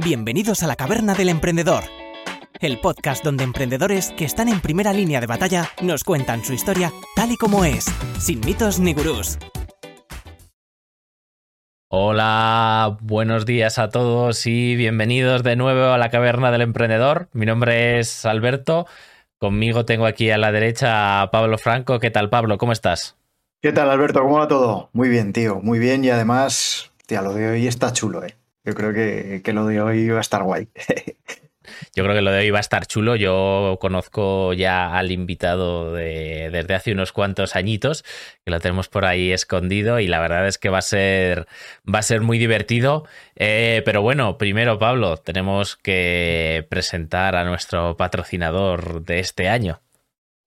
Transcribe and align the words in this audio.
Bienvenidos 0.00 0.62
a 0.62 0.68
la 0.68 0.76
Caverna 0.76 1.14
del 1.14 1.28
Emprendedor, 1.28 1.82
el 2.60 2.78
podcast 2.78 3.24
donde 3.24 3.42
emprendedores 3.42 4.12
que 4.16 4.24
están 4.24 4.46
en 4.46 4.60
primera 4.60 4.92
línea 4.92 5.20
de 5.20 5.26
batalla 5.26 5.70
nos 5.82 6.04
cuentan 6.04 6.44
su 6.44 6.52
historia 6.52 6.92
tal 7.16 7.32
y 7.32 7.36
como 7.36 7.64
es, 7.64 7.86
sin 8.20 8.38
mitos 8.38 8.78
ni 8.78 8.94
gurús. 8.94 9.38
Hola, 11.88 12.96
buenos 13.00 13.44
días 13.44 13.80
a 13.80 13.88
todos 13.88 14.46
y 14.46 14.76
bienvenidos 14.76 15.42
de 15.42 15.56
nuevo 15.56 15.86
a 15.86 15.98
la 15.98 16.10
Caverna 16.10 16.52
del 16.52 16.60
Emprendedor. 16.62 17.28
Mi 17.32 17.44
nombre 17.44 17.98
es 17.98 18.24
Alberto. 18.24 18.86
Conmigo 19.38 19.84
tengo 19.84 20.06
aquí 20.06 20.30
a 20.30 20.38
la 20.38 20.52
derecha 20.52 21.22
a 21.22 21.32
Pablo 21.32 21.58
Franco. 21.58 21.98
¿Qué 21.98 22.12
tal, 22.12 22.30
Pablo? 22.30 22.56
¿Cómo 22.56 22.70
estás? 22.70 23.16
¿Qué 23.60 23.72
tal, 23.72 23.90
Alberto? 23.90 24.22
¿Cómo 24.22 24.38
va 24.38 24.46
todo? 24.46 24.90
Muy 24.92 25.08
bien, 25.08 25.32
tío. 25.32 25.58
Muy 25.60 25.80
bien 25.80 26.04
y 26.04 26.10
además, 26.10 26.92
tía, 27.06 27.20
lo 27.20 27.34
de 27.34 27.50
hoy 27.50 27.66
está 27.66 27.92
chulo, 27.92 28.24
¿eh? 28.24 28.36
Yo 28.64 28.74
creo 28.74 28.92
que, 28.92 29.40
que 29.42 29.52
lo 29.52 29.66
de 29.66 29.80
hoy 29.80 30.08
va 30.08 30.18
a 30.18 30.22
estar 30.22 30.42
guay. 30.42 30.68
Yo 31.94 32.04
creo 32.04 32.14
que 32.14 32.22
lo 32.22 32.30
de 32.30 32.40
hoy 32.40 32.50
va 32.50 32.58
a 32.58 32.60
estar 32.60 32.86
chulo. 32.86 33.16
Yo 33.16 33.78
conozco 33.80 34.52
ya 34.52 34.96
al 34.96 35.10
invitado 35.12 35.92
de, 35.92 36.50
desde 36.50 36.74
hace 36.74 36.92
unos 36.92 37.12
cuantos 37.12 37.56
añitos, 37.56 38.04
que 38.44 38.50
lo 38.50 38.60
tenemos 38.60 38.88
por 38.88 39.04
ahí 39.04 39.32
escondido 39.32 40.00
y 40.00 40.06
la 40.06 40.20
verdad 40.20 40.46
es 40.46 40.58
que 40.58 40.68
va 40.68 40.78
a 40.78 40.82
ser, 40.82 41.46
va 41.92 42.00
a 42.00 42.02
ser 42.02 42.20
muy 42.20 42.38
divertido. 42.38 43.04
Eh, 43.36 43.82
pero 43.84 44.02
bueno, 44.02 44.38
primero, 44.38 44.78
Pablo, 44.78 45.16
tenemos 45.16 45.76
que 45.76 46.66
presentar 46.68 47.36
a 47.36 47.44
nuestro 47.44 47.96
patrocinador 47.96 49.04
de 49.04 49.20
este 49.20 49.48
año. 49.48 49.80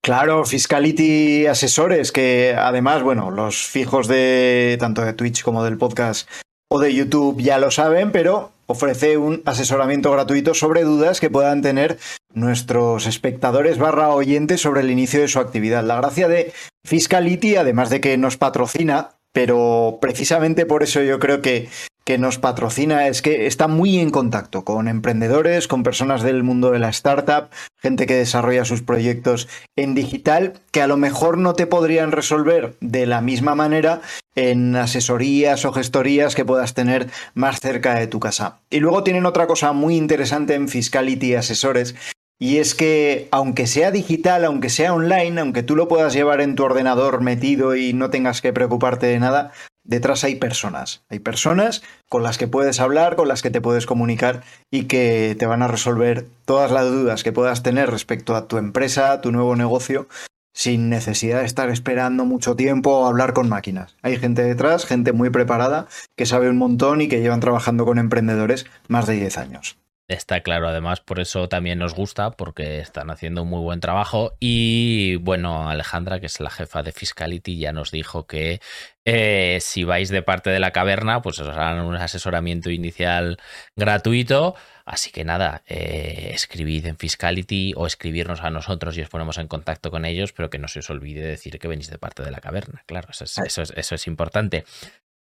Claro, 0.03 0.45
Fiscality 0.45 1.45
Asesores, 1.45 2.11
que 2.11 2.55
además, 2.57 3.03
bueno, 3.03 3.29
los 3.29 3.67
fijos 3.67 4.07
de 4.07 4.75
tanto 4.79 5.05
de 5.05 5.13
Twitch 5.13 5.43
como 5.43 5.63
del 5.63 5.77
podcast 5.77 6.27
o 6.73 6.79
de 6.79 6.93
YouTube 6.93 7.41
ya 7.41 7.57
lo 7.59 7.69
saben, 7.69 8.13
pero 8.13 8.53
ofrece 8.65 9.17
un 9.17 9.41
asesoramiento 9.45 10.09
gratuito 10.09 10.53
sobre 10.53 10.83
dudas 10.83 11.19
que 11.19 11.29
puedan 11.29 11.61
tener 11.61 11.97
nuestros 12.33 13.07
espectadores 13.07 13.77
barra 13.77 14.11
oyentes 14.11 14.61
sobre 14.61 14.79
el 14.79 14.89
inicio 14.89 15.19
de 15.19 15.27
su 15.27 15.39
actividad. 15.39 15.83
La 15.83 15.97
gracia 15.97 16.29
de 16.29 16.53
Fiscality, 16.85 17.57
además 17.57 17.89
de 17.89 17.99
que 17.99 18.17
nos 18.17 18.37
patrocina, 18.37 19.09
pero 19.33 19.99
precisamente 20.01 20.65
por 20.65 20.81
eso 20.81 21.01
yo 21.01 21.19
creo 21.19 21.41
que 21.41 21.67
que 22.11 22.17
nos 22.17 22.39
patrocina 22.39 23.07
es 23.07 23.21
que 23.21 23.47
está 23.47 23.69
muy 23.69 23.99
en 23.99 24.09
contacto 24.09 24.65
con 24.65 24.89
emprendedores, 24.89 25.69
con 25.69 25.81
personas 25.81 26.23
del 26.23 26.43
mundo 26.43 26.71
de 26.71 26.79
la 26.79 26.89
startup, 26.89 27.47
gente 27.77 28.05
que 28.05 28.15
desarrolla 28.15 28.65
sus 28.65 28.81
proyectos 28.81 29.47
en 29.77 29.95
digital, 29.95 30.55
que 30.71 30.81
a 30.81 30.87
lo 30.87 30.97
mejor 30.97 31.37
no 31.37 31.53
te 31.53 31.67
podrían 31.67 32.11
resolver 32.11 32.75
de 32.81 33.05
la 33.05 33.21
misma 33.21 33.55
manera 33.55 34.01
en 34.35 34.75
asesorías 34.75 35.63
o 35.63 35.71
gestorías 35.71 36.35
que 36.35 36.43
puedas 36.43 36.73
tener 36.73 37.07
más 37.33 37.61
cerca 37.61 37.95
de 37.95 38.07
tu 38.07 38.19
casa. 38.19 38.59
Y 38.69 38.81
luego 38.81 39.05
tienen 39.05 39.25
otra 39.25 39.47
cosa 39.47 39.71
muy 39.71 39.95
interesante 39.95 40.55
en 40.55 40.67
Fiscality 40.67 41.35
Asesores, 41.35 41.95
y 42.41 42.57
es 42.57 42.75
que 42.75 43.29
aunque 43.31 43.67
sea 43.67 43.91
digital, 43.91 44.43
aunque 44.43 44.69
sea 44.69 44.93
online, 44.93 45.39
aunque 45.39 45.63
tú 45.63 45.77
lo 45.77 45.87
puedas 45.87 46.11
llevar 46.11 46.41
en 46.41 46.55
tu 46.55 46.63
ordenador 46.65 47.21
metido 47.21 47.73
y 47.77 47.93
no 47.93 48.09
tengas 48.09 48.41
que 48.41 48.51
preocuparte 48.51 49.05
de 49.05 49.19
nada, 49.19 49.53
detrás 49.83 50.23
hay 50.23 50.35
personas. 50.35 51.03
Hay 51.09 51.19
personas 51.19 51.83
con 52.09 52.23
las 52.23 52.37
que 52.37 52.47
puedes 52.47 52.79
hablar, 52.79 53.15
con 53.15 53.27
las 53.27 53.41
que 53.41 53.51
te 53.51 53.61
puedes 53.61 53.85
comunicar 53.85 54.43
y 54.69 54.83
que 54.83 55.35
te 55.37 55.45
van 55.45 55.61
a 55.61 55.67
resolver 55.67 56.27
todas 56.45 56.71
las 56.71 56.85
dudas 56.85 57.23
que 57.23 57.31
puedas 57.31 57.63
tener 57.63 57.89
respecto 57.89 58.35
a 58.35 58.47
tu 58.47 58.57
empresa, 58.57 59.21
tu 59.21 59.31
nuevo 59.31 59.55
negocio, 59.55 60.07
sin 60.53 60.89
necesidad 60.89 61.39
de 61.39 61.45
estar 61.45 61.69
esperando 61.69 62.25
mucho 62.25 62.55
tiempo 62.55 62.91
o 62.91 63.05
hablar 63.05 63.33
con 63.33 63.49
máquinas. 63.49 63.95
Hay 64.01 64.17
gente 64.17 64.43
detrás, 64.43 64.85
gente 64.85 65.13
muy 65.13 65.29
preparada, 65.29 65.87
que 66.15 66.25
sabe 66.25 66.49
un 66.49 66.57
montón 66.57 67.01
y 67.01 67.07
que 67.07 67.21
llevan 67.21 67.39
trabajando 67.39 67.85
con 67.85 67.97
emprendedores 67.97 68.65
más 68.87 69.07
de 69.07 69.13
10 69.13 69.37
años. 69.37 69.77
Está 70.11 70.41
claro, 70.41 70.67
además 70.67 70.99
por 70.99 71.21
eso 71.21 71.47
también 71.47 71.79
nos 71.79 71.95
gusta, 71.95 72.31
porque 72.31 72.79
están 72.79 73.09
haciendo 73.11 73.43
un 73.43 73.47
muy 73.47 73.61
buen 73.61 73.79
trabajo. 73.79 74.33
Y 74.41 75.15
bueno, 75.15 75.69
Alejandra, 75.69 76.19
que 76.19 76.25
es 76.25 76.41
la 76.41 76.49
jefa 76.49 76.83
de 76.83 76.91
Fiscality, 76.91 77.57
ya 77.57 77.71
nos 77.71 77.91
dijo 77.91 78.27
que 78.27 78.59
eh, 79.05 79.59
si 79.61 79.85
vais 79.85 80.09
de 80.09 80.21
parte 80.21 80.49
de 80.49 80.59
la 80.59 80.71
caverna, 80.71 81.21
pues 81.21 81.39
os 81.39 81.47
harán 81.47 81.79
un 81.85 81.95
asesoramiento 81.95 82.69
inicial 82.69 83.37
gratuito. 83.77 84.55
Así 84.83 85.11
que 85.11 85.23
nada, 85.23 85.63
eh, 85.65 86.31
escribid 86.33 86.87
en 86.87 86.97
Fiscality 86.97 87.71
o 87.77 87.87
escribirnos 87.87 88.41
a 88.41 88.49
nosotros 88.49 88.97
y 88.97 89.03
os 89.03 89.07
ponemos 89.07 89.37
en 89.37 89.47
contacto 89.47 89.91
con 89.91 90.03
ellos, 90.03 90.33
pero 90.33 90.49
que 90.49 90.59
no 90.59 90.67
se 90.67 90.79
os 90.79 90.89
olvide 90.89 91.21
decir 91.21 91.57
que 91.57 91.69
venís 91.69 91.89
de 91.89 91.99
parte 91.99 92.21
de 92.21 92.31
la 92.31 92.41
caverna. 92.41 92.83
Claro, 92.85 93.07
eso 93.11 93.23
es, 93.23 93.37
eso 93.37 93.61
es, 93.61 93.71
eso 93.77 93.95
es 93.95 94.07
importante. 94.07 94.65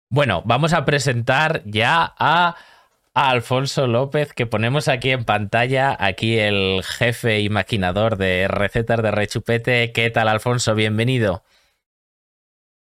Bueno, 0.10 0.42
vamos 0.46 0.74
a 0.74 0.84
presentar 0.84 1.62
ya 1.66 2.16
a 2.18 2.56
a 3.14 3.30
Alfonso 3.32 3.88
López, 3.88 4.34
que 4.34 4.46
ponemos 4.46 4.88
aquí 4.88 5.12
en 5.12 5.26
pantalla, 5.26 5.96
aquí 6.00 6.38
el 6.38 6.84
jefe 6.84 7.42
y 7.42 7.50
maquinador 7.50 8.18
de 8.18 8.48
recetas 8.48 9.02
de 9.02 9.12
rechupete. 9.12 9.92
¿Qué 9.92 10.10
tal, 10.10 10.28
Alfonso? 10.28 10.76
Bienvenido. 10.76 11.44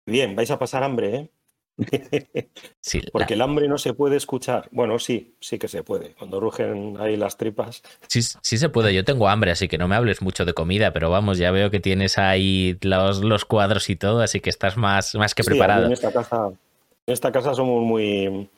Bien, 0.06 0.36
vais 0.36 0.52
a 0.52 0.60
pasar 0.60 0.84
hambre, 0.84 1.16
¿eh? 1.16 1.30
Sí, 2.82 3.02
Porque 3.12 3.34
el 3.34 3.42
hambre 3.42 3.68
no 3.68 3.78
se 3.78 3.94
puede 3.94 4.16
escuchar. 4.18 4.68
Bueno, 4.72 5.00
sí, 5.00 5.36
sí 5.40 5.58
que 5.58 5.68
se 5.68 5.84
puede. 5.84 6.14
Cuando 6.14 6.40
rugen 6.40 6.98
ahí 7.00 7.18
las 7.18 7.38
tripas. 7.38 7.82
Sí, 8.08 8.22
sí 8.22 8.58
se 8.58 8.70
puede. 8.70 8.94
Yo 8.94 9.04
tengo 9.04 9.28
hambre, 9.30 9.52
así 9.52 9.68
que 9.68 9.78
no 9.78 9.88
me 9.88 9.96
hables 9.96 10.22
mucho 10.22 10.46
de 10.46 10.54
comida, 10.54 10.94
pero 10.94 11.10
vamos, 11.10 11.38
ya 11.40 11.52
veo 11.52 11.72
que 11.72 11.80
tienes 11.80 12.18
ahí 12.18 12.78
los, 12.82 13.24
los 13.24 13.46
cuadros 13.46 13.90
y 13.90 13.96
todo, 13.96 14.22
así 14.22 14.40
que 14.42 14.50
estás 14.50 14.78
más, 14.78 15.16
más 15.16 15.34
que 15.34 15.44
Sí, 15.44 15.50
preparado. 15.50 15.86
en 15.88 15.92
esta 15.94 16.12
casa, 16.12 16.48
en 16.48 17.14
esta 17.14 17.32
casa 17.32 17.54
somos 17.56 17.82
muy 17.84 18.50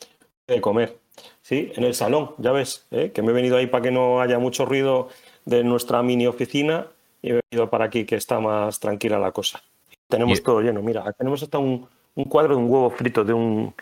de 0.48 0.62
comer. 0.62 0.98
Sí, 1.42 1.72
en 1.76 1.84
el 1.84 1.94
salón, 1.94 2.32
ya 2.38 2.52
ves, 2.52 2.86
¿eh? 2.92 3.12
que 3.14 3.22
me 3.22 3.32
he 3.32 3.34
venido 3.34 3.58
ahí 3.58 3.68
para 3.68 3.84
que 3.84 3.92
no 3.92 4.22
haya 4.22 4.40
mucho 4.40 4.66
ruido 4.66 5.10
de 5.46 5.64
nuestra 5.64 6.02
mini 6.02 6.26
oficina 6.26 6.88
y 7.22 7.30
he 7.32 7.42
venido 7.52 7.70
para 7.70 7.86
aquí 7.86 8.06
que 8.06 8.16
está 8.16 8.40
más 8.40 8.80
tranquila 8.80 9.20
la 9.20 9.32
cosa. 9.32 9.62
Tenemos 10.10 10.40
Y- 10.40 10.44
todo 10.44 10.62
lleno, 10.62 10.82
mira, 10.82 11.12
tenemos 11.14 11.44
hasta 11.44 11.58
un, 11.58 11.88
un 12.16 12.24
cuadro 12.26 12.56
de 12.56 12.62
un 12.62 12.70
huevo 12.72 12.90
frito 12.90 13.24
de 13.24 13.34
un, 13.34 13.74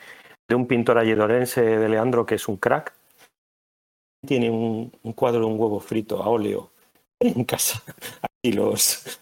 de 0.48 0.56
un 0.56 0.68
pintor 0.68 0.98
alledorense 0.98 1.62
de 1.62 1.90
Leandro 1.90 2.26
que 2.26 2.36
es 2.36 2.48
un 2.48 2.58
crack. 2.58 2.94
Tiene 4.26 4.50
un, 4.50 4.92
un 5.04 5.14
cuadro 5.14 5.40
de 5.42 5.46
un 5.46 5.60
huevo 5.60 5.80
frito 5.80 6.22
a 6.22 6.28
óleo 6.30 6.72
en 7.20 7.44
casa. 7.44 7.82
Aquí 8.22 8.52
los... 8.54 9.20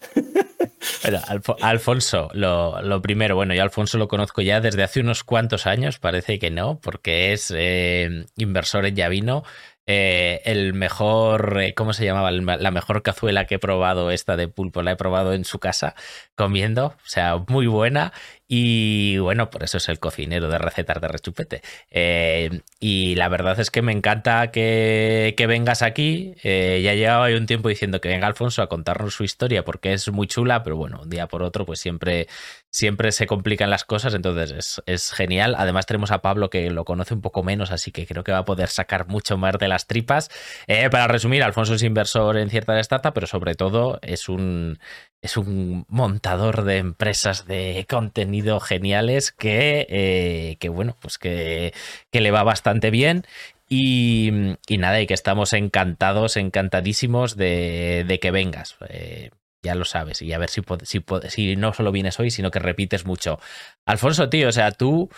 Bueno, 1.02 1.18
Alfo- 1.28 1.56
Alfonso, 1.60 2.30
lo, 2.32 3.02
primero, 3.02 3.34
bueno, 3.36 3.54
yo 3.54 3.62
Alfonso 3.62 3.98
lo 3.98 4.08
conozco 4.08 4.40
ya 4.42 4.60
desde 4.60 4.82
hace 4.82 5.00
unos 5.00 5.24
cuantos 5.24 5.66
años, 5.66 5.98
parece 5.98 6.38
que 6.38 6.50
no, 6.50 6.80
porque 6.80 7.32
es 7.32 7.52
eh, 7.54 8.26
inversor 8.36 8.86
en 8.86 8.96
Yavino. 8.96 9.42
Eh, 9.86 10.40
el 10.44 10.72
mejor, 10.72 11.58
eh, 11.60 11.74
¿cómo 11.74 11.92
se 11.92 12.04
llamaba? 12.04 12.30
La 12.30 12.70
mejor 12.70 13.02
cazuela 13.02 13.46
que 13.46 13.56
he 13.56 13.58
probado, 13.58 14.10
esta 14.10 14.36
de 14.36 14.46
pulpo, 14.46 14.82
la 14.82 14.92
he 14.92 14.96
probado 14.96 15.32
en 15.34 15.44
su 15.44 15.58
casa 15.58 15.94
comiendo, 16.36 16.86
o 16.86 17.08
sea, 17.08 17.38
muy 17.48 17.66
buena. 17.66 18.12
Y 18.52 19.16
bueno, 19.18 19.48
por 19.48 19.62
eso 19.62 19.76
es 19.76 19.88
el 19.88 20.00
cocinero 20.00 20.48
de 20.48 20.58
recetas 20.58 21.00
de 21.00 21.06
rechupete. 21.06 21.62
Eh, 21.88 22.62
y 22.80 23.14
la 23.14 23.28
verdad 23.28 23.60
es 23.60 23.70
que 23.70 23.80
me 23.80 23.92
encanta 23.92 24.50
que, 24.50 25.34
que 25.36 25.46
vengas 25.46 25.82
aquí. 25.82 26.34
Eh, 26.42 26.80
ya 26.82 26.94
llevaba 26.94 27.28
un 27.28 27.46
tiempo 27.46 27.68
diciendo 27.68 28.00
que 28.00 28.08
venga 28.08 28.26
Alfonso 28.26 28.60
a 28.60 28.68
contarnos 28.68 29.14
su 29.14 29.22
historia 29.22 29.64
porque 29.64 29.92
es 29.92 30.10
muy 30.10 30.26
chula, 30.26 30.64
pero 30.64 30.74
bueno, 30.74 30.98
un 31.00 31.08
día 31.08 31.28
por 31.28 31.44
otro, 31.44 31.64
pues 31.64 31.78
siempre, 31.78 32.26
siempre 32.70 33.12
se 33.12 33.28
complican 33.28 33.70
las 33.70 33.84
cosas, 33.84 34.14
entonces 34.14 34.50
es, 34.50 34.82
es 34.86 35.12
genial. 35.12 35.54
Además, 35.56 35.86
tenemos 35.86 36.10
a 36.10 36.20
Pablo 36.20 36.50
que 36.50 36.70
lo 36.70 36.84
conoce 36.84 37.14
un 37.14 37.20
poco 37.20 37.44
menos, 37.44 37.70
así 37.70 37.92
que 37.92 38.04
creo 38.04 38.24
que 38.24 38.32
va 38.32 38.38
a 38.38 38.44
poder 38.44 38.68
sacar 38.68 39.06
mucho 39.06 39.38
más 39.38 39.58
de 39.58 39.68
las 39.68 39.86
tripas. 39.86 40.28
Eh, 40.66 40.90
para 40.90 41.06
resumir, 41.06 41.44
Alfonso 41.44 41.74
es 41.74 41.84
inversor 41.84 42.36
en 42.36 42.50
cierta 42.50 42.80
startup, 42.80 43.12
pero 43.12 43.28
sobre 43.28 43.54
todo 43.54 44.00
es 44.02 44.28
un, 44.28 44.80
es 45.22 45.36
un 45.36 45.84
montador 45.88 46.64
de 46.64 46.78
empresas 46.78 47.46
de 47.46 47.86
contenido 47.88 48.60
geniales 48.60 49.32
que, 49.32 49.86
eh, 49.90 50.56
que 50.60 50.68
bueno, 50.68 50.96
pues 51.00 51.18
que, 51.18 51.74
que 52.10 52.20
le 52.20 52.30
va 52.30 52.42
bastante 52.42 52.90
bien. 52.90 53.24
Y, 53.68 54.56
y 54.66 54.78
nada, 54.78 55.00
y 55.00 55.06
que 55.06 55.14
estamos 55.14 55.52
encantados, 55.52 56.36
encantadísimos 56.36 57.36
de, 57.36 58.04
de 58.08 58.18
que 58.18 58.32
vengas. 58.32 58.76
Eh, 58.88 59.30
ya 59.62 59.74
lo 59.74 59.84
sabes, 59.84 60.22
y 60.22 60.32
a 60.32 60.38
ver 60.38 60.50
si, 60.50 60.62
si, 60.82 61.04
si 61.28 61.56
no 61.56 61.72
solo 61.72 61.92
vienes 61.92 62.18
hoy, 62.18 62.30
sino 62.30 62.50
que 62.50 62.58
repites 62.58 63.04
mucho. 63.04 63.38
Alfonso, 63.86 64.28
tío, 64.28 64.48
o 64.48 64.52
sea, 64.52 64.72
tú, 64.72 65.10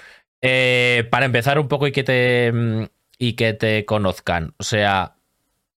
eh, 0.43 1.07
para 1.11 1.27
empezar 1.27 1.59
un 1.59 1.69
poco 1.69 1.87
y 1.87 1.93
que 1.93 2.03
te, 2.03 2.53
mm, 2.53 2.87
y 3.19 3.35
que 3.35 3.53
te 3.55 3.85
conozcan, 3.85 4.55
o 4.59 4.65
sea, 4.65 5.17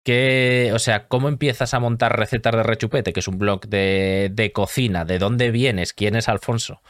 ¿qué, 0.06 0.72
o 0.74 0.80
sea, 0.80 1.10
¿cómo 1.10 1.30
empiezas 1.30 1.74
a 1.74 1.81
montar 1.81 2.18
recetas 2.18 2.56
de 2.56 2.63
rechupete, 2.63 3.13
que 3.13 3.19
es 3.22 3.28
un 3.28 3.40
blog 3.40 3.68
de, 3.68 4.30
de 4.34 4.54
cocina? 4.54 5.06
¿De 5.06 5.19
dónde 5.19 5.52
vienes? 5.52 5.94
¿Quién 5.94 6.16
es 6.16 6.30
Alfonso? 6.30 6.81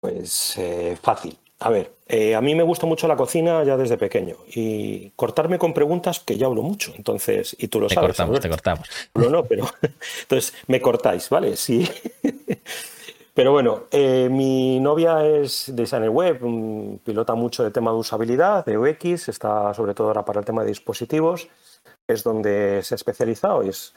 Pues 0.00 0.56
eh, 0.58 0.96
fácil. 1.00 1.38
A 1.60 1.70
ver, 1.70 1.92
eh, 2.08 2.34
a 2.34 2.40
mí 2.40 2.56
me 2.56 2.64
gusta 2.64 2.86
mucho 2.86 3.06
la 3.06 3.14
cocina 3.16 3.62
ya 3.62 3.76
desde 3.76 3.96
pequeño 3.96 4.36
y 4.48 5.10
cortarme 5.14 5.58
con 5.60 5.72
preguntas 5.72 6.18
que 6.18 6.36
yo 6.36 6.48
hablo 6.48 6.62
mucho, 6.62 6.92
entonces, 6.96 7.54
y 7.56 7.68
tú 7.68 7.78
lo 7.80 7.86
Te 7.86 7.94
sabes. 7.94 8.16
cortamos, 8.16 8.40
te 8.40 8.48
cortamos. 8.48 8.88
Hablo 9.14 9.30
no, 9.30 9.44
pero 9.44 9.66
entonces 10.22 10.54
me 10.66 10.80
cortáis, 10.80 11.28
¿vale? 11.30 11.56
Sí. 11.56 11.88
Pero 13.34 13.52
bueno, 13.52 13.84
eh, 13.90 14.28
mi 14.30 14.78
novia 14.78 15.24
es 15.24 15.74
designer 15.74 16.10
web, 16.10 16.38
pilota 17.02 17.34
mucho 17.34 17.64
de 17.64 17.70
tema 17.70 17.90
de 17.90 17.96
usabilidad, 17.96 18.64
de 18.66 18.76
UX, 18.76 19.28
está 19.28 19.72
sobre 19.72 19.94
todo 19.94 20.08
ahora 20.08 20.24
para 20.24 20.40
el 20.40 20.46
tema 20.46 20.62
de 20.62 20.68
dispositivos, 20.68 21.48
es 22.06 22.24
donde 22.24 22.82
se 22.82 22.94
ha 22.94 22.96
especializado 22.96 23.62
y 23.62 23.70
es 23.70 23.94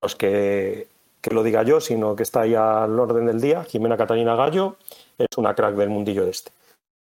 los 0.00 0.14
que, 0.14 0.86
que 1.20 1.34
lo 1.34 1.42
diga 1.42 1.64
yo, 1.64 1.80
sino 1.80 2.14
que 2.14 2.22
está 2.22 2.42
ahí 2.42 2.54
al 2.54 2.98
orden 2.98 3.26
del 3.26 3.40
día. 3.40 3.64
Jimena 3.64 3.96
Catalina 3.96 4.36
Gallo 4.36 4.76
es 5.18 5.26
una 5.36 5.56
crack 5.56 5.74
del 5.74 5.90
mundillo 5.90 6.24
de 6.24 6.30
este. 6.30 6.52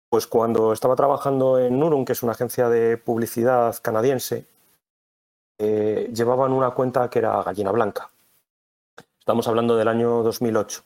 Pues 0.09 0.27
cuando 0.27 0.73
estaba 0.73 0.97
trabajando 0.97 1.59
en 1.59 1.79
Nurum, 1.79 2.07
que 2.07 2.13
es 2.13 2.23
una 2.23 2.33
agencia 2.33 2.71
de 2.71 2.97
publicidad 2.97 3.77
canadiense, 3.83 4.47
eh, 5.59 6.11
llevaban 6.15 6.53
una 6.53 6.71
cuenta 6.71 7.11
que 7.11 7.19
era 7.19 7.43
Gallina 7.43 7.71
Blanca. 7.71 8.11
Estamos 9.19 9.47
hablando 9.49 9.77
del 9.77 9.89
año 9.89 10.23
2008. 10.23 10.83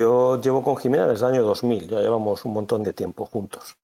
Yo 0.00 0.40
llevo 0.40 0.64
con 0.64 0.78
Jimena 0.78 1.06
desde 1.06 1.26
el 1.26 1.34
año 1.34 1.42
2000, 1.42 1.86
ya 1.86 2.00
llevamos 2.00 2.42
un 2.46 2.54
montón 2.54 2.82
de 2.82 2.94
tiempo 2.94 3.26
juntos. 3.26 3.76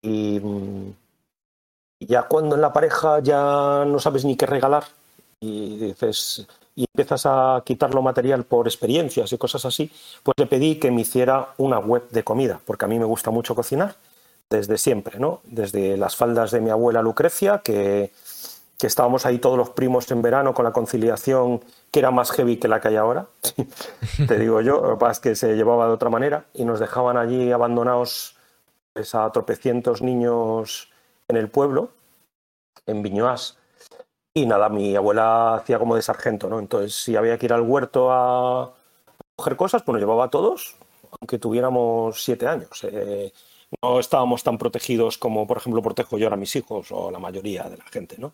Y 0.00 0.38
mm, 0.38 0.92
ya 1.98 2.22
cuando 2.22 2.54
en 2.54 2.60
la 2.62 2.72
pareja 2.72 3.18
ya 3.18 3.84
no 3.84 3.98
sabes 3.98 4.24
ni 4.24 4.36
qué 4.36 4.46
regalar 4.46 4.84
y 5.40 5.76
dices 5.76 6.46
y 6.76 6.84
empiezas 6.94 7.26
a 7.26 7.64
quitar 7.66 7.92
lo 7.94 8.00
material 8.00 8.44
por 8.44 8.68
experiencias 8.68 9.32
y 9.32 9.38
cosas 9.38 9.64
así, 9.64 9.90
pues 10.22 10.34
le 10.38 10.46
pedí 10.46 10.78
que 10.78 10.92
me 10.92 11.00
hiciera 11.00 11.48
una 11.58 11.80
web 11.80 12.08
de 12.10 12.22
comida, 12.22 12.60
porque 12.64 12.84
a 12.84 12.88
mí 12.88 13.00
me 13.00 13.04
gusta 13.04 13.32
mucho 13.32 13.56
cocinar 13.56 13.96
desde 14.48 14.78
siempre, 14.78 15.18
¿no? 15.18 15.40
Desde 15.42 15.96
las 15.96 16.14
faldas 16.14 16.52
de 16.52 16.60
mi 16.60 16.70
abuela 16.70 17.02
Lucrecia, 17.02 17.58
que, 17.58 18.12
que 18.80 18.86
estábamos 18.86 19.26
ahí 19.26 19.38
todos 19.38 19.58
los 19.58 19.70
primos 19.70 20.10
en 20.10 20.22
verano 20.22 20.54
con 20.54 20.64
la 20.64 20.72
conciliación 20.72 21.60
que 21.90 21.98
era 21.98 22.10
más 22.10 22.30
heavy 22.30 22.56
que 22.56 22.66
la 22.66 22.80
que 22.80 22.88
hay 22.88 22.96
ahora, 22.96 23.26
te 24.26 24.38
digo 24.38 24.62
yo, 24.62 24.80
lo 24.80 24.90
que 24.92 24.96
pasa 24.96 25.12
es 25.12 25.20
que 25.20 25.34
se 25.34 25.54
llevaba 25.54 25.86
de 25.86 25.92
otra 25.92 26.08
manera 26.08 26.46
y 26.54 26.64
nos 26.64 26.80
dejaban 26.80 27.18
allí 27.18 27.52
abandonados 27.52 28.36
pues, 28.94 29.14
a 29.14 29.30
tropecientos 29.32 30.00
niños 30.00 30.90
en 31.28 31.36
el 31.36 31.48
pueblo, 31.48 31.90
en 32.86 33.02
Viñoás. 33.02 33.58
Y 34.32 34.46
nada, 34.46 34.68
mi 34.68 34.96
abuela 34.96 35.56
hacía 35.56 35.78
como 35.78 35.96
de 35.96 36.02
sargento, 36.02 36.48
¿no? 36.48 36.58
Entonces, 36.58 36.94
si 36.94 37.16
había 37.16 37.36
que 37.36 37.46
ir 37.46 37.52
al 37.52 37.62
huerto 37.62 38.10
a 38.12 38.72
coger 39.36 39.56
cosas, 39.56 39.82
pues 39.82 39.94
nos 39.94 40.00
llevaba 40.00 40.24
a 40.24 40.30
todos, 40.30 40.76
aunque 41.20 41.38
tuviéramos 41.38 42.24
siete 42.24 42.46
años. 42.46 42.84
Eh, 42.84 43.32
no 43.82 44.00
estábamos 44.00 44.42
tan 44.42 44.56
protegidos 44.56 45.18
como, 45.18 45.46
por 45.46 45.58
ejemplo, 45.58 45.82
protejo 45.82 46.16
yo 46.16 46.26
ahora 46.26 46.36
a 46.36 46.38
mis 46.38 46.54
hijos 46.56 46.88
o 46.92 47.10
la 47.10 47.18
mayoría 47.18 47.64
de 47.64 47.76
la 47.76 47.84
gente, 47.84 48.16
¿no? 48.18 48.32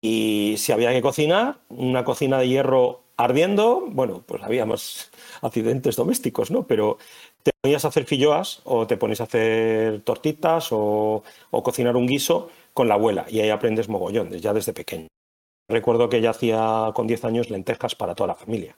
Y 0.00 0.54
si 0.58 0.72
había 0.72 0.92
que 0.92 1.02
cocinar, 1.02 1.58
una 1.68 2.04
cocina 2.04 2.38
de 2.38 2.48
hierro 2.48 3.02
ardiendo, 3.16 3.84
bueno, 3.88 4.22
pues 4.26 4.42
había 4.42 4.64
más 4.64 5.10
accidentes 5.42 5.96
domésticos, 5.96 6.50
¿no? 6.50 6.66
Pero 6.66 6.98
te 7.42 7.52
ponías 7.60 7.84
a 7.84 7.88
hacer 7.88 8.04
filloas 8.04 8.60
o 8.64 8.86
te 8.86 8.96
pones 8.96 9.20
a 9.20 9.24
hacer 9.24 10.00
tortitas 10.02 10.68
o, 10.70 11.22
cocinar 11.50 11.96
un 11.96 12.06
guiso 12.06 12.50
con 12.72 12.88
la 12.88 12.94
abuela 12.94 13.26
y 13.28 13.40
ahí 13.40 13.50
aprendes 13.50 13.88
mogollón, 13.88 14.30
ya 14.30 14.52
desde 14.52 14.72
pequeño. 14.72 15.08
Recuerdo 15.68 16.08
que 16.08 16.18
ella 16.18 16.30
hacía 16.30 16.90
con 16.94 17.06
10 17.06 17.24
años 17.24 17.50
lentejas 17.50 17.94
para 17.94 18.14
toda 18.14 18.28
la 18.28 18.34
familia. 18.34 18.76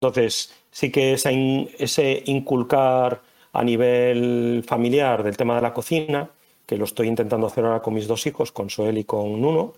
Entonces, 0.00 0.54
sí 0.70 0.90
que 0.90 1.14
ese 1.14 2.22
inculcar 2.26 3.22
a 3.52 3.64
nivel 3.64 4.64
familiar 4.66 5.22
del 5.22 5.36
tema 5.36 5.56
de 5.56 5.62
la 5.62 5.74
cocina, 5.74 6.30
que 6.66 6.76
lo 6.76 6.84
estoy 6.84 7.08
intentando 7.08 7.46
hacer 7.46 7.64
ahora 7.64 7.82
con 7.82 7.94
mis 7.94 8.06
dos 8.06 8.26
hijos, 8.26 8.52
con 8.52 8.70
Soel 8.70 8.98
y 8.98 9.04
con 9.04 9.40
Nuno, 9.40 9.74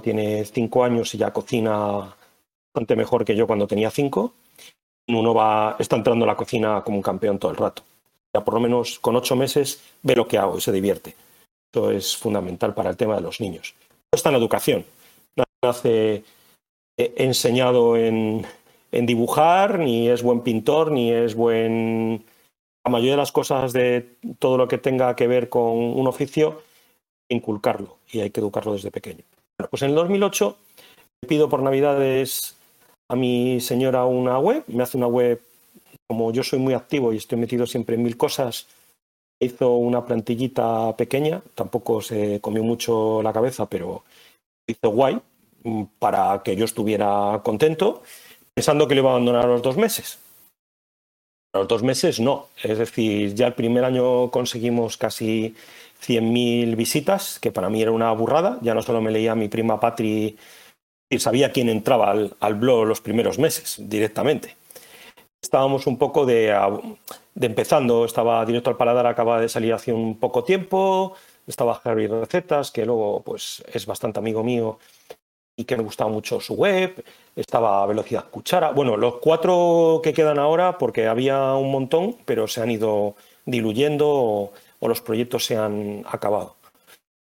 tiene 0.00 0.44
cinco 0.44 0.84
años 0.84 1.14
y 1.14 1.18
ya 1.18 1.32
cocina 1.32 2.14
bastante 2.72 2.96
mejor 2.96 3.24
que 3.24 3.36
yo 3.36 3.46
cuando 3.46 3.66
tenía 3.66 3.90
cinco. 3.90 4.34
Uno 5.08 5.34
va, 5.34 5.76
está 5.78 5.96
entrando 5.96 6.24
a 6.24 6.28
la 6.28 6.36
cocina 6.36 6.82
como 6.82 6.96
un 6.96 7.02
campeón 7.02 7.38
todo 7.38 7.50
el 7.50 7.56
rato. 7.56 7.82
Ya 8.34 8.42
por 8.42 8.54
lo 8.54 8.60
menos 8.60 8.98
con 8.98 9.16
ocho 9.16 9.36
meses 9.36 9.82
ve 10.02 10.16
lo 10.16 10.26
que 10.26 10.38
hago 10.38 10.58
y 10.58 10.60
se 10.60 10.72
divierte. 10.72 11.14
Eso 11.72 11.90
es 11.90 12.16
fundamental 12.16 12.74
para 12.74 12.90
el 12.90 12.96
tema 12.96 13.14
de 13.16 13.20
los 13.20 13.40
niños. 13.40 13.74
Está 14.12 14.30
en 14.30 14.34
la 14.34 14.38
educación. 14.38 14.84
Nace 15.62 16.24
eh, 16.96 17.14
enseñado 17.16 17.96
en, 17.96 18.46
en 18.92 19.06
dibujar, 19.06 19.78
ni 19.78 20.08
es 20.08 20.22
buen 20.22 20.40
pintor, 20.40 20.90
ni 20.90 21.12
es 21.12 21.34
buen... 21.34 22.24
La 22.84 22.90
mayoría 22.90 23.12
de 23.12 23.18
las 23.18 23.32
cosas 23.32 23.72
de 23.72 24.16
todo 24.38 24.58
lo 24.58 24.68
que 24.68 24.78
tenga 24.78 25.16
que 25.16 25.26
ver 25.26 25.48
con 25.48 25.72
un 25.72 26.06
oficio, 26.06 26.62
inculcarlo 27.28 27.96
y 28.10 28.20
hay 28.20 28.30
que 28.30 28.40
educarlo 28.40 28.74
desde 28.74 28.90
pequeño 28.90 29.24
pues 29.70 29.82
en 29.82 29.90
el 29.90 29.94
2008 29.94 30.56
le 31.22 31.28
pido 31.28 31.48
por 31.48 31.62
Navidades 31.62 32.56
a 33.08 33.16
mi 33.16 33.60
señora 33.60 34.04
una 34.04 34.38
web, 34.38 34.64
me 34.66 34.82
hace 34.82 34.96
una 34.96 35.06
web, 35.06 35.40
como 36.08 36.32
yo 36.32 36.42
soy 36.42 36.58
muy 36.58 36.74
activo 36.74 37.12
y 37.12 37.18
estoy 37.18 37.38
metido 37.38 37.66
siempre 37.66 37.96
en 37.96 38.02
mil 38.02 38.16
cosas, 38.16 38.66
hizo 39.40 39.76
una 39.76 40.04
plantillita 40.04 40.96
pequeña, 40.96 41.42
tampoco 41.54 42.00
se 42.00 42.40
comió 42.40 42.62
mucho 42.62 43.22
la 43.22 43.32
cabeza, 43.32 43.66
pero 43.66 44.04
hizo 44.66 44.90
guay 44.90 45.20
mm, 45.62 45.84
para 45.98 46.42
que 46.42 46.56
yo 46.56 46.64
estuviera 46.64 47.40
contento, 47.44 48.02
pensando 48.54 48.88
que 48.88 48.94
le 48.94 49.00
iba 49.00 49.10
a 49.10 49.14
abandonar 49.14 49.44
a 49.44 49.48
los 49.48 49.62
dos 49.62 49.76
meses. 49.76 50.18
A 51.52 51.58
los 51.58 51.68
dos 51.68 51.82
meses 51.82 52.18
no, 52.18 52.48
es 52.62 52.78
decir, 52.78 53.34
ya 53.34 53.46
el 53.46 53.54
primer 53.54 53.84
año 53.84 54.30
conseguimos 54.30 54.96
casi 54.96 55.54
100.000 56.08 56.76
visitas, 56.76 57.38
que 57.40 57.52
para 57.52 57.70
mí 57.70 57.82
era 57.82 57.92
una 57.92 58.12
burrada. 58.12 58.58
Ya 58.62 58.74
no 58.74 58.82
solo 58.82 59.00
me 59.00 59.10
leía 59.10 59.34
mi 59.34 59.48
prima 59.48 59.80
Patri 59.80 60.36
y 61.10 61.18
sabía 61.18 61.52
quién 61.52 61.68
entraba 61.68 62.14
al, 62.40 62.54
blog 62.54 62.86
los 62.86 63.00
primeros 63.00 63.38
meses 63.38 63.76
directamente. 63.78 64.56
Estábamos 65.42 65.86
un 65.86 65.98
poco 65.98 66.24
de, 66.24 66.54
empezando, 67.40 68.04
estaba 68.04 68.44
Directo 68.46 68.70
al 68.70 68.76
Paladar, 68.76 69.06
acaba 69.06 69.40
de 69.40 69.48
salir 69.48 69.72
hace 69.74 69.92
un 69.92 70.18
poco 70.18 70.42
tiempo, 70.42 71.14
estaba 71.46 71.80
Harry 71.84 72.06
Recetas, 72.06 72.70
que 72.70 72.86
luego 72.86 73.22
pues, 73.22 73.62
es 73.72 73.84
bastante 73.86 74.18
amigo 74.18 74.42
mío 74.42 74.78
y 75.56 75.64
que 75.64 75.76
me 75.76 75.84
gustaba 75.84 76.10
mucho 76.10 76.40
su 76.40 76.54
web, 76.54 77.04
estaba 77.36 77.86
Velocidad 77.86 78.28
Cuchara. 78.30 78.72
Bueno, 78.72 78.96
los 78.96 79.16
cuatro 79.16 80.00
que 80.02 80.12
quedan 80.12 80.38
ahora, 80.38 80.78
porque 80.78 81.06
había 81.06 81.54
un 81.54 81.70
montón, 81.70 82.16
pero 82.24 82.48
se 82.48 82.62
han 82.62 82.70
ido 82.70 83.14
diluyendo 83.44 84.52
o 84.84 84.88
los 84.88 85.00
proyectos 85.00 85.46
se 85.46 85.56
han 85.56 86.04
acabado. 86.06 86.56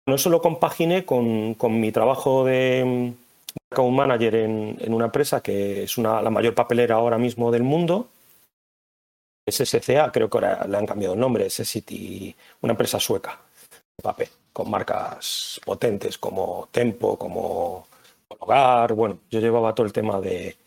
No 0.06 0.18
solo 0.18 0.42
compaginé 0.42 1.06
con, 1.06 1.56
mi 1.80 1.92
trabajo 1.94 2.44
de 2.44 3.14
account 3.72 3.96
manager 3.96 4.36
en, 4.36 4.94
una 4.94 5.06
empresa 5.06 5.42
que 5.42 5.84
es 5.84 5.98
una, 5.98 6.22
la 6.22 6.30
mayor 6.30 6.54
papelera 6.54 6.96
ahora 6.96 7.18
mismo 7.18 7.52
del 7.52 7.64
mundo, 7.64 8.10
es 9.48 9.56
SCA, 9.56 10.12
creo 10.12 10.30
que 10.30 10.38
ahora 10.38 10.68
le 10.68 10.78
han 10.78 10.86
cambiado 10.86 11.14
el 11.14 11.20
nombre, 11.20 11.46
es 11.46 11.54
City, 11.54 12.36
una 12.62 12.74
empresa 12.74 13.00
sueca 13.00 13.40
de 13.98 14.04
papel, 14.04 14.28
con 14.52 14.70
marcas 14.70 15.62
potentes 15.64 16.18
como 16.18 16.68
Tempo, 16.72 17.18
como 17.18 17.88
Hogar, 18.28 18.94
bueno, 18.94 19.20
yo 19.32 19.40
llevaba 19.40 19.74
todo 19.74 19.88
el 19.88 19.94
tema 19.94 20.20
de 20.20 20.58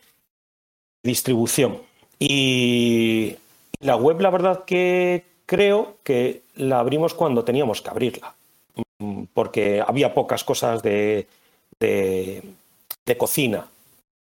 distribución. 1.05 1.83
Y 2.19 3.37
la 3.81 3.97
web, 3.97 4.23
la 4.23 4.31
verdad 4.31 4.65
que 4.65 5.38
creo 5.49 5.97
que 6.05 6.43
la 6.57 6.79
abrimos 6.79 7.15
cuando 7.15 7.43
teníamos 7.43 7.81
que 7.81 7.89
abrirla, 7.89 8.35
mm, 8.99 9.25
porque 9.33 9.83
había 9.85 10.13
pocas 10.13 10.45
cosas 10.45 10.83
de, 10.83 11.27
de, 11.81 12.43
cocina. 13.17 13.67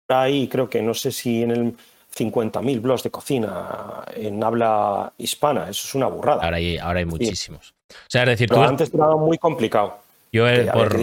Ahí 0.08 0.48
creo 0.48 0.70
que 0.70 0.84
no 0.84 0.94
sé 0.94 1.12
si 1.12 1.42
en 1.42 1.52
el 1.52 1.76
50.000 2.16 2.80
blogs 2.80 3.02
de 3.02 3.10
cocina 3.10 4.06
en 4.16 4.44
habla 4.44 5.12
hispana, 5.18 5.64
eso 5.64 5.88
es 5.88 5.96
una 5.96 6.06
burrada. 6.06 6.44
Ahora 6.44 6.58
hay, 6.58 6.78
ahora 6.78 7.00
hay 7.00 7.06
muchísimos. 7.06 7.74
O 7.90 8.08
sea, 8.08 8.22
es 8.22 8.30
decir, 8.30 8.48
tú 8.48 8.62
antes 8.62 8.94
era 8.94 9.16
muy 9.16 9.40
complicado. 9.40 9.98
Yo, 10.32 10.48
eh, 10.48 10.70
por, 10.72 10.96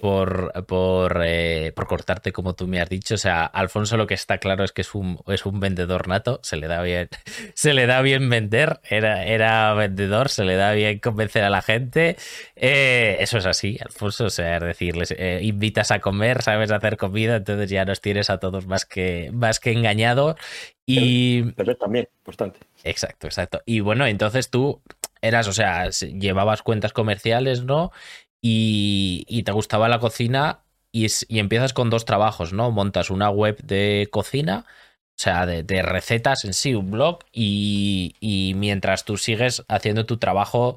por, 0.00 0.64
por, 0.66 1.22
eh, 1.24 1.72
por, 1.74 1.86
cortarte 1.86 2.32
como 2.32 2.54
tú 2.54 2.66
me 2.66 2.80
has 2.80 2.88
dicho. 2.88 3.14
O 3.14 3.18
sea, 3.18 3.44
Alfonso 3.44 3.96
lo 3.96 4.06
que 4.06 4.14
está 4.14 4.38
claro 4.38 4.64
es 4.64 4.72
que 4.72 4.82
es 4.82 4.94
un, 4.94 5.20
es 5.26 5.46
un 5.46 5.60
vendedor 5.60 6.08
nato, 6.08 6.40
se 6.42 6.56
le 6.56 6.66
da 6.66 6.82
bien, 6.82 7.08
se 7.54 7.74
le 7.74 7.86
da 7.86 8.00
bien 8.02 8.28
vender, 8.28 8.80
era, 8.88 9.24
era 9.24 9.72
vendedor, 9.74 10.28
se 10.28 10.44
le 10.44 10.56
da 10.56 10.72
bien 10.72 10.98
convencer 10.98 11.44
a 11.44 11.50
la 11.50 11.62
gente. 11.62 12.16
Eh, 12.56 13.16
eso 13.20 13.38
es 13.38 13.46
así, 13.46 13.78
Alfonso. 13.84 14.26
O 14.26 14.30
sea, 14.30 14.56
es 14.56 14.62
decir, 14.62 14.96
les, 14.96 15.10
eh, 15.12 15.40
invitas 15.42 15.90
a 15.90 16.00
comer, 16.00 16.42
sabes 16.42 16.70
hacer 16.70 16.96
comida, 16.96 17.36
entonces 17.36 17.70
ya 17.70 17.84
nos 17.84 18.00
tienes 18.00 18.30
a 18.30 18.38
todos 18.38 18.66
más 18.66 18.84
que, 18.84 19.30
más 19.32 19.60
que 19.60 19.72
engañados. 19.72 20.36
Y. 20.86 21.52
también, 21.78 22.08
importante. 22.18 22.60
Exacto, 22.82 23.26
exacto. 23.26 23.62
Y 23.64 23.80
bueno, 23.80 24.06
entonces 24.06 24.50
tú 24.50 24.82
eras, 25.22 25.48
o 25.48 25.52
sea, 25.52 25.88
llevabas 25.88 26.62
cuentas 26.62 26.92
comerciales, 26.92 27.64
¿no? 27.64 27.92
Y, 28.46 29.42
te 29.44 29.52
gustaba 29.52 29.88
la 29.88 30.00
cocina 30.00 30.60
y, 30.92 31.06
empiezas 31.38 31.72
con 31.72 31.88
dos 31.88 32.04
trabajos, 32.04 32.52
¿no? 32.52 32.70
Montas 32.70 33.08
una 33.08 33.30
web 33.30 33.56
de 33.62 34.08
cocina, 34.10 34.66
o 34.68 35.16
sea, 35.16 35.46
de, 35.46 35.82
recetas 35.82 36.44
en 36.44 36.52
sí, 36.52 36.74
un 36.74 36.90
blog, 36.90 37.20
y, 37.32 38.52
mientras 38.56 39.06
tú 39.06 39.16
sigues 39.16 39.64
haciendo 39.68 40.04
tu 40.04 40.18
trabajo 40.18 40.76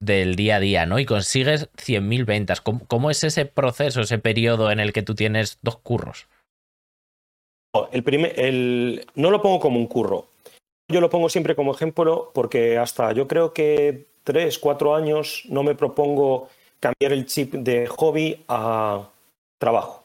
del 0.00 0.34
día 0.34 0.56
a 0.56 0.60
día, 0.60 0.86
¿no? 0.86 0.98
Y 0.98 1.04
consigues 1.04 1.68
100.000 1.76 2.24
ventas. 2.24 2.62
¿Cómo, 2.62 3.10
es 3.10 3.22
ese 3.22 3.44
proceso, 3.44 4.00
ese 4.00 4.18
periodo 4.18 4.70
en 4.70 4.80
el 4.80 4.94
que 4.94 5.02
tú 5.02 5.14
tienes 5.14 5.58
dos 5.60 5.76
curros? 5.76 6.26
El 7.92 8.02
primer, 8.02 8.38
el, 8.38 9.04
no 9.14 9.30
lo 9.30 9.42
pongo 9.42 9.60
como 9.60 9.78
un 9.78 9.88
curro. 9.88 10.28
yo 10.90 11.00
lo 11.00 11.10
pongo 11.10 11.28
siempre 11.28 11.54
como 11.54 11.74
ejemplo 11.74 12.30
porque 12.34 12.78
hasta 12.78 13.12
yo 13.12 13.26
creo 13.26 13.52
que 13.52 14.06
tres, 14.22 14.58
cuatro 14.58 14.94
años 14.94 15.42
no 15.48 15.62
me 15.62 15.74
propongo 15.74 16.48
cambiar 16.84 17.12
el 17.12 17.24
chip 17.24 17.54
de 17.54 17.86
hobby 17.86 18.44
a 18.46 19.08
trabajo. 19.58 20.04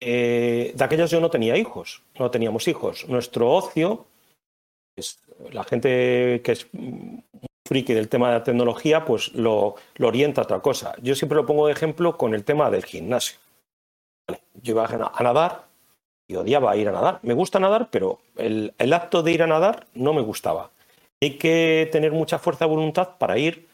Eh, 0.00 0.72
de 0.74 0.84
aquellas 0.84 1.10
yo 1.10 1.20
no 1.20 1.28
tenía 1.28 1.58
hijos, 1.58 2.02
no 2.18 2.30
teníamos 2.30 2.66
hijos. 2.68 3.06
Nuestro 3.06 3.50
ocio, 3.50 4.06
la 5.52 5.64
gente 5.64 6.40
que 6.42 6.52
es 6.52 6.66
friki 7.66 7.92
del 7.92 8.08
tema 8.08 8.28
de 8.28 8.38
la 8.38 8.44
tecnología, 8.44 9.04
pues 9.04 9.34
lo, 9.34 9.76
orienta 10.00 10.40
a 10.40 10.44
otra 10.44 10.60
cosa. 10.60 10.94
Yo 11.02 11.14
siempre 11.14 11.36
lo 11.36 11.44
pongo 11.44 11.66
de 11.66 11.74
ejemplo 11.74 12.16
con 12.16 12.34
el 12.34 12.44
tema 12.44 12.70
del 12.70 12.84
gimnasio. 12.84 13.38
yo 14.62 14.72
iba 14.72 14.86
a 14.86 15.22
nadar 15.22 15.64
y 16.26 16.36
odiaba 16.36 16.76
ir 16.76 16.88
a 16.88 16.92
nadar. 16.92 17.20
Me 17.22 17.34
gusta 17.34 17.60
nadar, 17.60 17.88
pero 17.90 18.20
el, 18.36 18.72
acto 18.92 19.22
de 19.22 19.32
ir 19.32 19.42
a 19.42 19.46
nadar 19.46 19.86
no 19.92 20.14
me 20.14 20.22
gustaba. 20.22 20.70
Hay 21.22 21.36
que 21.36 21.90
tener 21.92 22.12
mucha 22.12 22.38
fuerza 22.38 22.64
de 22.64 22.70
voluntad 22.70 23.18
para 23.18 23.36
ir, 23.36 23.66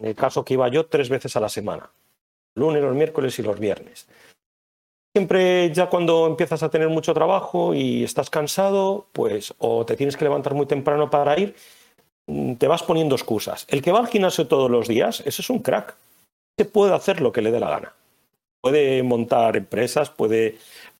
en 0.00 0.06
el 0.06 0.14
caso 0.14 0.44
que 0.44 0.54
iba 0.54 0.68
yo, 0.68 0.86
tres 0.86 1.08
veces 1.08 1.36
a 1.36 1.40
la 1.40 1.48
semana. 1.48 1.90
Lunes, 2.54 2.82
los 2.82 2.94
miércoles 2.94 3.38
y 3.38 3.42
los 3.42 3.58
viernes. 3.58 4.06
Siempre 5.16 5.72
ya 5.72 5.88
cuando 5.88 6.26
empiezas 6.26 6.62
a 6.62 6.68
tener 6.68 6.88
mucho 6.88 7.14
trabajo 7.14 7.72
y 7.72 8.04
estás 8.04 8.28
cansado, 8.28 9.06
pues 9.12 9.54
o 9.58 9.86
te 9.86 9.96
tienes 9.96 10.16
que 10.16 10.24
levantar 10.24 10.54
muy 10.54 10.66
temprano 10.66 11.08
para 11.08 11.38
ir, 11.38 11.56
mm, 12.26 12.56
te 12.56 12.68
vas 12.68 12.82
poniendo 12.82 13.14
excusas. 13.14 13.66
El 13.70 13.80
que 13.80 13.92
va 13.92 14.00
al 14.00 14.08
gimnasio 14.08 14.46
todos 14.46 14.70
los 14.70 14.88
días, 14.88 15.20
ese 15.24 15.40
es 15.40 15.48
un 15.48 15.60
crack. 15.60 15.96
Se 16.58 16.66
puede 16.66 16.94
hacer 16.94 17.20
lo 17.22 17.32
que 17.32 17.40
le 17.40 17.50
dé 17.50 17.60
la 17.60 17.70
gana. 17.70 17.94
Puede 18.60 19.02
montar 19.02 19.56
empresas, 19.56 20.10
puede 20.10 20.58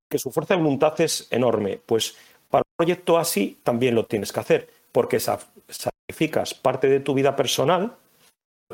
que 0.08 0.18
su 0.18 0.30
fuerza 0.30 0.54
de 0.54 0.62
voluntad 0.62 0.98
es 1.00 1.28
enorme. 1.30 1.78
Pues 1.84 2.16
para 2.48 2.62
un 2.62 2.76
proyecto 2.76 3.18
así 3.18 3.58
también 3.62 3.94
lo 3.94 4.06
tienes 4.06 4.32
que 4.32 4.40
hacer, 4.40 4.70
porque 4.92 5.20
sacrificas 5.20 6.54
parte 6.54 6.88
de 6.88 7.00
tu 7.00 7.12
vida 7.12 7.36
personal. 7.36 7.92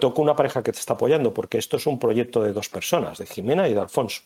Toca 0.01 0.23
una 0.23 0.37
pareja 0.37 0.63
que 0.63 0.73
te 0.73 0.79
está 0.79 0.95
apoyando, 0.95 1.35
porque 1.35 1.59
esto 1.59 1.77
es 1.77 1.87
un 1.87 1.99
proyecto 1.99 2.43
de 2.43 2.53
dos 2.53 2.69
personas, 2.69 3.19
de 3.19 3.27
Jimena 3.27 3.69
y 3.69 3.75
de 3.75 3.81
Alfonso. 3.81 4.23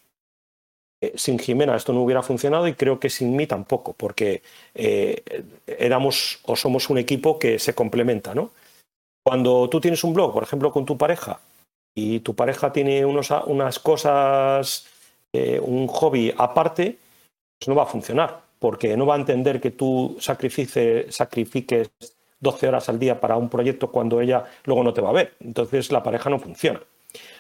Eh, 1.03 1.13
sin 1.17 1.39
Jimena 1.39 1.77
esto 1.77 1.93
no 1.93 2.03
hubiera 2.03 2.23
funcionado 2.23 2.67
y 2.69 2.75
creo 2.75 2.99
que 2.99 3.11
sin 3.11 3.37
mí 3.37 3.47
tampoco, 3.47 3.93
porque 3.93 4.43
eh, 4.75 5.23
éramos 5.67 6.41
o 6.45 6.57
somos 6.57 6.89
un 6.89 6.99
equipo 6.99 7.39
que 7.39 7.59
se 7.59 7.75
complementa. 7.75 8.35
¿no? 8.35 8.51
Cuando 9.25 9.69
tú 9.69 9.81
tienes 9.81 10.05
un 10.05 10.15
blog, 10.15 10.33
por 10.33 10.43
ejemplo, 10.43 10.73
con 10.73 10.87
tu 10.87 10.97
pareja, 10.97 11.41
y 11.97 12.21
tu 12.21 12.35
pareja 12.35 12.73
tiene 12.73 13.05
unos, 13.05 13.31
unas 13.47 13.79
cosas, 13.79 14.87
eh, 15.33 15.59
un 15.59 15.87
hobby 15.89 16.33
aparte, 16.37 16.99
pues 17.59 17.69
no 17.69 17.75
va 17.75 17.85
a 17.85 17.87
funcionar, 17.87 18.43
porque 18.59 18.97
no 18.97 19.07
va 19.07 19.15
a 19.15 19.19
entender 19.19 19.61
que 19.61 19.71
tú 19.71 20.17
sacrifiques 20.21 21.89
12 22.47 22.69
horas 22.69 22.89
al 22.89 22.99
día 23.01 23.21
para 23.21 23.37
un 23.37 23.49
proyecto 23.49 23.91
cuando 23.91 24.21
ella 24.21 24.45
luego 24.65 24.85
no 24.85 24.93
te 24.93 25.01
va 25.01 25.11
a 25.11 25.13
ver. 25.13 25.35
Entonces 25.41 25.91
la 25.91 26.03
pareja 26.03 26.31
no 26.31 26.39
funciona. 26.39 26.81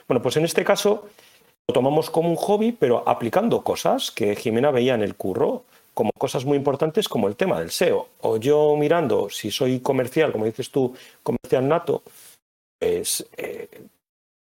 Bueno, 0.08 0.20
pues 0.20 0.36
en 0.36 0.44
este 0.44 0.64
caso 0.64 1.06
lo 1.68 1.72
tomamos 1.72 2.10
como 2.10 2.28
un 2.28 2.36
hobby, 2.36 2.72
pero 2.72 3.08
aplicando 3.08 3.62
cosas 3.62 4.10
que 4.10 4.34
Jimena 4.34 4.72
veía 4.72 4.94
en 4.94 5.02
el 5.02 5.14
curro, 5.14 5.64
como 5.94 6.10
cosas 6.18 6.44
muy 6.44 6.56
importantes 6.58 7.08
como 7.08 7.28
el 7.28 7.36
tema 7.36 7.60
del 7.60 7.70
SEO. 7.70 8.08
O 8.20 8.36
yo 8.36 8.76
mirando, 8.76 9.30
si 9.30 9.50
soy 9.50 9.80
comercial, 9.80 10.32
como 10.32 10.44
dices 10.44 10.70
tú, 10.70 10.92
comercial 11.22 11.68
nato, 11.68 12.02
pues 12.78 13.26
eh, 13.36 13.68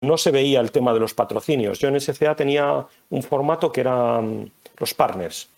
no 0.00 0.16
se 0.16 0.30
veía 0.30 0.60
el 0.60 0.70
tema 0.70 0.94
de 0.94 1.00
los 1.00 1.12
patrocinios. 1.12 1.78
Yo 1.80 1.88
en 1.88 2.00
SCA 2.00 2.36
tenía 2.36 2.86
un 3.10 3.22
formato 3.22 3.72
que 3.72 3.80
eran 3.80 4.50
los 4.78 4.94
partners. 4.94 5.48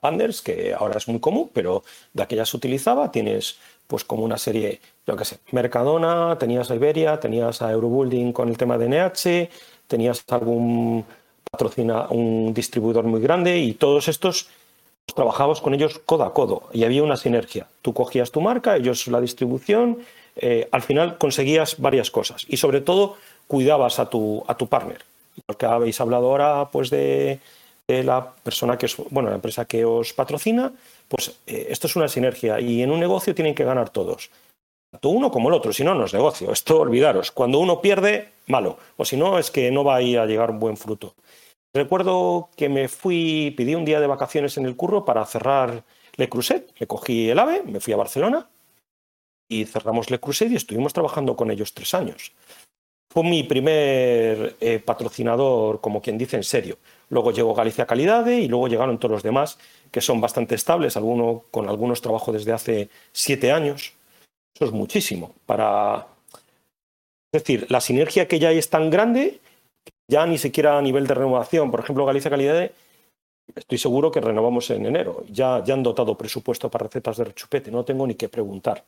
Partners, 0.00 0.42
que 0.42 0.74
ahora 0.74 0.98
es 0.98 1.08
muy 1.08 1.20
común, 1.20 1.50
pero 1.52 1.84
de 2.12 2.22
aquella 2.22 2.44
se 2.44 2.56
utilizaba, 2.56 3.10
tienes 3.10 3.58
pues 3.90 4.04
como 4.04 4.22
una 4.22 4.38
serie, 4.38 4.80
yo 5.04 5.16
qué 5.16 5.24
sé, 5.24 5.38
Mercadona, 5.50 6.38
tenías 6.38 6.70
a 6.70 6.76
Iberia, 6.76 7.18
tenías 7.18 7.60
a 7.60 7.72
Eurobuilding 7.72 8.32
con 8.32 8.48
el 8.48 8.56
tema 8.56 8.78
de 8.78 8.88
NH, 8.88 9.50
tenías 9.88 10.24
algún 10.28 11.04
patrocina, 11.50 12.06
un 12.10 12.54
distribuidor 12.54 13.04
muy 13.04 13.20
grande 13.20 13.58
y 13.58 13.74
todos 13.74 14.06
estos 14.06 14.48
pues, 15.04 15.16
trabajabas 15.16 15.60
con 15.60 15.74
ellos 15.74 16.00
codo 16.06 16.22
a 16.22 16.32
codo 16.32 16.68
y 16.72 16.84
había 16.84 17.02
una 17.02 17.16
sinergia. 17.16 17.66
Tú 17.82 17.92
cogías 17.92 18.30
tu 18.30 18.40
marca, 18.40 18.76
ellos 18.76 19.08
la 19.08 19.20
distribución, 19.20 19.98
eh, 20.36 20.68
al 20.70 20.82
final 20.82 21.18
conseguías 21.18 21.80
varias 21.80 22.12
cosas 22.12 22.46
y 22.48 22.56
sobre 22.58 22.80
todo 22.80 23.16
cuidabas 23.48 23.98
a 23.98 24.08
tu, 24.08 24.44
a 24.46 24.56
tu 24.56 24.68
partner. 24.68 25.02
Porque 25.46 25.66
habéis 25.66 26.00
hablado 26.00 26.28
ahora 26.28 26.68
pues 26.70 26.90
de, 26.90 27.40
la 27.88 28.30
persona 28.44 28.78
que 28.78 28.86
es, 28.86 28.96
bueno, 29.10 29.30
la 29.30 29.34
empresa 29.34 29.64
que 29.64 29.84
os 29.84 30.12
patrocina, 30.12 30.70
pues 31.10 31.40
eh, 31.46 31.66
esto 31.68 31.88
es 31.88 31.96
una 31.96 32.08
sinergia 32.08 32.58
y 32.58 32.82
en 32.82 32.90
un 32.90 33.00
negocio 33.00 33.34
tienen 33.34 33.54
que 33.54 33.64
ganar 33.64 33.90
todos 33.90 34.30
tanto 34.90 35.08
uno 35.10 35.30
como 35.30 35.48
el 35.48 35.54
otro, 35.54 35.72
si 35.72 35.84
no, 35.84 35.94
no 35.94 36.04
es 36.04 36.14
negocio. 36.14 36.52
Esto 36.52 36.80
olvidaros. 36.80 37.30
Cuando 37.30 37.60
uno 37.60 37.80
pierde, 37.80 38.32
malo. 38.48 38.78
O 38.96 39.04
si 39.04 39.16
no, 39.16 39.38
es 39.38 39.50
que 39.50 39.70
no 39.70 39.84
va 39.84 39.96
a 39.96 40.00
llegar 40.00 40.50
un 40.50 40.58
buen 40.58 40.76
fruto. 40.76 41.14
Recuerdo 41.72 42.50
que 42.56 42.68
me 42.68 42.88
fui, 42.88 43.54
pedí 43.56 43.76
un 43.76 43.84
día 43.84 44.00
de 44.00 44.08
vacaciones 44.08 44.58
en 44.58 44.66
el 44.66 44.74
curro 44.74 45.04
para 45.04 45.24
cerrar 45.26 45.84
Le 46.16 46.28
Creuset. 46.28 46.72
Le 46.78 46.88
cogí 46.88 47.30
el 47.30 47.38
AVE, 47.38 47.62
me 47.62 47.78
fui 47.78 47.92
a 47.92 47.96
Barcelona 47.96 48.48
y 49.48 49.64
cerramos 49.64 50.10
Le 50.10 50.18
Creuset 50.18 50.50
y 50.50 50.56
estuvimos 50.56 50.92
trabajando 50.92 51.36
con 51.36 51.52
ellos 51.52 51.72
tres 51.72 51.94
años. 51.94 52.32
Fue 53.12 53.22
mi 53.22 53.44
primer 53.44 54.56
eh, 54.60 54.80
patrocinador, 54.80 55.80
como 55.80 56.02
quien 56.02 56.18
dice, 56.18 56.36
en 56.36 56.44
serio. 56.44 56.78
Luego 57.10 57.32
llegó 57.32 57.54
Galicia 57.54 57.86
Calidade 57.86 58.40
y 58.40 58.48
luego 58.48 58.68
llegaron 58.68 58.98
todos 58.98 59.12
los 59.12 59.22
demás, 59.22 59.58
que 59.90 60.00
son 60.00 60.20
bastante 60.20 60.54
estables, 60.54 60.96
alguno, 60.96 61.42
con 61.50 61.68
algunos 61.68 62.00
trabajo 62.00 62.32
desde 62.32 62.52
hace 62.52 62.88
siete 63.12 63.50
años. 63.50 63.94
Eso 64.54 64.64
es 64.64 64.72
muchísimo. 64.72 65.34
Para... 65.44 66.06
Es 67.32 67.42
decir, 67.42 67.66
la 67.68 67.80
sinergia 67.80 68.26
que 68.26 68.38
ya 68.38 68.48
hay 68.48 68.58
es 68.58 68.70
tan 68.70 68.90
grande, 68.90 69.40
ya 70.08 70.24
ni 70.26 70.38
siquiera 70.38 70.78
a 70.78 70.82
nivel 70.82 71.06
de 71.06 71.14
renovación. 71.14 71.70
Por 71.70 71.80
ejemplo, 71.80 72.06
Galicia 72.06 72.30
Calidad, 72.30 72.70
estoy 73.54 73.78
seguro 73.78 74.12
que 74.12 74.20
renovamos 74.20 74.70
en 74.70 74.86
enero. 74.86 75.24
Ya, 75.28 75.62
ya 75.64 75.74
han 75.74 75.82
dotado 75.82 76.16
presupuesto 76.16 76.70
para 76.70 76.84
recetas 76.84 77.16
de 77.16 77.24
rechupete, 77.24 77.72
no 77.72 77.84
tengo 77.84 78.06
ni 78.06 78.14
que 78.14 78.28
preguntar. 78.28 78.84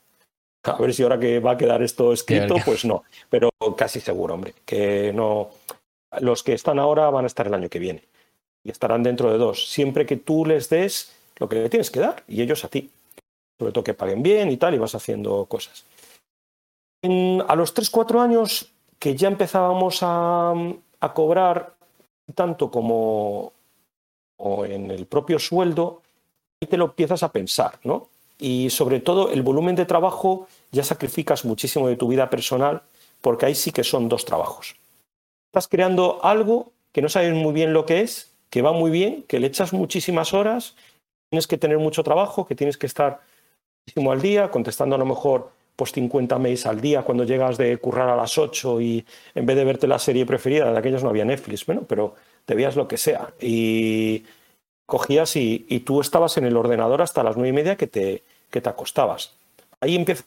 A 0.64 0.76
ver 0.76 0.94
si 0.94 1.02
ahora 1.02 1.18
que 1.18 1.40
va 1.40 1.52
a 1.52 1.56
quedar 1.56 1.82
esto 1.82 2.12
escrito, 2.12 2.54
pues 2.64 2.84
no. 2.84 3.02
Pero 3.28 3.50
casi 3.76 3.98
seguro, 3.98 4.34
hombre, 4.34 4.54
que 4.64 5.12
no. 5.12 5.50
Los 6.20 6.44
que 6.44 6.52
están 6.52 6.78
ahora 6.78 7.10
van 7.10 7.24
a 7.24 7.26
estar 7.26 7.48
el 7.48 7.54
año 7.54 7.68
que 7.68 7.80
viene 7.80 8.11
y 8.64 8.70
estarán 8.70 9.02
dentro 9.02 9.30
de 9.30 9.38
dos, 9.38 9.68
siempre 9.68 10.06
que 10.06 10.16
tú 10.16 10.44
les 10.44 10.68
des 10.68 11.12
lo 11.36 11.48
que 11.48 11.56
le 11.56 11.68
tienes 11.68 11.90
que 11.90 12.00
dar 12.00 12.22
y 12.28 12.42
ellos 12.42 12.64
a 12.64 12.68
ti 12.68 12.90
sobre 13.62 13.72
todo 13.72 13.84
que 13.84 13.94
paguen 13.94 14.22
bien 14.22 14.50
y 14.50 14.56
tal, 14.56 14.74
y 14.74 14.78
vas 14.78 14.94
haciendo 14.94 15.46
cosas. 15.46 15.84
a 17.02 17.56
los 17.56 17.74
3-4 17.74 18.20
años 18.20 18.66
que 18.98 19.14
ya 19.14 19.28
empezábamos 19.28 19.98
a, 20.02 20.54
cobrar 21.14 21.74
tanto 22.34 22.70
como 22.70 23.52
o 24.36 24.64
en 24.64 24.90
el 24.90 25.06
propio 25.06 25.38
sueldo, 25.38 26.02
ahí 26.60 26.68
te 26.68 26.76
lo 26.76 26.86
empiezas 26.86 27.22
a 27.22 27.30
pensar, 27.30 27.78
¿no? 27.84 28.08
Y 28.38 28.70
sobre 28.70 28.98
todo 28.98 29.30
el 29.30 29.42
volumen 29.42 29.76
de 29.76 29.86
trabajo 29.86 30.48
ya 30.72 30.82
sacrificas 30.82 31.44
muchísimo 31.44 31.86
de 31.86 31.96
tu 31.96 32.08
vida 32.08 32.30
personal 32.30 32.82
porque 33.20 33.46
ahí 33.46 33.54
sí 33.54 33.70
que 33.70 33.84
son 33.84 34.08
dos 34.08 34.24
trabajos. 34.24 34.74
Estás 35.50 35.68
creando 35.68 36.24
algo 36.24 36.72
que 36.92 37.02
no 37.02 37.08
sabes 37.08 37.34
muy 37.34 37.52
bien 37.52 37.72
lo 37.72 37.86
que 37.86 38.00
es, 38.00 38.31
que 38.52 38.60
va 38.60 38.72
muy 38.72 38.90
bien, 38.90 39.22
que 39.22 39.40
le 39.40 39.46
echas 39.46 39.72
muchísimas 39.72 40.34
horas, 40.34 40.76
tienes 41.30 41.46
que 41.46 41.56
tener 41.56 41.78
mucho 41.78 42.02
trabajo, 42.04 42.46
que 42.46 42.54
tienes 42.54 42.76
que 42.76 42.84
estar 42.84 43.22
al 43.96 44.20
día, 44.20 44.50
contestando 44.50 44.94
a 44.94 44.98
lo 44.98 45.06
mejor 45.06 45.50
pues 45.74 45.92
50 45.92 46.38
mails 46.38 46.66
al 46.66 46.82
día 46.82 47.02
cuando 47.02 47.24
llegas 47.24 47.56
de 47.56 47.78
currar 47.78 48.10
a 48.10 48.14
las 48.14 48.36
8 48.36 48.82
y 48.82 49.06
en 49.34 49.46
vez 49.46 49.56
de 49.56 49.64
verte 49.64 49.86
la 49.86 49.98
serie 49.98 50.26
preferida, 50.26 50.70
de 50.70 50.78
aquellos 50.78 51.02
no 51.02 51.08
había 51.08 51.24
Netflix, 51.24 51.64
bueno, 51.64 51.84
pero 51.88 52.14
te 52.44 52.54
veías 52.54 52.76
lo 52.76 52.86
que 52.86 52.98
sea. 52.98 53.32
Y 53.40 54.24
cogías 54.84 55.34
y, 55.36 55.80
tú 55.86 56.02
estabas 56.02 56.36
en 56.36 56.44
el 56.44 56.54
ordenador 56.54 57.00
hasta 57.00 57.22
las 57.22 57.36
nueve 57.36 57.48
y 57.48 57.52
media 57.54 57.76
que 57.76 57.86
te, 57.86 58.22
que 58.50 58.60
te 58.60 58.68
acostabas. 58.68 59.34
Ahí 59.80 59.96
empieza 59.96 60.24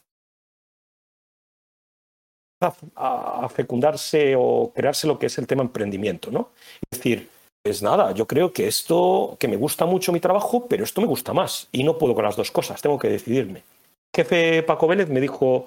a, 2.60 3.48
fecundarse 3.50 4.34
o 4.36 4.72
crearse 4.74 5.06
lo 5.06 5.16
que 5.16 5.26
es 5.26 5.38
el 5.38 5.46
tema 5.46 5.62
emprendimiento, 5.62 6.32
¿no? 6.32 6.50
Es 6.90 6.98
decir, 6.98 7.35
pues 7.66 7.82
nada, 7.82 8.12
yo 8.12 8.28
creo 8.28 8.52
que 8.52 8.68
esto, 8.68 9.36
que 9.40 9.48
me 9.48 9.56
gusta 9.56 9.86
mucho 9.86 10.12
mi 10.12 10.20
trabajo, 10.20 10.68
pero 10.68 10.84
esto 10.84 11.00
me 11.00 11.08
gusta 11.08 11.32
más. 11.32 11.66
Y 11.72 11.82
no 11.82 11.98
puedo 11.98 12.14
con 12.14 12.24
las 12.24 12.36
dos 12.36 12.52
cosas, 12.52 12.80
tengo 12.80 12.96
que 12.96 13.08
decidirme. 13.08 13.64
El 14.12 14.24
jefe 14.24 14.62
Paco 14.62 14.86
Vélez 14.86 15.08
me 15.08 15.20
dijo, 15.20 15.66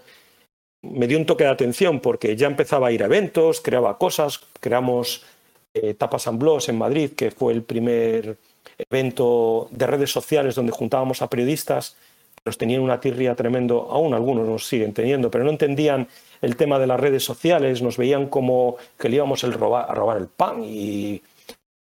me 0.81 1.07
dio 1.07 1.17
un 1.17 1.25
toque 1.25 1.43
de 1.43 1.49
atención 1.49 1.99
porque 1.99 2.37
ya 2.37 2.47
empezaba 2.47 2.87
a 2.87 2.93
ir 2.93 3.03
a 3.03 3.07
eventos, 3.07 3.59
creaba 3.59 3.97
cosas, 3.97 4.39
creamos 4.61 5.25
eh, 5.73 5.93
Tapas 5.93 6.25
and 6.29 6.41
en 6.69 6.77
Madrid, 6.77 7.11
que 7.17 7.31
fue 7.31 7.51
el 7.51 7.63
primer 7.63 8.37
evento 8.77 9.67
de 9.71 9.85
redes 9.85 10.09
sociales 10.09 10.55
donde 10.55 10.71
juntábamos 10.71 11.21
a 11.21 11.29
periodistas, 11.29 11.97
nos 12.45 12.57
tenían 12.57 12.81
una 12.81 13.01
tirria 13.01 13.35
tremendo, 13.35 13.89
aún 13.91 14.13
algunos 14.13 14.47
nos 14.47 14.65
siguen 14.65 14.93
teniendo, 14.93 15.29
pero 15.29 15.43
no 15.43 15.49
entendían 15.49 16.07
el 16.41 16.55
tema 16.55 16.79
de 16.79 16.87
las 16.87 16.97
redes 16.97 17.25
sociales, 17.25 17.81
nos 17.81 17.97
veían 17.97 18.27
como 18.27 18.77
que 18.97 19.09
le 19.09 19.17
íbamos 19.17 19.43
a 19.43 19.51
robar 19.51 20.17
el 20.17 20.27
pan 20.27 20.63
y 20.63 21.21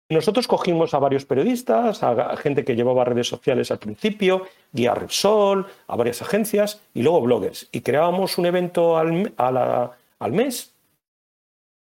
Nosotros 0.10 0.48
cogimos 0.48 0.94
a 0.94 1.00
varios 1.00 1.26
periodistas, 1.26 2.02
a 2.02 2.38
gente 2.38 2.64
que 2.64 2.76
llevaba 2.76 3.04
redes 3.04 3.28
sociales 3.28 3.72
al 3.72 3.80
principio, 3.80 4.44
Guía 4.72 4.94
Repsol, 4.94 5.66
a 5.88 5.96
varias 5.98 6.22
agencias 6.22 6.82
y 6.94 7.02
luego 7.02 7.22
bloggers. 7.22 7.68
Y 7.74 7.82
creábamos 7.82 8.38
un 8.38 8.46
evento 8.46 8.98
al, 8.98 10.32
mes 10.32 10.74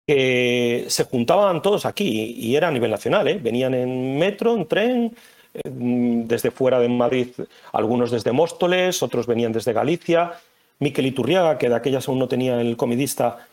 que 0.07 0.85
se 0.89 1.05
juntaban 1.05 1.63
todos 1.63 1.87
aquí 1.87 2.35
y 2.37 2.55
era 2.55 2.69
a 2.69 2.71
nivel 2.71 2.91
nacional. 2.91 3.29
¿eh? 3.29 3.39
Venían 3.43 3.73
en 3.73 4.19
metro, 4.19 4.57
en 4.57 4.69
tren, 4.69 5.17
desde 5.65 6.51
fuera 6.51 6.79
de 6.81 6.89
Madrid, 6.91 7.29
algunos 7.73 8.11
desde 8.11 8.33
Móstoles, 8.33 9.03
otros 9.03 9.27
venían 9.27 9.53
desde 9.53 9.73
Galicia. 9.73 10.33
Miquel 10.81 11.07
Iturriaga, 11.07 11.57
que 11.59 11.69
de 11.69 11.77
aquellas 11.77 12.09
aún 12.09 12.19
no 12.19 12.29
tenía 12.29 12.61
el 12.61 12.77
comidista, 12.77 13.47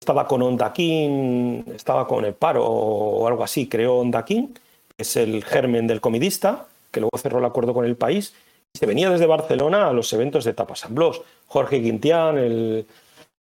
estaba 0.00 0.26
con 0.26 0.42
Ondaquín, 0.42 1.64
estaba 1.74 2.06
con 2.06 2.24
el 2.24 2.34
paro 2.34 2.64
o 2.64 3.26
algo 3.26 3.44
así, 3.44 3.68
creó 3.68 3.96
Ondaquín, 3.96 4.54
que 4.54 5.02
es 5.02 5.16
el 5.16 5.44
germen 5.44 5.86
del 5.86 6.00
comidista, 6.00 6.66
que 6.90 7.00
luego 7.00 7.18
cerró 7.18 7.38
el 7.38 7.44
acuerdo 7.44 7.74
con 7.74 7.84
el 7.84 7.96
país. 7.96 8.34
Se 8.74 8.86
venía 8.86 9.10
desde 9.10 9.26
Barcelona 9.26 9.88
a 9.88 9.92
los 9.92 10.12
eventos 10.12 10.44
de 10.44 10.54
Tapas 10.54 10.86
Blos. 10.88 11.22
Jorge 11.46 11.82
Quintián, 11.82 12.38
el, 12.38 12.86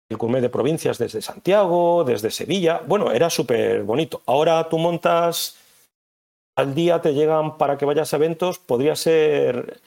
el 0.08 0.16
gourmet 0.16 0.40
de 0.40 0.48
provincias 0.48 0.98
desde 0.98 1.20
Santiago, 1.20 2.04
desde 2.04 2.30
Sevilla. 2.30 2.80
Bueno, 2.86 3.12
era 3.12 3.28
súper 3.28 3.82
bonito. 3.82 4.22
Ahora 4.26 4.68
tú 4.68 4.78
montas, 4.78 5.56
al 6.56 6.74
día 6.74 7.00
te 7.00 7.12
llegan 7.12 7.58
para 7.58 7.76
que 7.76 7.84
vayas 7.84 8.12
a 8.12 8.16
eventos, 8.16 8.58
podría 8.58 8.96
ser, 8.96 9.80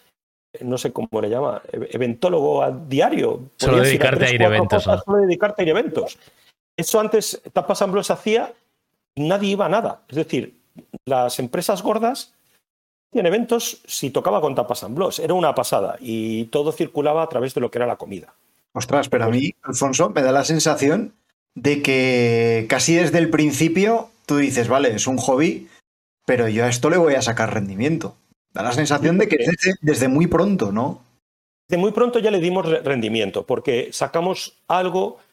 no 0.62 0.77
sé 0.77 0.93
cómo 0.93 1.22
le 1.22 1.29
llama, 1.29 1.62
eventólogo 1.72 2.62
a 2.62 2.72
diario. 2.72 3.41
Solo 3.58 3.81
dedicarte 3.81 4.25
a, 4.25 4.34
ir 4.34 4.43
a 4.43 4.48
eventos. 4.48 4.84
Solo 4.84 5.17
dedicarte 5.17 5.62
a 5.62 5.63
ir 5.63 5.70
a 5.70 5.79
eventos. 5.79 6.17
Eso 6.78 7.00
antes 7.00 7.42
Tapas 7.54 7.82
Ambros 7.82 8.12
hacía 8.12 8.54
y 9.16 9.28
nadie 9.28 9.51
iba 9.51 9.66
a 9.66 9.70
nada. 9.70 10.01
Es 10.08 10.16
decir, 10.16 10.60
las 11.06 11.40
empresas 11.40 11.82
gordas 11.82 12.34
tienen 13.12 13.34
eventos 13.34 13.82
si 13.86 14.10
tocaba 14.10 14.42
con 14.42 14.56
Tapas 14.56 14.84
Ambros. 14.84 15.20
Era 15.20 15.34
una 15.34 15.54
pasada 15.54 15.98
y 16.00 16.46
todo 16.46 16.72
circulaba 16.72 17.24
a 17.24 17.30
través 17.30 17.54
de 17.54 17.62
lo 17.62 17.70
que 17.70 17.78
era 17.78 17.88
la 17.88 17.98
comida. 17.98 18.34
Ostras, 18.74 19.10
pero 19.10 19.25
a 19.25 19.30
mí, 19.30 19.54
Alfonso, 19.63 20.10
me 20.12 20.22
da 20.22 20.32
la 20.32 20.46
sensación 20.46 21.13
de 21.56 21.82
que 21.82 22.66
casi 22.70 22.96
desde 22.96 23.18
el 23.18 23.30
principio 23.30 24.10
tú 24.25 24.38
dices, 24.38 24.70
vale, 24.70 24.96
es 24.96 25.08
un 25.08 25.18
hobby, 25.18 25.68
pero 26.25 26.48
yo 26.48 26.63
a 26.63 26.70
esto 26.70 26.90
le 26.90 26.98
voy 26.98 27.16
a 27.16 27.22
sacar 27.22 27.54
rendimiento. 27.54 28.16
Da 28.54 28.63
la 28.63 28.72
sensación 28.72 29.18
de 29.18 29.28
que 29.28 29.38
desde, 29.38 29.75
desde 29.82 30.08
muy 30.08 30.28
pronto, 30.28 30.72
¿no? 30.72 31.01
Desde 31.68 31.82
muy 31.82 31.92
pronto 31.92 32.20
ya 32.20 32.32
le 32.32 32.40
dimos 32.40 32.66
rendimiento, 32.84 33.46
porque 33.46 33.90
sacamos 33.92 34.58
algo 34.68 35.18
que 35.18 35.24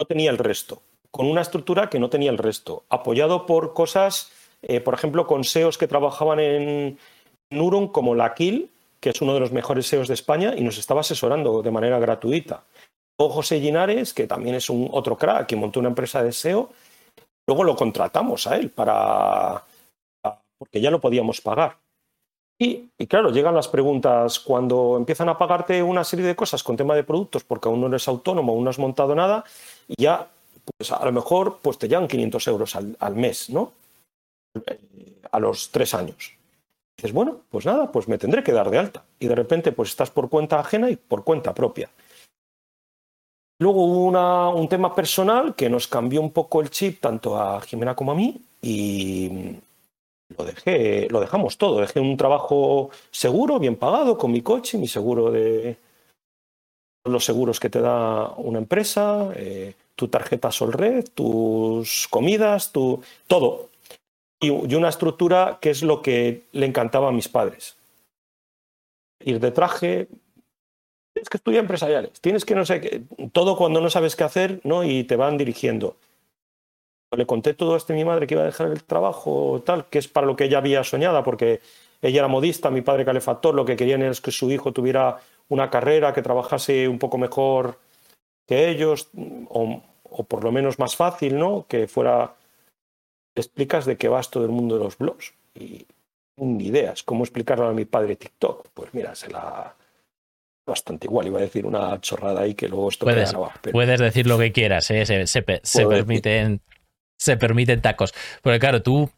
no 0.00 0.06
tenía 0.06 0.30
el 0.30 0.38
resto, 0.38 0.82
con 1.10 1.26
una 1.26 1.40
estructura 1.40 1.88
que 1.88 1.98
no 1.98 2.10
tenía 2.10 2.30
el 2.30 2.38
resto, 2.38 2.84
apoyado 2.88 3.46
por 3.46 3.74
cosas, 3.74 4.30
eh, 4.62 4.80
por 4.80 4.94
ejemplo, 4.94 5.26
con 5.26 5.44
SEOs 5.44 5.78
que 5.78 5.88
trabajaban 5.88 6.40
en 6.40 6.98
Nuron 7.50 7.88
como 7.88 8.14
la 8.14 8.34
Kill, 8.34 8.70
que 9.00 9.10
es 9.10 9.20
uno 9.22 9.34
de 9.34 9.40
los 9.40 9.52
mejores 9.52 9.86
SEOs 9.86 10.08
de 10.08 10.14
España 10.14 10.54
y 10.56 10.62
nos 10.62 10.78
estaba 10.78 11.00
asesorando 11.00 11.62
de 11.62 11.70
manera 11.70 11.98
gratuita. 11.98 12.64
O 13.16 13.28
José 13.30 13.58
Linares, 13.58 14.14
que 14.14 14.26
también 14.26 14.54
es 14.54 14.70
un 14.70 14.88
otro 14.92 15.16
crack, 15.16 15.46
que 15.46 15.56
montó 15.56 15.80
una 15.80 15.88
empresa 15.88 16.22
de 16.22 16.32
SEO. 16.32 16.70
Luego 17.46 17.64
lo 17.64 17.74
contratamos 17.74 18.46
a 18.46 18.56
él 18.56 18.70
para 18.70 19.64
porque 20.58 20.80
ya 20.80 20.90
lo 20.90 21.00
podíamos 21.00 21.40
pagar. 21.40 21.78
Y, 22.60 22.90
claro, 23.06 23.30
llegan 23.30 23.54
las 23.54 23.68
preguntas 23.68 24.40
cuando 24.40 24.96
empiezan 24.96 25.28
a 25.28 25.38
pagarte 25.38 25.80
una 25.80 26.02
serie 26.02 26.26
de 26.26 26.34
cosas 26.34 26.64
con 26.64 26.76
tema 26.76 26.96
de 26.96 27.04
productos, 27.04 27.44
porque 27.44 27.68
aún 27.68 27.80
no 27.80 27.86
eres 27.86 28.08
autónomo, 28.08 28.52
aún 28.52 28.64
no 28.64 28.70
has 28.70 28.80
montado 28.80 29.14
nada, 29.14 29.44
y 29.86 30.02
ya, 30.02 30.28
pues 30.76 30.92
a 30.92 31.04
lo 31.04 31.12
mejor, 31.12 31.58
pues 31.62 31.78
te 31.78 31.88
llegan 31.88 32.08
500 32.08 32.48
euros 32.48 32.76
al, 32.76 32.96
al 32.98 33.14
mes, 33.14 33.50
¿no? 33.50 33.72
A 35.30 35.38
los 35.38 35.70
tres 35.70 35.94
años 35.94 36.38
dices, 36.98 37.12
bueno, 37.12 37.42
pues 37.48 37.64
nada, 37.64 37.90
pues 37.92 38.08
me 38.08 38.18
tendré 38.18 38.42
que 38.42 38.52
dar 38.52 38.70
de 38.70 38.78
alta. 38.78 39.04
Y 39.20 39.28
de 39.28 39.34
repente, 39.34 39.72
pues 39.72 39.90
estás 39.90 40.10
por 40.10 40.28
cuenta 40.28 40.58
ajena 40.58 40.90
y 40.90 40.96
por 40.96 41.22
cuenta 41.22 41.54
propia. 41.54 41.88
Luego 43.60 43.84
hubo 43.84 44.52
un 44.56 44.68
tema 44.68 44.94
personal 44.94 45.54
que 45.54 45.68
nos 45.68 45.88
cambió 45.88 46.20
un 46.20 46.32
poco 46.32 46.60
el 46.60 46.70
chip 46.70 47.00
tanto 47.00 47.36
a 47.36 47.60
Jimena 47.60 47.94
como 47.96 48.12
a 48.12 48.14
mí 48.14 48.40
y 48.62 49.56
lo 50.36 50.44
dejé, 50.44 51.08
lo 51.08 51.20
dejamos 51.20 51.56
todo. 51.56 51.80
Dejé 51.80 52.00
un 52.00 52.16
trabajo 52.16 52.90
seguro, 53.10 53.58
bien 53.58 53.76
pagado, 53.76 54.16
con 54.16 54.30
mi 54.30 54.42
coche, 54.42 54.78
mi 54.78 54.86
seguro 54.86 55.30
de 55.30 55.76
los 57.04 57.24
seguros 57.24 57.58
que 57.58 57.70
te 57.70 57.80
da 57.80 58.28
una 58.36 58.58
empresa, 58.58 59.30
eh, 59.34 59.74
tu 59.98 60.06
tarjeta 60.06 60.52
Solred, 60.52 61.08
tus 61.12 62.06
comidas, 62.08 62.70
tu 62.70 63.02
todo 63.26 63.68
y, 64.40 64.50
una 64.50 64.88
estructura 64.88 65.58
que 65.60 65.70
es 65.70 65.82
lo 65.82 66.02
que 66.02 66.44
le 66.52 66.66
encantaba 66.66 67.08
a 67.08 67.12
mis 67.12 67.28
padres. 67.28 67.76
Ir 69.18 69.40
de 69.40 69.50
traje, 69.50 70.06
tienes 71.12 71.28
que 71.28 71.36
estudiar 71.38 71.64
empresariales, 71.64 72.20
tienes 72.20 72.44
que 72.44 72.54
no 72.54 72.64
sé 72.64 72.80
qué, 72.80 73.02
todo 73.32 73.56
cuando 73.56 73.80
no 73.80 73.90
sabes 73.90 74.14
qué 74.14 74.22
hacer, 74.22 74.60
¿no? 74.62 74.84
Y 74.84 75.02
te 75.02 75.16
van 75.16 75.36
dirigiendo. 75.36 75.96
Le 77.16 77.26
conté 77.26 77.54
todo 77.54 77.74
esto 77.74 77.92
a 77.92 77.96
mi 77.96 78.04
madre 78.04 78.28
que 78.28 78.34
iba 78.34 78.44
a 78.44 78.46
dejar 78.46 78.68
el 78.68 78.84
trabajo, 78.84 79.64
tal, 79.66 79.86
que 79.86 79.98
es 79.98 80.06
para 80.06 80.28
lo 80.28 80.36
que 80.36 80.44
ella 80.44 80.58
había 80.58 80.84
soñado, 80.84 81.24
porque 81.24 81.60
ella 82.02 82.20
era 82.20 82.28
modista, 82.28 82.70
mi 82.70 82.82
padre 82.82 83.04
calefactor, 83.04 83.52
lo 83.52 83.64
que 83.64 83.74
querían 83.74 84.02
es 84.02 84.20
que 84.20 84.30
su 84.30 84.48
hijo 84.52 84.72
tuviera 84.72 85.18
una 85.48 85.70
carrera, 85.70 86.12
que 86.12 86.22
trabajase 86.22 86.86
un 86.86 87.00
poco 87.00 87.18
mejor 87.18 87.80
que 88.46 88.70
ellos, 88.70 89.10
o, 89.48 89.82
o 90.10 90.24
por 90.24 90.44
lo 90.44 90.52
menos 90.52 90.78
más 90.78 90.96
fácil, 90.96 91.38
¿no? 91.38 91.66
Que 91.68 91.86
fuera 91.86 92.34
explicas 93.34 93.86
de 93.86 93.96
qué 93.96 94.08
va 94.08 94.20
todo 94.22 94.44
el 94.44 94.50
mundo 94.50 94.78
de 94.78 94.84
los 94.84 94.98
blogs. 94.98 95.34
Y 95.54 95.86
ni 96.36 96.66
ideas. 96.66 97.02
¿Cómo 97.02 97.24
explicarlo 97.24 97.66
a 97.66 97.72
mi 97.72 97.84
padre 97.84 98.16
TikTok? 98.16 98.68
Pues 98.74 98.94
mira, 98.94 99.14
se 99.14 99.30
la 99.30 99.74
bastante 100.66 101.06
igual. 101.06 101.26
Iba 101.26 101.38
a 101.38 101.42
decir 101.42 101.66
una 101.66 102.00
chorrada 102.00 102.42
ahí 102.42 102.54
que 102.54 102.68
luego 102.68 102.90
esto 102.90 103.06
puedes, 103.06 103.34
puedes 103.72 104.00
decir 104.00 104.26
lo 104.26 104.38
que 104.38 104.52
quieras, 104.52 104.90
¿eh? 104.90 105.26
se, 105.26 105.42
permiten, 105.42 106.60
se 107.18 107.36
permiten 107.36 107.80
tacos. 107.80 108.14
Pero 108.42 108.58
claro, 108.58 108.82
tú 108.82 109.10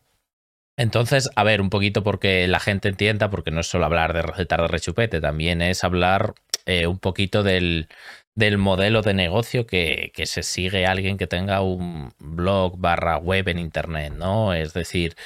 entonces, 0.79 1.29
a 1.37 1.45
ver, 1.45 1.61
un 1.61 1.69
poquito 1.69 2.03
porque 2.03 2.49
la 2.49 2.59
gente 2.61 2.89
entienda, 2.89 3.29
porque 3.29 3.51
no 3.51 3.61
es 3.61 3.67
solo 3.67 3.85
hablar 3.85 4.15
de 4.15 4.23
recetar 4.23 4.63
de 4.63 4.69
rechupete, 4.69 5.21
también 5.21 5.61
es 5.61 5.85
hablar 5.85 6.35
eh, 6.65 6.87
un 6.87 6.99
poquito 6.99 7.43
del, 7.43 7.89
del 8.35 8.59
modelo 8.59 9.03
de 9.03 9.15
negocio 9.15 9.67
que, 9.67 10.13
que, 10.15 10.27
se 10.27 10.43
sigue 10.43 10.87
alguien 10.87 11.19
que 11.19 11.27
tenga 11.27 11.61
un 11.63 12.13
blog 12.19 12.79
barra 12.79 13.19
web 13.19 13.49
en 13.49 13.59
internet, 13.59 14.13
¿no? 14.17 14.55
Es 14.55 14.73
decir, 14.73 15.17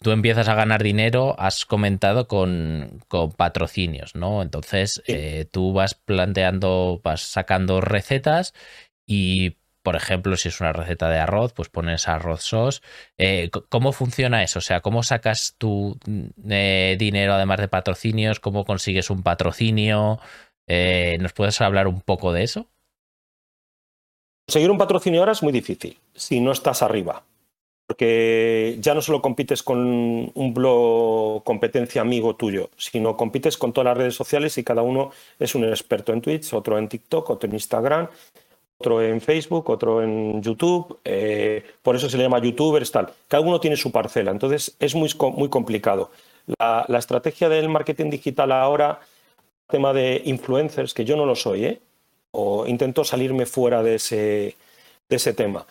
tú 0.00 0.12
empiezas 0.12 0.48
a 0.48 0.54
ganar 0.54 0.82
dinero, 0.82 1.34
has 1.38 1.66
comentado 1.66 2.28
con, 2.28 3.00
con 3.08 3.32
patrocinios, 3.32 4.14
¿no? 4.14 4.42
Entonces, 4.42 5.02
eh, 5.06 5.46
tú 5.50 5.72
vas 5.72 5.94
planteando, 5.94 7.00
vas 7.02 7.22
sacando 7.22 7.80
recetas 7.80 8.54
y 9.06 9.56
por 9.82 9.96
ejemplo, 9.96 10.36
si 10.36 10.48
es 10.48 10.60
una 10.60 10.72
receta 10.72 11.10
de 11.10 11.18
arroz, 11.18 11.52
pues 11.52 11.68
pones 11.68 12.08
arroz 12.08 12.42
sos. 12.42 12.82
Eh, 13.18 13.50
¿Cómo 13.68 13.92
funciona 13.92 14.42
eso? 14.44 14.60
O 14.60 14.62
sea, 14.62 14.80
¿cómo 14.80 15.02
sacas 15.02 15.56
tu 15.58 15.98
eh, 16.48 16.96
dinero 16.98 17.34
además 17.34 17.58
de 17.60 17.68
patrocinios? 17.68 18.38
¿Cómo 18.40 18.64
consigues 18.64 19.10
un 19.10 19.22
patrocinio? 19.24 20.20
Eh, 20.66 21.16
¿Nos 21.20 21.32
puedes 21.32 21.60
hablar 21.60 21.88
un 21.88 22.00
poco 22.00 22.32
de 22.32 22.44
eso? 22.44 22.66
Conseguir 24.46 24.70
un 24.70 24.78
patrocinio 24.78 25.20
ahora 25.20 25.32
es 25.32 25.42
muy 25.42 25.52
difícil 25.52 25.98
si 26.14 26.40
no 26.40 26.52
estás 26.52 26.82
arriba. 26.82 27.22
Porque 27.86 28.76
ya 28.80 28.94
no 28.94 29.02
solo 29.02 29.20
compites 29.20 29.62
con 29.62 29.78
un 30.34 30.54
blog 30.54 31.44
competencia 31.44 32.00
amigo 32.00 32.36
tuyo, 32.36 32.70
sino 32.76 33.16
compites 33.16 33.58
con 33.58 33.72
todas 33.72 33.86
las 33.86 33.96
redes 33.98 34.14
sociales 34.14 34.56
y 34.56 34.64
cada 34.64 34.82
uno 34.82 35.10
es 35.38 35.54
un 35.54 35.64
experto 35.64 36.12
en 36.12 36.22
Twitch, 36.22 36.54
otro 36.54 36.78
en 36.78 36.88
TikTok, 36.88 37.30
otro 37.30 37.48
en 37.48 37.54
Instagram, 37.54 38.08
otro 38.78 39.02
en 39.02 39.20
Facebook, 39.20 39.68
otro 39.68 40.02
en 40.02 40.42
YouTube. 40.42 41.00
Eh, 41.04 41.64
por 41.82 41.96
eso 41.96 42.08
se 42.08 42.16
le 42.16 42.22
llama 42.22 42.38
youtubers, 42.38 42.90
tal. 42.90 43.10
Cada 43.28 43.42
uno 43.42 43.60
tiene 43.60 43.76
su 43.76 43.92
parcela. 43.92 44.30
Entonces 44.30 44.74
es 44.78 44.94
muy, 44.94 45.10
muy 45.36 45.48
complicado. 45.48 46.10
La 46.58 46.98
estrategia 46.98 47.48
del 47.48 47.68
marketing 47.68 48.10
digital 48.10 48.52
ahora 48.52 49.00
tema 49.72 49.92
de 49.92 50.22
influencers, 50.24 50.94
que 50.94 51.04
yo 51.04 51.16
no 51.16 51.26
lo 51.26 51.34
soy, 51.34 51.64
¿eh? 51.64 51.80
o 52.30 52.66
intento 52.66 53.02
salirme 53.02 53.46
fuera 53.46 53.82
de 53.82 53.96
ese, 53.96 54.56
de 55.08 55.16
ese 55.16 55.34
tema. 55.34 55.66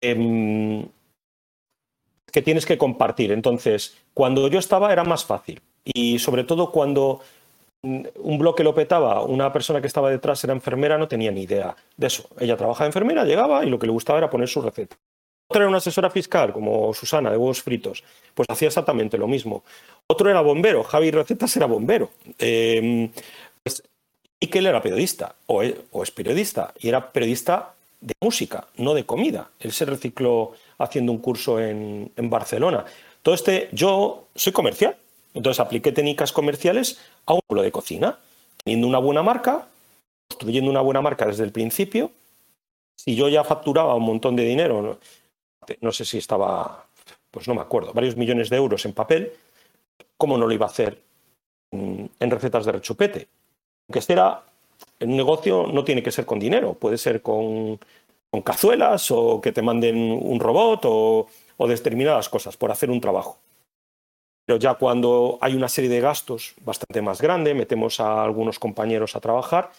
Em, 0.00 0.86
que 2.32 2.42
tienes 2.42 2.64
que 2.64 2.78
compartir. 2.78 3.30
Entonces, 3.30 3.98
cuando 4.14 4.48
yo 4.48 4.58
estaba 4.58 4.92
era 4.92 5.04
más 5.04 5.24
fácil. 5.24 5.60
Y 5.84 6.18
sobre 6.18 6.44
todo 6.44 6.72
cuando 6.72 7.20
un 7.82 8.38
bloque 8.38 8.64
lo 8.64 8.74
petaba, 8.74 9.22
una 9.22 9.52
persona 9.52 9.80
que 9.80 9.88
estaba 9.88 10.08
detrás 10.10 10.42
era 10.44 10.52
enfermera, 10.52 10.96
no 10.96 11.08
tenía 11.08 11.30
ni 11.30 11.42
idea 11.42 11.76
de 11.96 12.06
eso. 12.06 12.28
Ella 12.38 12.56
trabajaba 12.56 12.86
de 12.86 12.90
enfermera, 12.90 13.24
llegaba 13.24 13.64
y 13.64 13.70
lo 13.70 13.78
que 13.78 13.86
le 13.86 13.92
gustaba 13.92 14.18
era 14.18 14.30
poner 14.30 14.48
su 14.48 14.62
receta. 14.62 14.96
Otra 15.48 15.64
era 15.64 15.68
una 15.68 15.78
asesora 15.78 16.08
fiscal, 16.08 16.52
como 16.52 16.94
Susana, 16.94 17.30
de 17.30 17.36
huevos 17.36 17.60
fritos, 17.60 18.02
pues 18.34 18.46
hacía 18.48 18.68
exactamente 18.68 19.18
lo 19.18 19.28
mismo. 19.28 19.64
Otro 20.12 20.28
era 20.28 20.42
bombero, 20.42 20.84
Javi 20.84 21.10
Recetas 21.10 21.56
era 21.56 21.64
bombero. 21.64 22.10
Y 22.38 23.08
que 24.48 24.58
él 24.58 24.66
era 24.66 24.82
periodista, 24.82 25.36
o, 25.46 25.62
es 25.62 26.10
periodista, 26.10 26.74
y 26.78 26.88
era 26.88 27.12
periodista 27.12 27.72
de 27.98 28.12
música, 28.20 28.66
no 28.76 28.92
de 28.92 29.06
comida. 29.06 29.48
Él 29.58 29.72
se 29.72 29.86
recicló 29.86 30.52
haciendo 30.76 31.12
un 31.12 31.18
curso 31.18 31.58
en, 31.58 32.12
Barcelona. 32.28 32.84
Todo 33.22 33.34
este, 33.34 33.70
yo 33.72 34.28
soy 34.34 34.52
comercial, 34.52 34.98
entonces 35.32 35.60
apliqué 35.60 35.92
técnicas 35.92 36.30
comerciales 36.30 37.00
a 37.24 37.32
un 37.32 37.40
pueblo 37.46 37.62
de 37.62 37.72
cocina, 37.72 38.18
teniendo 38.62 38.86
una 38.86 38.98
buena 38.98 39.22
marca, 39.22 39.66
construyendo 40.28 40.70
una 40.70 40.82
buena 40.82 41.00
marca 41.00 41.24
desde 41.24 41.44
el 41.44 41.52
principio. 41.52 42.10
Si 42.96 43.14
yo 43.14 43.30
ya 43.30 43.44
facturaba 43.44 43.94
un 43.94 44.04
montón 44.04 44.36
de 44.36 44.44
dinero, 44.44 44.82
no, 44.82 44.98
no 45.80 45.92
sé 45.92 46.04
si 46.04 46.18
estaba, 46.18 46.84
pues 47.30 47.48
no 47.48 47.54
me 47.54 47.62
acuerdo, 47.62 47.94
varios 47.94 48.14
millones 48.14 48.50
de 48.50 48.56
euros 48.56 48.84
en 48.84 48.92
papel, 48.92 49.32
¿cómo 50.16 50.38
no 50.38 50.46
lo 50.46 50.52
iba 50.52 50.66
a 50.66 50.70
hacer 50.70 51.02
en 51.70 52.30
recetas 52.30 52.64
de 52.64 52.72
rechupete? 52.72 53.28
Aunque 53.88 53.98
este 53.98 54.12
era, 54.14 54.42
un 55.00 55.16
negocio 55.16 55.66
no 55.66 55.84
tiene 55.84 56.02
que 56.02 56.12
ser 56.12 56.26
con 56.26 56.38
dinero, 56.38 56.74
puede 56.74 56.98
ser 56.98 57.22
con, 57.22 57.78
con 58.30 58.42
cazuelas 58.42 59.10
o 59.10 59.40
que 59.40 59.52
te 59.52 59.62
manden 59.62 59.96
un 59.96 60.40
robot 60.40 60.84
o, 60.84 61.26
o 61.56 61.68
determinadas 61.68 62.28
cosas 62.28 62.56
por 62.56 62.70
hacer 62.70 62.90
un 62.90 63.00
trabajo. 63.00 63.38
Pero 64.44 64.58
ya 64.58 64.74
cuando 64.74 65.38
hay 65.40 65.54
una 65.54 65.68
serie 65.68 65.90
de 65.90 66.00
gastos 66.00 66.54
bastante 66.64 67.00
más 67.00 67.20
grande, 67.20 67.54
metemos 67.54 68.00
a 68.00 68.22
algunos 68.24 68.58
compañeros 68.58 69.14
a 69.14 69.20
trabajar, 69.20 69.70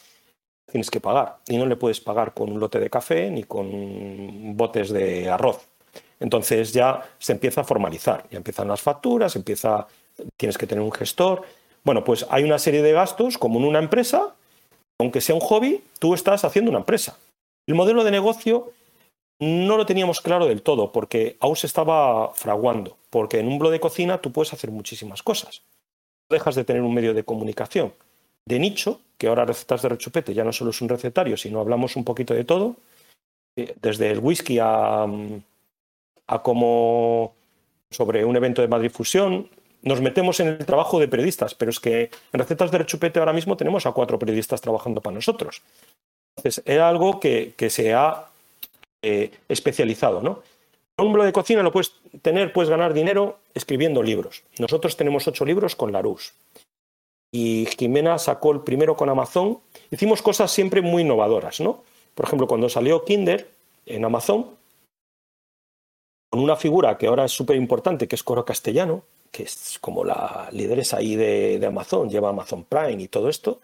tienes 0.71 0.89
que 0.89 1.01
pagar. 1.01 1.37
Y 1.47 1.57
no 1.57 1.65
le 1.65 1.75
puedes 1.75 1.99
pagar 1.99 2.33
con 2.33 2.51
un 2.51 2.59
lote 2.59 2.79
de 2.79 2.89
café 2.89 3.29
ni 3.29 3.43
con 3.43 4.55
botes 4.55 4.89
de 4.89 5.29
arroz. 5.29 5.67
Entonces 6.19 6.71
ya 6.71 7.01
se 7.19 7.33
empieza 7.33 7.61
a 7.61 7.63
formalizar, 7.65 8.25
ya 8.31 8.37
empiezan 8.37 8.69
las 8.69 8.81
facturas, 8.81 9.35
empieza, 9.35 9.85
tienes 10.37 10.57
que 10.57 10.67
tener 10.67 10.83
un 10.83 10.91
gestor. 10.91 11.43
Bueno, 11.83 12.03
pues 12.03 12.25
hay 12.29 12.43
una 12.43 12.59
serie 12.59 12.81
de 12.81 12.93
gastos, 12.93 13.37
como 13.37 13.59
en 13.59 13.65
una 13.65 13.79
empresa, 13.79 14.35
aunque 14.99 15.21
sea 15.21 15.35
un 15.35 15.41
hobby, 15.41 15.83
tú 15.99 16.13
estás 16.13 16.45
haciendo 16.45 16.71
una 16.71 16.79
empresa. 16.79 17.17
El 17.67 17.75
modelo 17.75 18.03
de 18.03 18.11
negocio 18.11 18.71
no 19.39 19.77
lo 19.77 19.85
teníamos 19.85 20.21
claro 20.21 20.45
del 20.45 20.61
todo, 20.61 20.91
porque 20.91 21.37
aún 21.39 21.55
se 21.55 21.67
estaba 21.67 22.33
fraguando, 22.33 22.97
porque 23.09 23.39
en 23.39 23.47
un 23.47 23.59
blog 23.59 23.71
de 23.71 23.79
cocina 23.79 24.19
tú 24.19 24.31
puedes 24.31 24.53
hacer 24.53 24.71
muchísimas 24.71 25.23
cosas. 25.23 25.63
Dejas 26.29 26.55
de 26.55 26.63
tener 26.63 26.81
un 26.81 26.93
medio 26.93 27.13
de 27.13 27.23
comunicación 27.23 27.93
de 28.45 28.59
nicho, 28.59 28.99
que 29.17 29.27
ahora 29.27 29.45
recetas 29.45 29.81
de 29.81 29.89
rechupete 29.89 30.33
ya 30.33 30.43
no 30.43 30.51
solo 30.51 30.71
es 30.71 30.81
un 30.81 30.89
recetario, 30.89 31.37
sino 31.37 31.59
hablamos 31.59 31.95
un 31.95 32.03
poquito 32.03 32.33
de 32.33 32.43
todo, 32.43 32.75
eh, 33.55 33.75
desde 33.81 34.11
el 34.11 34.19
whisky 34.19 34.59
a, 34.59 35.05
a 36.27 36.43
como 36.43 37.33
sobre 37.89 38.25
un 38.25 38.35
evento 38.35 38.61
de 38.61 38.67
Madrid 38.67 38.91
Fusión. 38.91 39.49
Nos 39.83 39.99
metemos 39.99 40.39
en 40.39 40.47
el 40.47 40.65
trabajo 40.65 40.99
de 40.99 41.09
periodistas, 41.09 41.53
pero 41.55 41.69
es 41.69 41.79
que 41.79 42.09
en 42.31 42.39
recetas 42.39 42.71
de 42.71 42.77
rechupete 42.79 43.19
ahora 43.19 43.33
mismo 43.33 43.57
tenemos 43.57 43.85
a 43.85 43.91
cuatro 43.91 44.17
periodistas 44.17 44.61
trabajando 44.61 45.01
para 45.01 45.15
nosotros. 45.15 45.61
Entonces, 46.37 46.63
era 46.65 46.87
algo 46.87 47.19
que, 47.19 47.53
se 47.69 47.93
ha 47.93 48.25
eh, 49.01 49.31
especializado, 49.49 50.21
¿no? 50.21 50.41
Un 50.97 51.11
blog 51.11 51.25
de 51.25 51.33
cocina 51.33 51.63
lo 51.63 51.71
puedes 51.71 51.93
tener, 52.21 52.53
puedes 52.53 52.69
ganar 52.69 52.93
dinero 52.93 53.39
escribiendo 53.53 54.01
libros. 54.01 54.43
Nosotros 54.57 54.95
tenemos 54.95 55.27
ocho 55.27 55.43
libros 55.43 55.75
con 55.75 55.91
Larus. 55.91 56.33
Y 57.31 57.67
Jimena 57.77 58.19
sacó 58.19 58.51
el 58.51 58.61
primero 58.61 58.95
con 58.95 59.09
Amazon. 59.09 59.59
Hicimos 59.89 60.21
cosas 60.21 60.51
siempre 60.51 60.81
muy 60.81 61.01
innovadoras, 61.01 61.59
¿no? 61.59 61.83
Por 62.13 62.25
ejemplo, 62.25 62.47
cuando 62.47 62.69
salió 62.69 63.03
Kinder 63.03 63.49
en 63.87 64.05
Amazon, 64.05 64.51
con 66.29 66.41
una 66.41 66.55
figura 66.55 66.97
que 66.97 67.07
ahora 67.07 67.25
es 67.25 67.31
súper 67.31 67.57
importante, 67.57 68.07
que 68.07 68.15
es 68.15 68.23
Coro 68.23 68.45
Castellano, 68.45 69.03
que 69.33 69.43
es 69.43 69.79
como 69.81 70.05
la 70.05 70.47
lideresa 70.51 70.97
ahí 70.97 71.15
de, 71.15 71.57
de 71.57 71.65
Amazon, 71.65 72.07
lleva 72.07 72.29
Amazon 72.29 72.63
Prime 72.65 73.01
y 73.01 73.07
todo 73.07 73.29
esto, 73.29 73.61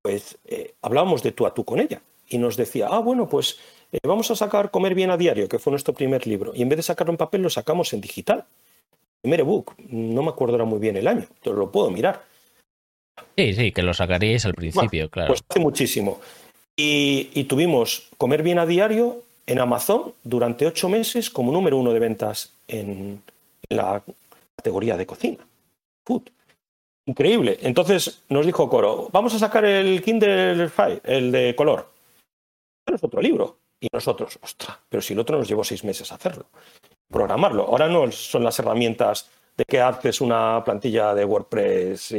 pues 0.00 0.38
eh, 0.46 0.72
hablábamos 0.80 1.22
de 1.22 1.32
tú 1.32 1.46
a 1.46 1.52
tú 1.52 1.62
con 1.62 1.78
ella. 1.78 2.00
Y 2.26 2.38
nos 2.38 2.56
decía, 2.56 2.88
ah, 2.90 3.00
bueno, 3.00 3.28
pues 3.28 3.58
eh, 3.92 3.98
vamos 4.02 4.30
a 4.30 4.34
sacar 4.34 4.70
Comer 4.70 4.94
bien 4.94 5.10
a 5.10 5.18
diario, 5.18 5.46
que 5.46 5.58
fue 5.58 5.72
nuestro 5.72 5.92
primer 5.92 6.26
libro, 6.26 6.52
y 6.54 6.62
en 6.62 6.70
vez 6.70 6.78
de 6.78 6.82
sacarlo 6.84 7.12
en 7.12 7.18
papel 7.18 7.42
lo 7.42 7.50
sacamos 7.50 7.92
en 7.92 8.00
digital. 8.00 8.46
Primer 9.20 9.40
ebook, 9.40 9.74
no 9.90 10.22
me 10.22 10.30
acuerdo 10.30 10.54
ahora 10.54 10.64
muy 10.64 10.78
bien 10.78 10.96
el 10.96 11.06
año, 11.06 11.26
pero 11.44 11.54
lo 11.54 11.70
puedo 11.70 11.90
mirar. 11.90 12.24
Sí, 13.36 13.52
sí, 13.52 13.72
que 13.72 13.82
lo 13.82 13.92
sacaríais 13.92 14.46
al 14.46 14.54
principio, 14.54 15.10
claro. 15.10 15.28
Pues 15.28 15.44
hace 15.46 15.60
muchísimo. 15.60 16.18
Y, 16.74 17.28
y, 17.34 17.44
tuvimos 17.44 18.08
Comer 18.16 18.42
bien 18.42 18.58
a 18.58 18.64
diario 18.64 19.22
en 19.46 19.58
Amazon 19.58 20.14
durante 20.24 20.66
ocho 20.66 20.88
meses 20.88 21.28
como 21.28 21.52
número 21.52 21.76
uno 21.76 21.92
de 21.92 21.98
ventas 21.98 22.54
en, 22.68 23.22
en 23.68 23.76
la 23.76 24.02
categoría 24.60 24.96
de 24.96 25.06
cocina. 25.06 25.46
Food. 26.06 26.28
Increíble. 27.06 27.58
Entonces 27.62 28.22
nos 28.28 28.44
dijo 28.44 28.68
Coro, 28.68 29.08
vamos 29.10 29.34
a 29.34 29.38
sacar 29.38 29.64
el 29.64 30.02
Kindle 30.02 30.68
Fire, 30.68 31.00
el 31.04 31.32
de 31.32 31.56
color. 31.56 31.90
Es 32.86 33.02
otro 33.02 33.22
libro. 33.22 33.56
Y 33.80 33.88
nosotros, 33.90 34.38
ostras, 34.42 34.78
pero 34.90 35.00
si 35.00 35.14
el 35.14 35.20
otro 35.20 35.38
nos 35.38 35.48
llevó 35.48 35.64
seis 35.64 35.82
meses 35.84 36.12
hacerlo, 36.12 36.44
programarlo. 37.10 37.62
Ahora 37.62 37.88
no 37.88 38.12
son 38.12 38.44
las 38.44 38.58
herramientas 38.58 39.30
de 39.56 39.64
que 39.64 39.80
haces 39.80 40.20
una 40.20 40.62
plantilla 40.62 41.14
de 41.14 41.24
WordPress 41.24 42.14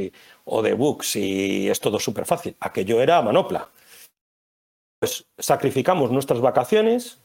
o 0.45 0.61
de 0.63 0.73
Books 0.73 1.15
y 1.17 1.69
es 1.69 1.79
todo 1.79 1.99
súper 1.99 2.25
fácil. 2.25 2.55
Aquello 2.59 2.99
era 2.99 3.21
manopla. 3.21 3.69
Pues 4.99 5.25
sacrificamos 5.37 6.09
nuestras 6.11 6.41
vacaciones. 6.41 7.20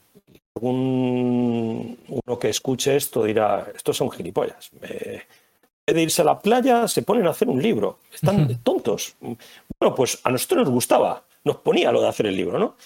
Un, 0.61 1.99
uno 2.09 2.39
que 2.39 2.49
escuche 2.49 2.97
esto 2.97 3.25
dirá, 3.25 3.71
estos 3.75 3.97
son 3.97 4.11
gilipollas. 4.11 4.71
Eh, 4.83 5.23
de 5.87 6.03
irse 6.03 6.23
a 6.23 6.25
la 6.25 6.41
playa 6.41 6.89
se 6.89 7.03
ponen 7.03 7.27
a 7.27 7.31
hacer 7.31 7.49
un 7.49 7.63
libro. 7.63 8.01
Están 8.13 8.59
tontos. 8.63 9.15
Bueno, 9.21 9.95
pues 9.95 10.19
a 10.25 10.31
nosotros 10.31 10.65
nos 10.65 10.71
gustaba, 10.71 11.23
nos 11.45 11.59
ponía 11.59 11.93
lo 11.93 12.01
de 12.01 12.09
hacer 12.09 12.27
el 12.27 12.37
libro, 12.37 12.59
¿no? 12.59 12.77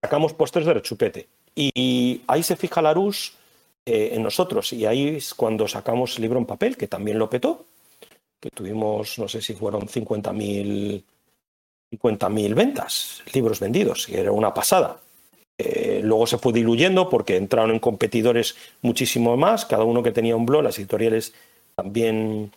sacamos 0.00 0.34
postres 0.34 0.66
de 0.66 0.74
rechupete. 0.74 1.28
Y 1.54 2.20
ahí 2.26 2.42
se 2.42 2.56
fija 2.56 2.80
la 2.80 2.92
luz 2.92 3.34
eh, 3.84 4.10
en 4.12 4.22
nosotros. 4.22 4.72
Y 4.72 4.86
ahí 4.86 5.16
es 5.16 5.34
cuando 5.34 5.66
sacamos 5.66 6.16
el 6.16 6.22
libro 6.22 6.38
en 6.38 6.46
papel, 6.46 6.76
que 6.76 6.86
también 6.86 7.18
lo 7.18 7.28
petó, 7.28 7.64
que 8.40 8.50
tuvimos, 8.50 9.18
no 9.18 9.26
sé 9.26 9.42
si 9.42 9.54
fueron 9.54 9.88
50.000 9.88 11.02
50 11.90 12.28
ventas, 12.54 13.22
libros 13.32 13.60
vendidos, 13.60 14.08
y 14.08 14.16
era 14.16 14.32
una 14.32 14.52
pasada. 14.52 15.00
Eh, 15.58 16.00
luego 16.04 16.26
se 16.26 16.38
fue 16.38 16.52
diluyendo 16.52 17.08
porque 17.08 17.36
entraron 17.36 17.70
en 17.70 17.78
competidores 17.78 18.56
muchísimo 18.82 19.36
más, 19.36 19.64
cada 19.64 19.84
uno 19.84 20.02
que 20.02 20.12
tenía 20.12 20.36
un 20.36 20.44
blog, 20.44 20.62
las 20.62 20.78
editoriales 20.78 21.32
también 21.74 22.52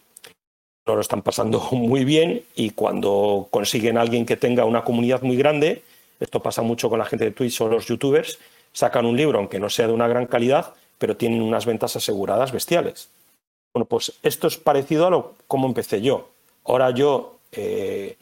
lo 0.85 0.99
están 0.99 1.21
pasando 1.21 1.59
muy 1.71 2.03
bien 2.03 2.43
y 2.55 2.71
cuando 2.71 3.47
consiguen 3.51 3.97
a 3.97 4.01
alguien 4.01 4.25
que 4.25 4.37
tenga 4.37 4.65
una 4.65 4.83
comunidad 4.83 5.21
muy 5.21 5.37
grande, 5.37 5.83
esto 6.19 6.41
pasa 6.41 6.61
mucho 6.61 6.89
con 6.89 6.99
la 6.99 7.05
gente 7.05 7.25
de 7.25 7.31
Twitch 7.31 7.61
o 7.61 7.69
los 7.69 7.85
youtubers, 7.87 8.39
sacan 8.73 9.05
un 9.05 9.15
libro, 9.15 9.39
aunque 9.39 9.59
no 9.59 9.69
sea 9.69 9.87
de 9.87 9.93
una 9.93 10.07
gran 10.07 10.25
calidad, 10.25 10.73
pero 10.97 11.15
tienen 11.15 11.41
unas 11.41 11.65
ventas 11.65 11.95
aseguradas 11.95 12.51
bestiales. 12.51 13.09
Bueno, 13.73 13.85
pues 13.85 14.13
esto 14.23 14.47
es 14.47 14.57
parecido 14.57 15.07
a 15.07 15.09
lo 15.09 15.35
como 15.47 15.67
empecé 15.67 16.01
yo. 16.01 16.29
Ahora 16.65 16.91
yo, 16.91 17.37
eh, 17.51 18.17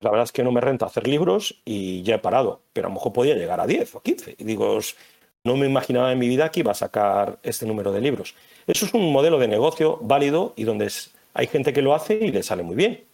la 0.00 0.10
verdad 0.10 0.24
es 0.24 0.32
que 0.32 0.44
no 0.44 0.52
me 0.52 0.60
renta 0.60 0.86
hacer 0.86 1.06
libros 1.06 1.60
y 1.64 2.02
ya 2.02 2.16
he 2.16 2.18
parado, 2.18 2.60
pero 2.72 2.86
a 2.86 2.90
lo 2.90 2.94
mejor 2.94 3.12
podía 3.12 3.34
llegar 3.34 3.60
a 3.60 3.66
10 3.66 3.96
o 3.96 4.00
15. 4.00 4.36
Y 4.38 4.44
digo, 4.44 4.78
no 5.44 5.56
me 5.56 5.66
imaginaba 5.66 6.12
en 6.12 6.18
mi 6.18 6.28
vida 6.28 6.50
que 6.50 6.60
iba 6.60 6.72
a 6.72 6.74
sacar 6.74 7.38
este 7.42 7.66
número 7.66 7.92
de 7.92 8.00
libros. 8.00 8.34
Eso 8.66 8.86
es 8.86 8.94
un 8.94 9.12
modelo 9.12 9.38
de 9.38 9.48
negocio 9.48 9.98
válido 10.00 10.52
y 10.56 10.64
donde 10.64 10.90
hay 11.34 11.46
gente 11.46 11.72
que 11.72 11.82
lo 11.82 11.94
hace 11.94 12.14
y 12.14 12.30
le 12.30 12.42
sale 12.42 12.62
muy 12.62 12.76
bien. 12.76 13.04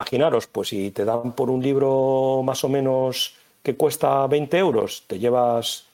Imaginaros, 0.00 0.46
pues 0.46 0.68
si 0.68 0.92
te 0.92 1.04
dan 1.04 1.32
por 1.32 1.50
un 1.50 1.62
libro 1.62 2.42
más 2.44 2.62
o 2.62 2.68
menos 2.68 3.34
que 3.62 3.74
cuesta 3.74 4.26
20 4.28 4.56
euros, 4.58 5.04
te 5.08 5.18
llevas 5.18 5.86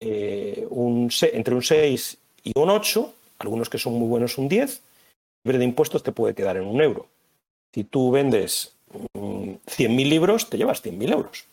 eh, 0.00 0.66
un, 0.70 1.10
entre 1.32 1.54
un 1.54 1.62
6 1.62 2.18
y 2.44 2.52
un 2.54 2.70
8, 2.70 3.12
algunos 3.40 3.68
que 3.68 3.78
son 3.78 3.94
muy 3.94 4.08
buenos 4.08 4.38
un 4.38 4.48
10, 4.48 4.82
libre 5.44 5.58
de 5.58 5.64
impuestos 5.64 6.04
te 6.04 6.12
puede 6.12 6.34
quedar 6.34 6.56
en 6.56 6.66
un 6.66 6.80
euro. 6.80 7.06
Si 7.74 7.84
tú 7.84 8.10
vendes 8.10 8.74
100.000 8.90 9.88
mm, 9.88 10.08
libros, 10.08 10.48
te 10.50 10.58
llevas 10.58 10.84
100.000 10.84 11.12
euros. 11.12 11.44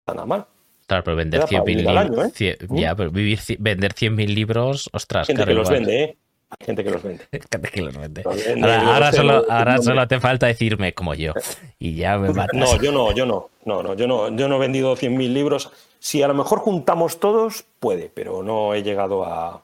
Está 0.00 0.14
nada 0.14 0.26
mal. 0.26 0.46
Claro, 0.86 1.04
pero 1.04 1.16
vender 1.16 1.42
100.000 1.42 2.08
libros. 2.08 2.40
¿eh? 2.40 2.58
Ya, 2.70 2.94
pero 2.94 3.10
vivir, 3.10 3.38
vender 3.58 3.94
100.000 3.94 4.26
libros, 4.34 4.90
ostras, 4.92 5.26
Gente 5.26 5.44
que 5.44 5.54
los 5.54 5.70
vende, 5.70 6.02
¿eh? 6.02 6.16
Hay 6.50 6.66
gente 6.66 6.82
que 6.82 6.90
los 6.90 7.02
vende. 7.02 7.24
gente 7.30 7.70
que 7.70 7.80
los 7.80 7.96
vende. 7.96 8.24
ahora, 8.24 9.12
solo, 9.12 9.44
ahora 9.48 9.78
solo, 9.78 10.08
te 10.08 10.18
falta 10.18 10.48
decirme 10.48 10.92
como 10.92 11.14
yo. 11.14 11.32
Y 11.78 11.94
ya 11.94 12.18
me 12.18 12.30
matas. 12.30 12.56
No, 12.56 12.82
yo 12.82 12.90
no, 12.90 13.12
yo 13.12 13.24
no. 13.24 13.50
No, 13.64 13.84
no, 13.84 13.94
yo 13.94 14.08
no, 14.08 14.34
yo 14.36 14.48
no 14.48 14.56
he 14.56 14.58
vendido 14.58 14.96
100.000 14.96 15.32
libros. 15.32 15.70
Si 16.00 16.22
a 16.22 16.28
lo 16.28 16.34
mejor 16.34 16.58
juntamos 16.58 17.20
todos, 17.20 17.66
puede, 17.78 18.10
pero 18.12 18.42
no 18.42 18.74
he 18.74 18.82
llegado 18.82 19.24
a, 19.24 19.62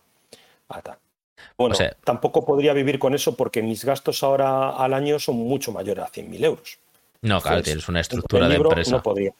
a 0.68 0.82
tal. 0.82 0.98
Bueno, 1.58 1.74
tampoco 2.04 2.44
podría 2.44 2.72
vivir 2.72 2.98
con 2.98 3.14
eso 3.14 3.34
porque 3.36 3.62
mis 3.62 3.84
gastos 3.84 4.22
ahora 4.22 4.70
al 4.70 4.94
año 4.94 5.18
son 5.18 5.36
mucho 5.36 5.72
mayores 5.72 6.04
a 6.04 6.08
100.000 6.08 6.44
euros. 6.44 6.78
No, 7.22 7.40
claro, 7.40 7.62
tienes 7.62 7.88
una 7.88 8.00
estructura 8.00 8.48
de 8.48 8.56
empresa. 8.56 8.90
No 8.90 9.02
podría. 9.02 9.32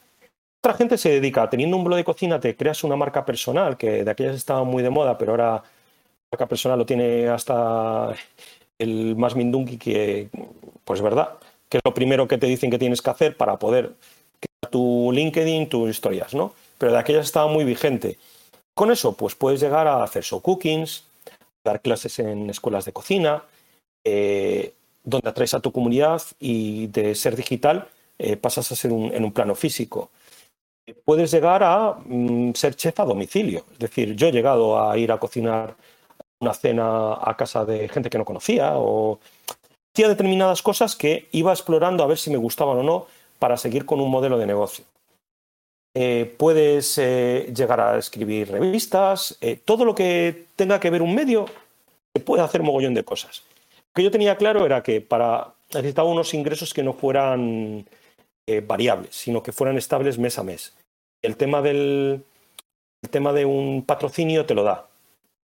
Otra 0.63 0.77
gente 0.77 0.99
se 0.99 1.11
dedica, 1.11 1.49
teniendo 1.49 1.77
un 1.77 1.85
blog 1.85 1.97
de 1.97 2.05
cocina, 2.05 2.41
te 2.41 2.57
creas 2.57 2.83
una 2.83 2.97
marca 2.97 3.25
personal, 3.25 3.77
que 3.77 4.05
de 4.05 4.11
aquellas 4.11 4.35
estaba 4.35 4.65
muy 4.65 4.83
de 4.83 4.91
moda, 4.91 5.17
pero 5.17 5.33
ahora 5.33 5.63
marca 6.33 6.47
personal 6.49 6.79
lo 6.79 6.87
tiene 6.87 7.29
hasta 7.29 8.15
el 8.79 9.17
más 9.17 9.37
mindungi 9.37 9.79
que, 9.79 10.29
pues 10.85 11.01
verdad, 11.01 11.35
que 11.69 11.79
es 11.79 11.83
lo 11.85 11.95
primero 11.95 12.27
que 12.27 12.39
te 12.39 12.47
dicen 12.47 12.71
que 12.71 12.79
tienes 12.79 13.01
que 13.01 13.11
hacer 13.11 13.37
para 13.37 13.59
poder 13.59 13.95
crear 14.41 14.71
tu 14.71 15.11
LinkedIn, 15.13 15.69
tus 15.69 15.91
historias, 15.91 16.35
¿no? 16.35 16.55
Pero 16.79 16.93
de 16.93 16.99
aquellas 16.99 17.27
estaba 17.27 17.47
muy 17.47 17.65
vigente. 17.65 18.19
Con 18.75 18.91
eso, 18.91 19.17
pues 19.17 19.35
puedes 19.35 19.61
llegar 19.61 19.87
a 19.87 20.03
hacer 20.03 20.23
show 20.23 20.43
cookings, 20.43 21.05
dar 21.65 21.81
clases 21.81 22.19
en 22.19 22.51
escuelas 22.51 22.85
de 22.85 22.93
cocina, 22.93 23.43
eh, 24.05 24.75
donde 25.07 25.31
atraes 25.31 25.55
a 25.55 25.61
tu 25.61 25.73
comunidad 25.73 26.21
y 26.39 26.89
de 26.89 27.15
ser 27.15 27.37
digital 27.37 27.89
eh, 28.19 28.37
pasas 28.37 28.71
a 28.73 28.77
ser 28.77 28.93
un, 28.93 29.15
en 29.15 29.25
un 29.25 29.33
plano 29.33 29.55
físico. 29.55 30.11
Puedes 31.05 31.31
llegar 31.31 31.63
a 31.63 31.97
mm, 32.05 32.53
ser 32.55 32.75
chef 32.75 32.99
a 33.01 33.05
domicilio. 33.05 33.65
Es 33.73 33.79
decir, 33.79 34.15
yo 34.17 34.29
he 34.29 34.33
llegado 34.33 34.81
a 34.81 34.99
ir 34.99 35.13
a 35.13 35.19
cocinar 35.19 35.77
una 36.41 36.55
cena 36.55 37.15
a 37.15 37.37
casa 37.37 37.65
de 37.65 37.89
gente 37.89 38.11
que 38.11 38.19
no 38.19 38.25
conocía 38.25 38.73
o 38.75 39.21
hacía 39.95 40.09
determinadas 40.09 40.61
cosas 40.63 40.97
que 40.97 41.29
iba 41.33 41.53
explorando 41.53 42.03
a 42.03 42.07
ver 42.07 42.19
si 42.19 42.31
me 42.31 42.37
gustaban 42.37 42.79
o 42.79 42.83
no 42.83 43.07
para 43.39 43.57
seguir 43.57 43.87
con 43.87 44.01
un 44.01 44.11
modelo 44.11 44.39
de 44.39 44.47
negocio. 44.47 44.85
Eh, 45.95 46.35
puedes 46.37 46.99
eh, 46.99 47.53
llegar 47.57 47.81
a 47.81 47.97
escribir 47.97 48.51
revistas, 48.51 49.39
todo 49.65 49.85
lo 49.85 49.95
que 49.95 50.47
tenga 50.57 50.79
que 50.81 50.91
ver 50.91 51.01
un 51.01 51.15
medio, 51.15 51.47
se 52.15 52.21
puede 52.21 52.43
hacer 52.43 52.63
mogollón 52.63 52.93
de 52.93 53.05
cosas. 53.05 53.43
Que 53.97 54.03
yo 54.03 54.11
tenía 54.11 54.37
claro 54.37 54.65
era 54.65 54.83
que 54.83 55.01
para 55.01 55.55
necesitaba 55.73 56.09
unos 56.09 56.35
ingresos 56.35 56.73
que 56.73 56.83
no 56.83 56.93
fueran 56.93 57.87
variables, 58.65 59.17
sino 59.17 59.43
que 59.43 59.51
fueran 59.51 59.77
estables 59.77 60.19
mes 60.19 60.39
a 60.39 60.45
mes. 60.45 60.77
El 61.23 61.37
tema 61.37 61.63
del 61.63 62.23
el 63.07 63.11
tema 63.11 63.33
de 63.33 63.45
un 63.45 63.85
patrocinio 63.85 64.47
te 64.47 64.55
lo 64.55 64.65
da. 64.65 64.89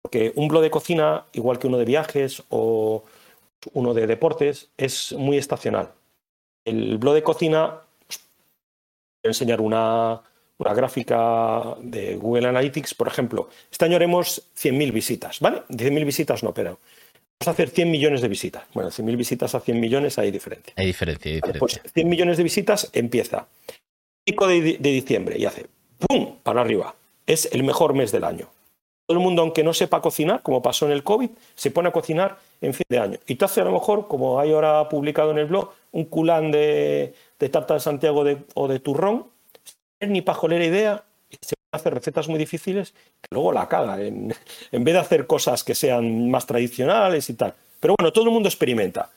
Porque 0.03 0.31
un 0.36 0.47
blog 0.47 0.62
de 0.62 0.69
cocina, 0.69 1.25
igual 1.33 1.57
que 1.60 1.67
uno 1.67 1.79
de 1.79 1.86
viajes 1.86 2.43
o 2.49 3.03
uno 3.73 3.93
de 3.95 4.05
deportes, 4.05 4.69
es 4.77 5.13
muy 5.13 5.38
estacional. 5.38 5.91
El 6.65 6.99
blog 6.99 7.15
de 7.15 7.23
cocina, 7.23 7.81
os 8.07 8.19
voy 9.23 9.25
a 9.25 9.27
enseñar 9.29 9.60
una, 9.60 10.21
una 10.60 10.73
gráfica 10.73 11.75
de 11.81 12.15
Google 12.15 12.47
Analytics, 12.47 12.93
por 12.93 13.07
ejemplo. 13.07 13.49
Este 13.71 13.86
año 13.86 13.95
haremos 13.95 14.43
100.000 14.55 14.93
visitas, 14.93 15.39
¿vale? 15.39 15.63
100.000 15.69 16.05
visitas 16.05 16.43
no, 16.43 16.53
pero 16.53 16.79
a 17.45 17.52
hacer 17.52 17.69
100 17.69 17.91
millones 17.91 18.21
de 18.21 18.28
visitas. 18.28 18.63
Bueno, 18.73 18.89
100.000 18.89 19.15
visitas 19.15 19.54
a 19.54 19.60
100 19.60 19.80
millones 19.80 20.17
hay 20.17 20.32
diferencia. 20.32 20.73
Hay 20.76 20.88
diferencia, 20.88 21.30
hay 21.30 21.36
diferencia. 21.36 21.60
Pues 21.60 21.93
100 21.93 22.10
millones 22.10 22.38
de 22.38 22.43
visitas 22.43 22.89
empieza. 22.93 23.47
Pico 24.26 24.47
de, 24.47 24.60
de 24.62 24.89
diciembre 24.91 25.38
y 25.38 25.45
hace 25.45 25.67
¡pum! 26.00 26.38
para 26.43 26.62
arriba. 26.62 26.95
Es 27.26 27.47
el 27.52 27.63
mejor 27.63 27.93
mes 27.93 28.12
del 28.12 28.23
año. 28.23 28.50
Todo 29.08 29.17
el 29.19 29.23
mundo, 29.23 29.41
aunque 29.41 29.63
no 29.63 29.73
sepa 29.73 30.02
cocinar, 30.02 30.41
como 30.41 30.62
pasó 30.62 30.86
en 30.86 30.91
el 30.91 31.04
COVID, 31.04 31.30
se 31.56 31.71
pone 31.71 31.88
a 31.89 31.91
cocinar 31.93 32.38
en 32.60 32.73
fin 32.73 32.84
de 32.89 33.00
año. 33.00 33.19
Y 33.28 33.36
te 33.36 33.45
hace 33.45 33.62
a 33.62 33.63
lo 33.63 33.71
mejor, 33.71 34.08
como 34.08 34.39
hay 34.39 34.52
ahora 34.52 34.89
publicado 34.89 35.32
en 35.32 35.38
el 35.38 35.45
blog, 35.45 35.71
un 35.91 36.06
culán 36.06 36.52
de, 36.52 37.13
de 37.39 37.50
tarta 37.50 37.76
de 37.76 37.80
Santiago 37.80 38.23
de- 38.26 38.39
o 38.56 38.67
de 38.67 38.80
turrón, 38.80 39.28
ni 40.02 40.21
pajolera 40.21 40.65
idea, 40.65 41.04
hacer 41.71 41.93
recetas 41.93 42.27
muy 42.27 42.39
difíciles 42.39 42.91
que 42.91 43.27
luego 43.32 43.51
la 43.51 43.67
caga, 43.67 44.01
en, 44.01 44.34
en 44.71 44.84
vez 44.84 44.93
de 44.93 44.99
hacer 44.99 45.27
cosas 45.27 45.63
que 45.63 45.75
sean 45.75 46.30
más 46.30 46.45
tradicionales 46.45 47.30
y 47.30 47.34
tal. 47.34 47.53
Pero 47.80 47.95
bueno, 47.97 48.12
todo 48.12 48.25
el 48.25 48.32
mundo 48.32 48.49
experimenta. 48.49 49.12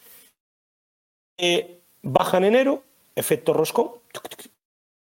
Eh, 1.38 1.80
baja 2.02 2.36
en 2.36 2.44
enero, 2.44 2.82
efecto 3.14 3.52
roscón. 3.52 3.92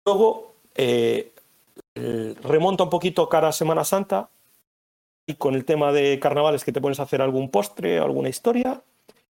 Luego 0.04 0.54
eh, 0.74 1.32
remonta 2.42 2.84
un 2.84 2.90
poquito 2.90 3.28
cara 3.28 3.48
a 3.48 3.52
Semana 3.52 3.84
Santa 3.84 4.28
y 5.28 5.34
con 5.34 5.54
el 5.54 5.64
tema 5.64 5.92
de 5.92 6.18
carnavales 6.20 6.64
que 6.64 6.72
te 6.72 6.80
pones 6.80 7.00
a 7.00 7.04
hacer 7.04 7.22
algún 7.22 7.50
postre, 7.50 7.98
alguna 7.98 8.28
historia. 8.28 8.82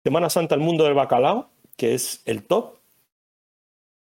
Semana 0.03 0.29
Santa, 0.29 0.55
el 0.55 0.61
mundo 0.61 0.83
del 0.83 0.93
bacalao, 0.93 1.49
que 1.77 1.93
es 1.93 2.21
el 2.25 2.43
top. 2.43 2.75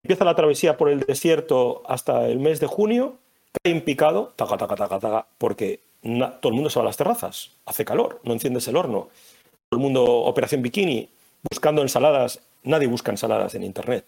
Empieza 0.03 0.25
la 0.25 0.35
travesía 0.35 0.77
por 0.77 0.91
el 0.91 1.01
desierto 1.01 1.83
hasta 1.87 2.29
el 2.29 2.39
mes 2.39 2.61
de 2.61 2.67
junio. 2.67 3.19
Cae 3.63 3.73
en 3.73 3.81
picado, 3.83 4.33
taca, 4.37 4.57
taca, 4.57 4.75
taca, 4.77 4.99
taca, 4.99 5.27
porque 5.39 5.81
na- 6.03 6.33
todo 6.41 6.51
el 6.51 6.55
mundo 6.55 6.71
se 6.71 6.79
va 6.79 6.85
a 6.85 6.87
las 6.87 6.97
terrazas. 6.97 7.51
Hace 7.67 7.85
calor, 7.85 8.21
no 8.25 8.33
enciendes 8.33 8.67
el 8.69 8.77
horno. 8.77 9.09
Todo 9.71 9.79
el 9.79 9.83
mundo, 9.83 10.05
operación 10.05 10.63
bikini, 10.63 11.09
buscando 11.51 11.83
ensaladas. 11.83 12.41
Nadie 12.65 12.87
busca 12.87 13.11
ensaladas 13.11 13.55
en 13.55 13.63
internet. 13.65 14.05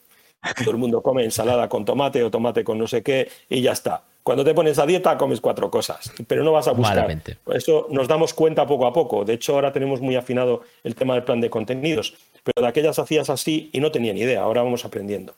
Todo 0.58 0.70
el 0.70 0.76
mundo 0.76 1.02
come 1.02 1.24
ensalada 1.24 1.68
con 1.68 1.84
tomate 1.84 2.22
o 2.22 2.30
tomate 2.30 2.62
con 2.64 2.78
no 2.78 2.86
sé 2.86 3.02
qué 3.02 3.28
y 3.48 3.62
ya 3.62 3.72
está. 3.72 4.02
Cuando 4.22 4.44
te 4.44 4.54
pones 4.54 4.78
a 4.78 4.86
dieta 4.86 5.16
comes 5.16 5.40
cuatro 5.40 5.70
cosas, 5.70 6.12
pero 6.26 6.42
no 6.42 6.52
vas 6.52 6.66
a 6.68 6.72
buscar. 6.72 6.96
Malamente. 6.96 7.38
Eso 7.46 7.86
nos 7.90 8.08
damos 8.08 8.34
cuenta 8.34 8.66
poco 8.66 8.86
a 8.86 8.92
poco. 8.92 9.24
De 9.24 9.34
hecho, 9.34 9.54
ahora 9.54 9.72
tenemos 9.72 10.00
muy 10.00 10.16
afinado 10.16 10.62
el 10.82 10.94
tema 10.94 11.14
del 11.14 11.22
plan 11.24 11.40
de 11.40 11.48
contenidos, 11.48 12.14
pero 12.42 12.62
de 12.62 12.68
aquellas 12.68 12.98
hacías 12.98 13.30
así 13.30 13.70
y 13.72 13.80
no 13.80 13.90
tenía 13.92 14.12
ni 14.12 14.20
idea. 14.20 14.42
Ahora 14.42 14.62
vamos 14.62 14.84
aprendiendo. 14.84 15.34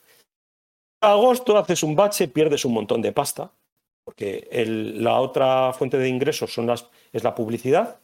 A 1.03 1.13
agosto 1.13 1.57
haces 1.57 1.83
un 1.83 1.95
bache, 1.95 2.29
pierdes 2.29 2.65
un 2.65 2.73
montón 2.75 3.03
de 3.03 3.13
pasta, 3.13 3.51
porque 4.09 4.49
el- 4.51 5.05
la 5.05 5.21
otra 5.21 5.71
fuente 5.75 5.99
de 5.99 6.09
ingresos 6.09 6.51
son 6.51 6.67
las, 6.67 6.89
es 7.13 7.25
la 7.25 7.35
publicidad, 7.35 8.01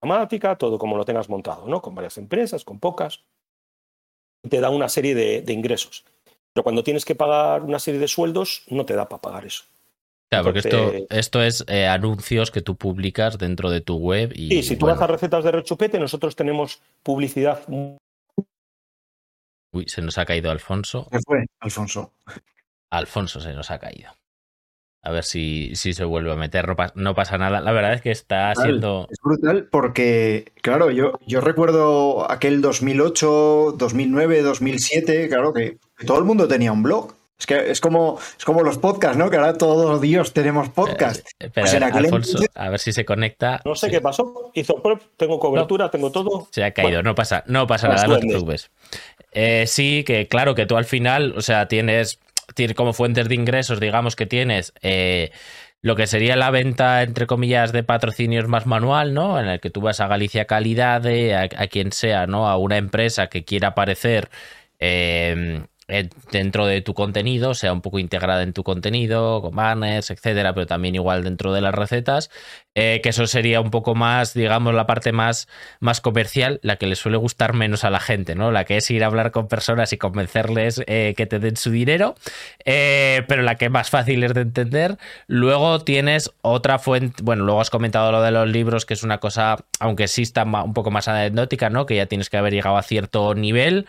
dramática, 0.00 0.56
todo 0.56 0.78
como 0.78 0.96
lo 0.96 1.04
tengas 1.04 1.28
montado, 1.28 1.68
¿no? 1.68 1.82
Con 1.82 1.94
varias 1.94 2.16
empresas, 2.16 2.64
con 2.64 2.80
pocas. 2.80 3.20
Y 4.42 4.48
te 4.48 4.62
da 4.62 4.70
una 4.70 4.88
serie 4.88 5.14
de, 5.14 5.42
de 5.42 5.52
ingresos. 5.52 6.06
Pero 6.54 6.64
cuando 6.64 6.82
tienes 6.82 7.04
que 7.04 7.14
pagar 7.14 7.60
una 7.62 7.78
serie 7.78 8.00
de 8.00 8.08
sueldos, 8.08 8.64
no 8.70 8.86
te 8.86 8.94
da 8.94 9.06
para 9.06 9.20
pagar 9.20 9.44
eso. 9.44 9.64
Claro, 10.30 10.44
porque 10.44 10.60
esto, 11.10 11.42
es 11.42 11.62
eh, 11.68 11.86
anuncios 11.86 12.50
que 12.50 12.62
tú 12.62 12.76
publicas 12.76 13.36
dentro 13.36 13.68
de 13.68 13.82
tu 13.82 13.96
web 13.98 14.32
y 14.34 14.48
Sí, 14.48 14.62
si 14.62 14.76
tú 14.76 14.86
bueno, 14.86 14.98
vas 14.98 15.02
a 15.10 15.12
recetas 15.12 15.44
de 15.44 15.52
rechupete, 15.52 15.98
nosotros 16.00 16.34
tenemos 16.34 16.80
publicidad 17.02 17.62
uy, 19.74 19.84
se 19.88 20.00
nos 20.00 20.16
ha 20.16 20.24
caído 20.24 20.50
Alfonso. 20.50 21.06
Se 21.12 21.18
fue, 21.20 21.44
Alfonso. 21.60 22.14
Alfonso 22.90 23.40
se 23.40 23.52
nos 23.52 23.70
ha 23.70 23.78
caído. 23.78 24.10
A 25.06 25.10
ver 25.10 25.24
si, 25.24 25.76
si 25.76 25.92
se 25.92 26.04
vuelve 26.04 26.32
a 26.32 26.36
meter, 26.36 26.66
no, 26.66 26.76
pa- 26.76 26.92
no 26.94 27.14
pasa 27.14 27.36
nada. 27.36 27.60
La 27.60 27.72
verdad 27.72 27.92
es 27.92 28.00
que 28.00 28.10
está 28.10 28.52
Brutal. 28.54 28.64
siendo... 28.64 29.08
Es 29.10 29.18
brutal 29.22 29.68
porque, 29.70 30.50
claro, 30.62 30.90
yo, 30.90 31.18
yo 31.26 31.42
recuerdo 31.42 32.30
aquel 32.30 32.62
2008, 32.62 33.74
2009, 33.78 34.42
2007, 34.42 35.28
claro, 35.28 35.52
que, 35.52 35.78
que 35.98 36.06
todo 36.06 36.18
el 36.18 36.24
mundo 36.24 36.48
tenía 36.48 36.72
un 36.72 36.82
blog. 36.82 37.14
Es 37.38 37.46
que 37.46 37.70
es 37.70 37.80
como, 37.80 38.18
es 38.38 38.44
como 38.44 38.62
los 38.62 38.78
podcasts, 38.78 39.18
¿no? 39.18 39.28
Que 39.28 39.36
ahora 39.36 39.58
todos 39.58 39.90
los 39.90 40.00
días 40.00 40.32
tenemos 40.32 40.68
podcast. 40.70 41.26
Espera, 41.38 41.50
Pues 41.64 41.74
en 41.74 41.82
aquel 41.82 42.04
Alfonso, 42.06 42.30
entonces- 42.30 42.50
a 42.54 42.68
ver 42.70 42.78
si 42.80 42.92
se 42.92 43.04
conecta. 43.04 43.60
No 43.64 43.74
sé 43.74 43.86
Sí, 43.88 43.92
qué 43.92 44.00
pasó. 44.00 44.50
Hizo 44.54 44.80
prep, 44.80 45.02
tengo 45.16 45.38
cobertura, 45.38 45.90
tengo 45.90 46.10
todo. 46.12 46.48
Se 46.52 46.64
ha 46.64 46.70
caído, 46.72 46.90
Bueno, 46.92 47.02
no 47.02 47.14
pasa, 47.14 47.42
no 47.46 47.66
pasa 47.66 47.88
Los 47.88 47.96
nada, 47.96 48.08
no 48.08 48.20
te 48.20 48.26
preocupes. 48.28 48.70
Eh, 49.32 49.64
sí, 49.66 50.04
que 50.06 50.28
claro, 50.28 50.54
que 50.54 50.64
tú 50.64 50.76
al 50.76 50.84
final, 50.84 51.34
o 51.36 51.42
sea, 51.42 51.66
tienes 51.66 52.20
como 52.74 52.92
fuentes 52.92 53.28
de 53.28 53.34
ingresos, 53.34 53.80
digamos 53.80 54.16
que 54.16 54.26
tienes 54.26 54.72
eh, 54.82 55.32
lo 55.82 55.96
que 55.96 56.06
sería 56.06 56.36
la 56.36 56.50
venta, 56.50 57.02
entre 57.02 57.26
comillas, 57.26 57.72
de 57.72 57.82
patrocinios 57.82 58.48
más 58.48 58.66
manual, 58.66 59.14
¿no? 59.14 59.38
En 59.38 59.46
el 59.46 59.60
que 59.60 59.70
tú 59.70 59.80
vas 59.80 60.00
a 60.00 60.08
Galicia 60.08 60.46
Calidad, 60.46 61.06
a, 61.06 61.42
a 61.42 61.66
quien 61.68 61.92
sea, 61.92 62.26
¿no? 62.26 62.48
A 62.48 62.56
una 62.56 62.78
empresa 62.78 63.26
que 63.28 63.44
quiera 63.44 63.68
aparecer 63.68 64.30
eh, 64.78 65.64
eh, 65.86 66.08
dentro 66.32 66.64
de 66.66 66.80
tu 66.80 66.94
contenido, 66.94 67.52
sea 67.52 67.72
un 67.74 67.82
poco 67.82 67.98
integrada 67.98 68.42
en 68.42 68.54
tu 68.54 68.64
contenido, 68.64 69.42
con 69.42 69.54
banners, 69.54 70.10
etcétera, 70.10 70.54
pero 70.54 70.66
también 70.66 70.94
igual 70.94 71.22
dentro 71.22 71.52
de 71.52 71.60
las 71.60 71.74
recetas, 71.74 72.30
eh, 72.74 73.00
que 73.02 73.10
eso 73.10 73.26
sería 73.26 73.60
un 73.60 73.70
poco 73.70 73.94
más, 73.94 74.34
digamos, 74.34 74.74
la 74.74 74.86
parte 74.86 75.12
más, 75.12 75.48
más 75.80 76.00
comercial, 76.00 76.58
la 76.62 76.76
que 76.76 76.86
le 76.86 76.96
suele 76.96 77.16
gustar 77.16 77.52
menos 77.52 77.84
a 77.84 77.90
la 77.90 78.00
gente, 78.00 78.34
¿no? 78.34 78.50
La 78.50 78.64
que 78.64 78.76
es 78.76 78.90
ir 78.90 79.04
a 79.04 79.06
hablar 79.06 79.30
con 79.30 79.48
personas 79.48 79.92
y 79.92 79.98
convencerles 79.98 80.82
eh, 80.86 81.14
que 81.16 81.26
te 81.26 81.38
den 81.38 81.56
su 81.56 81.70
dinero, 81.70 82.14
eh, 82.64 83.22
pero 83.28 83.42
la 83.42 83.56
que 83.56 83.68
más 83.70 83.90
fácil 83.90 84.24
es 84.24 84.34
de 84.34 84.40
entender. 84.42 84.98
Luego 85.26 85.80
tienes 85.80 86.32
otra 86.42 86.78
fuente, 86.78 87.22
bueno, 87.22 87.44
luego 87.44 87.60
has 87.60 87.70
comentado 87.70 88.10
lo 88.12 88.22
de 88.22 88.30
los 88.30 88.48
libros, 88.48 88.86
que 88.86 88.94
es 88.94 89.02
una 89.02 89.18
cosa, 89.18 89.56
aunque 89.80 90.06
ma- 90.44 90.64
un 90.64 90.74
poco 90.74 90.90
más 90.90 91.08
anecdótica, 91.08 91.70
¿no? 91.70 91.86
Que 91.86 91.96
ya 91.96 92.06
tienes 92.06 92.30
que 92.30 92.36
haber 92.36 92.52
llegado 92.52 92.76
a 92.76 92.82
cierto 92.82 93.34
nivel. 93.34 93.86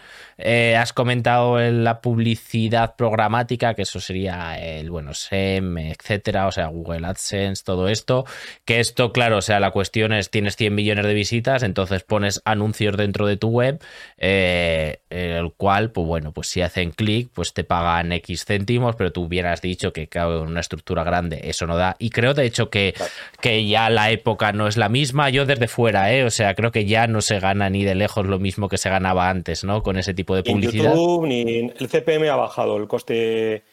Has 0.78 0.92
comentado 0.94 1.58
la 1.60 2.02
publicidad 2.02 2.96
programática, 2.98 3.74
que 3.74 3.84
eso 3.84 4.00
sería 4.00 4.60
el, 4.60 4.90
bueno, 4.92 5.14
SEM, 5.14 5.78
etcétera, 5.78 6.48
o 6.48 6.52
sea, 6.52 6.68
Google 6.68 7.08
AdSense, 7.08 7.64
todo 7.64 7.88
esto. 7.88 8.26
Que 8.66 8.75
esto, 8.80 9.12
claro, 9.12 9.38
o 9.38 9.42
sea, 9.42 9.60
la 9.60 9.72
cuestión 9.72 10.14
es, 10.14 10.30
tienes 10.30 10.56
100 10.56 10.74
millones 10.74 11.06
de 11.06 11.14
visitas, 11.14 11.64
entonces 11.64 12.04
pones 12.04 12.42
anuncios 12.46 12.96
dentro 12.98 13.26
de 13.28 13.38
tu 13.38 13.50
web, 13.50 13.82
eh, 14.18 15.00
el 15.10 15.52
cual, 15.54 15.92
pues 15.92 16.08
bueno, 16.08 16.32
pues 16.32 16.48
si 16.48 16.62
hacen 16.62 16.92
clic, 16.92 17.30
pues 17.34 17.54
te 17.54 17.64
pagan 17.64 18.12
X 18.12 18.46
céntimos, 18.46 18.96
pero 18.96 19.12
tú 19.12 19.24
hubieras 19.24 19.62
dicho 19.62 19.94
que, 19.94 20.08
claro, 20.08 20.42
en 20.44 20.48
una 20.50 20.60
estructura 20.60 21.04
grande 21.04 21.42
eso 21.44 21.68
no 21.68 21.78
da. 21.78 21.96
Y 22.00 22.10
creo, 22.10 22.34
de 22.34 22.46
hecho, 22.46 22.70
que, 22.70 22.94
que 23.42 23.68
ya 23.68 23.90
la 23.90 24.12
época 24.12 24.52
no 24.52 24.68
es 24.68 24.78
la 24.78 24.90
misma. 24.90 25.30
Yo 25.30 25.46
desde 25.46 25.68
fuera, 25.68 26.14
¿eh? 26.14 26.24
O 26.24 26.30
sea, 26.30 26.56
creo 26.56 26.72
que 26.72 26.86
ya 26.86 27.08
no 27.08 27.22
se 27.22 27.40
gana 27.40 27.70
ni 27.70 27.84
de 27.84 27.96
lejos 27.96 28.26
lo 28.26 28.40
mismo 28.40 28.70
que 28.70 28.78
se 28.78 28.90
ganaba 28.90 29.30
antes, 29.30 29.64
¿no? 29.64 29.84
Con 29.84 29.98
ese 29.98 30.14
tipo 30.14 30.36
de 30.36 30.44
Ni 30.44 30.50
en 30.52 30.56
publicidad. 30.62 30.90
YouTube, 30.94 31.28
ni 31.28 31.42
en- 31.60 31.74
el 31.80 31.88
CPM 31.90 32.30
ha 32.30 32.36
bajado, 32.36 32.78
el 32.78 32.88
coste 32.88 33.64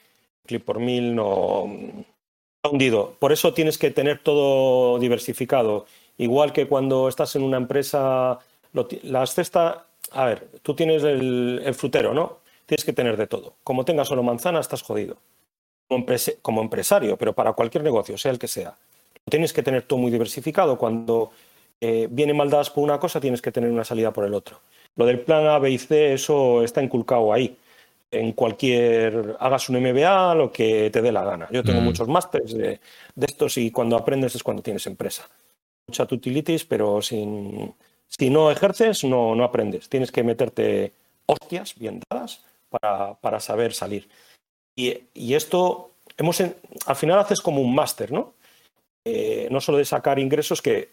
clip 0.46 0.64
por 0.64 0.80
mil 0.80 1.14
no 1.14 1.66
hundido. 2.70 3.16
Por 3.18 3.32
eso 3.32 3.52
tienes 3.54 3.78
que 3.78 3.90
tener 3.90 4.20
todo 4.20 4.98
diversificado. 4.98 5.86
Igual 6.18 6.52
que 6.52 6.68
cuando 6.68 7.08
estás 7.08 7.34
en 7.34 7.42
una 7.42 7.56
empresa, 7.56 8.38
lo 8.72 8.86
las 9.02 9.34
cestas, 9.34 9.78
a 10.12 10.24
ver, 10.26 10.48
tú 10.62 10.74
tienes 10.74 11.02
el, 11.02 11.74
frutero, 11.74 12.14
¿no? 12.14 12.38
Tienes 12.66 12.84
que 12.84 12.92
tener 12.92 13.16
de 13.16 13.26
todo. 13.26 13.54
Como 13.64 13.84
tengas 13.84 14.08
solo 14.08 14.22
manzana, 14.22 14.60
estás 14.60 14.82
jodido. 14.82 15.16
Como, 16.40 16.62
empresario, 16.62 17.16
pero 17.18 17.32
para 17.34 17.52
cualquier 17.52 17.84
negocio, 17.84 18.16
sea 18.16 18.30
el 18.30 18.38
que 18.38 18.48
sea. 18.48 18.76
Tienes 19.28 19.52
que 19.52 19.62
tener 19.62 19.82
todo 19.82 19.98
muy 19.98 20.10
diversificado. 20.10 20.78
Cuando 20.78 21.32
eh, 21.80 22.08
vienen 22.10 22.36
mal 22.36 22.48
dadas 22.48 22.70
por 22.70 22.84
una 22.84 22.98
cosa, 22.98 23.20
tienes 23.20 23.42
que 23.42 23.52
tener 23.52 23.70
una 23.70 23.84
salida 23.84 24.12
por 24.12 24.24
el 24.24 24.34
otro. 24.34 24.60
Lo 24.96 25.04
del 25.04 25.20
plan 25.20 25.46
A, 25.46 25.58
B 25.58 25.70
y 25.70 25.78
C, 25.78 26.14
eso 26.14 26.62
está 26.62 26.82
inculcado 26.82 27.32
ahí. 27.32 27.56
En 28.14 28.32
cualquier, 28.32 29.36
hagas 29.40 29.70
un 29.70 29.76
MBA, 29.76 30.34
lo 30.34 30.52
que 30.52 30.90
te 30.90 31.00
dé 31.00 31.10
la 31.10 31.24
gana. 31.24 31.48
Yo 31.50 31.64
tengo 31.64 31.80
Mm. 31.80 31.84
muchos 31.84 32.06
másteres 32.08 32.52
de, 32.52 32.78
de 33.14 33.26
estos 33.26 33.56
y 33.56 33.70
cuando 33.70 33.96
aprendes 33.96 34.34
es 34.34 34.42
cuando 34.42 34.62
tienes 34.62 34.86
empresa. 34.86 35.26
Mucha 35.88 36.02
utilities, 36.04 36.66
pero 36.66 37.00
sin, 37.00 37.74
si 38.06 38.28
no 38.28 38.50
ejerces, 38.50 39.02
no, 39.04 39.34
no 39.34 39.44
aprendes. 39.44 39.88
Tienes 39.88 40.12
que 40.12 40.22
meterte 40.22 40.92
hostias 41.24 41.74
bien 41.74 42.02
dadas 42.10 42.44
para, 42.68 43.14
para 43.14 43.40
saber 43.40 43.72
salir. 43.72 44.06
Y, 44.76 44.94
y 45.14 45.32
esto, 45.34 45.92
hemos 46.18 46.38
en- 46.40 46.54
al 46.84 46.96
final 46.96 47.18
haces 47.18 47.40
como 47.40 47.62
un 47.62 47.74
máster, 47.74 48.12
¿no? 48.12 48.34
Eh, 49.06 49.48
no 49.50 49.60
solo 49.62 49.78
de 49.78 49.86
sacar 49.86 50.18
ingresos, 50.18 50.60
que 50.60 50.90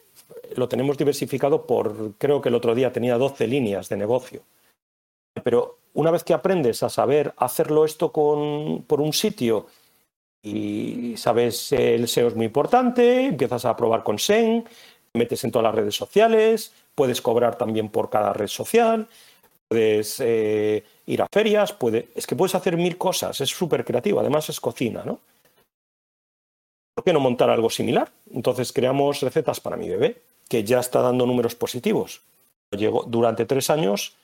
lo 0.55 0.69
tenemos 0.69 0.97
diversificado 0.97 1.67
por, 1.67 2.13
creo 2.17 2.41
que 2.41 2.47
el 2.49 2.55
otro 2.55 2.73
día 2.73 2.93
tenía 2.93 3.17
12 3.17 3.45
líneas 3.45 3.89
de 3.89 3.97
negocio. 3.97 4.41
Pero 5.43 5.78
una 5.99 6.11
vez 6.11 6.23
que 6.23 6.33
aprendes 6.33 6.81
a 6.81 6.89
saber 6.89 7.33
hacerlo 7.35 7.83
esto 7.83 8.13
con, 8.13 8.83
por 8.87 9.01
un 9.01 9.11
sitio 9.11 9.67
y 10.41 11.15
sabes 11.17 11.73
el 11.73 12.07
SEO 12.07 12.29
es 12.29 12.35
muy 12.35 12.45
importante, 12.45 13.25
empiezas 13.25 13.65
a 13.65 13.75
probar 13.75 14.03
con 14.03 14.17
SEN, 14.17 14.63
metes 15.13 15.43
en 15.43 15.51
todas 15.51 15.65
las 15.65 15.75
redes 15.75 15.95
sociales, 15.95 16.71
puedes 16.95 17.21
cobrar 17.21 17.57
también 17.57 17.89
por 17.89 18.09
cada 18.09 18.31
red 18.31 18.47
social, 18.47 19.09
puedes 19.67 20.21
eh, 20.21 20.85
ir 21.05 21.21
a 21.21 21.27
ferias, 21.29 21.73
puede, 21.73 22.07
es 22.15 22.25
que 22.25 22.37
puedes 22.37 22.55
hacer 22.55 22.77
mil 22.77 22.97
cosas, 22.97 23.41
es 23.41 23.49
súper 23.49 23.83
creativo, 23.83 24.21
además 24.21 24.47
es 24.47 24.61
cocina, 24.61 25.03
¿no? 25.05 25.19
¿Por 26.95 27.03
qué 27.03 27.11
no 27.11 27.19
montar 27.19 27.49
algo 27.49 27.69
similar? 27.69 28.09
Entonces 28.31 28.71
creamos 28.71 29.19
recetas 29.19 29.59
para 29.59 29.75
mi 29.75 29.89
bebé, 29.89 30.21
que 30.47 30.63
ya 30.63 30.79
está 30.79 31.01
dando 31.01 31.25
números 31.25 31.55
positivos. 31.55 32.21
Llegó, 32.71 33.03
durante 33.03 33.45
tres 33.45 33.69
años 33.69 34.15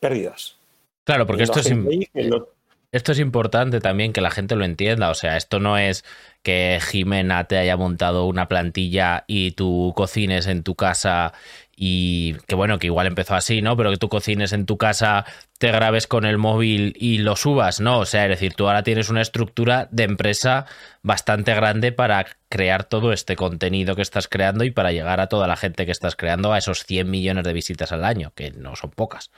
pérdidas. 0.00 0.56
Claro, 1.04 1.26
porque 1.26 1.44
esto 1.44 1.60
es, 1.60 1.70
lo- 1.70 2.52
esto 2.92 3.12
es 3.12 3.18
importante 3.18 3.80
también 3.80 4.12
que 4.12 4.20
la 4.20 4.30
gente 4.30 4.56
lo 4.56 4.64
entienda. 4.64 5.10
O 5.10 5.14
sea, 5.14 5.36
esto 5.36 5.60
no 5.60 5.78
es 5.78 6.04
que 6.42 6.78
Jimena 6.80 7.44
te 7.44 7.58
haya 7.58 7.76
montado 7.76 8.26
una 8.26 8.48
plantilla 8.48 9.24
y 9.26 9.52
tú 9.52 9.92
cocines 9.96 10.46
en 10.46 10.62
tu 10.62 10.74
casa 10.74 11.32
y 11.78 12.34
que 12.46 12.54
bueno, 12.54 12.78
que 12.78 12.86
igual 12.86 13.06
empezó 13.06 13.34
así, 13.34 13.60
¿no? 13.60 13.76
Pero 13.76 13.90
que 13.90 13.98
tú 13.98 14.08
cocines 14.08 14.54
en 14.54 14.64
tu 14.64 14.78
casa, 14.78 15.26
te 15.58 15.70
grabes 15.70 16.06
con 16.06 16.24
el 16.24 16.38
móvil 16.38 16.94
y 16.96 17.18
lo 17.18 17.36
subas, 17.36 17.80
¿no? 17.80 17.98
O 18.00 18.06
sea, 18.06 18.24
es 18.24 18.30
decir, 18.30 18.54
tú 18.54 18.66
ahora 18.66 18.82
tienes 18.82 19.10
una 19.10 19.20
estructura 19.20 19.86
de 19.90 20.04
empresa 20.04 20.64
bastante 21.02 21.54
grande 21.54 21.92
para 21.92 22.26
crear 22.48 22.84
todo 22.84 23.12
este 23.12 23.36
contenido 23.36 23.94
que 23.94 24.02
estás 24.02 24.26
creando 24.26 24.64
y 24.64 24.70
para 24.70 24.90
llegar 24.90 25.20
a 25.20 25.28
toda 25.28 25.46
la 25.46 25.56
gente 25.56 25.84
que 25.84 25.92
estás 25.92 26.16
creando 26.16 26.54
a 26.54 26.58
esos 26.58 26.84
100 26.84 27.10
millones 27.10 27.44
de 27.44 27.52
visitas 27.52 27.92
al 27.92 28.04
año, 28.04 28.32
que 28.34 28.52
no 28.52 28.74
son 28.74 28.90
pocas. 28.90 29.30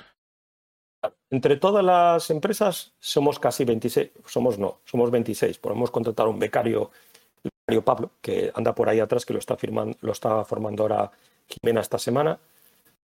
Entre 1.31 1.57
todas 1.57 1.85
las 1.85 2.31
empresas 2.31 2.94
somos 3.01 3.40
casi 3.40 3.64
26, 3.64 4.12
somos 4.27 4.59
no, 4.59 4.81
somos 4.85 5.11
26. 5.11 5.59
Podemos 5.59 5.90
contratar 5.90 6.27
a 6.27 6.31
un 6.31 6.38
becario, 6.38 6.92
el 7.42 7.51
becario 7.66 7.85
Pablo, 7.85 8.11
que 8.22 8.53
anda 8.55 8.74
por 8.74 8.88
ahí 8.88 9.01
atrás, 9.01 9.27
que 9.27 9.33
lo 9.33 9.40
está, 9.40 9.57
firmando, 9.57 9.96
lo 10.01 10.12
está 10.12 10.44
formando 10.44 10.85
ahora 10.85 11.11
Jimena 11.48 11.80
esta 11.80 11.98
semana. 11.98 12.38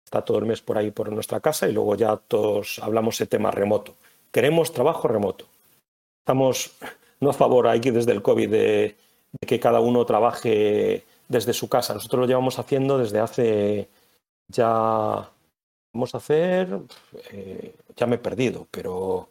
Está 0.05 0.25
todo 0.25 0.39
el 0.39 0.47
mes 0.47 0.61
por 0.61 0.79
ahí 0.79 0.91
por 0.91 1.11
nuestra 1.13 1.41
casa 1.41 1.69
y 1.69 1.73
luego 1.73 1.95
ya 1.95 2.17
todos 2.17 2.79
hablamos 2.81 3.19
de 3.19 3.27
tema 3.27 3.51
remoto. 3.51 3.95
Queremos 4.31 4.73
trabajo 4.73 5.09
remoto. 5.09 5.47
Estamos 6.19 6.73
no 7.21 7.31
a 7.31 7.33
favor 7.33 7.69
aquí 7.69 7.91
desde 7.91 8.13
el 8.13 8.23
COVID 8.23 8.51
de, 8.51 8.97
que 9.47 9.61
cada 9.61 9.81
uno 9.81 10.05
trabaje 10.05 11.05
desde 11.29 11.53
su 11.53 11.69
casa. 11.69 11.95
Nosotros 11.95 12.21
lo 12.21 12.27
llevamos 12.27 12.59
haciendo 12.59 12.99
desde 12.99 13.21
hace 13.21 13.89
ya 14.49 15.31
Vamos 15.93 16.15
a 16.15 16.19
hacer, 16.19 16.69
eh, 17.33 17.75
ya 17.97 18.07
me 18.07 18.17
he 18.17 18.19
perdido, 18.19 18.67
pero 18.71 19.29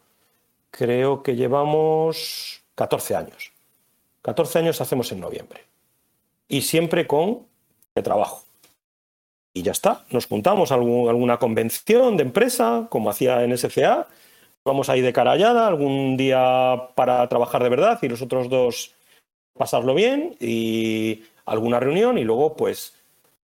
creo 0.70 1.24
que 1.24 1.36
llevamos 1.36 2.62
14 2.76 3.16
años. 3.16 3.52
14 4.22 4.60
años 4.60 4.80
hacemos 4.80 5.12
en 5.12 5.22
noviembre. 5.22 5.62
Y 6.48 6.62
siempre 6.62 7.08
con 7.08 7.48
trabajo. 8.04 8.44
Y 9.54 9.64
ya 9.64 9.72
está, 9.72 10.06
nos 10.12 10.28
juntamos 10.28 10.72
a 10.72 10.76
alguna 10.76 11.38
convención 11.38 12.16
de 12.16 12.24
empresa, 12.24 12.88
como 12.90 13.10
hacía 13.10 13.44
en 13.44 13.58
SCA, 13.58 14.08
vamos 14.64 14.90
ahí 14.90 15.02
de 15.02 15.12
carallada, 15.14 15.68
algún 15.68 16.16
día 16.16 16.90
para 16.96 17.28
trabajar 17.28 17.64
de 17.64 17.70
verdad 17.70 18.00
y 18.02 18.08
los 18.08 18.22
otros 18.22 18.50
dos 18.50 18.94
pasarlo 19.58 19.94
bien 19.94 20.36
y 20.40 21.24
alguna 21.46 21.80
reunión 21.80 22.18
y 22.18 22.24
luego 22.24 22.56
pues 22.56 22.94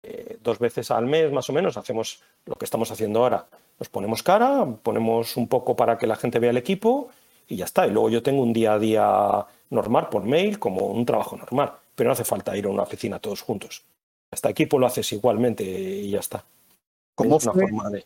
eh, 0.03 0.37
dos 0.43 0.59
veces 0.59 0.91
al 0.91 1.05
mes 1.05 1.31
más 1.31 1.49
o 1.49 1.53
menos 1.53 1.77
hacemos 1.77 2.21
lo 2.45 2.55
que 2.55 2.65
estamos 2.65 2.91
haciendo 2.91 3.19
ahora. 3.19 3.47
Nos 3.79 3.89
ponemos 3.89 4.23
cara, 4.23 4.65
ponemos 4.83 5.35
un 5.37 5.47
poco 5.47 5.75
para 5.75 5.97
que 5.97 6.07
la 6.07 6.15
gente 6.15 6.39
vea 6.39 6.51
el 6.51 6.57
equipo 6.57 7.09
y 7.47 7.57
ya 7.57 7.65
está. 7.65 7.87
Y 7.87 7.91
luego 7.91 8.09
yo 8.09 8.21
tengo 8.23 8.41
un 8.43 8.53
día 8.53 8.73
a 8.73 8.79
día 8.79 9.45
normal 9.69 10.09
por 10.09 10.23
mail 10.23 10.59
como 10.59 10.85
un 10.85 11.05
trabajo 11.05 11.35
normal, 11.35 11.73
pero 11.95 12.09
no 12.09 12.13
hace 12.13 12.23
falta 12.23 12.55
ir 12.55 12.65
a 12.65 12.69
una 12.69 12.83
oficina 12.83 13.19
todos 13.19 13.41
juntos. 13.41 13.83
Hasta 14.31 14.49
equipo 14.49 14.79
lo 14.79 14.87
haces 14.87 15.11
igualmente 15.13 15.63
y 15.63 16.11
ya 16.11 16.19
está. 16.19 16.45
¿Cómo 17.15 17.37
Es 17.37 17.43
una 17.43 17.53
fue, 17.53 17.61
forma 17.63 17.89
de... 17.89 18.05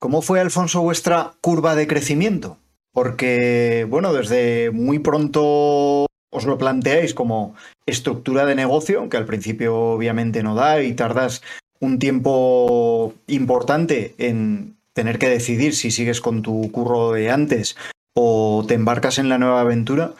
¿Cómo 0.00 0.22
fue, 0.22 0.40
Alfonso, 0.40 0.82
vuestra 0.82 1.34
curva 1.40 1.74
de 1.74 1.86
crecimiento? 1.86 2.58
Porque, 2.92 3.86
bueno, 3.88 4.12
desde 4.12 4.70
muy 4.70 4.98
pronto 4.98 6.06
os 6.30 6.46
lo 6.46 6.58
planteáis 6.58 7.14
como 7.14 7.54
estructura 7.86 8.44
de 8.44 8.54
negocio, 8.54 9.08
que 9.08 9.16
al 9.16 9.24
principio 9.24 9.76
obviamente 9.76 10.42
no 10.42 10.54
da 10.54 10.82
y 10.82 10.94
tardas 10.94 11.42
un 11.80 11.98
tiempo 11.98 13.14
importante 13.26 14.14
en 14.18 14.76
tener 14.94 15.18
que 15.18 15.28
decidir 15.28 15.74
si 15.74 15.90
sigues 15.90 16.20
con 16.20 16.42
tu 16.42 16.70
curro 16.72 17.12
de 17.12 17.30
antes 17.30 17.76
o 18.14 18.64
te 18.66 18.74
embarcas 18.74 19.18
en 19.18 19.28
la 19.28 19.38
nueva 19.38 19.60
aventura. 19.60 20.12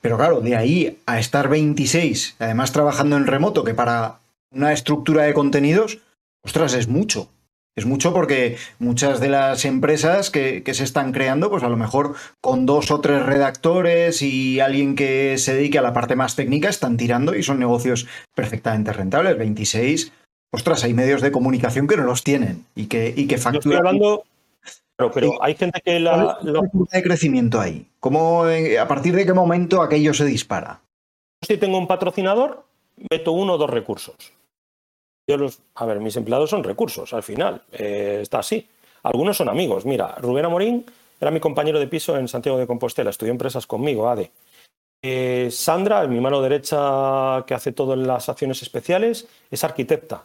Pero 0.00 0.16
claro, 0.16 0.40
de 0.40 0.56
ahí 0.56 0.98
a 1.06 1.18
estar 1.18 1.48
26, 1.48 2.36
además 2.38 2.72
trabajando 2.72 3.16
en 3.16 3.26
remoto, 3.26 3.64
que 3.64 3.74
para 3.74 4.20
una 4.50 4.72
estructura 4.72 5.24
de 5.24 5.34
contenidos, 5.34 5.98
ostras, 6.44 6.74
es 6.74 6.88
mucho. 6.88 7.30
Es 7.78 7.86
mucho 7.86 8.12
porque 8.12 8.56
muchas 8.80 9.20
de 9.20 9.28
las 9.28 9.64
empresas 9.64 10.30
que, 10.30 10.64
que, 10.64 10.74
se 10.74 10.82
están 10.82 11.12
creando, 11.12 11.48
pues 11.48 11.62
a 11.62 11.68
lo 11.68 11.76
mejor 11.76 12.16
con 12.40 12.66
dos 12.66 12.90
o 12.90 13.00
tres 13.00 13.24
redactores 13.24 14.20
y 14.20 14.58
alguien 14.58 14.96
que 14.96 15.38
se 15.38 15.54
dedique 15.54 15.78
a 15.78 15.82
la 15.82 15.92
parte 15.92 16.16
más 16.16 16.34
técnica, 16.34 16.68
están 16.68 16.96
tirando 16.96 17.36
y 17.36 17.44
son 17.44 17.60
negocios 17.60 18.08
perfectamente 18.34 18.92
rentables. 18.92 19.38
26, 19.38 20.12
ostras, 20.52 20.82
hay 20.82 20.92
medios 20.92 21.22
de 21.22 21.30
comunicación 21.30 21.86
que 21.86 21.96
no 21.96 22.02
los 22.02 22.24
tienen 22.24 22.64
y 22.74 22.86
que, 22.86 23.14
y 23.16 23.28
que 23.28 23.38
facturan. 23.38 23.78
Hablando, 23.78 24.24
claro, 24.96 25.12
pero 25.14 25.40
hay 25.40 25.54
gente 25.54 25.80
que 25.80 26.00
la... 26.00 26.38
Lo... 26.42 26.62
de 26.90 27.02
crecimiento 27.04 27.60
ahí? 27.60 27.86
¿Cómo, 28.00 28.48
eh, 28.48 28.80
¿A 28.80 28.88
partir 28.88 29.14
de 29.14 29.24
qué 29.24 29.34
momento 29.34 29.82
aquello 29.82 30.14
se 30.14 30.24
dispara? 30.24 30.80
Si 31.42 31.56
tengo 31.58 31.78
un 31.78 31.86
patrocinador, 31.86 32.64
meto 33.08 33.30
uno 33.30 33.52
o 33.52 33.58
dos 33.58 33.70
recursos. 33.70 34.16
Yo 35.28 35.36
los, 35.36 35.60
a 35.74 35.84
ver, 35.84 36.00
mis 36.00 36.16
empleados 36.16 36.48
son 36.48 36.64
recursos 36.64 37.12
al 37.12 37.22
final, 37.22 37.62
eh, 37.72 38.20
está 38.22 38.38
así. 38.38 38.66
Algunos 39.02 39.36
son 39.36 39.50
amigos. 39.50 39.84
Mira, 39.84 40.14
Rubén 40.16 40.46
Amorín 40.46 40.86
era 41.20 41.30
mi 41.30 41.38
compañero 41.38 41.78
de 41.78 41.86
piso 41.86 42.16
en 42.16 42.28
Santiago 42.28 42.56
de 42.56 42.66
Compostela, 42.66 43.10
estudió 43.10 43.30
empresas 43.30 43.66
conmigo, 43.66 44.08
ADE. 44.08 44.32
Eh, 45.02 45.48
Sandra, 45.52 46.06
mi 46.06 46.18
mano 46.18 46.40
derecha 46.40 47.44
que 47.46 47.52
hace 47.52 47.72
todas 47.72 47.98
las 47.98 48.30
acciones 48.30 48.62
especiales, 48.62 49.28
es 49.50 49.64
arquitecta. 49.64 50.24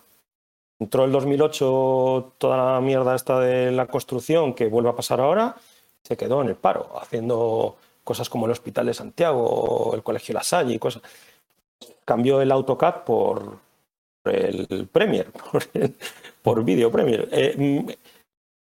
Entró 0.79 1.03
el 1.03 1.11
2008 1.11 2.33
toda 2.37 2.73
la 2.73 2.81
mierda 2.81 3.13
esta 3.13 3.41
de 3.41 3.71
la 3.71 3.87
construcción 3.87 4.53
que 4.53 4.67
vuelve 4.67 4.89
a 4.89 4.95
pasar 4.95 5.19
ahora, 5.19 5.57
se 6.01 6.15
quedó 6.15 6.41
en 6.41 6.47
el 6.47 6.55
paro, 6.55 6.97
haciendo 6.99 7.75
cosas 8.05 8.29
como 8.29 8.45
el 8.45 8.53
Hospital 8.53 8.85
de 8.85 8.93
Santiago, 8.93 9.91
el 9.95 10.01
Colegio 10.01 10.33
La 10.33 10.43
Salle 10.43 10.73
y 10.73 10.79
cosas. 10.79 11.01
Cambió 12.05 12.41
el 12.41 12.51
AutoCAD 12.51 13.03
por, 13.03 13.59
el 14.25 14.87
Premier, 14.91 15.31
por, 15.51 15.63
por 16.41 16.63
Video 16.63 16.91
Premier. 16.91 17.27
Eh, 17.31 17.85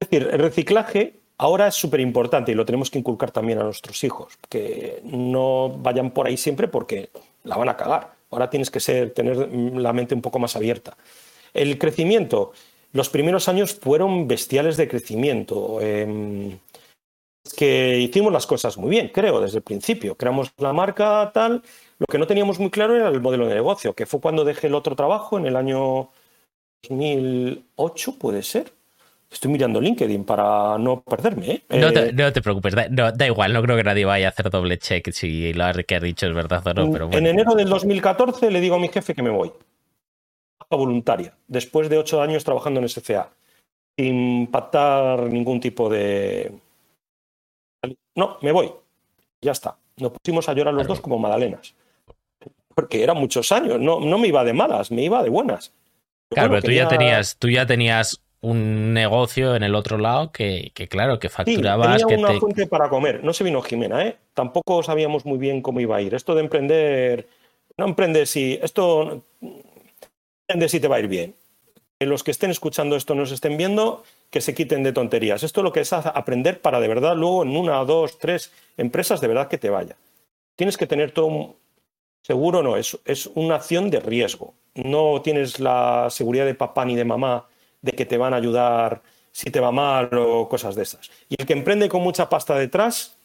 es 0.00 0.08
decir, 0.08 0.28
el 0.30 0.38
reciclaje 0.38 1.14
ahora 1.38 1.68
es 1.68 1.74
súper 1.74 2.00
importante 2.00 2.52
y 2.52 2.54
lo 2.54 2.64
tenemos 2.64 2.90
que 2.90 2.98
inculcar 2.98 3.30
también 3.30 3.58
a 3.58 3.64
nuestros 3.64 4.02
hijos, 4.04 4.38
que 4.48 5.00
no 5.04 5.70
vayan 5.78 6.10
por 6.10 6.26
ahí 6.26 6.36
siempre 6.36 6.68
porque 6.68 7.10
la 7.44 7.56
van 7.56 7.68
a 7.68 7.76
cagar. 7.76 8.12
Ahora 8.30 8.50
tienes 8.50 8.70
que 8.70 8.80
ser, 8.80 9.12
tener 9.12 9.36
la 9.52 9.92
mente 9.92 10.14
un 10.14 10.22
poco 10.22 10.38
más 10.38 10.54
abierta. 10.54 10.96
El 11.54 11.78
crecimiento, 11.78 12.52
los 12.92 13.08
primeros 13.08 13.48
años 13.48 13.74
fueron 13.74 14.28
bestiales 14.28 14.76
de 14.76 14.88
crecimiento. 14.88 15.78
Eh, 15.80 16.58
que 17.56 17.98
hicimos 17.98 18.32
las 18.32 18.46
cosas 18.46 18.76
muy 18.76 18.90
bien, 18.90 19.08
creo, 19.08 19.40
desde 19.40 19.58
el 19.58 19.62
principio. 19.62 20.14
Creamos 20.14 20.52
la 20.58 20.72
marca 20.72 21.30
tal. 21.32 21.62
Lo 21.98 22.06
que 22.06 22.18
no 22.18 22.26
teníamos 22.26 22.60
muy 22.60 22.70
claro 22.70 22.94
era 22.94 23.08
el 23.08 23.20
modelo 23.20 23.48
de 23.48 23.54
negocio, 23.54 23.94
que 23.94 24.06
fue 24.06 24.20
cuando 24.20 24.44
dejé 24.44 24.68
el 24.68 24.74
otro 24.74 24.94
trabajo 24.94 25.36
en 25.36 25.46
el 25.46 25.56
año 25.56 26.10
2008, 26.82 28.18
puede 28.18 28.42
ser. 28.42 28.72
Estoy 29.30 29.50
mirando 29.50 29.80
LinkedIn 29.80 30.24
para 30.24 30.78
no 30.78 31.02
perderme. 31.02 31.50
¿eh? 31.50 31.62
No, 31.78 31.92
te, 31.92 32.12
no 32.12 32.32
te 32.32 32.40
preocupes, 32.40 32.74
da, 32.74 32.88
no, 32.88 33.12
da, 33.12 33.26
igual, 33.26 33.52
no 33.52 33.62
creo 33.62 33.76
que 33.76 33.84
nadie 33.84 34.06
vaya 34.06 34.28
a 34.28 34.30
hacer 34.30 34.48
doble 34.48 34.78
check 34.78 35.10
si 35.10 35.52
lo 35.52 35.64
que 35.86 35.96
has 35.96 36.02
dicho 36.02 36.26
es 36.26 36.34
verdad 36.34 36.66
o 36.66 36.74
no. 36.74 36.90
Pero 36.90 37.08
bueno. 37.08 37.18
En 37.18 37.26
enero 37.26 37.54
del 37.54 37.68
2014 37.68 38.50
le 38.50 38.60
digo 38.60 38.76
a 38.76 38.78
mi 38.78 38.88
jefe 38.88 39.14
que 39.14 39.22
me 39.22 39.30
voy. 39.30 39.52
baja 40.58 40.76
voluntaria, 40.76 41.34
después 41.46 41.90
de 41.90 41.98
ocho 41.98 42.22
años 42.22 42.42
trabajando 42.42 42.80
en 42.80 42.88
SCA, 42.88 43.30
sin 43.98 44.46
pactar 44.46 45.24
ningún 45.24 45.60
tipo 45.60 45.90
de... 45.90 46.52
No, 48.14 48.38
me 48.40 48.52
voy. 48.52 48.72
Ya 49.42 49.52
está. 49.52 49.76
Nos 49.98 50.12
pusimos 50.12 50.48
a 50.48 50.54
llorar 50.54 50.72
los 50.72 50.86
dos 50.86 51.00
como 51.00 51.18
magdalenas. 51.18 51.74
Porque 52.78 53.02
eran 53.02 53.16
muchos 53.16 53.50
años, 53.50 53.80
no, 53.80 53.98
no 53.98 54.18
me 54.18 54.28
iba 54.28 54.44
de 54.44 54.52
malas, 54.52 54.92
me 54.92 55.02
iba 55.02 55.20
de 55.20 55.30
buenas. 55.30 55.72
Claro, 56.30 56.50
pero 56.50 56.62
tú, 56.62 56.70
ya 56.70 56.86
tenías, 56.86 57.36
tú 57.36 57.48
ya 57.48 57.66
tenías 57.66 58.22
un 58.40 58.94
negocio 58.94 59.56
en 59.56 59.64
el 59.64 59.74
otro 59.74 59.98
lado 59.98 60.30
que, 60.30 60.70
claro, 60.88 61.18
que 61.18 61.28
facturabas. 61.28 62.00
Sí, 62.00 62.06
tenía 62.06 62.28
una 62.28 62.38
fuente 62.38 62.68
para 62.68 62.88
comer. 62.88 63.24
No 63.24 63.32
se 63.32 63.42
vino 63.42 63.62
Jimena, 63.62 64.06
¿eh? 64.06 64.16
Tampoco 64.32 64.84
sabíamos 64.84 65.26
muy 65.26 65.38
bien 65.38 65.60
cómo 65.60 65.80
iba 65.80 65.96
a 65.96 66.02
ir. 66.02 66.14
Esto 66.14 66.36
de 66.36 66.42
emprender, 66.42 67.26
no 67.76 67.84
emprender 67.84 68.28
si. 68.28 68.60
Esto. 68.62 69.24
Emprender 70.46 70.70
si 70.70 70.78
te 70.78 70.86
va 70.86 70.94
a 70.94 71.00
ir 71.00 71.08
bien. 71.08 71.34
Que 71.98 72.06
los 72.06 72.22
que 72.22 72.30
estén 72.30 72.52
escuchando 72.52 72.94
esto 72.94 73.16
nos 73.16 73.32
estén 73.32 73.56
viendo, 73.56 74.04
que 74.30 74.40
se 74.40 74.54
quiten 74.54 74.84
de 74.84 74.92
tonterías. 74.92 75.42
Esto 75.42 75.62
es 75.62 75.64
lo 75.64 75.72
que 75.72 75.80
es 75.80 75.92
aprender 75.92 76.60
para 76.60 76.78
de 76.78 76.86
verdad 76.86 77.16
luego 77.16 77.42
en 77.42 77.56
una, 77.56 77.84
dos, 77.84 78.20
tres 78.20 78.52
empresas 78.76 79.20
de 79.20 79.26
verdad 79.26 79.48
que 79.48 79.58
te 79.58 79.68
vaya. 79.68 79.96
Tienes 80.54 80.76
que 80.76 80.86
tener 80.86 81.10
todo 81.10 81.56
seguro, 82.22 82.62
no, 82.62 82.76
es, 82.76 82.98
es 83.04 83.26
una 83.34 83.56
acción 83.56 83.90
de 83.90 84.00
riesgo. 84.00 84.54
No 84.74 85.22
tienes 85.22 85.60
la 85.60 86.08
seguridad 86.10 86.46
de 86.46 86.54
papá 86.54 86.84
ni 86.84 86.94
de 86.94 87.04
mamá 87.04 87.46
de 87.82 87.92
que 87.92 88.06
te 88.06 88.18
van 88.18 88.34
a 88.34 88.36
ayudar 88.36 89.02
si 89.32 89.50
te 89.50 89.60
va 89.60 89.70
mal 89.70 90.10
o 90.14 90.48
cosas 90.48 90.74
de 90.74 90.82
esas. 90.82 91.10
Y 91.28 91.36
el 91.38 91.46
que 91.46 91.52
emprende 91.52 91.88
con 91.88 92.02
mucha 92.02 92.28
pasta 92.28 92.54
detrás, 92.54 93.16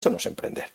eso 0.00 0.10
no 0.10 0.16
es 0.16 0.26
emprender. 0.26 0.66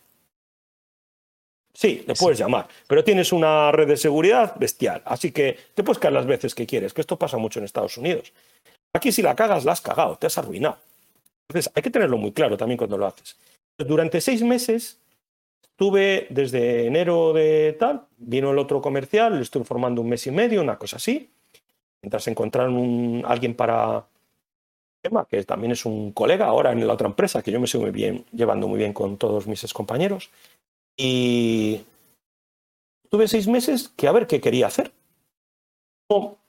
Sí, 1.73 2.03
le 2.05 2.13
puedes 2.13 2.39
llamar, 2.39 2.67
pero 2.87 3.03
tienes 3.03 3.31
una 3.31 3.71
red 3.71 3.87
de 3.87 3.95
seguridad 3.95 4.55
bestial, 4.57 5.01
así 5.05 5.31
que 5.31 5.57
te 5.73 5.83
puedes 5.83 5.99
caer 5.99 6.13
las 6.13 6.25
veces 6.25 6.53
que 6.53 6.65
quieres, 6.65 6.93
que 6.93 7.01
esto 7.01 7.17
pasa 7.17 7.37
mucho 7.37 7.59
en 7.59 7.65
Estados 7.65 7.97
Unidos. 7.97 8.33
Aquí 8.93 9.11
si 9.11 9.21
la 9.21 9.35
cagas, 9.35 9.65
la 9.65 9.73
has 9.73 9.81
cagado, 9.81 10.17
te 10.17 10.27
has 10.27 10.37
arruinado. 10.37 10.77
Entonces 11.47 11.71
hay 11.73 11.81
que 11.81 11.89
tenerlo 11.89 12.17
muy 12.17 12.31
claro 12.31 12.57
también 12.57 12.77
cuando 12.77 12.97
lo 12.97 13.05
haces. 13.05 13.37
Durante 13.77 14.19
seis 14.19 14.41
meses 14.43 14.97
estuve 15.79 16.27
desde 16.29 16.87
enero 16.87 17.31
de 17.31 17.71
tal, 17.79 18.05
vino 18.17 18.51
el 18.51 18.57
otro 18.57 18.81
comercial, 18.81 19.37
le 19.37 19.43
estuve 19.43 19.63
formando 19.63 20.01
un 20.01 20.09
mes 20.09 20.27
y 20.27 20.31
medio, 20.31 20.61
una 20.61 20.77
cosa 20.77 20.97
así, 20.97 21.29
mientras 22.01 22.27
encontraron 22.27 22.75
un, 22.75 23.23
alguien 23.25 23.55
para 23.55 24.05
que 25.29 25.43
también 25.45 25.71
es 25.71 25.85
un 25.85 26.11
colega 26.11 26.47
ahora 26.47 26.73
en 26.73 26.85
la 26.85 26.91
otra 26.91 27.07
empresa, 27.07 27.41
que 27.41 27.53
yo 27.53 27.61
me 27.61 27.67
sigo 27.67 27.83
muy 27.83 27.91
bien, 27.91 28.25
llevando 28.33 28.67
muy 28.67 28.77
bien 28.77 28.91
con 28.91 29.15
todos 29.15 29.47
mis 29.47 29.71
compañeros. 29.71 30.29
Y 30.97 31.79
tuve 33.09 33.29
seis 33.29 33.47
meses 33.47 33.87
que 33.95 34.09
a 34.09 34.11
ver 34.11 34.27
qué 34.27 34.41
quería 34.41 34.67
hacer. 34.67 34.91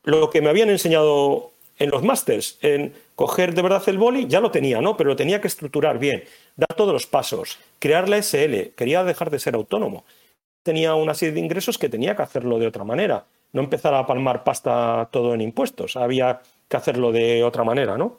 Lo 0.03 0.31
que 0.31 0.43
me 0.43 0.49
habían 0.49 0.71
enseñado 0.71 1.53
en 1.79 1.91
los 1.91 2.03
másters, 2.03 2.59
en 2.63 2.95
coger 3.15 3.55
de 3.55 3.63
verdad 3.63 3.83
el 3.87 3.99
boli, 3.99 4.27
ya 4.27 4.41
lo 4.41 4.51
tenía, 4.51 4.81
¿no? 4.81 4.97
Pero 4.97 5.11
lo 5.11 5.17
tenía 5.17 5.41
que 5.41 5.47
estructurar 5.47 6.01
bien, 6.01 6.25
dar 6.61 6.77
todos 6.77 6.93
los 6.93 7.07
pasos, 7.07 7.59
crear 7.79 8.09
la 8.09 8.19
SL, 8.23 8.75
quería 8.77 9.03
dejar 9.03 9.31
de 9.31 9.39
ser 9.39 9.55
autónomo. 9.55 10.05
Tenía 10.63 10.95
una 10.95 11.15
serie 11.15 11.35
de 11.35 11.41
ingresos 11.41 11.79
que 11.79 11.89
tenía 11.89 12.15
que 12.15 12.23
hacerlo 12.23 12.59
de 12.59 12.67
otra 12.67 12.85
manera 12.85 13.25
no 13.53 13.63
empezar 13.63 13.95
a 13.95 14.07
palmar 14.07 14.45
pasta 14.45 15.09
todo 15.11 15.35
en 15.35 15.41
impuestos, 15.41 15.97
había 15.97 16.41
que 16.69 16.77
hacerlo 16.77 17.13
de 17.13 17.43
otra 17.43 17.65
manera, 17.65 17.97
¿no? 17.99 18.19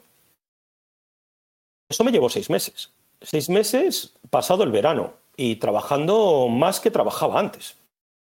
Eso 1.88 2.04
me 2.04 2.12
llevó 2.12 2.28
seis 2.28 2.50
meses. 2.50 2.92
Seis 3.20 3.48
meses 3.48 4.14
pasado 4.30 4.64
el 4.64 4.72
verano 4.72 5.14
y 5.36 5.56
trabajando 5.56 6.48
más 6.48 6.80
que 6.80 6.90
trabajaba 6.90 7.38
antes. 7.38 7.76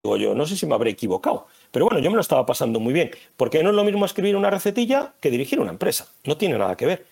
Digo 0.05 0.17
yo, 0.17 0.35
no 0.35 0.47
sé 0.47 0.57
si 0.57 0.67
me 0.67 0.75
habré 0.75 0.91
equivocado, 0.91 1.47
pero 1.71 1.85
bueno, 1.85 2.01
yo 2.01 2.11
me 2.11 2.17
lo 2.17 2.23
estaba 2.23 2.45
pasando 2.45 2.81
muy 2.81 2.93
bien, 2.93 3.13
porque 3.37 3.63
no 3.63 3.71
es 3.71 3.77
lo 3.77 3.85
mismo 3.85 4.05
escribir 4.05 4.35
una 4.35 4.51
recetilla 4.51 5.15
que 5.21 5.31
dirigir 5.31 5.61
una 5.61 5.71
empresa, 5.71 6.09
no 6.25 6.37
tiene 6.37 6.59
nada 6.59 6.77
que 6.77 6.87
ver. 6.87 7.07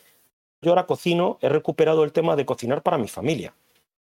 Yo 0.63 0.71
ahora 0.71 0.87
cocino, 0.87 1.39
he 1.41 1.49
recuperado 1.49 2.05
el 2.05 2.13
tema 2.13 2.37
de 2.37 2.45
cocinar 2.45 2.83
para 2.83 2.99
mi 2.99 3.09
familia, 3.09 3.55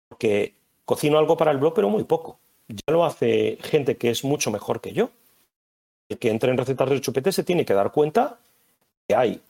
porque 0.09 0.55
cocino 0.85 1.19
algo 1.19 1.37
para 1.37 1.51
el 1.51 1.59
blog, 1.59 1.75
pero 1.75 1.89
muy 1.89 2.05
poco. 2.05 2.39
Ya 2.69 2.93
lo 2.93 3.05
hace 3.05 3.59
gente 3.63 3.97
que 3.97 4.11
es 4.11 4.25
mucho 4.25 4.51
mejor 4.51 4.81
que 4.81 4.93
yo 4.93 5.11
que 6.17 6.31
entre 6.31 6.51
en 6.51 6.59
recetas 6.59 6.89
de 6.91 7.01
chupete 7.01 7.33
se 7.33 7.45
tiene 7.45 7.65
que 7.65 7.75
dar 7.75 7.93
cuenta 7.93 8.39
que 9.07 9.15
hay 9.15 9.41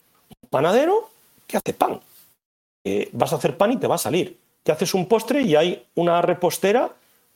un 0.41 0.49
panadero 0.49 1.09
que 1.47 1.57
hace 1.57 1.73
pan. 1.73 1.99
vas 3.11 3.33
a 3.33 3.37
hacer 3.37 3.57
pan 3.57 3.71
y 3.71 3.77
te 3.77 3.87
va 3.87 3.95
a 3.95 3.99
salir. 3.99 4.37
Que 4.63 4.71
haces 4.71 4.93
un 4.93 5.07
postre 5.07 5.41
y 5.41 5.55
hay 5.55 5.85
una 5.95 6.21
repostera 6.21 6.91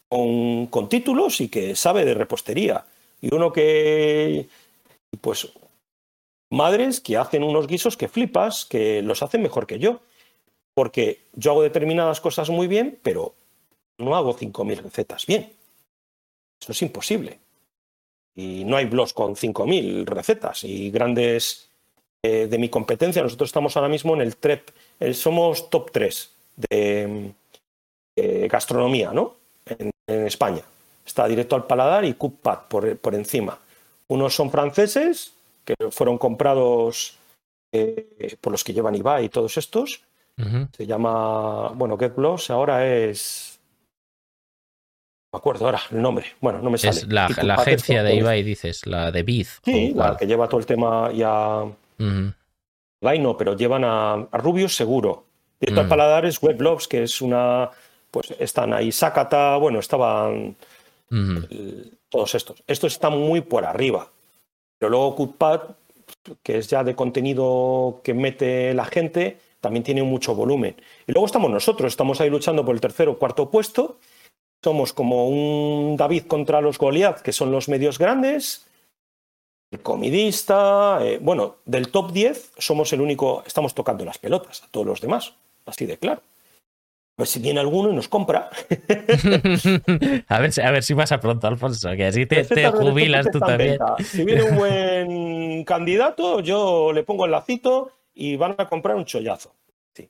con, 0.08 0.68
con 0.68 0.88
títulos 0.90 1.42
y 1.42 1.50
que 1.50 1.76
sabe 1.76 2.06
de 2.06 2.14
repostería. 2.14 2.86
Y 3.22 3.34
uno 3.34 3.52
que, 3.52 4.48
pues, 5.20 5.50
madres 6.50 7.00
que 7.00 7.18
hacen 7.18 7.44
unos 7.44 7.68
guisos 7.68 7.98
que 7.98 8.08
flipas, 8.08 8.66
que 8.66 9.02
los 9.02 9.22
hacen 9.24 9.42
mejor 9.42 9.68
que 9.68 9.80
yo. 9.80 10.00
Porque 10.74 11.22
yo 11.34 11.52
hago 11.52 11.64
determinadas 11.64 12.22
cosas 12.22 12.50
muy 12.50 12.68
bien, 12.68 13.00
pero 13.02 13.34
no 13.98 14.16
hago 14.16 14.38
5.000 14.38 14.78
recetas 14.84 15.26
bien. 15.26 15.52
Eso 16.62 16.72
es 16.72 16.82
imposible. 16.82 17.40
Y 18.36 18.64
no 18.66 18.78
hay 18.78 18.86
blogs 18.86 19.14
con 19.14 19.36
5.000 19.36 20.06
recetas 20.06 20.64
y 20.64 20.92
grandes 20.92 21.70
eh, 22.22 22.48
de 22.48 22.58
mi 22.60 22.70
competencia. 22.70 23.24
Nosotros 23.24 23.50
estamos 23.50 23.76
ahora 23.76 23.90
mismo 23.90 24.14
en 24.14 24.22
el 24.22 24.38
TREP, 24.38 24.70
eh, 25.00 25.14
somos 25.14 25.70
top 25.70 25.92
3 25.92 26.32
de 26.70 27.34
gastronomía 28.50 29.12
¿no? 29.12 29.36
En, 29.66 29.92
España. 30.08 30.64
Está 31.06 31.28
directo 31.28 31.56
al 31.56 31.68
paladar 31.68 32.06
y 32.06 32.14
CupPad 32.14 32.60
por, 32.68 32.98
por 32.98 33.14
encima. 33.14 33.60
Unos 34.08 34.34
son 34.36 34.50
franceses, 34.50 35.34
que 35.68 35.92
fueron 35.92 36.18
comprados 36.18 37.18
eh, 37.74 38.38
por 38.40 38.52
los 38.52 38.64
que 38.64 38.74
llevan 38.74 38.96
Ibai 38.96 39.26
y 39.26 39.30
todos 39.30 39.58
estos. 39.58 40.02
Se 40.72 40.86
llama, 40.86 41.70
bueno, 41.70 41.98
GetBlogs 41.98 42.52
ahora 42.52 42.86
es 42.86 43.60
me 45.34 45.40
acuerdo 45.40 45.66
ahora 45.66 45.82
el 45.92 46.02
nombre. 46.02 46.28
Bueno, 46.40 46.60
no 46.62 46.70
me 46.70 46.78
sale. 46.78 46.98
Es 46.98 47.08
la, 47.08 47.26
agencia 47.56 48.04
de 48.04 48.16
Ibai, 48.16 48.44
dices, 48.44 48.86
la 48.86 49.12
de 49.12 49.24
Biz. 49.24 49.62
Sí, 49.66 49.94
la 49.96 50.16
que 50.16 50.28
lleva 50.28 50.48
todo 50.48 50.60
el 50.60 50.66
tema 50.66 51.12
ya. 51.12 51.64
Uh 51.64 52.32
no, 53.20 53.38
pero 53.38 53.56
llevan 53.56 53.84
a, 53.84 54.28
Rubius 54.34 54.76
seguro. 54.76 55.26
Directo 55.60 55.82
al 55.82 55.88
paladar 55.88 56.26
es 56.26 56.42
Weblogs, 56.42 56.88
que 56.88 57.04
es 57.04 57.22
una. 57.22 57.70
Pues 58.12 58.34
están 58.40 58.74
ahí 58.74 58.92
Sakata, 58.92 59.58
bueno, 59.58 59.80
estaban 59.80 60.56
todos 62.10 62.36
estos. 62.36 62.64
Estos 62.68 62.94
están 62.94 63.18
muy 63.18 63.42
por 63.42 63.66
arriba. 63.66 64.10
Pero 64.80 64.90
luego 64.90 65.16
Cutpad, 65.16 65.62
que 66.44 66.58
es 66.58 66.70
ya 66.70 66.84
de 66.84 66.96
contenido 66.96 68.02
que 68.04 68.14
mete 68.14 68.74
la 68.74 68.86
gente, 68.86 69.38
también 69.60 69.84
tiene 69.84 70.04
mucho 70.04 70.36
volumen. 70.36 70.76
Y 71.08 71.12
luego 71.12 71.26
estamos 71.26 71.50
nosotros, 71.50 71.92
estamos 71.92 72.22
ahí 72.22 72.30
luchando 72.30 72.64
por 72.64 72.76
el 72.76 72.82
tercero 72.82 73.14
o 73.14 73.18
cuarto 73.18 73.50
puesto 73.50 73.98
somos 74.64 74.94
como 74.94 75.30
un 75.30 75.96
David 75.98 76.24
contra 76.24 76.62
los 76.62 76.78
Goliath, 76.78 77.22
que 77.22 77.32
son 77.32 77.52
los 77.52 77.70
medios 77.70 77.98
grandes, 77.98 78.66
el 79.72 79.82
comidista, 79.82 81.00
eh, 81.02 81.20
bueno, 81.22 81.58
del 81.66 81.92
top 81.92 82.12
10 82.12 82.54
somos 82.58 82.92
el 82.94 83.02
único, 83.02 83.44
estamos 83.46 83.74
tocando 83.74 84.06
las 84.06 84.18
pelotas 84.18 84.64
a 84.64 84.68
todos 84.68 84.86
los 84.86 85.02
demás, 85.02 85.34
así 85.66 85.86
de 85.86 85.98
claro. 85.98 86.22
A 87.18 87.24
ver 87.24 87.28
si 87.28 87.40
viene 87.40 87.60
alguno 87.60 87.90
y 87.90 87.96
nos 87.96 88.08
compra. 88.08 88.52
a, 90.28 90.40
ver, 90.40 90.52
a 90.62 90.72
ver 90.72 90.84
si 90.84 90.94
pasa 90.94 91.20
pronto, 91.20 91.48
Alfonso, 91.48 91.90
que 91.96 92.06
así 92.06 92.28
te, 92.28 92.44
jubilas 92.70 93.26
tú 93.32 93.40
también. 93.40 93.80
Si 94.04 94.24
viene 94.24 94.44
un 94.44 94.56
buen 94.56 95.64
candidato, 95.66 96.42
yo 96.42 96.94
le 96.94 97.02
pongo 97.02 97.26
el 97.26 97.32
lacito 97.32 97.92
y 98.14 98.36
van 98.36 98.54
a 98.60 98.70
comprar 98.70 98.96
un 98.96 99.06
chollazo. 99.06 99.56
Sí. 99.96 100.08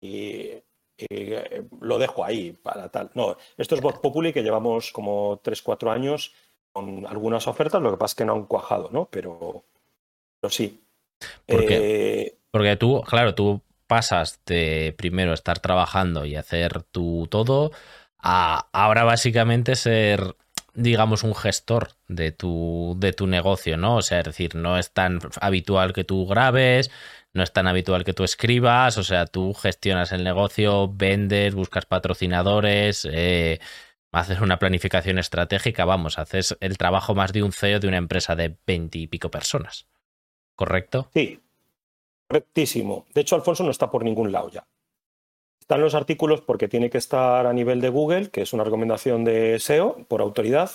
Y 0.00 0.52
eh, 0.96 1.64
lo 1.82 1.98
dejo 1.98 2.24
ahí 2.24 2.52
para 2.52 2.88
tal. 2.88 3.10
No, 3.12 3.36
esto 3.58 3.74
es 3.74 3.82
Vox 3.82 3.98
Populi 3.98 4.32
que 4.32 4.42
llevamos 4.42 4.92
como 4.92 5.42
3-4 5.42 5.92
años 5.92 6.32
con 6.72 7.06
algunas 7.06 7.46
ofertas, 7.46 7.82
lo 7.82 7.90
que 7.90 7.98
pasa 7.98 8.12
es 8.12 8.16
que 8.16 8.24
no 8.24 8.32
han 8.32 8.46
cuajado, 8.46 8.88
¿no? 8.90 9.06
Pero, 9.10 9.64
pero 10.40 10.50
sí. 10.50 10.82
Eh, 11.46 12.38
porque 12.50 12.76
tú, 12.76 13.02
claro, 13.02 13.34
tú 13.34 13.60
pasas 13.86 14.40
de 14.46 14.94
primero 14.96 15.32
estar 15.32 15.58
trabajando 15.58 16.24
y 16.24 16.36
hacer 16.36 16.82
tu 16.82 17.26
todo 17.30 17.72
a 18.18 18.68
ahora 18.72 19.04
básicamente 19.04 19.76
ser 19.76 20.36
digamos 20.74 21.22
un 21.22 21.34
gestor 21.34 21.92
de 22.08 22.32
tu 22.32 22.96
de 22.98 23.12
tu 23.12 23.26
negocio, 23.26 23.76
¿no? 23.76 23.96
O 23.96 24.02
sea, 24.02 24.20
es 24.20 24.24
decir, 24.26 24.54
no 24.54 24.78
es 24.78 24.92
tan 24.92 25.20
habitual 25.40 25.92
que 25.92 26.04
tú 26.04 26.26
grabes, 26.26 26.90
no 27.32 27.42
es 27.42 27.52
tan 27.52 27.66
habitual 27.66 28.04
que 28.04 28.14
tú 28.14 28.24
escribas, 28.24 28.98
o 28.98 29.04
sea, 29.04 29.26
tú 29.26 29.54
gestionas 29.54 30.12
el 30.12 30.24
negocio, 30.24 30.92
vendes, 30.92 31.54
buscas 31.54 31.86
patrocinadores, 31.86 33.08
eh, 33.10 33.60
haces 34.12 34.40
una 34.40 34.58
planificación 34.58 35.18
estratégica, 35.18 35.84
vamos, 35.84 36.18
haces 36.18 36.56
el 36.60 36.78
trabajo 36.78 37.14
más 37.14 37.32
de 37.32 37.42
un 37.42 37.52
CEO 37.52 37.80
de 37.80 37.88
una 37.88 37.98
empresa 37.98 38.34
de 38.36 38.56
veinte 38.66 38.98
y 38.98 39.06
pico 39.06 39.30
personas. 39.30 39.86
¿Correcto? 40.54 41.10
Sí, 41.12 41.40
correctísimo. 42.28 43.06
De 43.14 43.20
hecho, 43.20 43.36
Alfonso 43.36 43.64
no 43.64 43.70
está 43.70 43.90
por 43.90 44.04
ningún 44.04 44.32
lado 44.32 44.50
ya. 44.50 44.66
Están 45.60 45.80
los 45.80 45.94
artículos 45.94 46.40
porque 46.40 46.68
tiene 46.68 46.90
que 46.90 46.98
estar 46.98 47.46
a 47.46 47.52
nivel 47.52 47.80
de 47.80 47.88
Google, 47.88 48.30
que 48.30 48.42
es 48.42 48.52
una 48.52 48.64
recomendación 48.64 49.24
de 49.24 49.58
SEO 49.58 50.04
por 50.08 50.20
autoridad. 50.20 50.70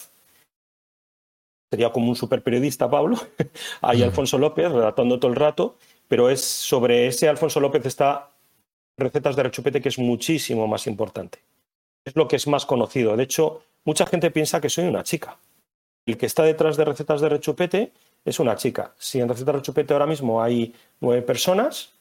sería 1.71 1.91
como 1.91 2.09
un 2.09 2.17
super 2.17 2.43
periodista, 2.43 2.89
Pablo, 2.89 3.15
hay 3.81 4.03
Alfonso 4.03 4.37
López 4.37 4.69
redactando 4.69 5.19
todo 5.19 5.31
el 5.31 5.37
rato, 5.37 5.77
pero 6.09 6.29
es 6.29 6.41
sobre 6.41 7.07
ese 7.07 7.29
Alfonso 7.29 7.61
López 7.61 7.85
está 7.85 8.31
recetas 8.97 9.37
de 9.37 9.43
rechupete 9.43 9.81
que 9.81 9.89
es 9.89 9.97
muchísimo 9.97 10.67
más 10.67 10.87
importante. 10.87 11.39
Es 12.03 12.15
lo 12.15 12.27
que 12.27 12.35
es 12.35 12.47
más 12.47 12.65
conocido. 12.65 13.15
De 13.15 13.23
hecho, 13.23 13.61
mucha 13.85 14.05
gente 14.05 14.31
piensa 14.31 14.59
que 14.59 14.69
soy 14.69 14.85
una 14.85 15.03
chica. 15.03 15.37
El 16.05 16.17
que 16.17 16.25
está 16.25 16.43
detrás 16.43 16.77
de 16.77 16.85
recetas 16.85 17.21
de 17.21 17.29
rechupete 17.29 17.93
es 18.25 18.39
una 18.39 18.55
chica. 18.55 18.93
Si 18.97 19.19
en 19.19 19.29
recetas 19.29 19.47
de 19.47 19.59
rechupete 19.59 19.93
ahora 19.93 20.05
mismo 20.05 20.41
hay 20.41 20.73
nueve 20.99 21.21
personas, 21.21 21.93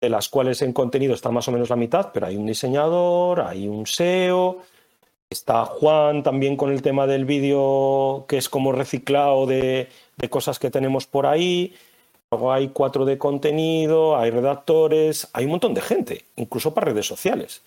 de 0.00 0.08
las 0.08 0.28
cuales 0.28 0.62
en 0.62 0.72
contenido 0.72 1.14
está 1.14 1.30
más 1.30 1.48
o 1.48 1.52
menos 1.52 1.70
la 1.70 1.76
mitad, 1.76 2.10
pero 2.12 2.26
hay 2.26 2.36
un 2.36 2.46
diseñador, 2.46 3.40
hay 3.40 3.66
un 3.66 3.86
SEO, 3.86 4.58
está 5.30 5.64
Juan 5.64 6.22
también 6.22 6.56
con 6.56 6.70
el 6.72 6.82
tema 6.82 7.06
del 7.06 7.24
vídeo 7.24 8.24
que 8.28 8.38
es 8.38 8.48
como 8.48 8.72
reciclado 8.72 9.46
de, 9.46 9.88
de 10.16 10.30
cosas 10.30 10.58
que 10.58 10.70
tenemos 10.70 11.06
por 11.06 11.26
ahí. 11.26 11.74
Luego 12.30 12.52
hay 12.52 12.68
cuatro 12.68 13.04
de 13.04 13.16
contenido, 13.18 14.16
hay 14.16 14.30
redactores, 14.30 15.28
hay 15.32 15.46
un 15.46 15.52
montón 15.52 15.74
de 15.74 15.80
gente, 15.80 16.24
incluso 16.36 16.74
para 16.74 16.92
redes 16.92 17.06
sociales. 17.06 17.62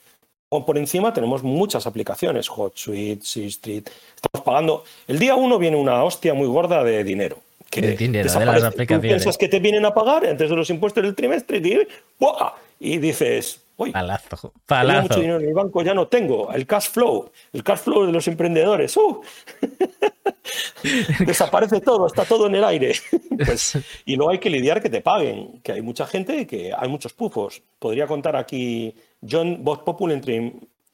O 0.50 0.66
por 0.66 0.78
encima 0.78 1.14
tenemos 1.14 1.44
muchas 1.44 1.88
aplicaciones, 1.88 2.50
HotSuite, 2.50 3.24
Street. 3.48 3.88
Estamos 4.16 4.46
pagando. 4.46 4.84
El 5.08 5.18
día 5.18 5.36
uno 5.36 5.58
viene 5.58 5.78
una 5.78 6.04
hostia 6.04 6.34
muy 6.34 6.48
gorda 6.48 6.84
de 6.84 7.04
dinero. 7.04 7.38
Que 7.72 7.82
de 7.82 7.96
dinero, 7.96 8.32
de 8.32 8.46
las 8.46 8.64
aplicaciones. 8.64 9.02
Tú 9.02 9.08
piensas 9.08 9.38
que 9.38 9.48
te 9.48 9.60
vienen 9.60 9.86
a 9.86 9.94
pagar 9.94 10.26
antes 10.26 10.50
de 10.50 10.56
los 10.56 10.70
impuestos 10.70 11.04
del 11.04 11.16
trimestre 11.16 11.58
y, 11.58 11.88
y 12.82 12.98
dices, 12.98 13.62
uy, 13.78 13.92
palazo, 13.92 14.52
palazo. 14.66 15.04
mucho 15.04 15.20
dinero 15.22 15.40
en 15.40 15.48
el 15.48 15.54
banco, 15.54 15.82
ya 15.82 15.94
no 15.94 16.08
tengo. 16.08 16.52
El 16.52 16.68
cash 16.68 16.90
flow, 16.90 17.32
el 17.54 17.64
cash 17.64 17.80
flow 17.80 18.06
de 18.06 18.12
los 18.12 18.28
emprendedores. 18.28 18.98
Uh. 18.98 19.22
Desaparece 21.26 21.80
todo, 21.80 22.08
está 22.08 22.26
todo 22.26 22.48
en 22.48 22.56
el 22.56 22.64
aire. 22.64 22.94
Pues, 23.44 23.76
y 24.06 24.18
luego 24.18 24.32
hay 24.32 24.38
que 24.38 24.52
lidiar 24.52 24.84
que 24.84 24.90
te 24.90 25.02
paguen, 25.02 25.62
que 25.64 25.72
hay 25.72 25.82
mucha 25.82 26.06
gente, 26.06 26.46
que 26.46 26.72
hay 26.78 26.88
muchos 26.90 27.14
pufos. 27.14 27.64
Podría 27.80 28.06
contar 28.06 28.36
aquí 28.36 28.94
John 29.28 29.64
Vox 29.64 29.82
Populi 29.84 30.14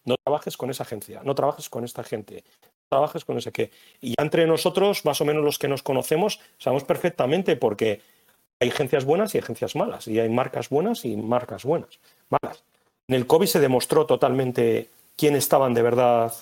no 0.07 0.15
trabajes 0.23 0.55
con 0.55 0.69
esa 0.69 0.83
agencia, 0.83 1.21
no 1.23 1.35
trabajes 1.35 1.67
con 1.67 1.83
esta 1.83 2.03
gente, 2.03 2.45
trabajes 2.89 3.25
con 3.25 3.37
ese 3.37 3.51
que. 3.51 3.71
Y 4.01 4.13
entre 4.17 4.45
nosotros, 4.45 5.05
más 5.05 5.21
o 5.21 5.25
menos 5.25 5.43
los 5.43 5.59
que 5.59 5.67
nos 5.67 5.83
conocemos, 5.83 6.39
sabemos 6.57 6.83
perfectamente 6.83 7.55
porque 7.55 8.01
hay 8.59 8.69
agencias 8.69 9.05
buenas 9.05 9.35
y 9.35 9.37
agencias 9.37 9.75
malas, 9.75 10.07
y 10.07 10.19
hay 10.19 10.29
marcas 10.29 10.69
buenas 10.69 11.05
y 11.05 11.15
marcas 11.15 11.63
buenas, 11.63 11.99
malas. 12.29 12.63
En 13.07 13.15
el 13.15 13.27
COVID 13.27 13.47
se 13.47 13.59
demostró 13.59 14.05
totalmente 14.05 14.89
quién 15.15 15.35
estaban 15.35 15.73
de 15.73 15.81
verdad 15.81 16.33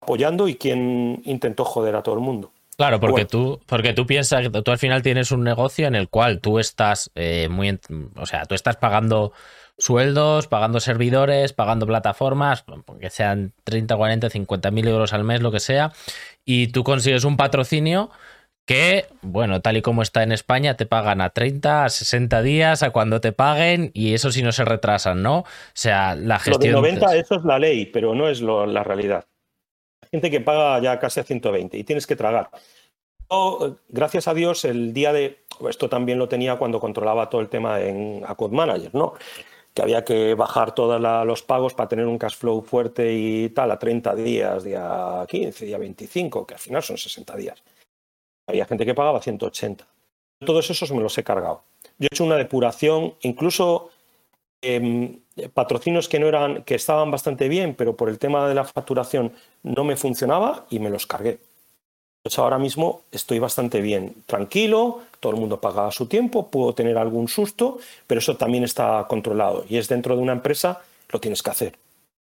apoyando 0.00 0.48
y 0.48 0.54
quién 0.54 1.20
intentó 1.24 1.64
joder 1.64 1.96
a 1.96 2.02
todo 2.02 2.14
el 2.14 2.20
mundo. 2.20 2.52
Claro, 2.76 3.00
porque 3.00 3.24
tú, 3.24 3.60
porque 3.66 3.92
tú 3.92 4.06
piensas 4.06 4.48
que 4.48 4.62
tú 4.62 4.70
al 4.70 4.78
final 4.78 5.02
tienes 5.02 5.32
un 5.32 5.42
negocio 5.42 5.88
en 5.88 5.96
el 5.96 6.08
cual 6.08 6.40
tú 6.40 6.60
estás 6.60 7.10
eh, 7.16 7.48
muy, 7.50 7.76
o 8.14 8.24
sea, 8.24 8.44
tú 8.44 8.54
estás 8.54 8.76
pagando 8.76 9.32
sueldos, 9.78 10.48
pagando 10.48 10.80
servidores, 10.80 11.52
pagando 11.52 11.86
plataformas, 11.86 12.64
que 13.00 13.10
sean 13.10 13.52
30, 13.64 13.96
40, 13.96 14.30
50 14.30 14.70
mil 14.70 14.88
euros 14.88 15.12
al 15.12 15.24
mes, 15.24 15.40
lo 15.40 15.52
que 15.52 15.60
sea, 15.60 15.92
y 16.44 16.68
tú 16.68 16.84
consigues 16.84 17.24
un 17.24 17.36
patrocinio 17.36 18.10
que, 18.66 19.06
bueno, 19.22 19.62
tal 19.62 19.78
y 19.78 19.82
como 19.82 20.02
está 20.02 20.22
en 20.22 20.30
España, 20.30 20.76
te 20.76 20.84
pagan 20.84 21.22
a 21.22 21.30
30, 21.30 21.86
a 21.86 21.88
60 21.88 22.42
días, 22.42 22.82
a 22.82 22.90
cuando 22.90 23.18
te 23.18 23.32
paguen, 23.32 23.90
y 23.94 24.12
eso 24.12 24.30
si 24.30 24.42
no 24.42 24.52
se 24.52 24.66
retrasan, 24.66 25.22
¿no? 25.22 25.38
O 25.38 25.46
sea, 25.72 26.14
la 26.14 26.38
gestión... 26.38 26.74
Lo 26.74 26.82
de 26.82 26.92
90, 26.92 27.16
eso 27.16 27.36
es 27.36 27.44
la 27.44 27.58
ley, 27.58 27.86
pero 27.86 28.14
no 28.14 28.28
es 28.28 28.42
la 28.42 28.84
realidad. 28.84 29.26
Hay 30.02 30.10
gente 30.10 30.30
que 30.30 30.42
paga 30.42 30.82
ya 30.82 30.98
casi 30.98 31.20
a 31.20 31.24
120 31.24 31.78
y 31.78 31.84
tienes 31.84 32.06
que 32.06 32.14
tragar. 32.14 32.50
gracias 33.88 34.28
a 34.28 34.34
Dios, 34.34 34.66
el 34.66 34.92
día 34.92 35.14
de... 35.14 35.44
Esto 35.66 35.88
también 35.88 36.18
lo 36.18 36.28
tenía 36.28 36.56
cuando 36.56 36.78
controlaba 36.78 37.30
todo 37.30 37.40
el 37.40 37.48
tema 37.48 37.80
en 37.80 38.22
Account 38.26 38.52
Manager, 38.52 38.94
¿no? 38.94 39.14
Que 39.78 39.82
había 39.82 40.04
que 40.04 40.34
bajar 40.34 40.74
todos 40.74 41.00
los 41.24 41.44
pagos 41.44 41.72
para 41.72 41.88
tener 41.88 42.06
un 42.06 42.18
cash 42.18 42.34
flow 42.34 42.62
fuerte 42.62 43.12
y 43.12 43.48
tal 43.50 43.70
a 43.70 43.78
30 43.78 44.12
días, 44.16 44.64
día 44.64 45.24
15, 45.28 45.66
día 45.66 45.78
25, 45.78 46.44
que 46.44 46.54
al 46.54 46.58
final 46.58 46.82
son 46.82 46.98
60 46.98 47.36
días. 47.36 47.62
Había 48.48 48.66
gente 48.66 48.84
que 48.84 48.92
pagaba 48.92 49.22
180. 49.22 49.86
Todos 50.44 50.68
esos 50.70 50.90
me 50.90 51.00
los 51.00 51.16
he 51.16 51.22
cargado. 51.22 51.62
Yo 51.96 52.06
he 52.06 52.12
hecho 52.12 52.24
una 52.24 52.34
depuración, 52.34 53.14
incluso 53.20 53.90
em, 54.62 55.20
patrocinios 55.54 56.08
que 56.08 56.18
no 56.18 56.26
eran, 56.26 56.64
que 56.64 56.74
estaban 56.74 57.12
bastante 57.12 57.48
bien, 57.48 57.76
pero 57.76 57.96
por 57.96 58.08
el 58.08 58.18
tema 58.18 58.48
de 58.48 58.56
la 58.56 58.64
facturación 58.64 59.32
no 59.62 59.84
me 59.84 59.94
funcionaba 59.94 60.66
y 60.70 60.80
me 60.80 60.90
los 60.90 61.06
cargué. 61.06 61.38
Ahora 62.36 62.58
mismo 62.58 63.02
estoy 63.12 63.38
bastante 63.38 63.80
bien, 63.80 64.14
tranquilo, 64.26 65.00
todo 65.20 65.32
el 65.32 65.40
mundo 65.40 65.60
paga 65.60 65.90
su 65.90 66.06
tiempo, 66.06 66.48
puedo 66.48 66.74
tener 66.74 66.98
algún 66.98 67.28
susto, 67.28 67.78
pero 68.06 68.18
eso 68.18 68.36
también 68.36 68.64
está 68.64 69.06
controlado 69.08 69.64
y 69.68 69.78
es 69.78 69.88
dentro 69.88 70.16
de 70.16 70.22
una 70.22 70.32
empresa, 70.32 70.82
lo 71.08 71.20
tienes 71.20 71.42
que 71.42 71.50
hacer. 71.50 71.78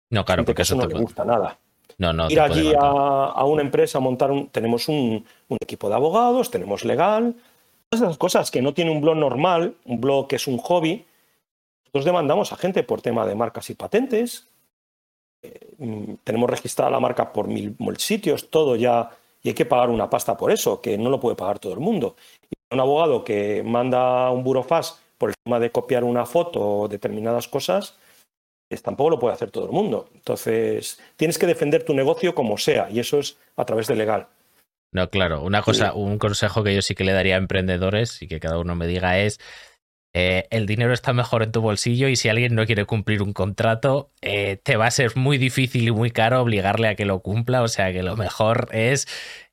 No, 0.10 0.24
claro, 0.24 0.46
porque 0.46 0.62
eso 0.62 0.76
no 0.76 0.88
te 0.88 0.98
gusta 0.98 1.26
nada. 1.26 1.58
No, 1.98 2.14
no, 2.14 2.30
Ir 2.30 2.40
allí 2.40 2.74
a, 2.80 3.44
una 3.44 3.64
empresa 3.64 3.98
a 3.98 4.02
montar 4.02 4.32
un. 4.32 4.48
Tenemos 4.50 4.88
un, 4.88 5.26
equipo 5.60 5.90
de 5.90 5.96
abogados, 5.96 6.52
tenemos 6.52 6.86
legal, 6.86 7.36
todas 7.90 8.06
esas 8.06 8.18
cosas 8.18 8.52
que 8.52 8.62
no 8.62 8.74
tiene 8.74 8.92
un 8.92 9.02
blog 9.02 9.18
normal, 9.18 9.74
un 9.86 10.00
blog 10.00 10.28
que 10.28 10.36
es 10.36 10.48
un 10.48 10.60
hobby. 10.60 11.04
Nosotros 11.86 12.06
demandamos 12.06 12.54
a 12.54 12.58
gente 12.58 12.84
por 12.84 13.02
tema 13.02 13.26
de 13.26 13.34
marcas 13.34 13.70
y 13.72 13.74
patentes. 13.74 14.46
Eh, 15.42 15.74
mm, 15.80 16.14
tenemos 16.24 16.50
registrada 16.50 16.92
la 16.92 17.00
marca 17.00 17.34
por 17.34 17.48
mil 17.48 17.76
sitios, 17.98 18.50
todo 18.50 18.76
ya 18.76 19.10
y 19.48 19.52
hay 19.52 19.54
que 19.54 19.66
pagar 19.66 19.90
una 19.90 20.10
pasta 20.10 20.36
por 20.36 20.52
eso, 20.52 20.82
que 20.82 20.98
no 20.98 21.10
lo 21.10 21.22
puede 21.22 21.38
pagar 21.38 21.58
todo 21.58 21.72
el 21.72 21.80
mundo. 21.80 22.18
Y 22.52 22.76
un 22.76 22.82
abogado 22.82 23.24
que 23.24 23.64
manda 23.64 24.30
un 24.30 24.44
burofax 24.44 25.00
por 25.18 25.30
el 25.30 25.36
tema 25.42 25.58
de 25.58 25.72
copiar 25.72 26.04
una 26.04 26.26
foto 26.26 26.60
o 26.60 26.88
determinadas 26.90 27.48
cosas, 27.48 27.98
pues 28.68 28.84
tampoco 28.84 29.12
lo 29.12 29.20
puede 29.20 29.36
hacer 29.36 29.50
todo 29.50 29.64
el 29.64 29.72
mundo. 29.72 30.10
Entonces, 30.16 31.00
tienes 31.16 31.38
que 31.38 31.48
defender 31.48 31.86
tu 31.86 31.94
negocio 31.94 32.36
como 32.36 32.58
sea, 32.58 32.90
y 32.92 33.00
eso 33.00 33.20
es 33.20 33.38
a 33.56 33.64
través 33.64 33.88
de 33.88 33.96
legal. 33.96 34.28
No, 34.92 35.10
claro, 35.10 35.42
una 35.42 35.62
cosa, 35.62 35.94
un 35.94 36.18
consejo 36.18 36.62
que 36.62 36.76
yo 36.76 36.82
sí 36.82 36.94
que 36.94 37.06
le 37.06 37.14
daría 37.14 37.36
a 37.36 37.38
emprendedores 37.38 38.22
y 38.22 38.28
que 38.28 38.42
cada 38.42 38.60
uno 38.60 38.76
me 38.76 38.86
diga 38.86 39.18
es 39.18 39.40
eh, 40.20 40.48
el 40.50 40.66
dinero 40.66 40.94
está 40.94 41.14
mejor 41.14 41.44
en 41.44 41.52
tu 41.52 41.62
bolsillo 41.62 42.08
y 42.08 42.16
si 42.16 42.28
alguien 42.28 42.56
no 42.56 42.66
quiere 42.66 42.86
cumplir 42.86 43.22
un 43.22 43.34
contrato, 43.34 44.10
eh, 44.24 44.60
te 44.64 44.76
va 44.76 44.88
a 44.88 44.92
ser 44.92 45.16
muy 45.16 45.38
difícil 45.38 45.88
y 45.88 45.92
muy 45.92 46.10
caro 46.10 46.42
obligarle 46.42 46.88
a 46.88 46.96
que 46.96 47.06
lo 47.06 47.20
cumpla. 47.20 47.62
O 47.62 47.68
sea 47.68 47.94
que 47.94 48.02
lo 48.02 48.18
mejor 48.18 48.68
es 48.72 49.08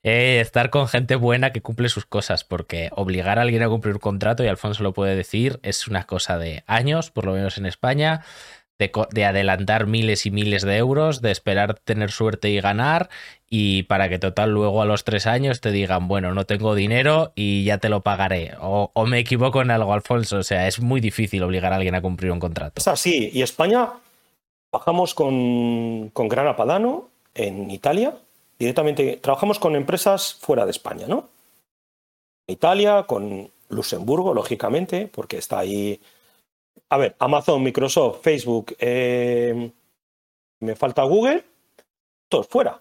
eh, 0.05 0.41
estar 0.41 0.71
con 0.71 0.89
gente 0.89 1.17
buena 1.17 1.53
que 1.53 1.61
cumple 1.61 1.91
sus 1.91 2.07
cosas, 2.07 2.45
porque 2.45 2.89
obligar 2.93 3.39
a 3.39 3.43
alguien 3.43 3.63
a 3.63 3.69
cumplir 3.69 3.97
un 3.97 4.01
contrato, 4.01 4.43
y 4.43 4.47
Alfonso 4.47 4.83
lo 4.83 4.95
puede 4.95 5.15
decir, 5.15 5.61
es 5.63 5.87
una 5.87 6.05
cosa 6.05 6.39
de 6.39 6.65
años, 6.67 7.11
por 7.11 7.27
lo 7.27 7.35
menos 7.35 7.59
en 7.59 7.67
España 7.67 8.23
de, 8.79 9.25
adelantar 9.25 9.87
miles 9.87 10.27
y 10.27 10.31
miles 10.31 10.63
de 10.63 10.77
euros, 10.77 11.23
de 11.23 11.31
esperar 11.31 11.79
tener 11.79 12.11
suerte 12.11 12.51
y 12.51 12.61
ganar, 12.61 13.09
y 13.49 13.85
para 13.85 14.09
que 14.09 14.19
total 14.19 14.51
luego 14.51 14.83
a 14.83 14.85
los 14.85 15.05
tres 15.05 15.27
años 15.27 15.61
te 15.61 15.71
digan, 15.71 16.09
bueno, 16.09 16.35
no 16.35 16.45
tengo 16.45 16.75
dinero 16.75 17.33
y 17.37 17.65
ya 17.65 17.79
te 17.79 17.89
lo 17.89 18.01
pagaré. 18.01 18.53
O, 18.61 18.91
me 19.07 19.21
equivoco 19.21 19.63
en 19.63 19.71
algo, 19.71 19.93
Alfonso. 19.93 20.39
O 20.39 20.43
sea, 20.43 20.67
es 20.67 20.81
muy 20.81 21.01
difícil 21.01 21.43
obligar 21.43 21.73
a 21.73 21.77
alguien 21.77 21.95
a 21.95 22.03
cumplir 22.03 22.33
un 22.33 22.41
contrato. 22.41 22.75
Es 22.77 22.89
así. 22.89 23.31
Y 23.33 23.43
España, 23.43 23.91
bajamos 24.73 25.15
con, 25.15 26.11
con 26.11 26.29
Grana 26.29 26.57
Padano 26.57 27.09
en 27.35 27.71
Italia. 27.71 28.17
Directamente 28.59 29.19
trabajamos 29.23 29.61
con 29.61 29.77
empresas 29.77 30.35
fuera 30.35 30.65
de 30.65 30.73
España, 30.73 31.07
¿no? 31.07 31.29
Italia, 32.49 33.05
con 33.07 33.51
Luxemburgo, 33.69 34.35
lógicamente, 34.35 35.09
porque 35.13 35.39
está 35.39 35.61
ahí 35.61 36.01
a 36.89 36.97
ver, 36.97 37.17
Amazon, 37.19 37.63
Microsoft, 37.63 38.21
Facebook, 38.23 38.77
eh, 38.79 39.73
me 40.61 40.77
falta 40.77 41.03
Google, 41.03 41.45
todos 42.29 42.47
fuera. 42.47 42.81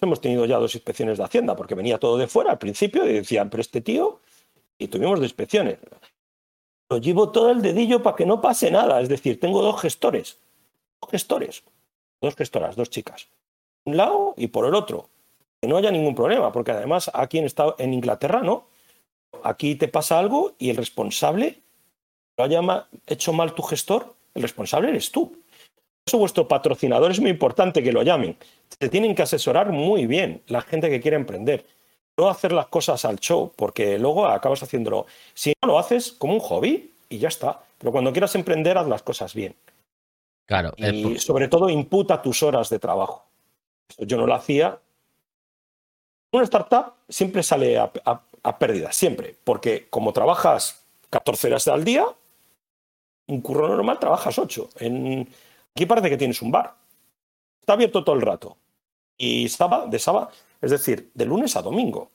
Hemos 0.00 0.20
tenido 0.20 0.46
ya 0.46 0.58
dos 0.58 0.74
inspecciones 0.74 1.18
de 1.18 1.24
Hacienda 1.24 1.56
porque 1.56 1.74
venía 1.74 1.98
todo 1.98 2.16
de 2.18 2.28
fuera 2.28 2.52
al 2.52 2.58
principio 2.58 3.04
y 3.08 3.14
decían, 3.14 3.50
pero 3.50 3.60
este 3.60 3.80
tío, 3.80 4.20
y 4.78 4.88
tuvimos 4.88 5.18
dos 5.18 5.26
inspecciones. 5.26 5.78
Lo 6.90 6.98
llevo 6.98 7.30
todo 7.30 7.50
el 7.50 7.60
dedillo 7.60 8.02
para 8.02 8.16
que 8.16 8.24
no 8.24 8.40
pase 8.40 8.70
nada. 8.70 9.00
Es 9.00 9.08
decir, 9.08 9.40
tengo 9.40 9.62
dos 9.62 9.80
gestores, 9.80 10.38
dos 11.00 11.10
gestores, 11.10 11.64
dos 12.20 12.34
gestoras, 12.36 12.76
dos 12.76 12.90
chicas. 12.90 13.28
Un 13.84 13.96
lado 13.96 14.34
y 14.36 14.48
por 14.48 14.66
el 14.66 14.74
otro. 14.74 15.08
Que 15.60 15.68
no 15.68 15.76
haya 15.76 15.90
ningún 15.90 16.14
problema, 16.14 16.52
porque 16.52 16.70
además 16.70 17.10
aquí 17.12 17.38
en, 17.38 17.48
en 17.78 17.94
Inglaterra, 17.94 18.42
¿no? 18.42 18.68
Aquí 19.42 19.74
te 19.74 19.88
pasa 19.88 20.18
algo 20.18 20.54
y 20.58 20.70
el 20.70 20.76
responsable 20.76 21.60
lo 22.38 22.44
haya 22.44 22.86
hecho 23.06 23.32
mal 23.32 23.52
tu 23.52 23.62
gestor, 23.62 24.14
el 24.34 24.42
responsable 24.42 24.90
eres 24.90 25.10
tú. 25.10 25.30
Por 25.30 25.42
eso 26.06 26.18
vuestro 26.18 26.46
patrocinador 26.48 27.10
es 27.10 27.20
muy 27.20 27.30
importante 27.30 27.82
que 27.82 27.92
lo 27.92 28.02
llamen. 28.02 28.36
Se 28.80 28.88
tienen 28.88 29.14
que 29.14 29.22
asesorar 29.22 29.72
muy 29.72 30.06
bien 30.06 30.42
la 30.46 30.62
gente 30.62 30.88
que 30.88 31.00
quiere 31.00 31.16
emprender. 31.16 31.66
No 32.16 32.28
hacer 32.28 32.52
las 32.52 32.68
cosas 32.68 33.04
al 33.04 33.18
show, 33.18 33.52
porque 33.54 33.98
luego 33.98 34.26
acabas 34.26 34.62
haciéndolo. 34.62 35.06
Si 35.34 35.52
no 35.62 35.68
lo 35.68 35.78
haces 35.78 36.12
como 36.12 36.34
un 36.34 36.40
hobby 36.40 36.92
y 37.08 37.18
ya 37.18 37.28
está. 37.28 37.60
Pero 37.76 37.92
cuando 37.92 38.12
quieras 38.12 38.34
emprender, 38.36 38.78
haz 38.78 38.86
las 38.86 39.02
cosas 39.02 39.34
bien. 39.34 39.54
Claro. 40.46 40.72
Y 40.76 41.18
sobre 41.18 41.48
todo 41.48 41.68
imputa 41.68 42.22
tus 42.22 42.42
horas 42.42 42.70
de 42.70 42.78
trabajo. 42.78 43.24
Yo 43.98 44.16
no 44.16 44.26
lo 44.26 44.34
hacía 44.34 44.78
Una 46.32 46.44
startup 46.44 46.94
siempre 47.08 47.42
sale 47.42 47.78
a, 47.78 47.90
a 48.42 48.58
pérdida, 48.58 48.92
siempre, 48.92 49.34
porque 49.44 49.88
como 49.90 50.12
trabajas 50.12 50.84
14 51.10 51.48
horas 51.48 51.68
al 51.68 51.84
día, 51.84 52.06
un 53.28 53.40
curro 53.40 53.68
normal 53.68 53.98
trabajas 53.98 54.38
8. 54.38 54.70
En... 54.80 55.28
Aquí 55.74 55.86
parece 55.86 56.10
que 56.10 56.16
tienes 56.16 56.42
un 56.42 56.50
bar. 56.50 56.74
Está 57.60 57.74
abierto 57.74 58.02
todo 58.02 58.16
el 58.16 58.22
rato. 58.22 58.56
Y 59.16 59.48
sábado, 59.48 59.86
de 59.88 59.98
sábado, 59.98 60.30
es 60.60 60.70
decir, 60.70 61.10
de 61.14 61.24
lunes 61.24 61.56
a 61.56 61.62
domingo. 61.62 62.10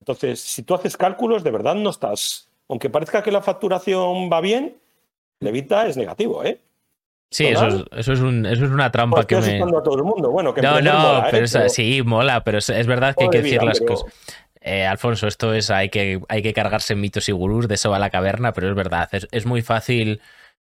Entonces, 0.00 0.40
si 0.40 0.62
tú 0.62 0.74
haces 0.74 0.96
cálculos, 0.96 1.44
de 1.44 1.50
verdad 1.50 1.74
no 1.74 1.90
estás. 1.90 2.48
Aunque 2.68 2.90
parezca 2.90 3.22
que 3.22 3.32
la 3.32 3.42
facturación 3.42 4.30
va 4.32 4.40
bien, 4.40 4.76
Levita 5.40 5.86
es 5.86 5.96
negativo, 5.96 6.44
¿eh? 6.44 6.60
Sí, 7.30 7.46
eso 7.46 7.66
es, 7.66 7.84
eso 7.92 8.12
es, 8.14 8.20
un, 8.20 8.46
eso 8.46 8.64
es 8.64 8.70
una 8.70 8.90
trampa 8.90 9.26
que 9.26 9.36
me. 9.36 9.62
A 9.62 9.82
todo 9.82 9.96
el 9.96 10.04
mundo. 10.04 10.30
Bueno, 10.30 10.54
que 10.54 10.62
no, 10.62 10.80
no, 10.80 11.18
¿eh? 11.26 11.28
pero, 11.30 11.68
sí, 11.68 12.00
mola, 12.02 12.42
pero 12.42 12.56
es, 12.58 12.86
verdad 12.86 13.14
que 13.14 13.24
hay 13.24 13.30
que 13.30 13.42
decir 13.42 13.62
las 13.62 13.80
cosas. 13.80 14.10
Eh, 14.60 14.86
Alfonso, 14.86 15.26
esto 15.26 15.54
es, 15.54 15.70
hay 15.70 15.88
que, 15.88 16.20
hay 16.28 16.42
que 16.42 16.52
cargarse 16.52 16.94
mitos 16.94 17.28
y 17.28 17.32
gurús, 17.32 17.68
de 17.68 17.74
eso 17.74 17.90
va 17.90 17.98
la 17.98 18.10
caverna, 18.10 18.52
pero 18.52 18.68
es 18.68 18.74
verdad, 18.74 19.08
es, 19.12 19.28
es 19.30 19.46
muy 19.46 19.62
fácil 19.62 20.20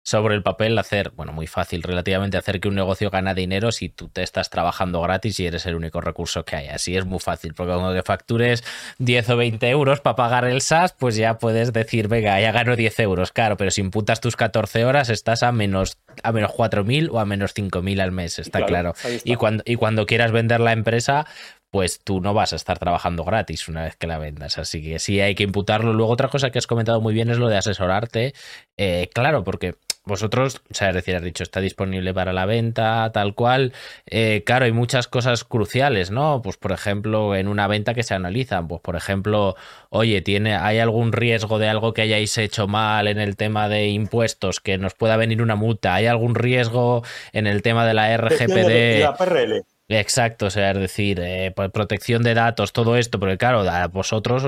sobre 0.05 0.35
el 0.35 0.43
papel 0.43 0.77
hacer, 0.79 1.13
bueno, 1.15 1.33
muy 1.33 1.47
fácil 1.47 1.83
relativamente 1.83 2.37
hacer 2.37 2.61
que 2.61 2.69
un 2.69 2.75
negocio 2.75 3.11
gana 3.11 3.35
dinero 3.35 3.71
si 3.71 3.89
tú 3.89 4.09
te 4.09 4.23
estás 4.23 4.51
trabajando 4.51 5.01
gratis 5.01 5.39
y 5.39 5.47
eres 5.47 5.65
el 5.67 5.77
único 5.77 6.01
recurso 6.01 6.45
que 6.45 6.57
hay. 6.57 6.69
Así 6.69 6.97
es 6.97 7.05
muy 7.05 7.21
fácil, 7.21 7.55
porque 7.55 7.73
cuando 7.73 7.95
te 7.95 8.03
factures 8.03 8.65
10 8.99 9.31
o 9.31 9.37
20 9.37 9.69
euros 9.71 10.01
para 10.01 10.17
pagar 10.17 10.45
el 10.45 10.61
SaaS, 10.61 10.93
pues 10.93 11.15
ya 11.15 11.39
puedes 11.39 11.73
decir, 11.73 12.09
venga, 12.09 12.41
ya 12.41 12.51
gano 12.51 12.75
10 12.75 12.99
euros. 13.01 13.31
Claro, 13.31 13.57
pero 13.57 13.71
si 13.71 13.81
imputas 13.81 14.21
tus 14.21 14.35
14 14.35 14.85
horas, 14.85 15.09
estás 15.09 15.45
a 15.45 15.53
menos, 15.53 15.99
a 16.25 16.33
menos 16.33 16.51
4.000 16.51 17.09
o 17.13 17.21
a 17.21 17.25
menos 17.25 17.55
5.000 17.55 18.01
al 18.01 18.11
mes, 18.11 18.41
está 18.41 18.67
claro. 18.67 18.95
Y, 19.25 19.37
cuando, 19.37 19.63
y 19.65 19.77
cuando 19.77 20.07
quieras 20.07 20.33
vender 20.33 20.59
la 20.59 20.73
empresa, 20.73 21.27
pues 21.73 22.01
tú 22.05 22.21
no 22.21 22.35
vas 22.35 22.53
a 22.53 22.57
estar 22.57 22.79
trabajando 22.79 23.25
gratis 23.25 23.67
una 23.67 23.85
vez 23.85 23.97
que 23.97 24.07
la 24.07 24.19
vendas. 24.19 24.59
Así 24.59 24.83
que 24.83 24.99
sí 24.99 25.23
hay 25.23 25.35
que 25.35 25.43
imputarlo. 25.43 25.95
Luego 25.95 26.13
otra 26.13 26.29
cosa 26.29 26.51
que 26.51 26.59
has 26.59 26.67
comentado 26.67 27.01
muy 27.01 27.15
bien 27.15 27.31
es 27.31 27.39
lo 27.39 27.49
de 27.49 27.57
asesorarte. 27.57 28.35
Eh, 28.77 29.09
claro, 29.15 29.43
porque 29.43 29.77
vosotros, 30.05 30.61
o 30.71 30.75
sea, 30.75 30.91
es 30.91 30.95
decir, 30.97 31.17
has 31.17 31.23
dicho, 31.23 31.43
está 31.43 31.61
disponible 31.61 32.13
para 32.13 32.35
la 32.35 32.45
venta, 32.45 33.11
tal 33.15 33.35
cual. 33.35 33.73
Eh, 34.05 34.43
claro, 34.45 34.67
hay 34.67 34.73
muchas 34.73 35.09
cosas 35.09 35.45
cruciales, 35.45 36.11
¿no? 36.11 36.43
Pues, 36.43 36.59
por 36.59 36.73
ejemplo, 36.73 37.35
en 37.35 37.49
una 37.49 37.67
venta 37.69 37.95
que 37.95 38.03
se 38.03 38.13
analizan, 38.13 38.69
pues, 38.69 38.83
por 38.83 38.95
ejemplo, 38.95 39.57
oye, 39.89 40.21
¿tiene, 40.21 40.57
¿hay 40.57 40.79
algún 40.79 41.13
riesgo 41.13 41.59
de 41.59 41.71
algo 41.71 41.95
que 41.95 42.03
hayáis 42.03 42.37
hecho 42.37 42.69
mal 42.69 43.09
en 43.09 43.19
el 43.19 43.37
tema 43.37 43.71
de 43.71 43.89
impuestos, 43.89 44.61
que 44.61 44.77
nos 44.77 44.93
pueda 44.93 45.17
venir 45.17 45.41
una 45.41 45.57
multa? 45.57 45.95
¿Hay 45.95 46.05
algún 46.05 46.35
riesgo 46.35 47.03
en 47.33 47.47
el 47.47 47.63
tema 47.63 47.87
de 47.87 47.95
la 47.95 48.15
RGPD? 48.15 49.01
La 49.01 49.17
PRL. 49.17 49.65
Exacto, 49.89 50.47
o 50.47 50.51
sea, 50.51 50.71
es 50.71 50.79
decir, 50.79 51.21
eh, 51.21 51.53
pues, 51.55 51.71
protección 51.71 52.23
de 52.23 52.35
datos, 52.35 52.73
todo 52.73 52.97
esto, 52.97 53.19
porque 53.19 53.37
claro, 53.37 53.65
vosotros 53.91 54.45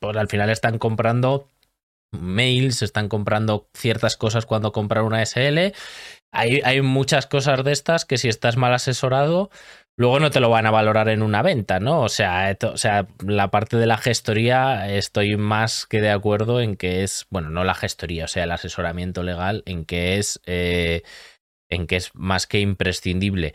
al 0.00 0.28
final 0.28 0.50
están 0.50 0.78
comprando 0.78 1.48
mails, 2.12 2.82
están 2.82 3.08
comprando 3.08 3.68
ciertas 3.74 4.16
cosas 4.16 4.46
cuando 4.46 4.72
compran 4.72 5.04
una 5.04 5.22
SL. 5.22 5.72
Hay, 6.32 6.60
hay, 6.64 6.80
muchas 6.82 7.26
cosas 7.26 7.62
de 7.64 7.72
estas 7.72 8.04
que 8.04 8.18
si 8.18 8.28
estás 8.28 8.56
mal 8.56 8.74
asesorado, 8.74 9.50
luego 9.96 10.18
no 10.20 10.30
te 10.30 10.40
lo 10.40 10.50
van 10.50 10.66
a 10.66 10.70
valorar 10.70 11.08
en 11.08 11.22
una 11.22 11.42
venta, 11.42 11.78
¿no? 11.80 12.00
O 12.00 12.08
sea, 12.08 12.56
o 12.72 12.76
sea, 12.76 13.06
la 13.24 13.50
parte 13.50 13.76
de 13.76 13.86
la 13.86 13.98
gestoría 13.98 14.90
estoy 14.92 15.36
más 15.36 15.86
que 15.86 16.00
de 16.00 16.10
acuerdo 16.10 16.60
en 16.60 16.76
que 16.76 17.04
es, 17.04 17.26
bueno, 17.30 17.50
no 17.50 17.64
la 17.64 17.74
gestoría, 17.74 18.24
o 18.24 18.28
sea, 18.28 18.44
el 18.44 18.52
asesoramiento 18.52 19.22
legal, 19.22 19.62
en 19.66 19.84
que 19.84 20.18
es, 20.18 20.40
eh, 20.46 21.02
en 21.68 21.86
que 21.86 21.96
es 21.96 22.10
más 22.14 22.46
que 22.46 22.60
imprescindible. 22.60 23.54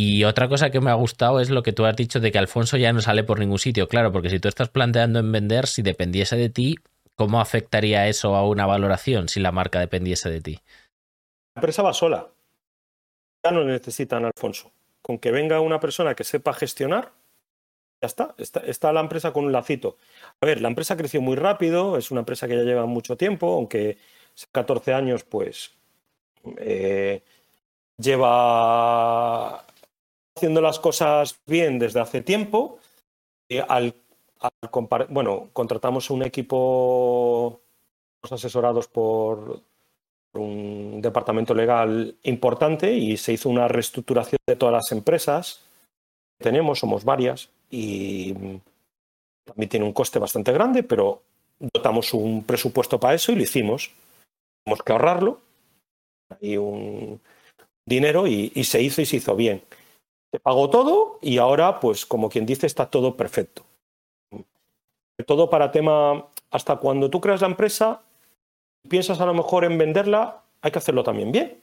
Y 0.00 0.22
otra 0.24 0.48
cosa 0.48 0.70
que 0.70 0.80
me 0.80 0.90
ha 0.90 0.94
gustado 0.94 1.40
es 1.40 1.50
lo 1.50 1.64
que 1.64 1.72
tú 1.72 1.84
has 1.84 1.96
dicho 1.96 2.20
de 2.20 2.30
que 2.30 2.38
Alfonso 2.38 2.76
ya 2.76 2.92
no 2.92 3.00
sale 3.00 3.24
por 3.24 3.40
ningún 3.40 3.58
sitio. 3.58 3.88
Claro, 3.88 4.12
porque 4.12 4.30
si 4.30 4.38
tú 4.38 4.46
estás 4.46 4.68
planteando 4.68 5.18
en 5.18 5.32
vender, 5.32 5.66
si 5.66 5.82
dependiese 5.82 6.36
de 6.36 6.50
ti, 6.50 6.76
¿Cómo 7.18 7.40
afectaría 7.40 8.06
eso 8.06 8.36
a 8.36 8.48
una 8.48 8.64
valoración 8.64 9.28
si 9.28 9.40
la 9.40 9.50
marca 9.50 9.80
dependiese 9.80 10.30
de 10.30 10.40
ti? 10.40 10.60
La 11.56 11.60
empresa 11.60 11.82
va 11.82 11.92
sola. 11.92 12.28
Ya 13.42 13.50
no 13.50 13.64
necesitan 13.64 14.24
Alfonso. 14.24 14.70
Con 15.02 15.18
que 15.18 15.32
venga 15.32 15.60
una 15.60 15.80
persona 15.80 16.14
que 16.14 16.22
sepa 16.22 16.52
gestionar, 16.52 17.10
ya 18.00 18.06
está. 18.06 18.36
está. 18.38 18.92
la 18.92 19.00
empresa 19.00 19.32
con 19.32 19.46
un 19.46 19.50
lacito. 19.50 19.96
A 20.40 20.46
ver, 20.46 20.62
la 20.62 20.68
empresa 20.68 20.96
creció 20.96 21.20
muy 21.20 21.34
rápido, 21.34 21.98
es 21.98 22.12
una 22.12 22.20
empresa 22.20 22.46
que 22.46 22.54
ya 22.54 22.62
lleva 22.62 22.86
mucho 22.86 23.16
tiempo, 23.16 23.52
aunque 23.52 23.98
14 24.52 24.94
años, 24.94 25.24
pues 25.24 25.72
eh, 26.58 27.24
lleva 27.96 29.66
haciendo 30.38 30.60
las 30.60 30.78
cosas 30.78 31.38
bien 31.46 31.78
desde 31.78 32.00
hace 32.00 32.22
tiempo. 32.22 32.78
Eh, 33.48 33.64
al 33.68 33.94
bueno, 35.08 35.50
contratamos 35.52 36.10
un 36.10 36.22
equipo 36.22 37.60
asesorados 38.22 38.86
por 38.86 39.60
un 40.34 41.00
departamento 41.00 41.54
legal 41.54 42.16
importante 42.22 42.92
y 42.92 43.16
se 43.16 43.32
hizo 43.32 43.48
una 43.48 43.66
reestructuración 43.66 44.38
de 44.46 44.56
todas 44.56 44.74
las 44.74 44.92
empresas 44.92 45.64
que 46.38 46.44
tenemos, 46.44 46.78
somos 46.78 47.04
varias, 47.04 47.48
y 47.70 48.32
también 49.44 49.68
tiene 49.68 49.86
un 49.86 49.92
coste 49.92 50.18
bastante 50.18 50.52
grande, 50.52 50.82
pero 50.82 51.22
dotamos 51.58 52.14
un 52.14 52.44
presupuesto 52.44 53.00
para 53.00 53.14
eso 53.14 53.32
y 53.32 53.36
lo 53.36 53.42
hicimos. 53.42 53.90
Tenemos 54.64 54.84
que 54.84 54.92
ahorrarlo, 54.92 55.40
hay 56.40 56.56
un 56.56 57.20
dinero 57.84 58.26
y 58.26 58.50
se 58.64 58.82
hizo 58.82 59.02
y 59.02 59.06
se 59.06 59.16
hizo 59.16 59.34
bien. 59.34 59.62
Se 60.30 60.40
pagó 60.40 60.68
todo 60.70 61.18
y 61.22 61.38
ahora, 61.38 61.80
pues 61.80 62.04
como 62.06 62.28
quien 62.28 62.46
dice, 62.46 62.66
está 62.66 62.90
todo 62.90 63.16
perfecto 63.16 63.64
todo 65.24 65.50
para 65.50 65.70
tema, 65.70 66.26
hasta 66.50 66.76
cuando 66.76 67.10
tú 67.10 67.20
creas 67.20 67.40
la 67.40 67.48
empresa, 67.48 68.02
piensas 68.88 69.20
a 69.20 69.26
lo 69.26 69.34
mejor 69.34 69.64
en 69.64 69.78
venderla, 69.78 70.42
hay 70.60 70.70
que 70.70 70.78
hacerlo 70.78 71.02
también 71.02 71.32
bien, 71.32 71.60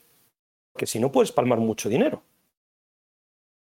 que 0.78 0.86
si 0.86 1.00
no 1.00 1.12
puedes 1.12 1.32
palmar 1.32 1.60
mucho 1.60 1.90
dinero. 1.90 2.22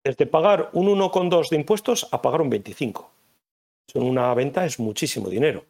Desde 0.05 0.27
pagar 0.27 0.71
un 0.73 0.87
1,2 0.87 1.51
de 1.51 1.57
impuestos 1.57 2.09
a 2.11 2.23
pagar 2.23 2.41
un 2.41 2.51
25. 2.51 3.11
En 3.95 4.03
una 4.03 4.33
venta 4.35 4.65
es 4.65 4.79
muchísimo 4.79 5.29
dinero. 5.29 5.65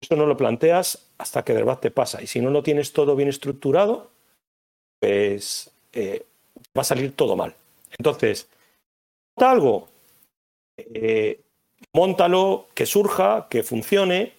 Eso 0.00 0.16
no 0.16 0.24
lo 0.24 0.36
planteas 0.36 1.10
hasta 1.18 1.44
que 1.44 1.52
de 1.52 1.58
verdad 1.58 1.78
te 1.78 1.90
pasa. 1.90 2.22
Y 2.22 2.26
si 2.26 2.40
no 2.40 2.50
lo 2.50 2.62
tienes 2.62 2.92
todo 2.92 3.16
bien 3.16 3.28
estructurado, 3.28 4.10
pues 4.98 5.70
eh, 5.92 6.24
va 6.76 6.82
a 6.82 6.84
salir 6.84 7.14
todo 7.14 7.36
mal. 7.36 7.54
Entonces, 7.98 8.48
algo, 9.36 9.88
eh, 10.76 11.40
Móntalo, 11.92 12.68
que 12.74 12.86
surja, 12.86 13.48
que 13.50 13.62
funcione. 13.62 14.32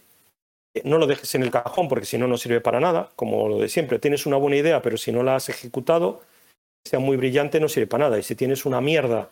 No 0.85 0.97
lo 0.97 1.07
dejes 1.07 1.35
en 1.35 1.43
el 1.43 1.51
cajón 1.51 1.89
porque 1.89 2.05
si 2.05 2.17
no, 2.17 2.27
no 2.27 2.37
sirve 2.37 2.61
para 2.61 2.79
nada. 2.79 3.11
Como 3.15 3.49
lo 3.49 3.59
de 3.59 3.67
siempre, 3.67 3.99
tienes 3.99 4.25
una 4.25 4.37
buena 4.37 4.57
idea, 4.57 4.81
pero 4.81 4.97
si 4.97 5.11
no 5.11 5.23
la 5.23 5.35
has 5.35 5.49
ejecutado, 5.49 6.21
sea 6.85 6.99
muy 6.99 7.17
brillante, 7.17 7.59
no 7.59 7.67
sirve 7.67 7.87
para 7.87 8.05
nada. 8.05 8.19
Y 8.19 8.23
si 8.23 8.35
tienes 8.35 8.65
una 8.65 8.79
mierda 8.79 9.29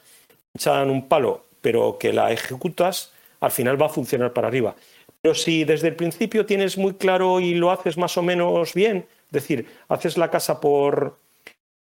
echada 0.54 0.84
en 0.84 0.90
un 0.90 1.08
palo, 1.08 1.46
pero 1.62 1.98
que 1.98 2.12
la 2.12 2.32
ejecutas, 2.32 3.14
al 3.40 3.52
final 3.52 3.82
va 3.82 3.86
a 3.86 3.90
funcionar 3.90 4.34
para 4.34 4.48
arriba. 4.48 4.76
Pero 5.22 5.36
si 5.36 5.64
desde 5.64 5.90
el 5.90 5.96
principio 5.96 6.46
tienes 6.46 6.78
muy 6.78 6.94
claro 6.96 7.40
y 7.40 7.56
lo 7.56 7.72
haces 7.72 7.98
más 7.98 8.18
o 8.18 8.22
menos 8.22 8.74
bien, 8.74 9.06
es 9.28 9.32
decir, 9.32 9.68
haces 9.88 10.18
la 10.18 10.30
casa 10.30 10.60
por, 10.60 11.18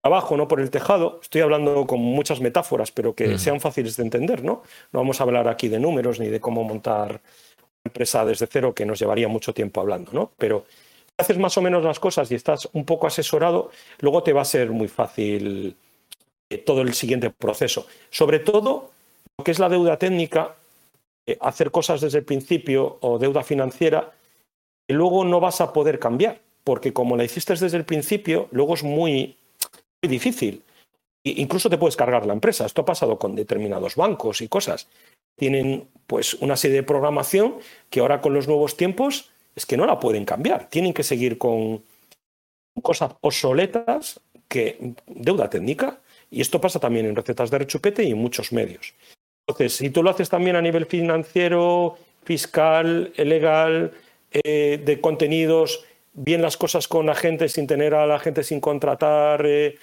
abajo, 0.04 0.38
no 0.38 0.48
por 0.48 0.60
el 0.60 0.70
tejado. 0.70 1.20
Estoy 1.22 1.42
hablando 1.42 1.86
con 1.86 2.00
muchas 2.00 2.42
metáforas, 2.42 2.92
pero 2.92 3.14
que 3.14 3.28
mm. 3.30 3.40
sean 3.40 3.60
fáciles 3.60 3.96
de 3.98 4.04
entender, 4.04 4.44
¿no? 4.44 4.64
No 4.92 5.00
vamos 5.00 5.20
a 5.20 5.24
hablar 5.24 5.48
aquí 5.48 5.68
de 5.68 5.80
números 5.80 6.20
ni 6.20 6.28
de 6.28 6.40
cómo 6.40 6.64
montar 6.64 7.10
una 7.12 7.86
empresa 7.86 8.26
desde 8.26 8.48
cero, 8.48 8.74
que 8.74 8.86
nos 8.86 9.00
llevaría 9.00 9.28
mucho 9.28 9.54
tiempo 9.54 9.82
hablando, 9.82 10.12
¿no? 10.14 10.32
Pero 10.38 10.66
si 10.68 11.14
haces 11.18 11.38
más 11.38 11.58
o 11.58 11.62
menos 11.62 11.84
las 11.84 12.00
cosas 12.00 12.32
y 12.32 12.36
estás 12.36 12.70
un 12.74 12.86
poco 12.86 13.08
asesorado, 13.08 13.72
luego 14.00 14.24
te 14.24 14.34
va 14.34 14.42
a 14.42 14.46
ser 14.46 14.72
muy 14.72 14.88
fácil 14.88 15.76
eh, 16.50 16.58
todo 16.58 16.82
el 16.82 16.94
siguiente 16.94 17.30
proceso. 17.30 17.88
Sobre 18.10 18.40
todo, 18.40 18.92
lo 19.38 19.44
que 19.44 19.52
es 19.52 19.60
la 19.60 19.70
deuda 19.70 19.98
técnica, 19.98 20.56
eh, 21.28 21.38
hacer 21.42 21.72
cosas 21.72 22.02
desde 22.02 22.20
el 22.20 22.26
principio 22.26 22.98
o 23.02 23.20
deuda 23.20 23.44
financiera, 23.44 24.12
que 24.88 24.96
luego 24.96 25.24
no 25.24 25.40
vas 25.40 25.62
a 25.62 25.72
poder 25.72 26.00
cambiar, 26.00 26.42
porque 26.64 26.92
como 26.92 27.16
la 27.16 27.24
hiciste 27.24 27.54
desde 27.54 27.78
el 27.78 27.86
principio, 27.86 28.48
luego 28.52 28.74
es 28.74 28.84
muy 28.84 29.38
difícil. 30.10 30.64
incluso 31.24 31.70
te 31.70 31.78
puedes 31.78 31.96
cargar 31.96 32.26
la 32.26 32.34
empresa. 32.34 32.66
Esto 32.66 32.82
ha 32.82 32.86
pasado 32.86 33.20
con 33.20 33.36
determinados 33.36 33.96
bancos 33.96 34.42
y 34.42 34.48
cosas. 34.48 34.88
Tienen 35.36 35.88
pues 36.08 36.34
una 36.36 36.58
serie 36.58 36.78
de 36.78 36.84
programación 36.84 37.56
que 37.90 38.00
ahora 38.00 38.22
con 38.22 38.34
los 38.34 38.48
nuevos 38.48 38.76
tiempos 38.76 39.32
es 39.56 39.66
que 39.66 39.78
no 39.78 39.86
la 39.86 40.00
pueden 40.00 40.26
cambiar. 40.26 40.70
Tienen 40.70 40.94
que 40.94 41.04
seguir 41.04 41.38
con 41.38 41.84
cosas 42.82 43.14
obsoletas 43.22 44.20
que 44.48 44.94
deuda 45.08 45.50
técnica. 45.50 46.00
Y 46.30 46.42
esto 46.42 46.60
pasa 46.62 46.80
también 46.80 47.06
en 47.06 47.16
recetas 47.16 47.52
de 47.52 47.60
rechupete 47.60 48.04
y 48.04 48.12
en 48.12 48.18
muchos 48.18 48.52
medios. 48.52 48.94
Entonces, 49.48 49.74
si 49.76 49.90
tú 49.90 50.02
lo 50.02 50.10
haces 50.10 50.30
también 50.30 50.56
a 50.56 50.62
nivel 50.62 50.86
financiero, 50.86 51.98
fiscal, 52.24 53.12
legal, 53.18 53.92
eh, 54.32 54.82
de 54.84 55.02
contenidos, 55.02 55.84
bien 56.14 56.42
las 56.42 56.58
cosas 56.58 56.88
con 56.88 57.10
agentes 57.10 57.54
sin 57.54 57.68
tener 57.68 57.94
a 57.94 58.06
la 58.06 58.20
gente 58.20 58.44
sin 58.44 58.62
contratar, 58.62 59.46
eh, 59.46 59.78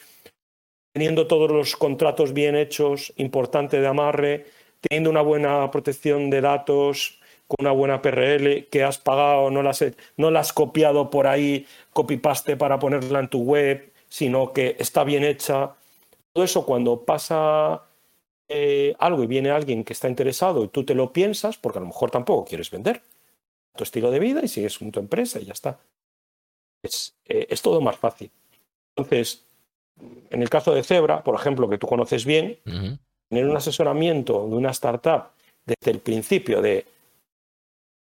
teniendo 0.93 1.27
todos 1.27 1.51
los 1.51 1.77
contratos 1.77 2.33
bien 2.33 2.57
hechos, 2.57 3.13
importante 3.17 3.81
de 3.81 3.87
amarre, 3.87 4.47
teniendo 4.81 5.11
una 5.11 5.23
buena 5.23 5.71
protección 5.71 6.31
de 6.31 6.41
datos, 6.41 7.19
con 7.49 7.57
una 7.61 7.73
buena 7.73 8.03
PRL 8.03 8.69
que 8.71 8.85
has 8.85 8.99
pagado, 8.99 9.51
no 9.51 9.63
la 9.63 10.41
has, 10.41 10.53
copiado 10.53 11.11
por 11.11 11.27
ahí, 11.27 11.67
copy-paste 11.93 12.57
para 12.57 12.79
ponerla 12.79 13.21
en 13.21 13.29
tu 13.29 13.41
web, 13.41 13.91
sino 14.09 14.53
que 14.53 14.77
está 14.79 15.03
bien 15.03 15.25
hecha. 15.25 15.75
Todo 16.33 16.45
eso 16.45 16.67
cuando 16.67 17.05
pasa 17.05 17.83
eh, 18.49 18.95
algo 18.99 19.25
y 19.25 19.27
viene 19.27 19.51
alguien 19.51 19.83
que 19.83 19.95
está 19.95 20.09
interesado 20.09 20.63
y 20.65 20.69
tú 20.69 20.85
te 20.85 20.95
lo 20.95 21.13
piensas, 21.13 21.57
porque 21.57 21.79
a 21.79 21.81
lo 21.81 21.89
mejor 21.89 22.11
tampoco 22.11 22.45
quieres 22.45 22.71
vender 22.71 23.03
tu 23.75 23.85
estilo 23.85 24.11
de 24.11 24.19
vida 24.19 24.41
y 24.43 24.49
sigues 24.49 24.79
con 24.79 24.93
tu 24.93 25.01
empresa 25.01 25.41
y 25.41 25.47
ya 25.47 25.53
está. 25.53 25.79
Es, 26.83 27.17
eh, 27.25 27.47
es 27.49 27.63
todo 27.63 27.81
más 27.81 27.97
fácil. 27.97 28.31
Entonces, 28.95 29.48
en 30.31 30.43
el 30.43 30.51
caso 30.51 30.75
de 30.75 30.83
Zebra, 30.83 31.23
por 31.23 31.35
ejemplo, 31.35 31.69
que 31.69 31.79
tú 31.79 31.87
conoces 31.87 32.25
bien, 32.25 32.59
tener 33.29 33.47
un 33.47 33.57
asesoramiento 33.57 34.47
de 34.49 34.57
una 34.57 34.71
startup 34.71 35.31
desde 35.65 35.91
el 35.91 36.01
principio 36.01 36.61
de 36.63 36.87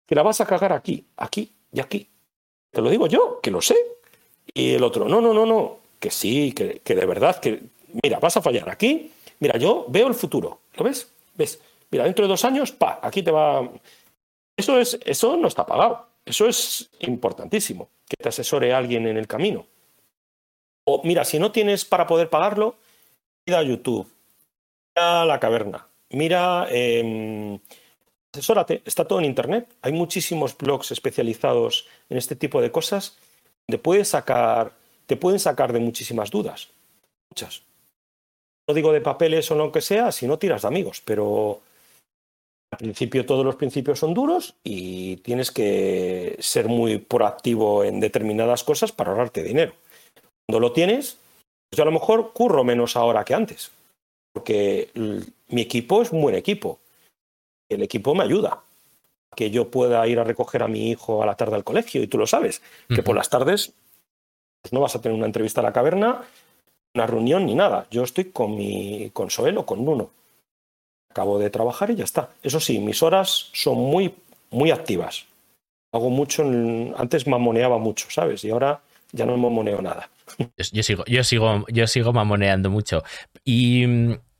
que 0.07 0.15
la 0.15 0.23
vas 0.23 0.41
a 0.41 0.45
cagar 0.45 0.73
aquí, 0.73 1.05
aquí 1.17 1.51
y 1.71 1.79
aquí. 1.79 2.07
Te 2.71 2.81
lo 2.81 2.89
digo 2.89 3.07
yo, 3.07 3.39
que 3.41 3.51
lo 3.51 3.61
sé. 3.61 3.75
Y 4.53 4.73
el 4.73 4.83
otro, 4.83 5.07
no, 5.07 5.21
no, 5.21 5.33
no, 5.33 5.45
no, 5.45 5.77
que 5.99 6.11
sí, 6.11 6.53
que, 6.53 6.81
que 6.83 6.95
de 6.95 7.05
verdad, 7.05 7.39
que 7.39 7.61
mira, 8.03 8.19
vas 8.19 8.37
a 8.37 8.41
fallar 8.41 8.69
aquí. 8.69 9.11
Mira, 9.39 9.57
yo 9.57 9.85
veo 9.87 10.07
el 10.07 10.13
futuro. 10.13 10.61
¿Lo 10.75 10.83
ves? 10.83 11.11
¿Ves? 11.35 11.59
Mira, 11.89 12.05
dentro 12.05 12.25
de 12.25 12.29
dos 12.29 12.45
años, 12.45 12.71
pa, 12.71 12.99
aquí 13.01 13.23
te 13.23 13.31
va. 13.31 13.69
Eso, 14.57 14.79
es, 14.79 14.99
eso 15.05 15.37
no 15.37 15.47
está 15.47 15.65
pagado. 15.65 16.07
Eso 16.25 16.47
es 16.47 16.89
importantísimo, 16.99 17.89
que 18.07 18.17
te 18.17 18.29
asesore 18.29 18.73
alguien 18.73 19.07
en 19.07 19.17
el 19.17 19.27
camino. 19.27 19.65
Mira, 21.03 21.25
si 21.25 21.39
no 21.39 21.51
tienes 21.51 21.85
para 21.85 22.07
poder 22.07 22.29
pagarlo, 22.29 22.75
mira 23.45 23.59
a 23.59 23.63
YouTube, 23.63 24.07
mira 24.95 25.21
a 25.21 25.25
la 25.25 25.39
caverna, 25.39 25.87
mira, 26.09 26.67
eh, 26.69 27.59
asesórate, 28.33 28.81
está 28.85 29.05
todo 29.05 29.19
en 29.19 29.25
Internet. 29.25 29.67
Hay 29.81 29.93
muchísimos 29.93 30.57
blogs 30.57 30.91
especializados 30.91 31.87
en 32.09 32.17
este 32.17 32.35
tipo 32.35 32.61
de 32.61 32.71
cosas 32.71 33.17
donde 33.67 33.81
puedes 33.81 34.09
sacar, 34.09 34.73
te 35.05 35.17
pueden 35.17 35.39
sacar 35.39 35.73
de 35.73 35.79
muchísimas 35.79 36.31
dudas. 36.31 36.69
Muchas. 37.29 37.63
No 38.67 38.73
digo 38.73 38.93
de 38.93 39.01
papeles 39.01 39.49
o 39.51 39.55
lo 39.55 39.71
que 39.71 39.81
sea, 39.81 40.11
si 40.11 40.27
no 40.27 40.37
tiras 40.37 40.61
de 40.61 40.67
amigos, 40.67 41.01
pero 41.03 41.61
al 42.71 42.77
principio 42.77 43.25
todos 43.25 43.45
los 43.45 43.55
principios 43.55 43.99
son 43.99 44.13
duros 44.13 44.55
y 44.63 45.17
tienes 45.17 45.51
que 45.51 46.37
ser 46.39 46.67
muy 46.67 46.99
proactivo 46.99 47.83
en 47.83 47.99
determinadas 47.99 48.63
cosas 48.63 48.91
para 48.91 49.11
ahorrarte 49.11 49.43
dinero. 49.43 49.73
Cuando 50.51 50.67
lo 50.67 50.73
tienes, 50.73 51.17
pues 51.69 51.77
yo 51.77 51.83
a 51.83 51.85
lo 51.85 51.93
mejor 51.93 52.33
curro 52.33 52.65
menos 52.65 52.97
ahora 52.97 53.23
que 53.23 53.33
antes, 53.33 53.71
porque 54.33 54.89
mi 55.47 55.61
equipo 55.61 56.01
es 56.01 56.11
un 56.11 56.21
buen 56.21 56.35
equipo. 56.35 56.77
El 57.69 57.81
equipo 57.83 58.13
me 58.13 58.25
ayuda 58.25 58.61
que 59.33 59.49
yo 59.49 59.71
pueda 59.71 60.05
ir 60.09 60.19
a 60.19 60.25
recoger 60.25 60.61
a 60.61 60.67
mi 60.67 60.89
hijo 60.89 61.23
a 61.23 61.25
la 61.25 61.35
tarde 61.35 61.55
al 61.55 61.63
colegio, 61.63 62.03
y 62.03 62.07
tú 62.07 62.17
lo 62.17 62.27
sabes, 62.27 62.61
que 62.93 63.01
por 63.01 63.15
las 63.15 63.29
tardes 63.29 63.71
pues 64.61 64.73
no 64.73 64.81
vas 64.81 64.93
a 64.93 65.01
tener 65.01 65.17
una 65.17 65.25
entrevista 65.25 65.61
a 65.61 65.63
la 65.63 65.71
caverna, 65.71 66.21
una 66.95 67.07
reunión 67.07 67.45
ni 67.45 67.55
nada. 67.55 67.87
Yo 67.89 68.03
estoy 68.03 68.25
con 68.25 68.53
mi 68.53 69.09
con 69.13 69.29
Soel 69.29 69.57
o 69.57 69.65
con 69.65 69.85
Nuno. 69.85 70.09
Acabo 71.11 71.39
de 71.39 71.49
trabajar 71.49 71.91
y 71.91 71.95
ya 71.95 72.03
está. 72.03 72.31
Eso 72.43 72.59
sí, 72.59 72.79
mis 72.79 73.01
horas 73.01 73.51
son 73.53 73.77
muy, 73.77 74.13
muy 74.49 74.71
activas. 74.71 75.27
Hago 75.93 76.09
mucho, 76.09 76.43
antes 76.97 77.25
mamoneaba 77.25 77.77
mucho, 77.77 78.11
¿sabes? 78.11 78.43
Y 78.43 78.49
ahora 78.49 78.81
ya 79.11 79.25
no 79.25 79.37
mamoneo 79.37 79.81
nada. 79.81 80.09
Yo, 80.71 80.83
sigo, 80.83 81.03
yo 81.05 81.23
sigo, 81.23 81.65
yo 81.69 81.87
sigo 81.87 82.13
mamoneando 82.13 82.69
mucho. 82.69 83.03
Y, 83.43 83.85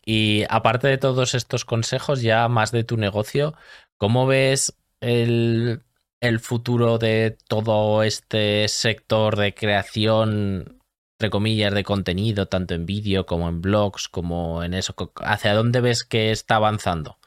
y, 0.05 0.43
aparte 0.49 0.87
de 0.87 0.97
todos 0.97 1.33
estos 1.33 1.65
consejos, 1.65 2.21
ya 2.21 2.47
más 2.47 2.71
de 2.71 2.83
tu 2.83 2.97
negocio, 2.97 3.53
¿cómo 3.97 4.25
ves 4.25 4.77
el, 5.01 5.83
el 6.21 6.39
futuro 6.39 6.97
de 6.97 7.37
todo 7.47 8.03
este 8.03 8.67
sector 8.67 9.35
de 9.35 9.53
creación, 9.53 10.79
entre 11.19 11.29
comillas, 11.29 11.73
de 11.73 11.83
contenido, 11.83 12.47
tanto 12.47 12.73
en 12.73 12.85
vídeo 12.85 13.25
como 13.25 13.49
en 13.49 13.61
blogs, 13.61 14.07
como 14.07 14.63
en 14.63 14.73
eso? 14.73 14.95
¿Hacia 15.17 15.53
dónde 15.53 15.81
ves 15.81 16.03
que 16.05 16.31
está 16.31 16.55
avanzando? 16.55 17.17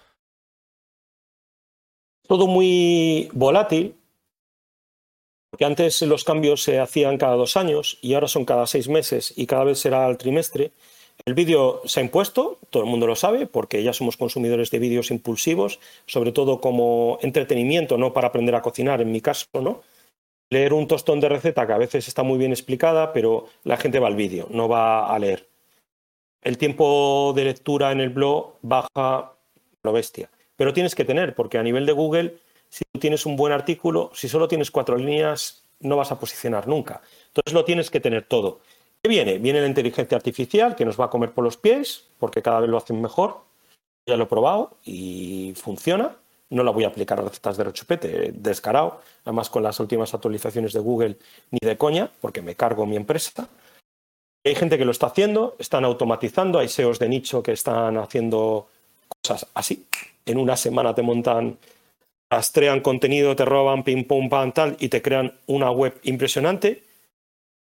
Todo 2.27 2.47
muy 2.47 3.29
volátil, 3.35 3.97
porque 5.55 5.67
antes 5.67 6.03
los 6.03 6.25
cambios 6.25 6.65
se 6.65 6.81
hacían 6.81 7.17
cada 7.17 7.37
dos 7.37 7.57
años 7.57 7.97
y 8.03 8.15
ahora 8.15 8.27
son 8.27 8.45
cada 8.45 8.67
seis 8.67 8.89
meses 8.89 9.33
y 9.37 9.47
cada 9.47 9.63
vez 9.63 9.79
será 9.79 10.05
al 10.05 10.19
trimestre. 10.19 10.73
El 11.25 11.35
vídeo 11.35 11.81
se 11.85 12.01
ha 12.01 12.03
impuesto, 12.03 12.59
todo 12.71 12.83
el 12.83 12.89
mundo 12.89 13.07
lo 13.07 13.15
sabe, 13.15 13.47
porque 13.47 13.81
ya 13.85 13.93
somos 13.93 14.17
consumidores 14.17 14.73
de 14.73 14.81
vídeos 14.81 15.13
impulsivos, 15.13 15.79
sobre 16.07 16.33
todo 16.33 16.61
como 16.61 17.21
entretenimiento, 17.23 17.97
no 17.97 18.13
para 18.13 18.27
aprender 18.27 18.57
a 18.57 18.63
cocinar, 18.63 19.01
en 19.01 19.13
mi 19.13 19.21
caso, 19.21 19.47
¿no? 19.53 19.83
Leer 20.51 20.73
un 20.73 20.89
tostón 20.89 21.21
de 21.21 21.29
receta 21.29 21.69
que 21.69 21.73
a 21.73 21.79
veces 21.79 22.09
está 22.09 22.25
muy 22.25 22.37
bien 22.37 22.51
explicada, 22.51 23.13
pero 23.13 23.47
la 23.63 23.77
gente 23.77 24.01
va 24.01 24.09
al 24.09 24.17
vídeo, 24.17 24.49
no 24.51 24.69
va 24.69 25.07
a 25.07 25.17
leer. 25.21 25.47
El 26.43 26.59
tiempo 26.59 27.33
de 27.37 27.45
lectura 27.45 27.93
en 27.93 28.01
el 28.01 28.09
blog 28.09 28.55
baja 28.61 29.35
lo 29.85 29.93
bestia. 29.93 30.29
Pero 30.57 30.73
tienes 30.73 30.97
que 30.97 31.05
tener, 31.05 31.37
porque 31.37 31.59
a 31.59 31.63
nivel 31.63 31.87
de 31.87 31.93
Google 31.93 32.39
si 32.75 32.83
tú 32.91 32.99
tienes 32.99 33.25
un 33.25 33.37
buen 33.37 33.53
artículo, 33.53 34.11
si 34.15 34.29
solo 34.29 34.49
tienes 34.49 34.73
cuatro 34.73 34.97
líneas, 34.97 35.63
no 35.79 35.97
vas 35.97 36.11
a 36.11 36.19
posicionar 36.19 36.67
nunca. 36.67 37.03
Entonces 37.29 37.55
lo 37.55 37.65
tienes 37.65 37.89
que 37.89 38.01
tener 38.01 38.25
todo. 38.25 38.59
¿Qué 39.01 39.09
viene? 39.09 39.39
Viene 39.39 39.61
la 39.61 39.69
inteligencia 39.69 40.17
artificial 40.17 40.75
que 40.75 40.85
nos 40.85 40.99
va 40.99 41.05
a 41.05 41.11
comer 41.11 41.31
por 41.31 41.45
los 41.45 41.57
pies, 41.57 42.03
porque 42.19 42.43
cada 42.43 42.59
vez 42.59 42.69
lo 42.69 42.77
hacen 42.77 43.01
mejor. 43.01 43.37
Ya 44.09 44.17
lo 44.17 44.25
he 44.25 44.27
probado 44.27 44.77
y 44.83 45.55
funciona. 45.55 46.17
No 46.51 46.65
la 46.65 46.73
voy 46.73 46.83
a 46.83 46.89
aplicar 46.89 47.21
a 47.21 47.23
recetas 47.23 47.57
de 47.57 47.63
rechupete, 47.63 48.33
descarado. 48.35 49.01
Además, 49.25 49.51
con 49.51 49.63
las 49.63 49.79
últimas 49.79 50.13
actualizaciones 50.13 50.73
de 50.73 50.81
Google, 50.81 51.17
ni 51.53 51.61
de 51.63 51.79
coña, 51.79 52.11
porque 52.21 52.43
me 52.43 52.57
cargo 52.57 52.87
mi 52.87 52.97
empresa. 52.97 53.49
Hay 54.45 54.57
gente 54.57 54.79
que 54.79 54.85
lo 54.85 54.91
está 54.91 55.07
haciendo, 55.07 55.55
están 55.61 55.85
automatizando, 55.85 56.59
hay 56.59 56.69
SEOs 56.69 56.99
de 56.99 57.09
nicho 57.09 57.41
que 57.41 57.53
están 57.53 57.99
haciendo 57.99 58.67
cosas 59.23 59.47
así. 59.55 59.87
En 60.27 60.39
una 60.39 60.57
semana 60.57 60.93
te 60.93 61.03
montan 61.03 61.57
rastrean 62.35 62.81
contenido, 62.81 63.37
te 63.37 63.45
roban, 63.45 63.85
pim, 63.85 64.05
pum, 64.05 64.29
pam, 64.29 64.53
tal, 64.53 64.77
y 64.81 64.89
te 64.89 65.01
crean 65.01 65.33
una 65.47 65.71
web 65.71 65.95
impresionante. 66.03 66.83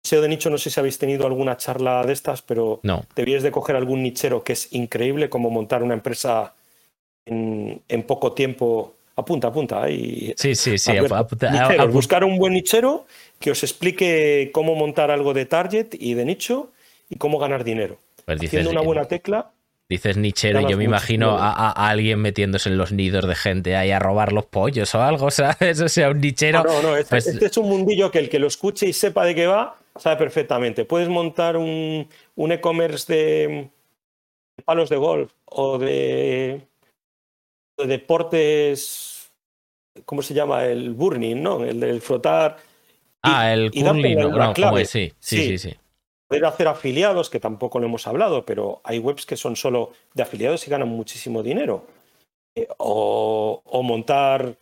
SEO 0.06 0.22
de 0.22 0.30
nicho, 0.30 0.50
no 0.50 0.58
sé 0.58 0.70
si 0.70 0.80
habéis 0.80 0.98
tenido 0.98 1.26
alguna 1.26 1.56
charla 1.58 2.04
de 2.06 2.14
estas, 2.14 2.42
pero 2.42 2.80
no. 2.84 3.06
debíais 3.16 3.44
de 3.44 3.52
coger 3.52 3.76
algún 3.76 4.04
nichero 4.04 4.44
que 4.44 4.54
es 4.54 4.74
increíble, 4.74 5.30
como 5.30 5.50
montar 5.50 5.84
una 5.84 5.94
empresa 5.94 6.54
en, 7.26 8.04
poco 8.06 8.34
tiempo. 8.34 8.94
Apunta, 9.16 9.50
apunta. 9.50 9.90
Y, 9.90 10.34
sí, 10.38 10.56
sí, 10.56 10.78
sí. 10.78 10.92
buscar 11.92 12.24
un 12.24 12.38
buen 12.38 12.54
nichero 12.54 13.06
que 13.40 13.52
os 13.52 13.64
explique 13.64 14.50
cómo 14.54 14.76
montar 14.76 15.12
algo 15.12 15.34
de 15.34 15.46
target 15.46 15.94
y 15.94 16.16
de 16.16 16.26
nicho 16.26 16.72
y 17.10 17.16
cómo 17.18 17.38
ganar 17.38 17.64
dinero. 17.64 17.98
Pues 18.26 18.42
Haciendo 18.42 18.72
una 18.72 18.82
buena 18.82 19.06
tecla 19.06 19.53
Dices 19.90 20.18
nichero, 20.18 20.68
yo 20.68 20.78
me 20.78 20.86
imagino 20.86 21.38
a, 21.38 21.70
alguien 21.90 22.20
metiéndose 22.20 22.70
en 22.70 22.78
los 22.78 22.92
nidos 22.92 23.28
de 23.28 23.36
gente 23.36 23.76
ahí 23.76 23.92
a 23.92 24.00
robar 24.00 24.32
los 24.32 24.46
pollos 24.46 24.96
o 24.96 25.02
algo, 25.02 25.30
¿sabes? 25.32 25.82
O 25.82 25.90
sea, 25.90 26.10
un 26.10 26.22
nichero. 26.22 26.64
No, 26.64 26.82
no, 26.82 26.96
este, 26.96 27.10
pues 27.10 27.28
este, 27.28 27.46
es 27.46 27.58
un 27.58 27.68
mundillo 27.70 28.10
que 28.10 28.20
el 28.20 28.30
que 28.30 28.40
lo 28.40 28.48
escuche 28.48 28.88
y 28.88 28.94
sepa 28.94 29.26
de 29.26 29.36
qué 29.36 29.46
va, 29.46 29.78
sabe 29.98 30.16
perfectamente. 30.16 30.86
Puedes 30.86 31.10
montar 31.10 31.58
un, 31.58 32.08
e-commerce 32.38 33.14
de 33.14 33.70
palos 34.64 34.90
de 34.90 34.96
golf 34.96 35.32
o 35.46 35.78
de, 35.78 36.62
deportes, 37.78 39.32
¿cómo 40.06 40.22
se 40.22 40.34
llama? 40.34 40.66
El 40.66 40.92
burning, 40.92 41.44
¿no? 41.44 41.64
El 41.64 41.80
del 41.82 42.02
flotar. 42.02 42.58
Ah, 43.22 43.54
el 43.54 43.70
curling, 43.72 44.18
no, 44.18 44.54
como 44.54 44.78
es, 44.78 44.90
sí, 44.90 45.14
sí, 45.20 45.58
sí. 45.58 45.58
sí 45.58 45.78
poder 46.34 46.46
hacer 46.46 46.68
afiliados, 46.68 47.30
que 47.30 47.40
tampoco 47.40 47.80
lo 47.80 47.86
hemos 47.86 48.08
hablado, 48.08 48.44
pero 48.44 48.82
hay 48.84 48.98
webs 48.98 49.28
que 49.28 49.38
son 49.38 49.56
solo 49.56 49.92
de 50.16 50.24
afiliados 50.24 50.66
y 50.66 50.72
ganan 50.72 50.90
muchísimo 50.90 51.44
dinero. 51.44 51.86
Eh, 52.56 52.68
o, 52.78 53.62
montar 53.84 54.58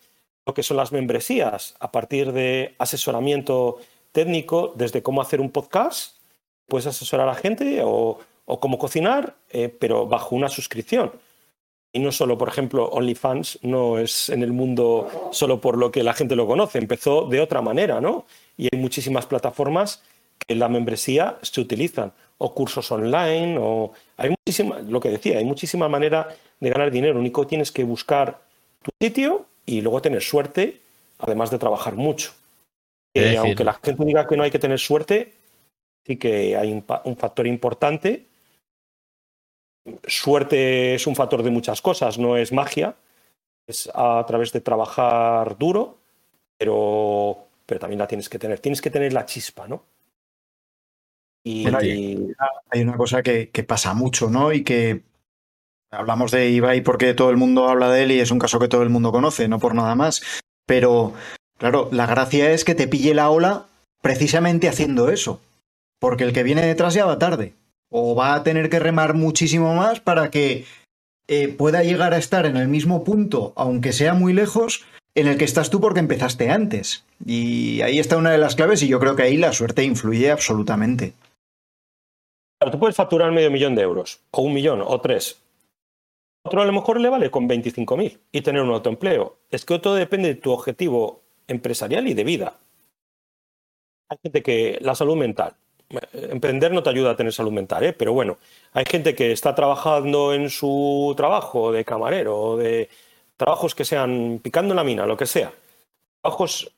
lo 0.45 0.53
que 0.53 0.63
son 0.63 0.75
las 0.75 0.91
membresías 0.91 1.75
a 1.79 1.91
partir 1.91 2.33
de 2.33 2.75
asesoramiento 2.77 3.77
técnico, 4.11 4.73
desde 4.75 5.01
cómo 5.01 5.21
hacer 5.21 5.39
un 5.39 5.49
podcast, 5.49 6.17
puedes 6.67 6.87
asesorar 6.87 7.29
a 7.29 7.31
la 7.31 7.37
gente 7.37 7.81
o, 7.85 8.19
cómo 8.59 8.77
cocinar, 8.77 9.37
eh, 9.49 9.69
pero 9.69 10.07
bajo 10.07 10.35
una 10.35 10.49
suscripción. 10.49 11.13
Y 11.93 11.99
no 11.99 12.11
solo, 12.11 12.37
por 12.37 12.49
ejemplo, 12.49 12.89
OnlyFans 12.89 13.59
no 13.61 13.97
es 13.97 14.27
en 14.27 14.43
el 14.43 14.51
mundo 14.51 15.29
solo 15.31 15.61
por 15.61 15.77
lo 15.77 15.89
que 15.89 16.03
la 16.03 16.13
gente 16.13 16.35
lo 16.35 16.47
conoce, 16.47 16.79
empezó 16.79 17.27
de 17.27 17.39
otra 17.39 17.61
manera, 17.61 18.01
¿no? 18.01 18.25
Y 18.57 18.67
hay 18.73 18.79
muchísimas 18.79 19.25
plataformas 19.25 20.01
que 20.45 20.55
la 20.55 20.69
membresía 20.69 21.37
se 21.41 21.61
utilizan, 21.61 22.13
o 22.37 22.53
cursos 22.53 22.91
online, 22.91 23.57
o 23.59 23.91
hay 24.17 24.31
muchísima, 24.31 24.79
lo 24.79 24.99
que 24.99 25.09
decía, 25.09 25.37
hay 25.37 25.45
muchísima 25.45 25.87
manera 25.87 26.27
de 26.59 26.69
ganar 26.69 26.89
dinero. 26.89 27.13
Lo 27.13 27.19
único 27.19 27.45
tienes 27.45 27.71
que 27.71 27.83
buscar 27.83 28.41
tu 28.81 28.91
sitio 28.99 29.45
y 29.65 29.81
luego 29.81 30.01
tener 30.01 30.21
suerte, 30.21 30.81
además 31.19 31.51
de 31.51 31.59
trabajar 31.59 31.95
mucho. 31.95 32.31
aunque 33.37 33.63
la 33.63 33.73
gente 33.73 34.05
diga 34.05 34.27
que 34.27 34.37
no 34.37 34.43
hay 34.43 34.51
que 34.51 34.59
tener 34.59 34.79
suerte, 34.79 35.33
sí 36.05 36.17
que 36.17 36.57
hay 36.57 36.71
un, 36.71 36.83
factor 37.15 37.45
importante 37.45 38.27
suerte 40.05 40.95
es 40.95 41.07
un 41.07 41.15
factor 41.15 41.43
de 41.43 41.49
muchas 41.49 41.81
cosas, 41.81 42.17
no 42.17 42.37
es 42.37 42.51
magia, 42.51 42.95
es 43.67 43.89
a 43.93 44.23
través 44.27 44.51
de 44.51 44.61
trabajar 44.61 45.57
duro, 45.57 45.97
pero, 46.57 47.47
pero 47.65 47.79
también 47.79 47.99
la 47.99 48.07
tienes 48.07 48.29
que 48.29 48.39
tener. 48.39 48.59
Tienes 48.59 48.81
que 48.81 48.91
tener 48.91 49.13
la 49.13 49.25
chispa, 49.25 49.67
¿no? 49.67 49.83
Y 51.43 51.65
hay 51.67 52.81
una 52.81 52.97
cosa 52.97 53.23
que, 53.23 53.49
que, 53.49 53.63
pasa 53.63 53.93
mucho, 53.93 54.29
¿no? 54.29 54.53
Y 54.53 54.63
que 54.63 55.01
hablamos 55.91 56.31
de 56.31 56.49
Ibai 56.49 56.81
porque 56.81 57.13
todo 57.13 57.29
el 57.29 57.37
mundo 57.37 57.67
habla 57.67 57.89
de 57.91 58.03
él 58.03 58.11
y 58.11 58.19
es 58.19 58.31
un 58.31 58.39
caso 58.39 58.59
que 58.59 58.67
todo 58.67 58.83
el 58.83 58.89
mundo 58.89 59.11
conoce, 59.11 59.47
no 59.47 59.59
por 59.59 59.75
nada 59.75 59.95
más. 59.95 60.21
Pero, 60.65 61.13
claro, 61.57 61.89
la 61.91 62.05
gracia 62.05 62.51
es 62.51 62.63
que 62.63 62.75
te 62.75 62.87
pille 62.87 63.13
la 63.13 63.29
ola 63.29 63.65
precisamente 64.01 64.69
haciendo 64.69 65.09
eso. 65.09 65.41
Porque 65.99 66.23
el 66.23 66.33
que 66.33 66.43
viene 66.43 66.65
detrás 66.65 66.93
ya 66.93 67.05
va 67.05 67.19
tarde. 67.19 67.53
O 67.89 68.15
va 68.15 68.35
a 68.35 68.43
tener 68.43 68.69
que 68.69 68.79
remar 68.79 69.13
muchísimo 69.13 69.75
más 69.75 69.99
para 69.99 70.31
que 70.31 70.65
eh, 71.27 71.49
pueda 71.49 71.83
llegar 71.83 72.13
a 72.13 72.17
estar 72.17 72.45
en 72.45 72.57
el 72.57 72.67
mismo 72.67 73.03
punto, 73.03 73.53
aunque 73.55 73.93
sea 73.93 74.13
muy 74.13 74.33
lejos, 74.33 74.85
en 75.13 75.27
el 75.27 75.37
que 75.37 75.45
estás 75.45 75.69
tú 75.69 75.81
porque 75.81 75.99
empezaste 75.99 76.49
antes. 76.49 77.03
Y 77.25 77.81
ahí 77.81 77.99
está 77.99 78.17
una 78.17 78.31
de 78.31 78.37
las 78.37 78.55
claves 78.55 78.81
y 78.81 78.87
yo 78.87 78.99
creo 78.99 79.15
que 79.15 79.23
ahí 79.23 79.37
la 79.37 79.53
suerte 79.53 79.83
influye 79.83 80.31
absolutamente. 80.31 81.13
Claro, 82.61 82.73
tú 82.73 82.79
puedes 82.79 82.95
facturar 82.95 83.31
medio 83.31 83.49
millón 83.49 83.73
de 83.73 83.81
euros, 83.81 84.19
o 84.29 84.43
un 84.43 84.53
millón, 84.53 84.83
o 84.85 85.01
tres. 85.01 85.41
Otro 86.43 86.61
a 86.61 86.65
lo 86.65 86.71
mejor 86.71 86.99
le 86.99 87.09
vale 87.09 87.31
con 87.31 87.49
25.000 87.49 88.19
y 88.31 88.41
tener 88.41 88.61
un 88.61 88.69
autoempleo. 88.69 89.39
Es 89.49 89.65
que 89.65 89.79
todo 89.79 89.95
depende 89.95 90.27
de 90.27 90.35
tu 90.35 90.51
objetivo 90.51 91.23
empresarial 91.47 92.07
y 92.07 92.13
de 92.13 92.23
vida. 92.23 92.59
Hay 94.09 94.17
gente 94.21 94.43
que 94.43 94.77
la 94.79 94.93
salud 94.93 95.17
mental. 95.17 95.55
Emprender 96.13 96.71
no 96.71 96.83
te 96.83 96.91
ayuda 96.91 97.09
a 97.09 97.15
tener 97.15 97.33
salud 97.33 97.51
mental, 97.51 97.83
¿eh? 97.83 97.93
pero 97.93 98.13
bueno, 98.13 98.37
hay 98.73 98.85
gente 98.85 99.15
que 99.15 99.31
está 99.31 99.55
trabajando 99.55 100.31
en 100.31 100.51
su 100.51 101.15
trabajo 101.17 101.71
de 101.71 101.83
camarero 101.83 102.39
o 102.39 102.57
de 102.57 102.89
trabajos 103.37 103.73
que 103.73 103.85
sean 103.85 104.39
picando 104.39 104.73
en 104.73 104.77
la 104.77 104.83
mina, 104.83 105.07
lo 105.07 105.17
que 105.17 105.25
sea. 105.25 105.51
Trabajos 106.21 106.71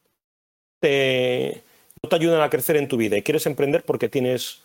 que 0.81 1.61
no 2.01 2.07
te 2.07 2.15
ayudan 2.15 2.41
a 2.41 2.49
crecer 2.49 2.77
en 2.77 2.87
tu 2.87 2.95
vida 2.95 3.17
y 3.17 3.21
quieres 3.21 3.45
emprender 3.47 3.83
porque 3.83 4.07
tienes. 4.07 4.62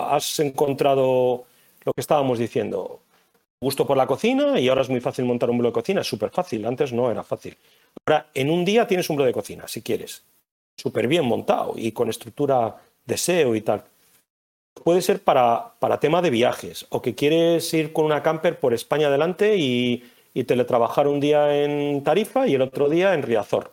Has 0.00 0.40
encontrado 0.40 1.44
lo 1.84 1.92
que 1.92 2.00
estábamos 2.00 2.38
diciendo, 2.38 3.00
gusto 3.60 3.86
por 3.86 3.96
la 3.96 4.06
cocina 4.06 4.58
y 4.60 4.68
ahora 4.68 4.82
es 4.82 4.88
muy 4.88 5.00
fácil 5.00 5.24
montar 5.24 5.50
un 5.50 5.58
blog 5.58 5.72
de 5.72 5.80
cocina, 5.80 6.00
es 6.00 6.06
súper 6.06 6.30
fácil, 6.30 6.66
antes 6.66 6.92
no 6.92 7.10
era 7.10 7.22
fácil. 7.22 7.56
Ahora, 8.04 8.26
en 8.34 8.50
un 8.50 8.64
día 8.64 8.86
tienes 8.86 9.08
un 9.10 9.16
blog 9.16 9.26
de 9.26 9.32
cocina, 9.32 9.68
si 9.68 9.82
quieres, 9.82 10.24
súper 10.76 11.08
bien 11.08 11.24
montado 11.24 11.74
y 11.76 11.92
con 11.92 12.08
estructura 12.08 12.76
de 13.04 13.16
SEO 13.16 13.54
y 13.54 13.60
tal. 13.60 13.84
Puede 14.82 15.02
ser 15.02 15.22
para, 15.22 15.72
para 15.78 16.00
tema 16.00 16.20
de 16.20 16.30
viajes 16.30 16.86
o 16.90 17.00
que 17.00 17.14
quieres 17.14 17.72
ir 17.74 17.92
con 17.92 18.06
una 18.06 18.22
camper 18.22 18.58
por 18.58 18.74
España 18.74 19.06
adelante 19.06 19.56
y, 19.56 20.02
y 20.34 20.44
teletrabajar 20.44 21.06
un 21.06 21.20
día 21.20 21.64
en 21.64 22.02
Tarifa 22.02 22.46
y 22.46 22.54
el 22.54 22.62
otro 22.62 22.88
día 22.88 23.14
en 23.14 23.22
Riazor. 23.22 23.72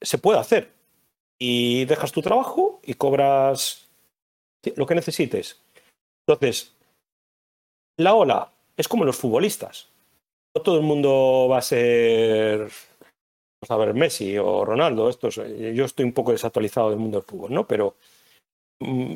se 0.00 0.18
puede 0.18 0.38
hacer. 0.38 0.72
Y 1.38 1.84
dejas 1.84 2.10
tu 2.10 2.22
trabajo 2.22 2.80
y 2.82 2.94
cobras 2.94 3.87
lo 4.76 4.86
que 4.86 4.94
necesites. 4.94 5.60
Entonces, 6.26 6.74
la 7.98 8.14
ola 8.14 8.52
es 8.76 8.88
como 8.88 9.04
los 9.04 9.16
futbolistas. 9.16 9.88
No 10.54 10.62
todo 10.62 10.76
el 10.76 10.84
mundo 10.84 11.48
va 11.50 11.58
a 11.58 11.62
ser, 11.62 12.68
a 13.68 13.76
ver, 13.76 13.94
Messi 13.94 14.38
o 14.38 14.64
Ronaldo. 14.64 15.08
Estos, 15.08 15.36
yo 15.36 15.84
estoy 15.84 16.04
un 16.04 16.12
poco 16.12 16.32
desactualizado 16.32 16.90
del 16.90 16.98
mundo 16.98 17.18
del 17.18 17.26
fútbol, 17.26 17.52
¿no? 17.52 17.66
Pero 17.66 17.96
mm, 18.80 19.14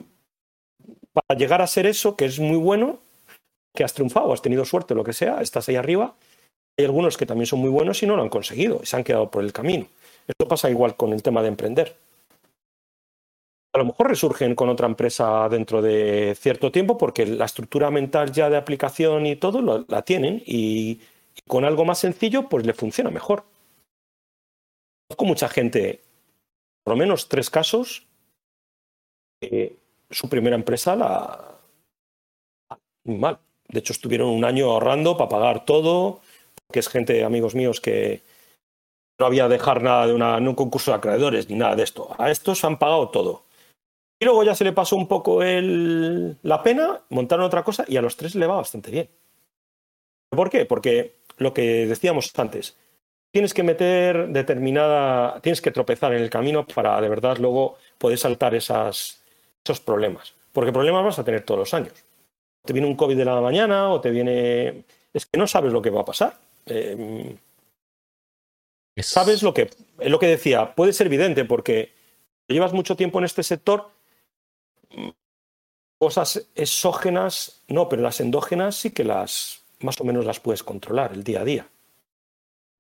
para 1.13 1.39
llegar 1.39 1.63
a 1.63 1.67
ser 1.67 1.87
eso, 1.87 2.17
que 2.17 2.25
es 2.25 2.39
muy 2.39 2.57
bueno, 2.57 2.99
que 3.75 3.85
has 3.85 3.95
triunfado, 3.95 4.33
has 4.33 4.43
tenido 4.43 4.65
suerte, 4.65 4.95
lo 4.95 5.05
que 5.05 5.13
sea, 5.13 5.41
estás 5.41 5.69
ahí 5.69 5.77
arriba. 5.77 6.15
Hay 6.79 6.85
algunos 6.85 7.17
que 7.17 7.27
también 7.27 7.47
son 7.47 7.61
muy 7.61 7.71
buenos 7.71 8.03
y 8.03 8.07
no 8.07 8.17
lo 8.17 8.23
han 8.23 8.29
conseguido, 8.29 8.81
y 8.83 8.87
se 8.87 8.97
han 8.97 9.05
quedado 9.05 9.31
por 9.31 9.45
el 9.45 9.53
camino. 9.53 9.87
Esto 10.27 10.49
pasa 10.49 10.71
igual 10.71 10.97
con 10.97 11.13
el 11.13 11.23
tema 11.23 11.43
de 11.43 11.49
emprender 11.49 11.97
a 13.73 13.79
lo 13.79 13.87
mejor 13.87 14.09
resurgen 14.09 14.55
con 14.55 14.69
otra 14.69 14.87
empresa 14.87 15.49
dentro 15.49 15.81
de 15.81 16.37
cierto 16.39 16.71
tiempo 16.71 16.99
porque 16.99 17.25
la 17.25 17.47
estructura 17.47 17.91
mental 17.91 18.31
ya 18.31 18.51
de 18.51 18.57
aplicación 18.57 19.25
y 19.27 19.37
todo 19.37 19.85
la 19.89 20.03
tienen 20.03 20.43
y, 20.47 21.01
con 21.49 21.65
algo 21.65 21.85
más 21.85 21.99
sencillo 21.99 22.49
pues 22.49 22.67
le 22.67 22.75
funciona 22.75 23.11
mejor. 23.11 23.45
Conozco 25.09 25.25
mucha 25.25 25.49
gente, 25.49 26.01
por 26.85 26.93
lo 26.95 26.99
menos 26.99 27.29
tres 27.29 27.49
casos, 27.49 28.07
su 30.11 30.29
primera 30.29 30.57
empresa 30.57 30.95
la... 30.95 31.59
muy 33.05 33.17
mal. 33.17 33.39
De 33.69 33.79
hecho, 33.79 33.95
estuvieron 33.95 34.29
un 34.29 34.45
año 34.45 34.71
ahorrando 34.71 35.17
para 35.17 35.31
pagar 35.31 35.65
todo, 35.65 36.21
que 36.71 36.81
es 36.81 36.89
gente, 36.89 37.25
amigos 37.25 37.55
míos, 37.55 37.81
que 37.81 38.21
no 39.19 39.25
había 39.27 39.49
dejar 39.49 39.83
nada 39.83 40.07
de 40.07 40.13
una, 40.13 40.37
un 40.37 40.55
concurso 40.55 40.91
de 40.91 40.99
acreedores 40.99 41.49
ni 41.49 41.57
nada 41.57 41.75
de 41.75 41.83
esto. 41.83 42.15
A 42.19 42.31
estos 42.31 42.65
han 42.65 42.79
pagado 42.79 43.09
todo. 43.09 43.45
Y 44.23 44.25
luego 44.25 44.45
ya 44.45 44.55
se 44.55 44.63
le 44.63 44.73
pasó 44.73 44.95
un 44.95 45.09
poco 45.09 45.43
el, 45.43 46.37
la 46.43 46.63
pena, 46.63 47.01
montaron 47.09 47.45
otra 47.45 47.65
cosa 47.65 47.85
y 47.89 47.97
a 47.97 48.03
los 48.03 48.17
tres 48.17 48.37
le 48.37 48.47
va 48.47 48.55
bastante 48.55 48.93
bien. 48.93 49.09
¿Por 50.31 50.49
qué? 50.49 50.65
Porque 50.65 51.17
lo 51.39 51.53
que 51.53 51.87
decíamos 51.89 52.31
antes, 52.39 52.77
tienes 53.33 53.53
que 53.53 53.65
meter 53.65 54.29
determinada, 54.29 55.41
tienes 55.41 55.61
que 55.61 55.73
tropezar 55.73 56.13
en 56.15 56.23
el 56.23 56.31
camino 56.31 56.65
para 56.65 57.01
de 57.01 57.09
verdad 57.09 57.39
luego 57.39 57.79
poder 57.99 58.17
saltar 58.17 58.55
esas, 58.55 59.21
esos 59.65 59.81
problemas. 59.81 60.35
Porque 60.53 60.71
problemas 60.71 61.05
vas 61.05 61.19
a 61.19 61.25
tener 61.25 61.43
todos 61.43 61.59
los 61.59 61.75
años. 61.75 62.05
Te 62.65 62.73
viene 62.73 62.87
un 62.87 62.95
COVID 62.95 63.17
de 63.17 63.25
la 63.25 63.41
mañana 63.41 63.89
o 63.89 64.01
te 64.01 64.11
viene... 64.11 64.85
Es 65.13 65.27
que 65.27 65.37
no 65.37 65.49
sabes 65.49 65.73
lo 65.73 65.83
que 65.83 65.91
va 65.91 66.03
a 66.03 66.05
pasar. 66.05 66.39
Eh, 66.67 67.37
sabes 68.99 69.43
lo 69.43 69.53
que... 69.53 69.69
Es 69.99 70.11
lo 70.13 70.21
que 70.21 70.29
decía, 70.29 70.77
puede 70.77 70.93
ser 70.93 71.09
evidente 71.09 71.45
porque 71.45 71.91
llevas 72.47 72.73
mucho 72.73 72.95
tiempo 72.95 73.19
en 73.19 73.25
este 73.25 73.43
sector 73.43 73.91
cosas 75.99 76.49
exógenas, 76.55 77.63
no, 77.69 77.89
pero 77.89 78.03
las 78.03 78.21
endógenas 78.21 78.77
sí 78.77 78.91
que 78.91 79.05
las 79.05 79.63
más 79.81 80.01
o 80.01 80.05
menos 80.05 80.25
las 80.25 80.41
puedes 80.41 80.63
controlar 80.63 81.13
el 81.13 81.25
día 81.25 81.41
a 81.41 81.45
día. 81.45 81.69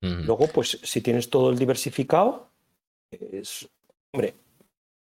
Luego, 0.00 0.48
pues 0.48 0.80
si 0.82 1.00
tienes 1.00 1.30
todo 1.30 1.50
el 1.50 1.58
diversificado, 1.58 2.48
es, 3.12 3.68
hombre, 4.12 4.34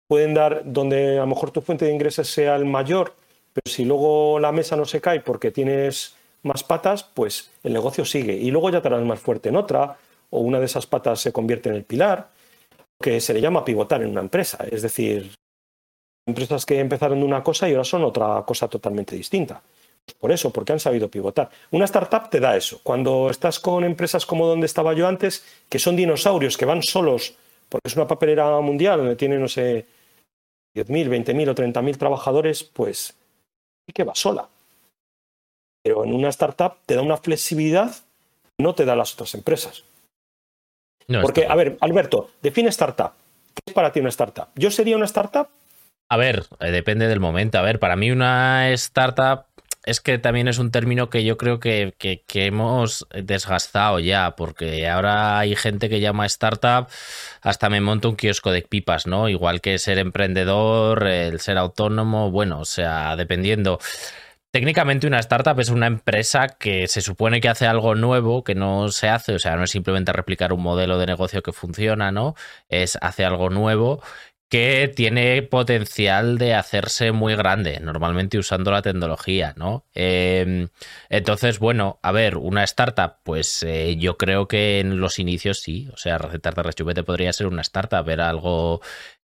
pueden 0.07 0.33
dar 0.33 0.61
donde 0.65 1.17
a 1.17 1.21
lo 1.21 1.27
mejor 1.27 1.51
tu 1.51 1.59
fuente 1.59 1.83
de 1.83 1.91
ingresos 1.91 2.29
sea 2.29 2.55
el 2.55 2.63
mayor, 2.63 3.13
pero 3.51 3.69
si 3.69 3.83
luego 3.83 4.39
la 4.39 4.53
mesa 4.53 4.77
no 4.77 4.85
se 4.85 5.01
cae 5.01 5.19
porque 5.19 5.51
tienes 5.51 6.15
más 6.43 6.63
patas, 6.63 7.03
pues 7.03 7.51
el 7.63 7.73
negocio 7.73 8.05
sigue. 8.05 8.35
Y 8.35 8.51
luego 8.51 8.69
ya 8.69 8.81
te 8.81 8.87
harás 8.87 9.03
más 9.03 9.19
fuerte 9.19 9.49
en 9.49 9.57
otra, 9.57 9.97
o 10.29 10.39
una 10.39 10.59
de 10.59 10.65
esas 10.65 10.85
patas 10.85 11.19
se 11.19 11.33
convierte 11.33 11.67
en 11.67 11.75
el 11.75 11.83
pilar, 11.83 12.29
que 13.01 13.19
se 13.19 13.33
le 13.33 13.41
llama 13.41 13.65
pivotar 13.65 14.01
en 14.01 14.11
una 14.11 14.21
empresa. 14.21 14.65
Es 14.71 14.81
decir, 14.81 15.35
empresas 16.25 16.65
que 16.65 16.79
empezaron 16.79 17.19
de 17.19 17.25
una 17.25 17.43
cosa 17.43 17.67
y 17.67 17.71
ahora 17.71 17.83
son 17.83 18.03
otra 18.03 18.43
cosa 18.45 18.67
totalmente 18.67 19.15
distinta. 19.15 19.61
Pues 20.05 20.15
por 20.19 20.31
eso, 20.31 20.51
porque 20.51 20.73
han 20.73 20.79
sabido 20.79 21.09
pivotar. 21.09 21.49
Una 21.71 21.85
startup 21.85 22.29
te 22.29 22.39
da 22.39 22.55
eso. 22.55 22.79
Cuando 22.83 23.29
estás 23.29 23.59
con 23.59 23.83
empresas 23.83 24.25
como 24.25 24.47
donde 24.47 24.67
estaba 24.67 24.93
yo 24.93 25.07
antes, 25.07 25.43
que 25.69 25.79
son 25.79 25.95
dinosaurios, 25.95 26.57
que 26.57 26.65
van 26.65 26.83
solos, 26.83 27.35
porque 27.69 27.87
es 27.87 27.95
una 27.95 28.07
papelera 28.07 28.59
mundial 28.61 28.99
donde 28.99 29.15
tiene, 29.15 29.37
no 29.37 29.47
sé, 29.47 29.85
10.000, 30.75 31.25
20.000 31.25 31.49
o 31.49 31.55
30.000 31.55 31.97
trabajadores, 31.97 32.63
pues 32.63 33.15
sí 33.87 33.93
que 33.93 34.03
va 34.03 34.13
sola. 34.13 34.47
Pero 35.83 36.03
en 36.03 36.13
una 36.13 36.29
startup 36.29 36.77
te 36.85 36.95
da 36.95 37.01
una 37.01 37.17
flexibilidad 37.17 37.91
que 37.91 38.63
no 38.63 38.75
te 38.75 38.85
da 38.85 38.95
las 38.95 39.13
otras 39.13 39.33
empresas. 39.33 39.83
porque, 41.21 41.45
a 41.47 41.55
ver, 41.55 41.77
Alberto, 41.81 42.31
define 42.41 42.69
startup. 42.69 43.11
¿Qué 43.53 43.61
es 43.67 43.73
para 43.73 43.91
ti 43.91 43.99
una 43.99 44.09
startup? 44.09 44.47
Yo 44.55 44.69
sería 44.69 44.97
una 44.97 45.05
startup 45.05 45.47
a 46.09 46.17
ver, 46.17 46.45
eh, 46.59 46.71
depende 46.71 47.07
del 47.07 47.19
momento. 47.19 47.57
A 47.57 47.61
ver, 47.61 47.79
para 47.79 47.95
mí 47.95 48.11
una 48.11 48.69
startup 48.71 49.45
es 49.85 50.01
que 50.01 50.17
también 50.17 50.47
es 50.47 50.57
un 50.57 50.71
término 50.71 51.09
que 51.09 51.23
yo 51.23 51.37
creo 51.37 51.59
que, 51.59 51.93
hemos 52.33 53.07
desgastado 53.11 53.99
ya, 53.99 54.35
porque 54.35 54.87
ahora 54.89 55.39
hay 55.39 55.55
gente 55.55 55.89
que 55.89 55.99
llama 55.99 56.25
startup, 56.25 56.87
hasta 57.41 57.69
me 57.69 57.81
monto 57.81 58.09
un 58.09 58.15
kiosco 58.15 58.51
de 58.51 58.63
pipas, 58.63 59.05
¿no? 59.07 59.29
Igual 59.29 59.61
que 59.61 59.77
ser 59.77 59.99
emprendedor, 59.99 61.07
el 61.07 61.39
ser 61.39 61.57
autónomo, 61.57 62.31
bueno, 62.31 62.59
o 62.59 62.65
sea, 62.65 63.15
dependiendo. 63.15 63.79
Técnicamente 64.51 65.05
una 65.05 65.19
startup 65.19 65.59
es 65.59 65.69
una 65.69 65.87
empresa 65.87 66.47
que 66.47 66.87
se 66.87 67.01
supone 67.01 67.41
que 67.41 67.49
hace 67.49 67.67
algo 67.67 67.93
nuevo, 67.93 68.43
que 68.43 68.55
no 68.55 68.89
se 68.89 69.09
hace, 69.09 69.33
o 69.35 69.39
sea, 69.39 69.55
no 69.57 69.65
es 69.65 69.71
simplemente 69.71 70.13
replicar 70.13 70.53
un 70.53 70.63
modelo 70.63 70.97
de 70.97 71.05
negocio 71.05 71.43
que 71.43 71.51
funciona, 71.51 72.11
¿no? 72.11 72.35
Es 72.69 72.97
hace 73.01 73.25
algo 73.25 73.49
nuevo 73.49 74.01
que 74.55 74.87
tiene 74.87 75.41
potencial 75.41 76.37
de 76.37 76.53
hacerse 76.53 77.11
muy 77.11 77.35
grande, 77.35 77.81
normalmente 77.81 78.37
usando 78.37 78.71
la 78.71 78.81
tecnología, 78.81 79.53
¿no? 79.57 79.83
Em, 79.93 80.69
entonces, 81.09 81.59
bueno, 81.59 81.99
a 82.01 82.13
ver, 82.13 82.37
una 82.37 82.63
startup, 82.63 83.15
pues 83.23 83.63
eh, 83.63 83.97
yo 83.97 84.15
creo 84.15 84.47
que 84.47 84.79
en 84.79 85.01
los 85.01 85.19
inicios 85.19 85.59
sí, 85.59 85.89
o 85.91 85.97
sea, 85.97 86.19
recetas 86.19 86.55
de 86.55 86.63
rechupete 86.63 87.03
podría 87.03 87.33
ser 87.33 87.47
una 87.47 87.63
startup, 87.63 88.07
era 88.07 88.29
algo 88.29 88.79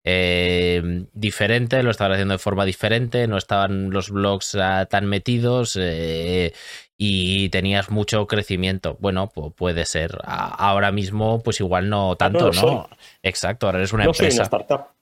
eh, 0.04 1.06
diferente, 1.14 1.84
lo 1.84 1.92
estaban 1.92 2.14
haciendo 2.14 2.34
de 2.34 2.40
forma 2.40 2.66
diferente, 2.66 3.28
no 3.28 3.38
estaban 3.38 3.92
los 3.92 4.10
blogs 4.10 4.56
ah, 4.56 4.88
tan 4.88 5.06
metidos 5.06 5.78
eh, 5.80 6.54
y 6.98 7.50
tenías 7.50 7.92
mucho 7.92 8.26
crecimiento. 8.26 8.98
Bueno, 9.00 9.30
pues 9.30 9.54
puede 9.54 9.86
ser. 9.86 10.18
Ahora 10.24 10.92
mismo, 10.92 11.44
pues 11.44 11.60
igual 11.60 11.88
no 11.88 12.16
tanto, 12.16 12.50
¿no? 12.50 12.90
Exacto, 13.22 13.68
ahora 13.68 13.78
eres 13.78 13.94
una 13.94 14.06
no 14.06 14.10
empresa. 14.10 14.32
Soy 14.32 14.38
una 14.38 14.44
startup. 14.66 14.99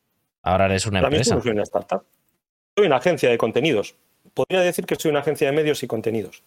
Ahora 0.47 0.65
eres 0.65 0.85
una 0.85 0.99
empresa. 0.99 1.35
no 1.35 1.41
soy 1.41 1.51
una 1.51 1.63
startup. 1.63 2.03
Soy 2.75 2.87
una 2.87 2.97
agencia 2.97 3.29
de 3.29 3.37
contenidos. 3.37 3.95
Podría 4.33 4.61
decir 4.61 4.85
que 4.85 4.95
soy 4.95 5.11
una 5.11 5.19
agencia 5.19 5.47
de 5.47 5.53
medios 5.53 5.83
y 5.83 5.87
contenidos. 5.87 6.43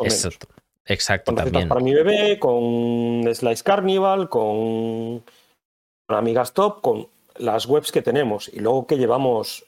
Exacto. 0.00 0.46
Exacto, 0.88 1.34
con 1.34 1.44
también. 1.44 1.68
para 1.68 1.82
mi 1.82 1.92
bebé, 1.92 2.38
con 2.38 3.22
Slice 3.34 3.62
Carnival, 3.62 4.30
con, 4.30 5.22
con 6.06 6.16
Amigas 6.16 6.54
Top, 6.54 6.80
con 6.80 7.08
las 7.36 7.66
webs 7.66 7.92
que 7.92 8.00
tenemos 8.00 8.48
y 8.48 8.60
luego 8.60 8.86
que 8.86 8.96
llevamos, 8.96 9.66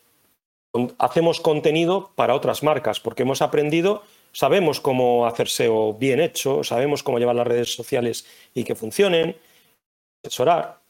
hacemos 0.99 1.41
contenido 1.41 2.11
para 2.15 2.35
otras 2.35 2.63
marcas, 2.63 3.01
porque 3.01 3.25
hemos 3.25 3.43
aprendido, 3.43 4.03
sabemos 4.33 4.81
cómo 4.81 5.27
hacer 5.27 5.49
SEO 5.49 5.93
bien 5.93 6.21
hecho, 6.21 6.65
sabemos 6.65 7.03
cómo 7.03 7.19
llevar 7.19 7.37
las 7.37 7.47
redes 7.47 7.75
sociales 7.75 8.25
y 8.55 8.65
que 8.65 8.75
funcionen, 8.75 9.37
asesorar. 10.25 10.81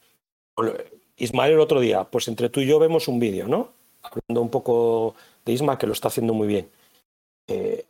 Ismael 1.21 1.53
el 1.53 1.61
otro 1.61 1.81
día, 1.81 2.05
pues 2.05 2.29
entre 2.29 2.49
tú 2.49 2.61
y 2.61 2.67
yo 2.67 2.79
vemos 2.79 3.09
un 3.09 3.21
vídeo, 3.21 3.47
¿no? 3.47 3.73
Hablando 4.03 4.41
un 4.41 4.51
poco 4.51 5.15
de 5.45 5.53
Isma, 5.53 5.79
que 5.79 5.87
lo 5.87 5.93
está 5.93 6.09
haciendo 6.09 6.35
muy 6.35 6.49
bien. 6.49 6.69
Eh, 7.47 7.85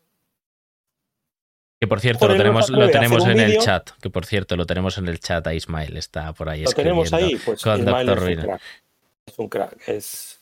que 1.81 1.87
por 1.87 2.01
cierto, 2.01 2.29
lo 2.29 2.37
tenemos, 2.37 2.69
lo 2.69 2.91
tenemos 2.91 3.25
en 3.27 3.41
el 3.41 3.59
chat. 3.59 3.91
Que 4.03 4.11
por 4.11 4.27
cierto, 4.27 4.57
lo 4.57 4.67
tenemos 4.67 4.99
en 4.99 5.09
el 5.09 5.19
chat 5.19 5.47
a 5.47 5.55
Ismael, 5.55 5.97
está 5.97 6.33
por 6.35 6.51
ahí. 6.51 6.65
Lo 6.65 6.73
tenemos 6.73 7.13
ahí, 7.13 7.37
pues 7.43 7.63
con 7.63 7.79
Ismael 7.79 8.09
es 8.09 8.19
un, 8.19 8.37
crack. 8.37 8.63
es 9.27 9.39
un 9.39 9.49
crack. 9.49 9.89
Es, 9.89 10.41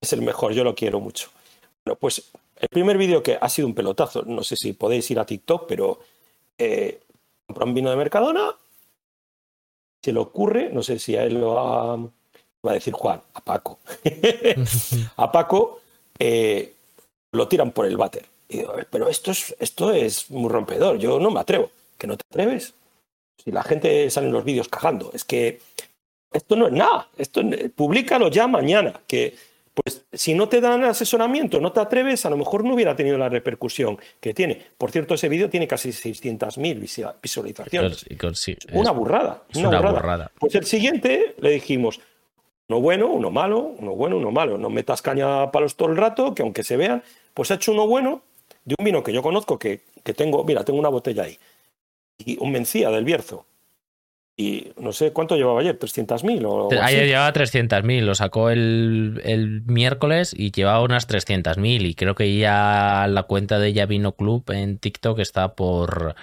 es 0.00 0.12
el 0.14 0.22
mejor, 0.22 0.52
yo 0.52 0.64
lo 0.64 0.74
quiero 0.74 0.98
mucho. 1.00 1.28
Bueno, 1.84 1.98
pues 2.00 2.30
el 2.60 2.68
primer 2.68 2.96
vídeo 2.96 3.22
que 3.22 3.38
ha 3.40 3.48
sido 3.48 3.68
un 3.68 3.74
pelotazo, 3.74 4.22
no 4.22 4.42
sé 4.42 4.56
si 4.56 4.72
podéis 4.72 5.10
ir 5.10 5.18
a 5.18 5.26
TikTok, 5.26 5.66
pero 5.66 6.00
eh, 6.56 7.00
compró 7.46 7.66
un 7.66 7.74
vino 7.74 7.90
de 7.90 7.96
Mercadona, 7.96 8.54
se 10.02 10.12
le 10.12 10.18
ocurre, 10.18 10.70
no 10.70 10.82
sé 10.82 10.98
si 10.98 11.16
a 11.16 11.24
él 11.24 11.40
lo 11.40 11.54
va, 11.54 11.98
va 12.66 12.72
a 12.72 12.74
decir 12.74 12.92
Juan, 12.92 13.20
a 13.34 13.40
Paco. 13.40 13.78
a 15.16 15.32
Paco 15.32 15.80
eh, 16.18 16.74
lo 17.32 17.48
tiran 17.48 17.72
por 17.72 17.86
el 17.86 17.96
váter 17.96 18.26
pero 18.90 19.08
esto 19.08 19.30
es, 19.30 19.54
esto 19.58 19.92
es 19.92 20.30
muy 20.30 20.48
rompedor, 20.48 20.98
yo 20.98 21.18
no 21.20 21.30
me 21.30 21.40
atrevo. 21.40 21.70
¿Que 21.96 22.06
no 22.06 22.16
te 22.16 22.24
atreves? 22.28 22.74
Si 23.42 23.52
la 23.52 23.62
gente 23.62 24.08
sale 24.10 24.28
en 24.28 24.32
los 24.32 24.44
vídeos 24.44 24.68
cagando, 24.68 25.10
es 25.12 25.24
que 25.24 25.60
esto 26.32 26.56
no 26.56 26.66
es 26.66 26.72
nada, 26.72 27.08
esto 27.16 27.42
públicalo 27.74 28.28
ya 28.28 28.46
mañana, 28.46 29.00
que 29.06 29.34
pues 29.74 30.04
si 30.12 30.34
no 30.34 30.48
te 30.48 30.60
dan 30.60 30.84
asesoramiento, 30.84 31.60
no 31.60 31.72
te 31.72 31.80
atreves, 31.80 32.24
a 32.26 32.30
lo 32.30 32.36
mejor 32.36 32.64
no 32.64 32.74
hubiera 32.74 32.96
tenido 32.96 33.18
la 33.18 33.28
repercusión 33.28 33.98
que 34.20 34.34
tiene. 34.34 34.60
Por 34.76 34.90
cierto, 34.90 35.14
ese 35.14 35.28
vídeo 35.28 35.48
tiene 35.48 35.68
casi 35.68 35.90
600.000 35.90 37.14
visualizaciones. 37.22 38.04
una 38.72 38.90
burrada. 38.90 39.42
una, 39.54 39.80
burrada. 39.80 40.32
Pues 40.38 40.54
el 40.54 40.64
siguiente 40.64 41.34
le 41.38 41.50
dijimos, 41.50 42.00
uno 42.70 42.80
bueno, 42.80 43.08
uno 43.08 43.32
malo, 43.32 43.74
uno 43.78 43.96
bueno, 43.96 44.16
uno 44.16 44.30
malo. 44.30 44.56
No 44.56 44.70
metas 44.70 45.02
caña 45.02 45.42
a 45.42 45.50
palos 45.50 45.74
todo 45.74 45.88
el 45.90 45.96
rato, 45.96 46.36
que 46.36 46.42
aunque 46.42 46.62
se 46.62 46.76
vean, 46.76 47.02
pues 47.34 47.50
ha 47.50 47.54
hecho 47.54 47.72
uno 47.72 47.88
bueno 47.88 48.22
de 48.64 48.76
un 48.78 48.84
vino 48.84 49.02
que 49.02 49.12
yo 49.12 49.22
conozco, 49.22 49.58
que, 49.58 49.80
que 50.04 50.14
tengo, 50.14 50.44
mira, 50.44 50.62
tengo 50.62 50.78
una 50.78 50.88
botella 50.88 51.24
ahí, 51.24 51.36
y 52.16 52.38
un 52.38 52.52
Mencía 52.52 52.90
del 52.90 53.04
Bierzo. 53.04 53.44
Y 54.36 54.68
no 54.78 54.92
sé 54.92 55.12
cuánto 55.12 55.36
llevaba 55.36 55.60
ayer, 55.60 55.78
300.000 55.78 56.46
o 56.46 56.68
Ayer 56.80 57.06
llevaba 57.08 57.32
300.000, 57.32 58.02
lo 58.02 58.14
sacó 58.14 58.50
el, 58.50 59.20
el, 59.24 59.62
miércoles 59.66 60.32
y 60.34 60.52
llevaba 60.52 60.82
unas 60.82 61.08
300.000 61.08 61.86
y 61.86 61.94
creo 61.94 62.14
que 62.14 62.38
ya 62.38 63.06
la 63.08 63.24
cuenta 63.24 63.58
de 63.58 63.72
Ya 63.72 63.84
Vino 63.86 64.12
Club 64.12 64.44
en 64.52 64.78
TikTok 64.78 65.18
está 65.18 65.56
por 65.56 66.14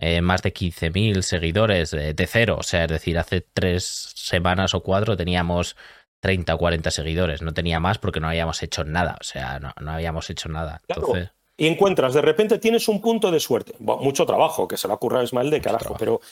eh, 0.00 0.20
más 0.20 0.42
de 0.42 0.52
15.000 0.52 1.22
seguidores 1.22 1.92
eh, 1.92 2.14
de 2.14 2.26
cero, 2.26 2.56
o 2.58 2.62
sea, 2.62 2.84
es 2.84 2.90
decir, 2.90 3.18
hace 3.18 3.40
tres 3.40 4.12
semanas 4.16 4.74
o 4.74 4.82
cuatro 4.82 5.16
teníamos 5.16 5.76
30 6.20 6.54
o 6.54 6.58
40 6.58 6.90
seguidores, 6.90 7.42
no 7.42 7.52
tenía 7.52 7.78
más 7.80 7.98
porque 7.98 8.20
no 8.20 8.28
habíamos 8.28 8.62
hecho 8.62 8.84
nada, 8.84 9.16
o 9.20 9.24
sea, 9.24 9.60
no, 9.60 9.72
no 9.80 9.92
habíamos 9.92 10.28
hecho 10.30 10.48
nada. 10.48 10.80
Entonces 10.88 11.30
y 11.60 11.66
encuentras, 11.66 12.14
de 12.14 12.22
repente 12.22 12.58
tienes 12.58 12.88
un 12.88 13.02
punto 13.02 13.30
de 13.30 13.38
suerte. 13.38 13.74
mucho 13.80 14.24
trabajo, 14.24 14.66
que 14.66 14.78
se 14.78 14.88
lo 14.88 14.94
ha 14.94 14.96
ocurrido 14.96 15.20
a 15.20 15.24
Ismael 15.24 15.50
de 15.50 15.60
carajo, 15.60 15.94
pero, 15.98 16.22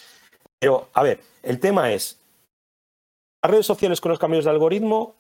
pero 0.59 0.89
a 0.95 1.03
ver, 1.03 1.21
el 1.43 1.61
tema 1.61 1.93
es, 1.93 2.19
las 3.43 3.51
redes 3.51 3.66
sociales 3.66 4.01
con 4.01 4.09
los 4.09 4.19
cambios 4.19 4.47
de 4.47 4.53
algoritmo, 4.53 5.16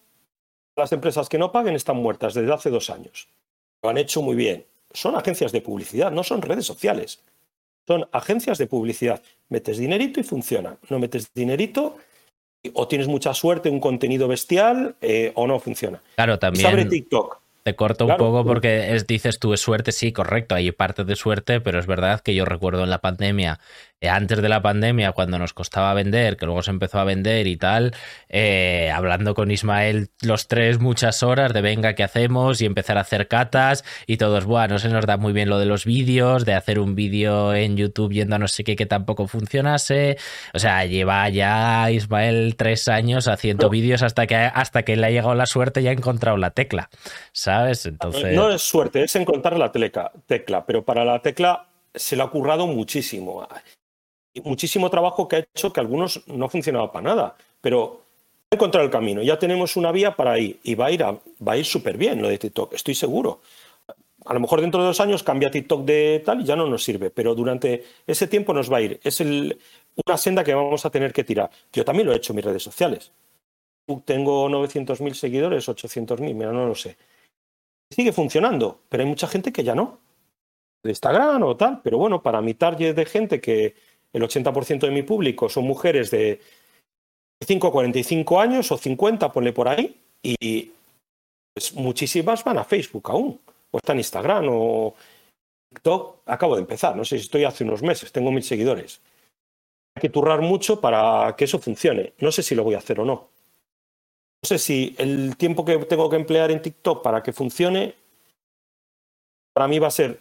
las 0.76 0.92
empresas 0.92 1.28
que 1.28 1.36
no 1.36 1.52
paguen 1.52 1.76
están 1.76 1.98
muertas 1.98 2.32
desde 2.32 2.50
hace 2.50 2.70
dos 2.70 2.88
años. 2.88 3.28
Lo 3.82 3.90
han 3.90 3.98
hecho 3.98 4.22
muy 4.22 4.34
bien. 4.34 4.64
Son 4.92 5.14
agencias 5.14 5.52
de 5.52 5.60
publicidad, 5.60 6.10
no 6.10 6.24
son 6.24 6.40
redes 6.40 6.64
sociales. 6.64 7.22
Son 7.88 8.06
agencias 8.12 8.58
de 8.58 8.66
publicidad. 8.66 9.22
Metes 9.48 9.78
dinerito 9.78 10.20
y 10.20 10.22
funciona. 10.22 10.76
No 10.90 10.98
metes 10.98 11.32
dinerito 11.32 11.96
o 12.74 12.86
tienes 12.86 13.08
mucha 13.08 13.32
suerte, 13.32 13.70
un 13.70 13.80
contenido 13.80 14.28
bestial 14.28 14.96
eh, 15.00 15.32
o 15.34 15.46
no 15.46 15.58
funciona. 15.58 16.02
Claro, 16.14 16.38
también. 16.38 16.86
TikTok. 16.86 17.40
Te 17.62 17.74
corto 17.74 18.04
un 18.04 18.18
poco 18.18 18.44
porque 18.44 18.94
es, 18.94 19.06
dices 19.06 19.38
tú 19.38 19.54
es 19.54 19.60
suerte, 19.60 19.92
sí, 19.92 20.12
correcto, 20.12 20.54
hay 20.54 20.70
parte 20.70 21.04
de 21.04 21.16
suerte, 21.16 21.62
pero 21.62 21.78
es 21.78 21.86
verdad 21.86 22.20
que 22.20 22.34
yo 22.34 22.44
recuerdo 22.44 22.84
en 22.84 22.90
la 22.90 22.98
pandemia 22.98 23.58
antes 24.06 24.40
de 24.40 24.48
la 24.48 24.62
pandemia, 24.62 25.12
cuando 25.12 25.38
nos 25.38 25.52
costaba 25.52 25.92
vender, 25.94 26.36
que 26.36 26.46
luego 26.46 26.62
se 26.62 26.70
empezó 26.70 27.00
a 27.00 27.04
vender 27.04 27.48
y 27.48 27.56
tal, 27.56 27.94
eh, 28.28 28.92
hablando 28.94 29.34
con 29.34 29.50
Ismael 29.50 30.10
los 30.22 30.46
tres 30.46 30.78
muchas 30.78 31.22
horas 31.24 31.52
de 31.52 31.62
venga, 31.62 31.94
¿qué 31.94 32.04
hacemos? 32.04 32.60
Y 32.60 32.66
empezar 32.66 32.96
a 32.98 33.00
hacer 33.00 33.26
catas 33.26 33.84
y 34.06 34.16
todos, 34.16 34.44
bueno, 34.44 34.74
no 34.74 34.78
se 34.78 34.88
nos 34.88 35.06
da 35.06 35.16
muy 35.16 35.32
bien 35.32 35.48
lo 35.48 35.58
de 35.58 35.66
los 35.66 35.84
vídeos, 35.84 36.44
de 36.44 36.54
hacer 36.54 36.78
un 36.78 36.94
vídeo 36.94 37.54
en 37.54 37.76
YouTube 37.76 38.12
yendo 38.12 38.36
a 38.36 38.38
no 38.38 38.46
sé 38.46 38.62
qué 38.62 38.76
que 38.76 38.86
tampoco 38.86 39.26
funcionase. 39.26 40.16
O 40.54 40.58
sea, 40.58 40.84
lleva 40.84 41.28
ya 41.28 41.90
Ismael 41.90 42.54
tres 42.56 42.86
años 42.86 43.26
haciendo 43.26 43.68
vídeos 43.68 44.02
hasta 44.02 44.26
que, 44.26 44.36
hasta 44.36 44.84
que 44.84 44.96
le 44.96 45.06
ha 45.06 45.10
llegado 45.10 45.34
la 45.34 45.46
suerte 45.46 45.80
y 45.80 45.88
ha 45.88 45.92
encontrado 45.92 46.36
la 46.36 46.50
tecla, 46.50 46.90
¿sabes? 47.32 47.86
Entonces... 47.86 48.34
No 48.34 48.50
es 48.50 48.62
suerte, 48.62 49.02
es 49.02 49.16
encontrar 49.16 49.58
la 49.58 49.72
tecla, 49.72 50.12
tecla 50.26 50.64
pero 50.66 50.84
para 50.84 51.04
la 51.04 51.20
tecla 51.20 51.66
se 51.94 52.16
le 52.16 52.22
ha 52.22 52.26
currado 52.28 52.66
muchísimo 52.66 53.46
muchísimo 54.44 54.90
trabajo 54.90 55.28
que 55.28 55.36
ha 55.36 55.38
hecho 55.40 55.72
que 55.72 55.80
algunos 55.80 56.26
no 56.26 56.48
funcionaba 56.48 56.90
para 56.92 57.14
nada, 57.14 57.36
pero 57.60 58.02
he 58.50 58.56
encontrado 58.56 58.84
el 58.84 58.90
camino, 58.90 59.22
ya 59.22 59.38
tenemos 59.38 59.76
una 59.76 59.92
vía 59.92 60.16
para 60.16 60.38
ir 60.38 60.58
y 60.62 60.74
va 60.74 60.86
a 60.86 60.90
ir, 60.90 61.02
a 61.04 61.56
ir 61.56 61.64
súper 61.64 61.96
bien 61.96 62.22
lo 62.22 62.28
de 62.28 62.38
TikTok, 62.38 62.72
estoy 62.74 62.94
seguro. 62.94 63.40
A 64.24 64.34
lo 64.34 64.40
mejor 64.40 64.60
dentro 64.60 64.80
de 64.80 64.88
dos 64.88 65.00
años 65.00 65.22
cambia 65.22 65.50
TikTok 65.50 65.84
de 65.84 66.22
tal 66.24 66.42
y 66.42 66.44
ya 66.44 66.56
no 66.56 66.66
nos 66.66 66.84
sirve, 66.84 67.10
pero 67.10 67.34
durante 67.34 67.84
ese 68.06 68.26
tiempo 68.26 68.52
nos 68.52 68.70
va 68.70 68.78
a 68.78 68.80
ir. 68.82 69.00
Es 69.02 69.20
una 69.20 70.16
senda 70.16 70.44
que 70.44 70.54
vamos 70.54 70.84
a 70.84 70.90
tener 70.90 71.12
que 71.12 71.24
tirar. 71.24 71.50
Yo 71.72 71.84
también 71.84 72.06
lo 72.06 72.12
he 72.12 72.16
hecho 72.16 72.32
en 72.32 72.36
mis 72.36 72.44
redes 72.44 72.62
sociales. 72.62 73.10
Tengo 74.04 74.48
900.000 74.50 75.14
seguidores, 75.14 75.66
800.000, 75.66 76.34
mira, 76.34 76.52
no 76.52 76.66
lo 76.66 76.74
sé. 76.74 76.98
Sigue 77.90 78.12
funcionando, 78.12 78.80
pero 78.90 79.02
hay 79.02 79.08
mucha 79.08 79.26
gente 79.28 79.50
que 79.50 79.64
ya 79.64 79.74
no. 79.74 79.98
De 80.82 80.90
Instagram 80.90 81.42
o 81.42 81.56
tal, 81.56 81.80
pero 81.82 81.96
bueno, 81.96 82.22
para 82.22 82.42
mi 82.42 82.54
target 82.54 82.94
de 82.94 83.06
gente 83.06 83.40
que, 83.40 83.74
el 84.12 84.22
80% 84.22 84.80
de 84.80 84.90
mi 84.90 85.02
público 85.02 85.48
son 85.48 85.64
mujeres 85.64 86.10
de 86.10 86.40
5 87.44 87.68
a 87.68 87.72
45 87.72 88.40
años 88.40 88.72
o 88.72 88.78
50, 88.78 89.32
ponle 89.32 89.52
por 89.52 89.68
ahí, 89.68 89.96
y 90.22 90.72
pues, 91.54 91.74
muchísimas 91.74 92.42
van 92.44 92.58
a 92.58 92.64
Facebook 92.64 93.10
aún, 93.10 93.40
o 93.70 93.78
está 93.78 93.92
en 93.92 93.98
Instagram 93.98 94.46
o 94.50 94.94
TikTok. 95.70 96.22
Acabo 96.26 96.54
de 96.56 96.62
empezar, 96.62 96.96
no 96.96 97.04
sé 97.04 97.18
si 97.18 97.24
estoy 97.24 97.44
hace 97.44 97.64
unos 97.64 97.82
meses, 97.82 98.12
tengo 98.12 98.30
mil 98.30 98.42
seguidores. 98.42 99.00
Hay 99.94 100.00
que 100.00 100.08
turrar 100.08 100.40
mucho 100.40 100.80
para 100.80 101.34
que 101.36 101.44
eso 101.44 101.58
funcione. 101.58 102.12
No 102.18 102.30
sé 102.30 102.42
si 102.42 102.54
lo 102.54 102.64
voy 102.64 102.74
a 102.74 102.78
hacer 102.78 103.00
o 103.00 103.04
no. 103.04 103.28
No 104.42 104.46
sé 104.46 104.58
si 104.58 104.94
el 104.98 105.36
tiempo 105.36 105.64
que 105.64 105.76
tengo 105.78 106.08
que 106.08 106.16
emplear 106.16 106.50
en 106.50 106.62
TikTok 106.62 107.02
para 107.02 107.22
que 107.22 107.32
funcione, 107.32 107.94
para 109.52 109.66
mí 109.66 109.80
va 109.80 109.88
a 109.88 109.92
ser 109.92 110.20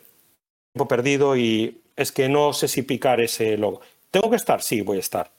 tiempo 0.73 0.87
perdido 0.87 1.37
y 1.37 1.81
es 1.97 2.11
que 2.11 2.29
no 2.29 2.53
sé 2.53 2.67
si 2.67 2.83
picar 2.83 3.19
ese 3.19 3.57
logo. 3.57 3.81
¿Tengo 4.11 4.29
que 4.29 4.37
estar? 4.37 4.61
Sí, 4.61 4.81
voy 4.81 4.97
a 4.97 5.01
estar. 5.01 5.31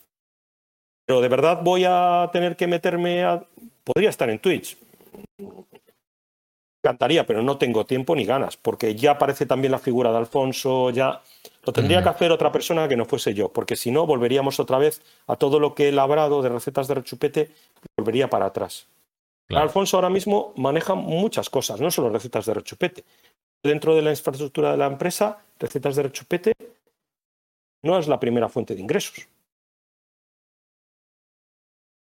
Pero 1.06 1.22
de 1.22 1.28
verdad 1.28 1.60
voy 1.62 1.84
a 1.86 2.28
tener 2.32 2.56
que 2.56 2.66
meterme 2.66 3.24
a... 3.24 3.42
Podría 3.84 4.10
estar 4.10 4.28
en 4.28 4.40
Twitch. 4.40 4.76
Cantaría, 6.82 7.26
pero 7.26 7.42
no 7.42 7.56
tengo 7.56 7.86
tiempo 7.86 8.14
ni 8.14 8.24
ganas, 8.24 8.56
porque 8.56 8.94
ya 8.94 9.12
aparece 9.12 9.46
también 9.46 9.72
la 9.72 9.78
figura 9.78 10.10
de 10.10 10.18
Alfonso, 10.18 10.90
ya 10.90 11.22
lo 11.64 11.72
tendría 11.72 12.02
que 12.02 12.08
hacer 12.08 12.30
otra 12.30 12.52
persona 12.52 12.88
que 12.88 12.96
no 12.96 13.04
fuese 13.04 13.34
yo, 13.34 13.52
porque 13.52 13.74
si 13.74 13.90
no 13.90 14.06
volveríamos 14.06 14.60
otra 14.60 14.78
vez 14.78 15.02
a 15.26 15.36
todo 15.36 15.58
lo 15.58 15.74
que 15.74 15.88
he 15.88 15.92
labrado 15.92 16.40
de 16.40 16.50
recetas 16.50 16.86
de 16.86 16.94
rechupete, 16.94 17.50
volvería 17.96 18.30
para 18.30 18.46
atrás. 18.46 18.86
Alfonso 19.50 19.96
ahora 19.96 20.10
mismo 20.10 20.52
maneja 20.56 20.94
muchas 20.94 21.50
cosas, 21.50 21.80
no 21.80 21.90
solo 21.90 22.10
recetas 22.10 22.46
de 22.46 22.54
rechupete. 22.54 23.04
Dentro 23.62 23.94
de 23.94 24.02
la 24.02 24.10
infraestructura 24.10 24.72
de 24.72 24.78
la 24.78 24.86
empresa 24.86 25.38
recetas 25.58 25.96
de 25.96 26.04
rechupete 26.04 26.52
no 27.82 27.98
es 27.98 28.08
la 28.08 28.20
primera 28.20 28.48
fuente 28.48 28.74
de 28.74 28.80
ingresos. 28.80 29.28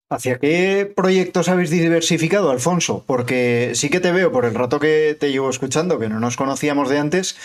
¿Hacia 0.09 0.37
qué 0.37 0.91
proyectos 0.95 1.49
habéis 1.49 1.71
diversificado, 1.71 2.51
Alfonso? 2.51 3.03
Porque 3.07 3.71
sí 3.73 3.89
que 3.89 3.99
te 3.99 4.11
veo 4.11 4.31
por 4.31 4.45
el 4.45 4.53
rato 4.53 4.79
que 4.79 5.17
te 5.19 5.31
llevo 5.31 5.49
escuchando, 5.49 5.97
que 5.97 6.09
no 6.09 6.19
nos 6.19 6.37
conocíamos 6.37 6.89
de 6.89 6.99
antes, 6.99 7.35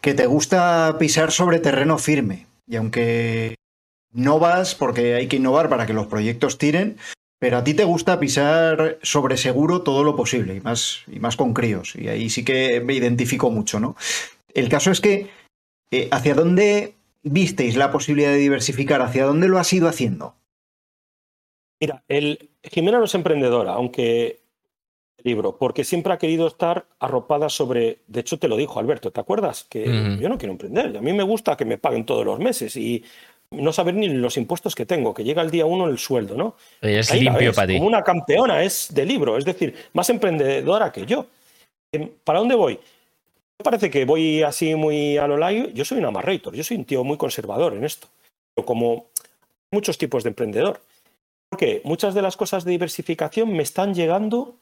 que 0.00 0.14
te 0.14 0.26
gusta 0.26 0.96
pisar 1.00 1.32
sobre 1.32 1.58
terreno 1.58 1.98
firme. 1.98 2.46
Y 2.68 2.76
aunque 2.76 3.56
no 4.12 4.38
vas, 4.38 4.76
porque 4.76 5.14
hay 5.14 5.26
que 5.26 5.36
innovar 5.36 5.68
para 5.68 5.86
que 5.86 5.94
los 5.94 6.06
proyectos 6.06 6.58
tiren, 6.58 6.96
pero 7.38 7.58
a 7.58 7.64
ti 7.64 7.74
te 7.74 7.84
gusta 7.84 8.18
pisar 8.18 8.98
sobre 9.02 9.36
seguro 9.36 9.82
todo 9.82 10.04
lo 10.04 10.16
posible, 10.16 10.54
y 10.54 10.60
más, 10.60 11.02
y 11.06 11.20
más 11.20 11.36
con 11.36 11.52
críos. 11.52 11.94
Y 11.96 12.08
ahí 12.08 12.30
sí 12.30 12.44
que 12.44 12.80
me 12.80 12.94
identifico 12.94 13.50
mucho, 13.50 13.80
¿no? 13.80 13.96
El 14.54 14.68
caso 14.68 14.90
es 14.90 15.00
que, 15.00 15.28
eh, 15.90 16.08
¿hacia 16.10 16.34
dónde 16.34 16.94
visteis 17.22 17.76
la 17.76 17.90
posibilidad 17.90 18.30
de 18.30 18.38
diversificar? 18.38 19.02
¿Hacia 19.02 19.26
dónde 19.26 19.48
lo 19.48 19.58
has 19.58 19.72
ido 19.72 19.88
haciendo? 19.88 20.34
Mira, 21.78 22.02
el, 22.08 22.50
Jimena 22.62 22.98
no 22.98 23.04
es 23.04 23.14
emprendedora, 23.14 23.74
aunque 23.74 24.40
libro, 25.26 25.58
porque 25.58 25.84
siempre 25.84 26.12
ha 26.12 26.18
querido 26.18 26.46
estar 26.46 26.86
arropada 27.00 27.48
sobre, 27.48 28.00
de 28.06 28.20
hecho 28.20 28.38
te 28.38 28.48
lo 28.48 28.56
dijo 28.56 28.78
Alberto, 28.78 29.10
¿te 29.10 29.20
acuerdas? 29.20 29.64
Que 29.64 29.84
yo 30.20 30.28
no 30.28 30.38
quiero 30.38 30.52
emprender, 30.52 30.96
a 30.96 31.00
mí 31.00 31.12
me 31.12 31.24
gusta 31.24 31.56
que 31.56 31.64
me 31.64 31.78
paguen 31.78 32.06
todos 32.06 32.24
los 32.24 32.38
meses 32.38 32.76
y 32.76 33.04
no 33.50 33.72
saber 33.72 33.94
ni 33.94 34.08
los 34.08 34.36
impuestos 34.36 34.74
que 34.74 34.86
tengo, 34.86 35.14
que 35.14 35.24
llega 35.24 35.42
el 35.42 35.50
día 35.50 35.66
uno 35.66 35.86
el 35.86 35.98
sueldo, 35.98 36.36
¿no? 36.36 36.56
Es 36.80 37.14
limpio 37.14 37.52
para 37.52 37.66
ti. 37.66 37.74
Como 37.76 37.86
una 37.88 38.02
campeona, 38.02 38.62
es 38.62 38.88
de 38.92 39.04
libro, 39.04 39.36
es 39.36 39.44
decir, 39.44 39.74
más 39.92 40.10
emprendedora 40.10 40.92
que 40.92 41.06
yo. 41.06 41.26
Em, 41.92 42.10
¿Para 42.24 42.40
dónde 42.40 42.54
voy? 42.54 42.78
Parece 43.62 43.90
que 43.90 44.04
voy 44.04 44.42
así 44.42 44.74
muy 44.74 45.16
a 45.16 45.26
lo 45.26 45.36
layo. 45.36 45.68
Yo 45.70 45.84
soy 45.84 45.98
un 45.98 46.04
amarrator, 46.04 46.54
yo 46.54 46.62
soy 46.62 46.76
un 46.76 46.84
tío 46.84 47.04
muy 47.04 47.16
conservador 47.16 47.74
en 47.74 47.84
esto. 47.84 48.08
Pero 48.54 48.66
como 48.66 49.06
muchos 49.70 49.96
tipos 49.96 50.22
de 50.24 50.28
emprendedor. 50.30 50.80
Porque 51.48 51.80
muchas 51.84 52.14
de 52.14 52.22
las 52.22 52.36
cosas 52.36 52.64
de 52.64 52.72
diversificación 52.72 53.52
me 53.52 53.62
están 53.62 53.94
llegando 53.94 54.56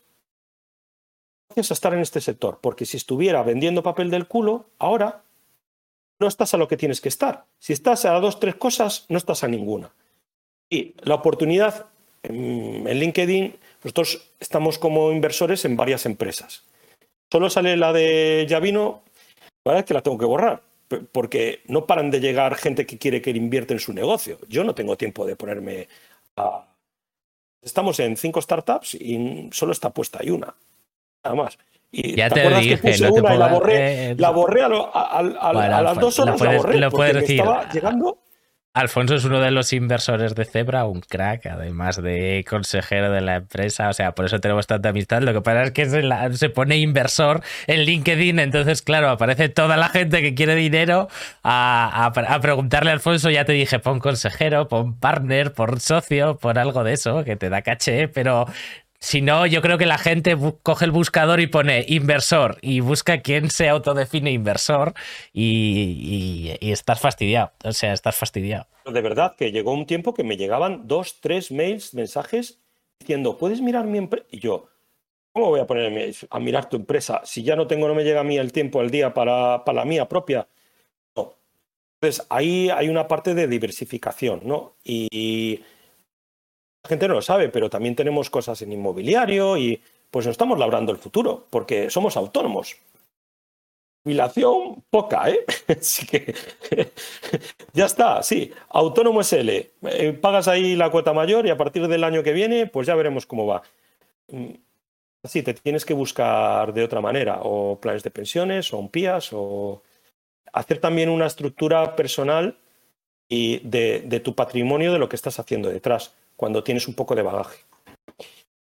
gracias 1.48 1.70
a 1.70 1.74
estar 1.74 1.94
en 1.94 2.00
este 2.00 2.20
sector. 2.20 2.58
Porque 2.60 2.86
si 2.86 2.96
estuviera 2.96 3.42
vendiendo 3.42 3.82
papel 3.82 4.10
del 4.10 4.28
culo, 4.28 4.66
ahora 4.78 5.23
no 6.18 6.28
estás 6.28 6.54
a 6.54 6.56
lo 6.56 6.68
que 6.68 6.76
tienes 6.76 7.00
que 7.00 7.08
estar. 7.08 7.46
Si 7.58 7.72
estás 7.72 8.04
a 8.04 8.12
dos, 8.20 8.40
tres 8.40 8.54
cosas, 8.54 9.06
no 9.08 9.18
estás 9.18 9.44
a 9.44 9.48
ninguna. 9.48 9.92
Y 10.70 10.94
la 11.02 11.16
oportunidad 11.16 11.86
en, 12.22 12.84
LinkedIn, 12.84 13.56
nosotros 13.82 14.30
estamos 14.40 14.78
como 14.78 15.12
inversores 15.12 15.64
en 15.64 15.76
varias 15.76 16.06
empresas. 16.06 16.64
Solo 17.30 17.50
sale 17.50 17.76
la 17.76 17.92
de 17.92 18.46
Yavino, 18.48 19.02
la 19.64 19.72
verdad 19.72 19.80
es 19.80 19.86
que 19.86 19.94
la 19.94 20.02
tengo 20.02 20.18
que 20.18 20.24
borrar, 20.24 20.62
porque 21.12 21.62
no 21.66 21.86
paran 21.86 22.10
de 22.10 22.20
llegar 22.20 22.54
gente 22.54 22.86
que 22.86 22.98
quiere 22.98 23.20
que 23.20 23.30
invierte 23.30 23.74
en 23.74 23.80
su 23.80 23.92
negocio. 23.92 24.38
Yo 24.48 24.64
no 24.64 24.74
tengo 24.74 24.96
tiempo 24.96 25.26
de 25.26 25.36
ponerme 25.36 25.88
a... 26.36 26.68
Estamos 27.62 27.98
en 28.00 28.16
cinco 28.16 28.42
startups 28.42 28.94
y 28.94 29.48
solo 29.52 29.72
está 29.72 29.90
puesta 29.90 30.18
ahí 30.20 30.30
una. 30.30 30.54
Nada 31.24 31.36
más. 31.36 31.58
Y 31.96 32.16
ya 32.16 32.28
te, 32.28 32.48
dije, 32.48 32.80
que 32.80 32.88
puse 32.88 33.08
una 33.08 33.34
y 33.34 33.38
la 33.38 33.46
borré, 33.46 34.14
la 34.16 34.30
borré 34.30 34.62
a, 34.62 35.80
las 35.82 35.98
dos 35.98 36.18
horas, 36.18 36.40
la 36.40 36.56
borré 36.56 36.78
lo 36.78 36.90
porque 36.90 37.12
decir. 37.12 37.40
estaba 37.40 37.70
llegando... 37.70 38.18
Alfonso 38.76 39.14
es 39.14 39.24
uno 39.24 39.38
de 39.38 39.52
los 39.52 39.72
inversores 39.72 40.34
de 40.34 40.44
Zebra, 40.44 40.84
un 40.84 41.00
crack, 41.00 41.46
además 41.46 42.02
de 42.02 42.44
consejero 42.50 43.12
de 43.12 43.20
la 43.20 43.36
empresa. 43.36 43.88
O 43.88 43.92
sea, 43.92 44.16
por 44.16 44.24
eso 44.24 44.40
tenemos 44.40 44.66
tanta 44.66 44.88
amistad. 44.88 45.22
Lo 45.22 45.32
que 45.32 45.42
pasa 45.42 45.62
es 45.62 45.70
que 45.70 45.86
se, 46.36 46.48
pone 46.48 46.78
inversor 46.78 47.40
en 47.68 47.82
LinkedIn. 47.84 48.40
Entonces, 48.40 48.82
claro, 48.82 49.10
aparece 49.10 49.48
toda 49.48 49.76
la 49.76 49.90
gente 49.90 50.22
que 50.22 50.34
quiere 50.34 50.56
dinero 50.56 51.06
a, 51.44 52.06
a, 52.06 52.40
preguntarle 52.40 52.90
a 52.90 52.94
Alfonso. 52.94 53.30
Ya 53.30 53.44
te 53.44 53.52
dije, 53.52 53.78
pon 53.78 54.00
consejero, 54.00 54.66
pon 54.66 54.98
partner, 54.98 55.52
pon 55.52 55.78
socio, 55.78 56.36
pon 56.38 56.58
algo 56.58 56.82
de 56.82 56.94
eso, 56.94 57.22
que 57.22 57.36
te 57.36 57.50
da 57.50 57.62
caché. 57.62 58.08
Pero 58.08 58.46
si 59.04 59.20
no, 59.20 59.44
yo 59.44 59.60
creo 59.60 59.76
que 59.76 59.84
la 59.84 59.98
gente 59.98 60.34
coge 60.62 60.86
el 60.86 60.90
buscador 60.90 61.38
y 61.38 61.46
pone 61.46 61.84
inversor 61.88 62.56
y 62.62 62.80
busca 62.80 63.20
quién 63.20 63.50
se 63.50 63.68
autodefine 63.68 64.32
inversor 64.32 64.94
y, 65.30 66.56
estás 66.62 67.00
fastidiado. 67.00 67.52
O 67.64 67.72
sea, 67.74 67.92
estás 67.92 68.16
fastidiado. 68.16 68.66
De 68.86 69.02
verdad 69.02 69.36
que 69.36 69.52
llegó 69.52 69.74
un 69.74 69.84
tiempo 69.84 70.14
que 70.14 70.24
me 70.24 70.38
llegaban 70.38 70.88
dos, 70.88 71.20
tres 71.20 71.52
mails, 71.52 71.92
mensajes 71.92 72.60
diciendo, 72.98 73.36
¿puedes 73.36 73.60
mirar 73.60 73.84
mi 73.84 73.98
empresa? 73.98 74.26
Y 74.30 74.38
yo, 74.38 74.68
¿cómo 75.32 75.50
voy 75.50 75.60
a 75.60 75.66
ponerme 75.66 76.10
a 76.30 76.40
mirar 76.40 76.70
tu 76.70 76.76
empresa 76.76 77.20
si 77.24 77.42
ya 77.42 77.56
no 77.56 77.66
tengo, 77.66 77.86
no 77.86 77.94
me 77.94 78.04
llega 78.04 78.20
a 78.20 78.24
mí 78.24 78.38
el 78.38 78.52
tiempo 78.52 78.80
al 78.80 78.90
día 78.90 79.12
para, 79.12 79.66
para 79.66 79.76
la 79.76 79.84
mía 79.84 80.08
propia? 80.08 80.48
No. 81.14 81.34
Entonces, 82.00 82.26
ahí 82.30 82.70
hay 82.70 82.88
una 82.88 83.06
parte 83.06 83.34
de 83.34 83.48
diversificación, 83.48 84.40
¿no? 84.44 84.76
y 84.82 85.60
gente 86.88 87.08
no 87.08 87.14
lo 87.14 87.22
sabe, 87.22 87.48
pero 87.48 87.70
también 87.70 87.96
tenemos 87.96 88.30
cosas 88.30 88.60
en 88.62 88.72
inmobiliario 88.72 89.56
y 89.56 89.80
pues 90.10 90.26
nos 90.26 90.32
estamos 90.32 90.58
labrando 90.58 90.92
el 90.92 90.98
futuro, 90.98 91.46
porque 91.50 91.90
somos 91.90 92.16
autónomos. 92.16 92.76
Jubilación 94.04 94.84
poca, 94.90 95.30
¿eh? 95.30 95.44
Así 95.80 96.06
que 96.06 96.34
ya 97.72 97.86
está, 97.86 98.22
sí. 98.22 98.52
Autónomo 98.68 99.22
SL. 99.22 99.48
Eh, 99.48 100.18
pagas 100.20 100.46
ahí 100.46 100.76
la 100.76 100.90
cuota 100.90 101.12
mayor 101.12 101.46
y 101.46 101.50
a 101.50 101.56
partir 101.56 101.88
del 101.88 102.04
año 102.04 102.22
que 102.22 102.32
viene, 102.32 102.66
pues 102.66 102.86
ya 102.86 102.94
veremos 102.94 103.24
cómo 103.24 103.46
va. 103.46 103.62
Mm, 104.28 104.50
así, 105.22 105.42
te 105.42 105.54
tienes 105.54 105.84
que 105.86 105.94
buscar 105.94 106.74
de 106.74 106.84
otra 106.84 107.00
manera, 107.00 107.40
o 107.42 107.80
planes 107.80 108.02
de 108.02 108.10
pensiones, 108.10 108.72
o 108.74 108.78
un 108.78 108.90
PIAS, 108.90 109.30
o 109.32 109.82
hacer 110.52 110.78
también 110.78 111.08
una 111.08 111.26
estructura 111.26 111.96
personal 111.96 112.58
y 113.28 113.58
de 113.66 114.20
tu 114.20 114.34
patrimonio 114.34 114.92
de 114.92 114.98
lo 114.98 115.08
que 115.08 115.16
estás 115.16 115.38
haciendo 115.40 115.70
detrás 115.70 116.14
cuando 116.36 116.64
tienes 116.64 116.88
un 116.88 116.94
poco 116.94 117.14
de 117.14 117.22
bagaje. 117.22 117.64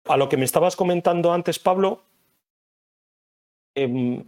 A 0.04 0.16
lo 0.16 0.28
que 0.28 0.36
me 0.36 0.44
estabas 0.44 0.76
comentando 0.76 1.32
antes, 1.32 1.58
Pablo, 1.58 2.02
eh, 3.74 4.24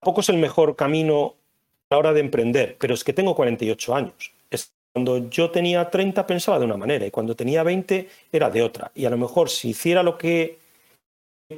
tampoco 0.00 0.20
es 0.20 0.28
el 0.28 0.38
mejor 0.38 0.76
camino 0.76 1.34
a 1.90 1.94
la 1.94 1.98
hora 1.98 2.12
de 2.12 2.20
emprender, 2.20 2.76
pero 2.78 2.94
es 2.94 3.04
que 3.04 3.12
tengo 3.12 3.34
48 3.34 3.94
años. 3.94 4.32
Cuando 4.94 5.30
yo 5.30 5.50
tenía 5.50 5.88
30 5.88 6.26
pensaba 6.26 6.58
de 6.58 6.66
una 6.66 6.76
manera 6.76 7.06
y 7.06 7.10
cuando 7.10 7.34
tenía 7.34 7.62
20 7.62 8.08
era 8.30 8.50
de 8.50 8.62
otra. 8.62 8.92
Y 8.94 9.06
a 9.06 9.10
lo 9.10 9.16
mejor 9.16 9.48
si 9.48 9.70
hiciera 9.70 10.02
lo 10.02 10.18
que 10.18 10.58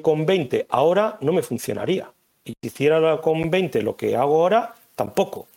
con 0.03 0.25
20 0.25 0.67
ahora 0.71 1.19
no 1.21 1.33
me 1.33 1.43
funcionaría. 1.43 2.13
Y 2.45 2.53
si 2.53 2.69
hiciera 2.69 3.21
con 3.21 3.51
20 3.51 3.83
lo 3.83 3.97
que 3.97 4.15
hago 4.15 4.43
ahora, 4.43 4.77
tampoco 4.95 5.49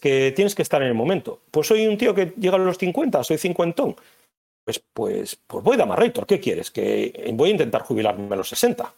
que 0.00 0.32
tienes 0.32 0.54
que 0.54 0.62
estar 0.62 0.82
en 0.82 0.88
el 0.88 0.94
momento. 0.94 1.40
Pues 1.50 1.66
soy 1.66 1.86
un 1.86 1.98
tío 1.98 2.14
que 2.14 2.32
llega 2.38 2.56
a 2.56 2.58
los 2.58 2.78
50, 2.78 3.24
soy 3.24 3.38
cincuentón. 3.38 3.96
Pues, 4.64 4.82
pues, 4.92 5.38
pues 5.46 5.62
voy 5.62 5.76
de 5.76 5.84
amarrator, 5.84 6.26
¿qué 6.26 6.40
quieres? 6.40 6.70
Que 6.70 7.30
voy 7.34 7.50
a 7.50 7.52
intentar 7.52 7.82
jubilarme 7.82 8.32
a 8.34 8.36
los 8.36 8.48
60. 8.48 8.92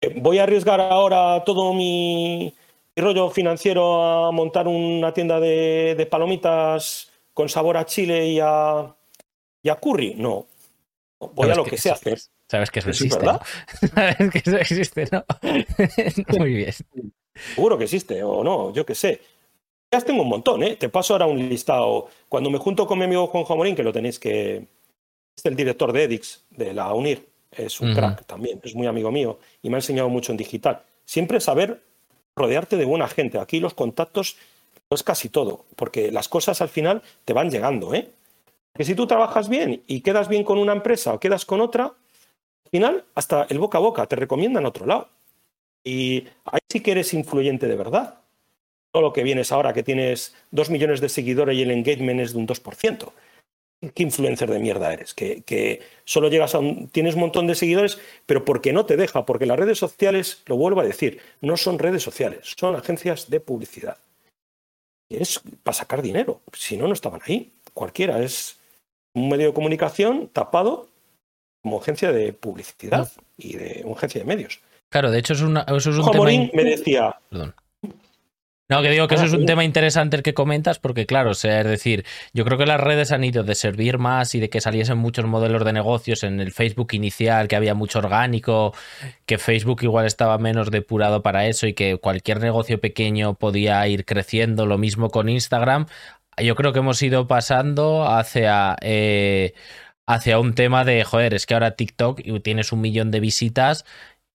Eh, 0.00 0.14
voy 0.20 0.38
a 0.38 0.44
arriesgar 0.44 0.80
ahora 0.80 1.42
todo 1.44 1.74
mi, 1.74 2.54
rollo 2.96 3.30
financiero 3.30 4.02
a 4.02 4.32
montar 4.32 4.68
una 4.68 5.12
tienda 5.12 5.40
de, 5.40 6.06
palomitas 6.10 7.10
con 7.32 7.48
sabor 7.48 7.76
a 7.76 7.86
chile 7.86 8.26
y 8.26 8.40
a, 8.40 8.94
curry. 9.80 10.14
No. 10.16 10.46
Voy 11.34 11.50
a 11.50 11.54
lo 11.54 11.64
que, 11.64 11.78
sé 11.78 11.90
hacer. 11.90 12.18
Sabes 12.48 12.70
que 12.70 12.80
eso 12.80 12.90
existe. 12.90 13.24
¿no? 13.24 13.40
Sabes 13.94 14.30
que 14.30 14.38
eso 14.38 14.56
existe, 14.56 15.08
¿no? 15.10 15.24
Muy 16.38 16.54
bien. 16.54 16.72
Seguro 17.54 17.78
que 17.78 17.84
existe, 17.84 18.22
o 18.22 18.44
no, 18.44 18.72
yo 18.72 18.84
qué 18.84 18.94
sé 18.94 19.20
tengo 20.00 20.22
un 20.22 20.28
montón, 20.28 20.62
¿eh? 20.62 20.76
Te 20.76 20.88
paso 20.88 21.14
ahora 21.14 21.26
un 21.26 21.48
listado. 21.48 22.08
Cuando 22.28 22.50
me 22.50 22.58
junto 22.58 22.86
con 22.86 22.98
mi 22.98 23.04
amigo 23.04 23.26
Juan 23.26 23.44
Jamorín, 23.44 23.76
que 23.76 23.82
lo 23.82 23.92
tenéis 23.92 24.18
que. 24.18 24.66
Es 25.36 25.44
el 25.44 25.56
director 25.56 25.92
de 25.92 26.04
Edix, 26.04 26.44
de 26.50 26.74
la 26.74 26.92
UNIR. 26.92 27.26
Es 27.50 27.80
un 27.80 27.94
crack 27.94 28.24
también, 28.24 28.60
es 28.62 28.74
muy 28.74 28.86
amigo 28.86 29.10
mío 29.10 29.38
y 29.60 29.68
me 29.68 29.76
ha 29.76 29.78
enseñado 29.78 30.08
mucho 30.08 30.32
en 30.32 30.38
digital. 30.38 30.82
Siempre 31.04 31.38
saber 31.38 31.82
rodearte 32.34 32.76
de 32.76 32.86
buena 32.86 33.08
gente. 33.08 33.38
Aquí 33.38 33.60
los 33.60 33.74
contactos 33.74 34.36
no 34.90 34.94
es 34.94 35.02
casi 35.02 35.28
todo, 35.28 35.66
porque 35.76 36.10
las 36.10 36.28
cosas 36.28 36.62
al 36.62 36.70
final 36.70 37.02
te 37.24 37.34
van 37.34 37.50
llegando, 37.50 37.94
¿eh? 37.94 38.10
Que 38.74 38.84
si 38.84 38.94
tú 38.94 39.06
trabajas 39.06 39.50
bien 39.50 39.82
y 39.86 40.00
quedas 40.00 40.28
bien 40.28 40.44
con 40.44 40.58
una 40.58 40.72
empresa 40.72 41.12
o 41.12 41.20
quedas 41.20 41.44
con 41.44 41.60
otra, 41.60 41.84
al 41.84 42.70
final 42.70 43.04
hasta 43.14 43.46
el 43.50 43.58
boca 43.58 43.76
a 43.76 43.82
boca 43.82 44.06
te 44.06 44.16
recomiendan 44.16 44.64
otro 44.64 44.86
lado. 44.86 45.08
Y 45.84 46.24
ahí 46.44 46.60
sí 46.70 46.80
que 46.80 46.92
eres 46.92 47.12
influyente 47.12 47.66
de 47.66 47.76
verdad 47.76 48.21
todo 48.92 49.02
lo 49.02 49.12
que 49.12 49.22
vienes 49.22 49.50
ahora, 49.50 49.72
que 49.72 49.82
tienes 49.82 50.34
dos 50.50 50.70
millones 50.70 51.00
de 51.00 51.08
seguidores 51.08 51.56
y 51.56 51.62
el 51.62 51.70
engagement 51.70 52.20
es 52.20 52.32
de 52.34 52.38
un 52.38 52.46
2%. 52.46 53.12
¿Qué 53.94 54.02
influencer 54.04 54.48
de 54.48 54.60
mierda 54.60 54.92
eres? 54.92 55.12
Que, 55.12 55.82
solo 56.04 56.28
llegas 56.28 56.54
a 56.54 56.60
un, 56.60 56.88
tienes 56.88 57.14
un 57.14 57.22
montón 57.22 57.48
de 57.48 57.56
seguidores, 57.56 57.98
pero 58.26 58.44
porque 58.44 58.72
no 58.72 58.86
te 58.86 58.96
deja, 58.96 59.26
porque 59.26 59.46
las 59.46 59.58
redes 59.58 59.78
sociales, 59.78 60.42
lo 60.46 60.56
vuelvo 60.56 60.82
a 60.82 60.84
decir, 60.84 61.20
no 61.40 61.56
son 61.56 61.80
redes 61.80 62.02
sociales, 62.02 62.54
son 62.56 62.76
agencias 62.76 63.28
de 63.28 63.40
publicidad. 63.40 63.96
Y 65.08 65.16
es 65.16 65.40
para 65.64 65.74
sacar 65.74 66.00
dinero, 66.00 66.42
si 66.52 66.76
no, 66.76 66.86
no 66.86 66.92
estaban 66.92 67.20
ahí. 67.24 67.50
Cualquiera 67.74 68.22
es 68.22 68.58
un 69.14 69.28
medio 69.28 69.48
de 69.48 69.54
comunicación 69.54 70.28
tapado 70.32 70.88
como 71.62 71.80
agencia 71.80 72.12
de 72.12 72.32
publicidad 72.32 73.10
y 73.36 73.56
de 73.56 73.82
una 73.84 73.96
agencia 73.96 74.20
de 74.20 74.26
medios. 74.26 74.60
Claro, 74.90 75.10
de 75.10 75.18
hecho 75.18 75.32
es, 75.32 75.40
una, 75.40 75.62
eso 75.62 75.90
es 75.90 75.96
un 75.96 76.10
tema... 76.10 76.24
me 76.24 76.64
decía, 76.64 77.18
No, 78.72 78.80
que 78.80 78.88
digo 78.88 79.06
que 79.06 79.16
eso 79.16 79.26
es 79.26 79.34
un 79.34 79.44
tema 79.44 79.64
interesante 79.64 80.16
el 80.16 80.22
que 80.22 80.32
comentas, 80.32 80.78
porque 80.78 81.04
claro, 81.04 81.32
o 81.32 81.34
sea, 81.34 81.60
es 81.60 81.66
decir, 81.66 82.06
yo 82.32 82.46
creo 82.46 82.56
que 82.56 82.64
las 82.64 82.80
redes 82.80 83.12
han 83.12 83.22
ido 83.22 83.42
de 83.42 83.54
servir 83.54 83.98
más 83.98 84.34
y 84.34 84.40
de 84.40 84.48
que 84.48 84.62
saliesen 84.62 84.96
muchos 84.96 85.26
modelos 85.26 85.62
de 85.66 85.74
negocios 85.74 86.22
en 86.22 86.40
el 86.40 86.52
Facebook 86.52 86.88
inicial, 86.92 87.48
que 87.48 87.56
había 87.56 87.74
mucho 87.74 87.98
orgánico, 87.98 88.74
que 89.26 89.36
Facebook 89.36 89.82
igual 89.82 90.06
estaba 90.06 90.38
menos 90.38 90.70
depurado 90.70 91.22
para 91.22 91.46
eso 91.46 91.66
y 91.66 91.74
que 91.74 91.98
cualquier 91.98 92.40
negocio 92.40 92.80
pequeño 92.80 93.34
podía 93.34 93.86
ir 93.88 94.06
creciendo, 94.06 94.64
lo 94.64 94.78
mismo 94.78 95.10
con 95.10 95.28
Instagram. 95.28 95.84
Yo 96.42 96.54
creo 96.54 96.72
que 96.72 96.78
hemos 96.78 97.02
ido 97.02 97.26
pasando 97.26 98.08
hacia, 98.08 98.76
eh, 98.80 99.52
hacia 100.06 100.38
un 100.38 100.54
tema 100.54 100.86
de, 100.86 101.04
joder, 101.04 101.34
es 101.34 101.44
que 101.44 101.52
ahora 101.52 101.72
TikTok 101.72 102.22
tienes 102.42 102.72
un 102.72 102.80
millón 102.80 103.10
de 103.10 103.20
visitas 103.20 103.84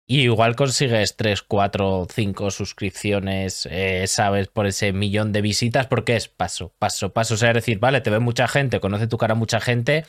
y 0.08 0.20
igual 0.22 0.54
consigues 0.54 1.16
3, 1.16 1.42
4, 1.42 2.06
5 2.12 2.50
suscripciones, 2.52 3.66
eh, 3.70 4.06
¿sabes? 4.06 4.46
Por 4.46 4.66
ese 4.66 4.92
millón 4.92 5.32
de 5.32 5.42
visitas, 5.42 5.86
porque 5.88 6.14
es 6.14 6.28
paso, 6.28 6.72
paso, 6.78 7.12
paso. 7.12 7.34
O 7.34 7.36
sea, 7.36 7.50
es 7.50 7.56
decir, 7.56 7.80
vale, 7.80 8.00
te 8.00 8.10
ve 8.10 8.20
mucha 8.20 8.46
gente, 8.46 8.78
conoce 8.78 9.08
tu 9.08 9.18
cara 9.18 9.34
mucha 9.34 9.60
gente, 9.60 10.04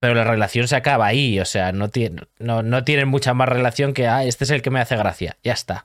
pero 0.00 0.14
la 0.14 0.24
relación 0.24 0.68
se 0.68 0.76
acaba 0.76 1.06
ahí. 1.06 1.38
O 1.40 1.44
sea, 1.44 1.72
no, 1.72 1.90
tiene, 1.90 2.22
no, 2.38 2.62
no 2.62 2.84
tienen 2.84 3.08
mucha 3.08 3.34
más 3.34 3.48
relación 3.48 3.92
que, 3.92 4.06
ah, 4.08 4.24
este 4.24 4.44
es 4.44 4.50
el 4.50 4.62
que 4.62 4.70
me 4.70 4.80
hace 4.80 4.96
gracia, 4.96 5.36
ya 5.42 5.52
está. 5.52 5.84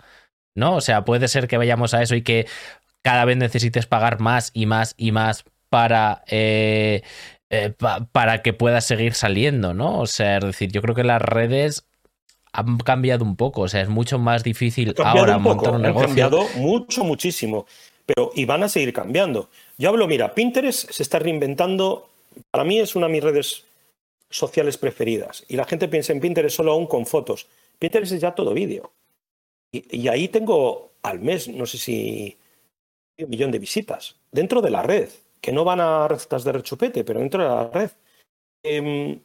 ¿No? 0.55 0.75
O 0.75 0.81
sea, 0.81 1.05
puede 1.05 1.27
ser 1.27 1.47
que 1.47 1.57
vayamos 1.57 1.93
a 1.93 2.01
eso 2.01 2.15
y 2.15 2.23
que 2.23 2.47
cada 3.03 3.25
vez 3.25 3.37
necesites 3.37 3.85
pagar 3.85 4.19
más 4.19 4.51
y 4.53 4.65
más 4.65 4.95
y 4.97 5.11
más 5.11 5.45
para, 5.69 6.23
eh, 6.27 7.03
eh, 7.49 7.73
para 8.11 8.41
que 8.41 8.53
puedas 8.53 8.85
seguir 8.85 9.13
saliendo, 9.13 9.73
¿no? 9.73 9.99
O 9.99 10.07
sea, 10.07 10.37
es 10.37 10.45
decir, 10.45 10.71
yo 10.71 10.81
creo 10.81 10.95
que 10.95 11.03
las 11.03 11.21
redes 11.21 11.85
han 12.53 12.77
cambiado 12.79 13.23
un 13.23 13.35
poco, 13.35 13.61
o 13.61 13.67
sea, 13.67 13.81
es 13.81 13.89
mucho 13.89 14.19
más 14.19 14.43
difícil 14.43 14.93
ahora 15.03 15.37
montar 15.37 15.73
un 15.73 15.81
negocio. 15.81 16.01
Han 16.01 16.07
cambiado 16.07 16.47
mucho, 16.55 17.03
muchísimo, 17.03 17.65
pero 18.05 18.31
y 18.35 18.45
van 18.45 18.63
a 18.63 18.69
seguir 18.69 18.93
cambiando. 18.93 19.49
Yo 19.77 19.89
hablo, 19.89 20.07
mira, 20.07 20.33
Pinterest 20.33 20.91
se 20.91 21.03
está 21.03 21.19
reinventando, 21.19 22.09
para 22.49 22.63
mí 22.63 22.79
es 22.79 22.95
una 22.95 23.07
de 23.07 23.13
mis 23.13 23.23
redes 23.23 23.63
sociales 24.29 24.77
preferidas, 24.77 25.45
y 25.47 25.55
la 25.55 25.65
gente 25.65 25.87
piensa 25.87 26.13
en 26.13 26.19
Pinterest 26.19 26.55
solo 26.55 26.73
aún 26.73 26.87
con 26.87 27.05
fotos. 27.05 27.47
Pinterest 27.79 28.13
es 28.13 28.21
ya 28.21 28.35
todo 28.35 28.53
vídeo. 28.53 28.91
Y, 29.71 30.09
ahí 30.09 30.27
tengo 30.27 30.91
al 31.01 31.19
mes, 31.19 31.47
no 31.47 31.65
sé 31.65 31.77
si 31.77 32.37
un 33.17 33.29
millón 33.29 33.51
de 33.51 33.59
visitas, 33.59 34.15
dentro 34.31 34.61
de 34.61 34.69
la 34.69 34.83
red, 34.83 35.09
que 35.39 35.51
no 35.51 35.63
van 35.63 35.79
a 35.79 36.07
recetas 36.07 36.43
de 36.43 36.51
rechupete, 36.51 37.03
pero 37.03 37.19
dentro 37.19 37.43
de 37.43 37.49
la 37.49 37.69
red. 37.69 37.91
Em, 38.63 39.19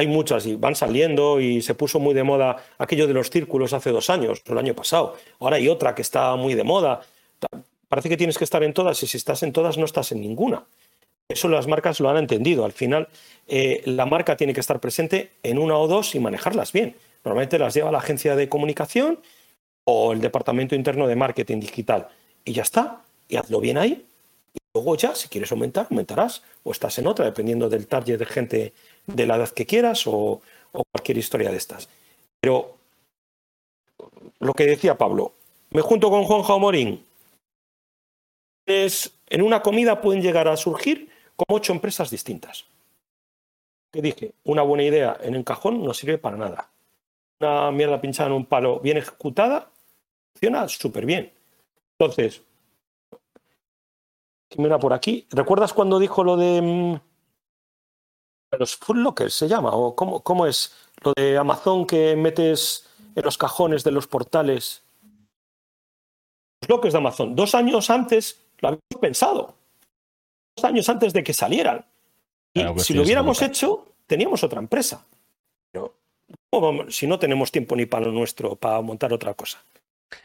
hay 0.00 0.06
muchas 0.06 0.46
y 0.46 0.56
van 0.56 0.74
saliendo 0.74 1.40
y 1.40 1.60
se 1.60 1.74
puso 1.74 2.00
muy 2.00 2.14
de 2.14 2.22
moda 2.22 2.56
aquello 2.78 3.06
de 3.06 3.12
los 3.12 3.28
círculos 3.28 3.74
hace 3.74 3.90
dos 3.90 4.08
años, 4.08 4.42
el 4.46 4.56
año 4.56 4.74
pasado. 4.74 5.14
Ahora 5.38 5.56
hay 5.56 5.68
otra 5.68 5.94
que 5.94 6.00
está 6.00 6.34
muy 6.36 6.54
de 6.54 6.64
moda. 6.64 7.02
Parece 7.86 8.08
que 8.08 8.16
tienes 8.16 8.38
que 8.38 8.44
estar 8.44 8.62
en 8.62 8.72
todas 8.72 9.02
y 9.02 9.06
si 9.06 9.18
estás 9.18 9.42
en 9.42 9.52
todas 9.52 9.76
no 9.76 9.84
estás 9.84 10.10
en 10.12 10.22
ninguna. 10.22 10.64
Eso 11.28 11.48
las 11.48 11.66
marcas 11.66 12.00
lo 12.00 12.08
han 12.08 12.16
entendido. 12.16 12.64
Al 12.64 12.72
final, 12.72 13.08
eh, 13.46 13.82
la 13.84 14.06
marca 14.06 14.36
tiene 14.36 14.54
que 14.54 14.60
estar 14.60 14.80
presente 14.80 15.32
en 15.42 15.58
una 15.58 15.76
o 15.76 15.86
dos 15.86 16.14
y 16.14 16.18
manejarlas 16.18 16.72
bien. 16.72 16.96
Normalmente 17.22 17.58
las 17.58 17.74
lleva 17.74 17.92
la 17.92 17.98
agencia 17.98 18.34
de 18.36 18.48
comunicación 18.48 19.20
o 19.84 20.12
el 20.12 20.20
departamento 20.22 20.74
interno 20.74 21.06
de 21.08 21.16
marketing 21.16 21.60
digital. 21.60 22.08
Y 22.44 22.54
ya 22.54 22.62
está. 22.62 23.02
Y 23.28 23.36
hazlo 23.36 23.60
bien 23.60 23.76
ahí. 23.76 24.06
Y 24.54 24.58
luego 24.72 24.96
ya, 24.96 25.14
si 25.14 25.28
quieres 25.28 25.52
aumentar, 25.52 25.88
aumentarás. 25.90 26.42
O 26.64 26.72
estás 26.72 26.98
en 26.98 27.06
otra, 27.06 27.26
dependiendo 27.26 27.68
del 27.68 27.86
target 27.86 28.18
de 28.18 28.26
gente 28.26 28.72
de 29.06 29.26
la 29.26 29.36
edad 29.36 29.50
que 29.50 29.66
quieras 29.66 30.06
o, 30.06 30.40
cualquier 30.92 31.18
historia 31.18 31.50
de 31.50 31.56
estas. 31.56 31.88
Pero 32.40 32.76
lo 34.38 34.54
que 34.54 34.66
decía 34.66 34.96
Pablo, 34.96 35.34
me 35.70 35.82
junto 35.82 36.10
con 36.10 36.24
Juan 36.24 36.60
Morín. 36.60 37.04
Es, 38.66 39.12
en 39.28 39.42
una 39.42 39.62
comida 39.62 40.00
pueden 40.00 40.22
llegar 40.22 40.46
a 40.48 40.56
surgir 40.56 41.10
como 41.36 41.56
ocho 41.56 41.72
empresas 41.72 42.10
distintas. 42.10 42.66
Que 43.92 44.00
dije, 44.00 44.32
una 44.44 44.62
buena 44.62 44.84
idea 44.84 45.18
en 45.20 45.34
el 45.34 45.44
cajón 45.44 45.82
no 45.84 45.92
sirve 45.92 46.18
para 46.18 46.36
nada. 46.36 46.70
Una 47.40 47.70
mierda 47.72 48.00
pinchada 48.00 48.28
en 48.28 48.36
un 48.36 48.46
palo 48.46 48.78
bien 48.80 48.98
ejecutada 48.98 49.70
funciona 50.32 50.68
súper 50.68 51.06
bien. 51.06 51.32
Entonces, 51.98 52.42
¿quién 54.48 54.66
era 54.66 54.78
por 54.78 54.92
aquí? 54.92 55.26
¿Recuerdas 55.30 55.72
cuando 55.72 55.98
dijo 55.98 56.22
lo 56.22 56.36
de 56.36 56.62
mm, 56.62 57.09
los 58.58 58.76
food 58.76 58.96
lockers 58.96 59.34
se 59.34 59.48
llama, 59.48 59.70
o 59.70 59.94
cómo, 59.94 60.20
cómo 60.20 60.46
es 60.46 60.74
lo 61.02 61.12
de 61.16 61.38
Amazon 61.38 61.86
que 61.86 62.16
metes 62.16 62.88
en 63.14 63.24
los 63.24 63.38
cajones 63.38 63.84
de 63.84 63.92
los 63.92 64.06
portales. 64.06 64.82
Los 66.62 66.68
lockers 66.68 66.92
de 66.92 66.98
Amazon. 66.98 67.36
Dos 67.36 67.54
años 67.54 67.90
antes 67.90 68.40
lo 68.58 68.68
habíamos 68.68 69.00
pensado. 69.00 69.54
Dos 70.56 70.64
años 70.64 70.88
antes 70.88 71.12
de 71.12 71.24
que 71.24 71.32
salieran. 71.32 71.84
Y 72.52 72.64
si 72.80 72.94
lo 72.94 73.02
hubiéramos 73.02 73.40
hecho, 73.42 73.86
teníamos 74.06 74.42
otra 74.42 74.58
empresa. 74.58 75.06
Pero 75.70 75.94
si 76.88 77.06
no 77.06 77.18
tenemos 77.18 77.52
tiempo 77.52 77.76
ni 77.76 77.86
para 77.86 78.06
lo 78.06 78.12
nuestro, 78.12 78.56
para 78.56 78.80
montar 78.80 79.12
otra 79.12 79.34
cosa. 79.34 79.62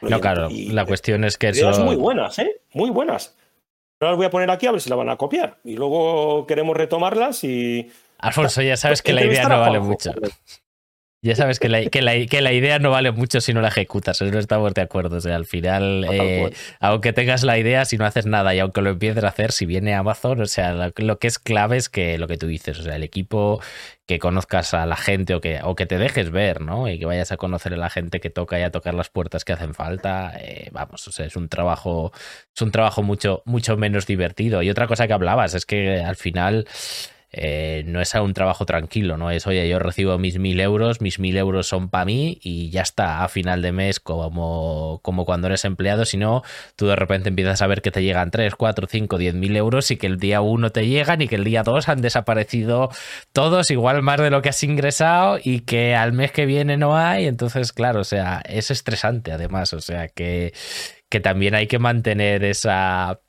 no, 0.00 0.20
claro, 0.20 0.48
la 0.50 0.84
cuestión 0.84 1.24
es 1.24 1.38
que 1.38 1.48
eso. 1.50 1.84
muy 1.84 1.96
buenas, 1.96 2.38
¿eh? 2.40 2.60
Muy 2.74 2.90
buenas. 2.90 3.34
Ahora 4.00 4.10
las 4.10 4.16
voy 4.18 4.26
a 4.26 4.30
poner 4.30 4.50
aquí 4.50 4.66
a 4.66 4.72
ver 4.72 4.80
si 4.80 4.90
la 4.90 4.96
van 4.96 5.08
a 5.08 5.16
copiar. 5.16 5.58
Y 5.64 5.74
luego 5.74 6.46
queremos 6.46 6.76
retomarlas 6.76 7.44
y 7.44 7.90
Alfonso, 8.18 8.62
ya 8.62 8.76
sabes 8.76 9.02
que 9.02 9.12
la 9.12 9.24
idea 9.24 9.48
no 9.48 9.60
vale 9.60 9.80
mucho. 9.80 10.12
Ya 11.26 11.34
sabes 11.34 11.58
que 11.58 11.68
la, 11.68 11.84
que, 11.86 12.02
la, 12.02 12.52
idea 12.52 12.78
no 12.78 12.90
vale 12.90 13.10
mucho 13.10 13.40
si 13.40 13.52
no 13.52 13.60
la 13.60 13.68
ejecutas, 13.68 14.22
no 14.22 14.38
estamos 14.38 14.74
de 14.74 14.82
acuerdo. 14.82 15.16
O 15.16 15.20
sea, 15.20 15.34
al 15.34 15.44
final, 15.44 16.06
eh, 16.08 16.52
aunque 16.78 17.12
tengas 17.12 17.42
la 17.42 17.58
idea, 17.58 17.84
si 17.84 17.98
no 17.98 18.04
haces 18.04 18.26
nada 18.26 18.54
y 18.54 18.60
aunque 18.60 18.80
lo 18.80 18.90
empieces 18.90 19.24
a 19.24 19.28
hacer, 19.28 19.50
si 19.50 19.66
viene 19.66 19.94
Amazon, 19.94 20.42
o 20.42 20.46
sea, 20.46 20.92
lo, 20.94 21.18
que 21.18 21.26
es 21.26 21.40
clave 21.40 21.78
es 21.78 21.88
que 21.88 22.16
lo 22.18 22.28
que 22.28 22.36
tú 22.36 22.46
dices, 22.46 22.78
o 22.78 22.82
sea, 22.84 22.94
el 22.94 23.02
equipo, 23.02 23.60
que 24.06 24.20
conozcas 24.20 24.72
a 24.72 24.86
la 24.86 24.94
gente 24.94 25.34
o 25.34 25.40
que, 25.40 25.58
o 25.64 25.74
que 25.74 25.86
te 25.86 25.98
dejes 25.98 26.30
ver, 26.30 26.60
¿no? 26.60 26.88
Y 26.88 26.98
que 26.98 27.06
vayas 27.06 27.32
a 27.32 27.38
conocer 27.38 27.74
a 27.74 27.76
la 27.76 27.90
gente 27.90 28.20
que 28.20 28.30
toca 28.30 28.60
y 28.60 28.62
a 28.62 28.70
tocar 28.70 28.94
las 28.94 29.08
puertas 29.08 29.44
que 29.44 29.52
hacen 29.52 29.74
falta. 29.74 30.32
Eh, 30.38 30.68
vamos, 30.70 31.08
o 31.08 31.12
sea, 31.12 31.26
es 31.26 31.34
un 31.34 31.48
trabajo, 31.48 32.12
es 32.54 32.62
un 32.62 32.70
trabajo 32.70 33.02
mucho, 33.02 33.42
mucho 33.46 33.76
menos 33.76 34.06
divertido. 34.06 34.62
Y 34.62 34.70
otra 34.70 34.86
cosa 34.86 35.08
que 35.08 35.12
hablabas 35.12 35.54
es 35.54 35.66
que 35.66 36.02
al 36.02 36.14
final 36.14 36.68
eh, 37.38 37.84
no 37.86 38.00
es 38.00 38.14
un 38.14 38.32
trabajo 38.32 38.64
tranquilo, 38.64 39.18
no 39.18 39.30
es, 39.30 39.46
oye, 39.46 39.68
yo 39.68 39.78
recibo 39.78 40.16
mis 40.16 40.38
mil 40.38 40.58
euros, 40.58 41.02
mis 41.02 41.18
mil 41.18 41.36
euros 41.36 41.66
son 41.66 41.90
para 41.90 42.06
mí 42.06 42.38
y 42.42 42.70
ya 42.70 42.80
está, 42.80 43.24
a 43.24 43.28
final 43.28 43.60
de 43.60 43.72
mes, 43.72 44.00
como, 44.00 45.00
como 45.02 45.26
cuando 45.26 45.48
eres 45.48 45.66
empleado, 45.66 46.06
sino 46.06 46.42
tú 46.76 46.86
de 46.86 46.96
repente 46.96 47.28
empiezas 47.28 47.60
a 47.60 47.66
ver 47.66 47.82
que 47.82 47.90
te 47.90 48.02
llegan 48.02 48.30
3, 48.30 48.54
4, 48.54 48.86
5, 48.90 49.18
10 49.18 49.34
mil 49.34 49.54
euros 49.54 49.90
y 49.90 49.98
que 49.98 50.06
el 50.06 50.18
día 50.18 50.40
1 50.40 50.70
te 50.70 50.86
llegan 50.86 51.20
y 51.20 51.28
que 51.28 51.34
el 51.34 51.44
día 51.44 51.62
2 51.62 51.90
han 51.90 52.00
desaparecido 52.00 52.88
todos, 53.32 53.70
igual 53.70 54.00
más 54.00 54.18
de 54.18 54.30
lo 54.30 54.40
que 54.40 54.48
has 54.48 54.62
ingresado 54.62 55.38
y 55.42 55.60
que 55.60 55.94
al 55.94 56.14
mes 56.14 56.32
que 56.32 56.46
viene 56.46 56.78
no 56.78 56.96
hay, 56.96 57.26
entonces, 57.26 57.74
claro, 57.74 58.00
o 58.00 58.04
sea, 58.04 58.42
es 58.48 58.70
estresante 58.70 59.32
además, 59.32 59.74
o 59.74 59.82
sea, 59.82 60.08
que, 60.08 60.54
que 61.10 61.20
también 61.20 61.54
hay 61.54 61.66
que 61.66 61.78
mantener 61.78 62.44
esa 62.44 63.20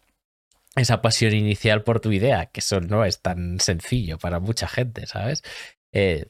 esa 0.81 1.01
pasión 1.01 1.33
inicial 1.33 1.83
por 1.83 1.99
tu 1.99 2.11
idea, 2.11 2.47
que 2.47 2.59
eso 2.59 2.79
no 2.81 3.05
es 3.05 3.21
tan 3.21 3.59
sencillo 3.59 4.17
para 4.17 4.39
mucha 4.39 4.67
gente, 4.67 5.05
¿sabes? 5.07 5.43
Eh, 5.91 6.25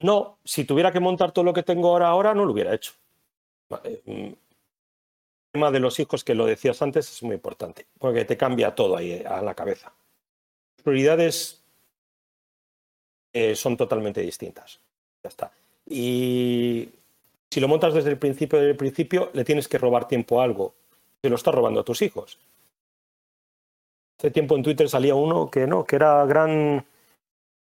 no, 0.00 0.38
si 0.44 0.64
tuviera 0.64 0.92
que 0.92 1.00
montar 1.00 1.32
todo 1.32 1.44
lo 1.44 1.52
que 1.52 1.62
tengo 1.62 1.88
ahora, 1.88 2.08
ahora 2.08 2.34
no 2.34 2.44
lo 2.44 2.52
hubiera 2.52 2.74
hecho. 2.74 2.92
Eh, 3.84 4.00
mm, 4.04 4.10
el 4.12 4.36
tema 5.52 5.70
de 5.70 5.80
los 5.80 5.98
hijos, 5.98 6.24
que 6.24 6.34
lo 6.34 6.46
decías 6.46 6.80
antes, 6.80 7.10
es 7.10 7.22
muy 7.22 7.34
importante, 7.34 7.86
porque 7.98 8.24
te 8.24 8.36
cambia 8.36 8.74
todo 8.74 8.96
ahí 8.96 9.12
eh, 9.12 9.26
a 9.26 9.42
la 9.42 9.54
cabeza. 9.54 9.92
Prioridades 10.82 11.62
son 13.54 13.76
totalmente 13.76 14.22
distintas. 14.22 14.80
Ya 15.22 15.28
está. 15.28 15.52
Y 15.86 16.88
si 17.50 17.60
lo 17.60 17.68
montas 17.68 17.94
desde 17.94 18.10
el 18.10 18.18
principio, 18.18 18.58
desde 18.58 18.72
el 18.72 18.76
principio, 18.76 19.30
le 19.34 19.44
tienes 19.44 19.68
que 19.68 19.78
robar 19.78 20.08
tiempo 20.08 20.40
a 20.40 20.44
algo. 20.44 20.74
Se 21.22 21.28
lo 21.28 21.36
estás 21.36 21.54
robando 21.54 21.80
a 21.80 21.84
tus 21.84 22.02
hijos. 22.02 22.38
Hace 24.20 24.30
tiempo 24.30 24.54
en 24.54 24.62
Twitter 24.62 24.86
salía 24.86 25.14
uno 25.14 25.50
que 25.50 25.66
no, 25.66 25.82
que 25.82 25.96
era 25.96 26.26
gran. 26.26 26.84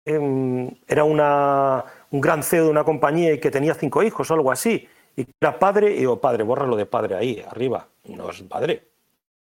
Em, 0.03 0.71
era 0.87 1.03
una, 1.03 1.85
un 2.09 2.19
gran 2.19 2.41
CEO 2.41 2.63
de 2.63 2.71
una 2.71 2.83
compañía 2.83 3.31
y 3.31 3.39
que 3.39 3.51
tenía 3.51 3.75
cinco 3.75 4.01
hijos 4.01 4.31
o 4.31 4.33
algo 4.33 4.51
así. 4.51 4.87
Y 5.15 5.27
era 5.39 5.59
padre, 5.59 5.91
y 5.91 5.99
digo, 5.99 6.19
padre, 6.19 6.43
lo 6.43 6.75
de 6.75 6.87
padre 6.87 7.13
ahí, 7.13 7.45
arriba. 7.47 7.87
No 8.05 8.27
es 8.31 8.41
padre. 8.41 8.87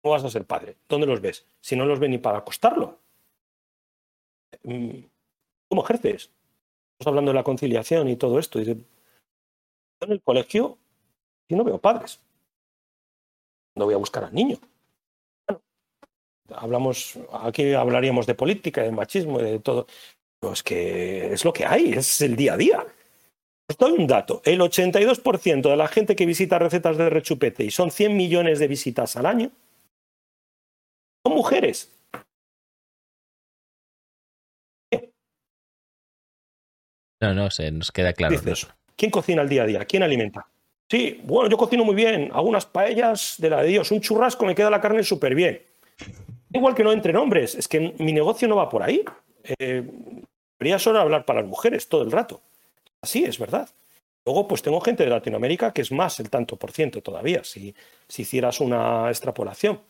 ¿Cómo 0.00 0.14
vas 0.14 0.24
a 0.24 0.30
ser 0.30 0.46
padre? 0.46 0.76
¿Dónde 0.88 1.06
los 1.06 1.20
ves? 1.20 1.44
Si 1.60 1.76
no 1.76 1.84
los 1.84 1.98
ves 1.98 2.08
ni 2.08 2.16
para 2.16 2.38
acostarlo. 2.38 2.96
Em, 4.62 5.06
¿Cómo 5.68 5.84
ejerces? 5.84 6.30
Estamos 6.92 7.08
hablando 7.08 7.32
de 7.32 7.34
la 7.34 7.44
conciliación 7.44 8.08
y 8.08 8.16
todo 8.16 8.38
esto. 8.38 8.62
Y 8.62 8.70
en 8.70 8.86
el 10.10 10.22
colegio 10.22 10.78
y 11.48 11.54
no 11.54 11.64
veo 11.64 11.76
padres. 11.76 12.18
No 13.74 13.84
voy 13.84 13.92
a 13.92 13.98
buscar 13.98 14.24
al 14.24 14.32
niño 14.32 14.58
hablamos, 16.54 17.18
aquí 17.32 17.72
hablaríamos 17.74 18.26
de 18.26 18.34
política, 18.34 18.82
de 18.82 18.92
machismo, 18.92 19.38
de 19.38 19.58
todo. 19.60 19.86
Pero 20.40 20.52
es 20.52 20.62
que 20.62 21.32
es 21.32 21.44
lo 21.44 21.52
que 21.52 21.66
hay, 21.66 21.92
es 21.92 22.20
el 22.20 22.36
día 22.36 22.54
a 22.54 22.56
día. 22.56 22.86
Os 23.70 23.76
doy 23.76 23.92
un 23.92 24.06
dato. 24.06 24.40
El 24.44 24.60
82% 24.60 25.68
de 25.68 25.76
la 25.76 25.88
gente 25.88 26.16
que 26.16 26.26
visita 26.26 26.58
recetas 26.58 26.96
de 26.96 27.10
rechupete, 27.10 27.64
y 27.64 27.70
son 27.70 27.90
100 27.90 28.16
millones 28.16 28.58
de 28.58 28.68
visitas 28.68 29.16
al 29.16 29.26
año, 29.26 29.50
son 31.26 31.34
mujeres. 31.34 31.94
No, 37.20 37.34
no, 37.34 37.50
se 37.50 37.70
nos 37.72 37.90
queda 37.90 38.12
claro. 38.12 38.38
Dices, 38.38 38.68
¿quién 38.96 39.10
cocina 39.10 39.42
el 39.42 39.48
día 39.48 39.64
a 39.64 39.66
día? 39.66 39.84
¿Quién 39.84 40.04
alimenta? 40.04 40.46
Sí, 40.88 41.20
bueno, 41.24 41.50
yo 41.50 41.58
cocino 41.58 41.84
muy 41.84 41.94
bien, 41.94 42.30
hago 42.32 42.48
unas 42.48 42.64
paellas 42.64 43.34
de 43.38 43.50
la 43.50 43.62
de 43.62 43.68
Dios, 43.68 43.90
un 43.90 44.00
churrasco, 44.00 44.46
me 44.46 44.54
queda 44.54 44.70
la 44.70 44.80
carne 44.80 45.02
súper 45.02 45.34
bien. 45.34 45.60
Igual 46.52 46.74
que 46.74 46.84
no 46.84 46.92
entre 46.92 47.16
hombres, 47.16 47.54
es 47.54 47.68
que 47.68 47.94
mi 47.98 48.12
negocio 48.12 48.48
no 48.48 48.56
va 48.56 48.68
por 48.68 48.82
ahí. 48.82 49.04
Eh, 49.58 49.84
debería 50.58 50.78
solo 50.78 51.00
hablar 51.00 51.24
para 51.24 51.40
las 51.40 51.48
mujeres 51.48 51.88
todo 51.88 52.02
el 52.02 52.10
rato. 52.10 52.40
Así 53.02 53.24
es 53.24 53.38
verdad. 53.38 53.68
Luego, 54.24 54.48
pues 54.48 54.62
tengo 54.62 54.80
gente 54.80 55.04
de 55.04 55.10
Latinoamérica 55.10 55.72
que 55.72 55.82
es 55.82 55.92
más 55.92 56.20
el 56.20 56.30
tanto 56.30 56.56
por 56.56 56.72
ciento 56.72 57.02
todavía, 57.02 57.44
si, 57.44 57.74
si 58.08 58.22
hicieras 58.22 58.60
una 58.60 59.08
extrapolación. 59.08 59.80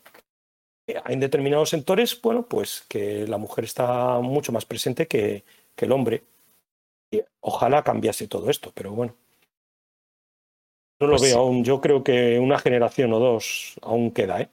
Eh, 0.87 1.01
en 1.07 1.21
determinados 1.21 1.71
sectores, 1.71 2.21
bueno, 2.21 2.47
pues 2.47 2.85
que 2.89 3.27
la 3.27 3.39
mujer 3.39 3.65
está 3.65 4.21
mucho 4.21 4.53
más 4.53 4.65
presente 4.65 5.07
que, 5.07 5.45
que 5.75 5.85
el 5.87 5.93
hombre. 5.93 6.23
Y 7.11 7.23
ojalá 7.41 7.83
cambiase 7.83 8.29
todo 8.29 8.51
esto, 8.51 8.73
pero 8.75 8.93
bueno. 8.93 9.15
No 11.01 11.07
lo 11.07 11.17
Pues 11.17 11.23
veo 11.23 11.31
sí. 11.33 11.39
aún. 11.39 11.65
Yo 11.65 11.81
creo 11.81 12.03
que 12.05 12.39
una 12.39 12.59
generación 12.59 13.13
o 13.13 13.19
dos 13.19 13.75
aún 13.83 14.11
queda, 14.11 14.41
¿eh? 14.43 14.49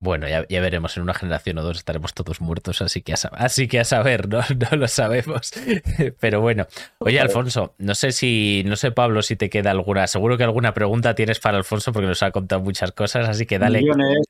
Bueno, 0.00 0.28
ya, 0.28 0.46
ya 0.48 0.60
veremos, 0.60 0.96
en 0.96 1.02
una 1.02 1.14
generación 1.14 1.58
o 1.58 1.62
dos 1.62 1.78
estaremos 1.78 2.14
todos 2.14 2.40
muertos, 2.40 2.80
así 2.82 3.02
que 3.02 3.14
a, 3.14 3.16
así 3.32 3.66
que 3.66 3.80
a 3.80 3.84
saber, 3.84 4.28
¿no? 4.28 4.40
no 4.70 4.76
lo 4.76 4.86
sabemos. 4.86 5.52
Pero 6.20 6.40
bueno, 6.40 6.66
oye 6.98 7.18
Alfonso, 7.18 7.74
no 7.78 7.96
sé 7.96 8.12
si, 8.12 8.62
no 8.64 8.76
sé 8.76 8.92
Pablo 8.92 9.22
si 9.22 9.34
te 9.34 9.50
queda 9.50 9.72
alguna, 9.72 10.06
seguro 10.06 10.38
que 10.38 10.44
alguna 10.44 10.72
pregunta 10.72 11.16
tienes 11.16 11.40
para 11.40 11.58
Alfonso 11.58 11.92
porque 11.92 12.06
nos 12.06 12.22
ha 12.22 12.30
contado 12.30 12.62
muchas 12.62 12.92
cosas, 12.92 13.28
así 13.28 13.44
que 13.44 13.58
dale. 13.58 13.82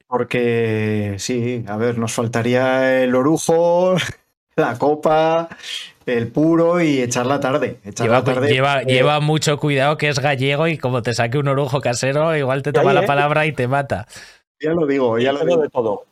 Porque 0.07 1.16
sí, 1.19 1.65
a 1.69 1.77
ver, 1.77 1.99
nos 1.99 2.15
faltaría 2.15 3.03
el 3.03 3.15
orujo, 3.15 3.97
la 4.57 4.78
copa, 4.78 5.51
el 6.07 6.28
puro 6.28 6.81
y 6.81 7.03
echar 7.03 7.27
la 7.27 7.40
tarde. 7.40 7.78
Echar 7.85 8.07
Lleva, 8.07 8.19
la 8.20 8.24
tarde. 8.24 8.49
lleva, 8.49 8.81
eh, 8.81 8.86
lleva 8.86 9.20
mucho 9.20 9.59
cuidado 9.59 9.99
que 9.99 10.09
es 10.09 10.19
gallego 10.19 10.66
y 10.66 10.78
como 10.78 11.03
te 11.03 11.12
saque 11.12 11.36
un 11.36 11.49
orujo 11.49 11.82
casero, 11.82 12.35
igual 12.35 12.62
te 12.62 12.73
toma 12.73 12.95
la 12.95 13.03
¿eh? 13.03 13.07
palabra 13.07 13.45
y 13.45 13.53
te 13.53 13.69
mata. 13.69 14.07
Ya 14.60 14.72
lo 14.72 14.86
digo, 14.86 15.18
ya 15.18 15.32
lo 15.32 15.44
digo. 15.44 15.62
de 15.62 15.68
todo. 15.68 16.05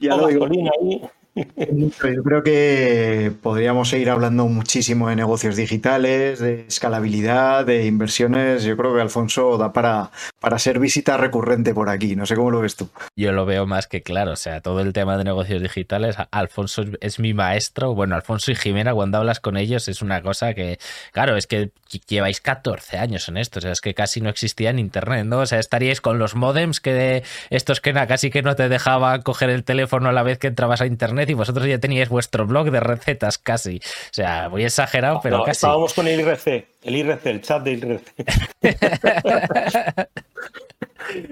Ya 0.00 0.16
lo 0.16 0.26
digo. 0.26 0.46
Ahí. 0.46 1.02
Yo 1.34 2.22
creo 2.22 2.42
que 2.42 3.32
podríamos 3.40 3.88
seguir 3.88 4.10
hablando 4.10 4.46
muchísimo 4.48 5.08
de 5.08 5.16
negocios 5.16 5.56
digitales, 5.56 6.40
de 6.40 6.66
escalabilidad, 6.68 7.64
de 7.64 7.86
inversiones. 7.86 8.64
Yo 8.64 8.76
creo 8.76 8.94
que 8.94 9.00
Alfonso 9.00 9.56
da 9.56 9.72
para, 9.72 10.10
para 10.40 10.58
ser 10.58 10.78
visita 10.78 11.16
recurrente 11.16 11.72
por 11.72 11.88
aquí. 11.88 12.16
No 12.16 12.26
sé 12.26 12.36
cómo 12.36 12.50
lo 12.50 12.60
ves 12.60 12.76
tú. 12.76 12.90
Yo 13.16 13.32
lo 13.32 13.46
veo 13.46 13.66
más 13.66 13.86
que 13.86 14.02
claro, 14.02 14.32
o 14.32 14.36
sea, 14.36 14.60
todo 14.60 14.80
el 14.80 14.92
tema 14.92 15.16
de 15.16 15.24
negocios 15.24 15.62
digitales, 15.62 16.16
Alfonso 16.30 16.84
es, 17.00 17.18
mi 17.18 17.32
maestro, 17.32 17.94
bueno, 17.94 18.14
Alfonso 18.14 18.50
y 18.50 18.54
Jimena 18.54 18.92
cuando 18.92 19.18
hablas 19.18 19.40
con 19.40 19.56
ellos 19.56 19.88
es 19.88 20.02
una 20.02 20.22
cosa 20.22 20.54
que, 20.54 20.78
claro, 21.12 21.36
es 21.36 21.46
que 21.46 21.70
lleváis 22.08 22.40
14 22.40 22.98
años 22.98 23.28
en 23.28 23.36
esto, 23.36 23.58
o 23.58 23.62
sea, 23.62 23.72
es 23.72 23.80
que 23.80 23.94
casi 23.94 24.20
no 24.20 24.28
existía 24.28 24.70
en 24.70 24.78
Internet, 24.78 25.26
¿no? 25.26 25.40
O 25.40 25.46
sea, 25.46 25.58
estaríais 25.58 26.00
con 26.00 26.18
los 26.18 26.34
modems 26.34 26.80
que 26.80 26.92
de 26.92 27.22
estos 27.50 27.80
que 27.80 27.92
casi 27.92 28.30
que 28.30 28.42
no 28.42 28.56
te 28.56 28.68
dejaban 28.68 29.22
coger 29.22 29.50
el 29.50 29.64
teléfono 29.64 30.08
a 30.08 30.12
la 30.12 30.22
vez 30.22 30.38
que 30.38 30.48
entrabas 30.48 30.80
a 30.80 30.86
Internet 30.86 31.21
y 31.30 31.34
vosotros 31.34 31.66
ya 31.66 31.78
teníais 31.78 32.08
vuestro 32.08 32.46
blog 32.46 32.70
de 32.70 32.80
recetas 32.80 33.38
casi, 33.38 33.78
o 33.78 34.12
sea, 34.12 34.48
muy 34.48 34.64
exagerado, 34.64 35.20
pero 35.22 35.38
No, 35.38 35.44
casi. 35.44 35.58
Estábamos 35.58 35.94
con 35.94 36.06
el 36.08 36.20
IRC, 36.20 36.66
el 36.82 36.96
IRC, 36.96 37.26
el 37.26 37.40
chat 37.42 37.62
de 37.62 37.72
IRC. 37.72 38.14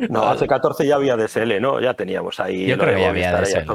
No, 0.08 0.24
hace 0.24 0.46
14 0.46 0.86
ya 0.86 0.96
había 0.96 1.16
DSL, 1.16 1.60
¿no? 1.60 1.80
Ya 1.80 1.94
teníamos 1.94 2.40
ahí. 2.40 2.66
Yo 2.66 2.76
creo 2.76 2.94
que 2.94 3.00
ya 3.00 3.10
había 3.10 3.40
DSL. 3.40 3.70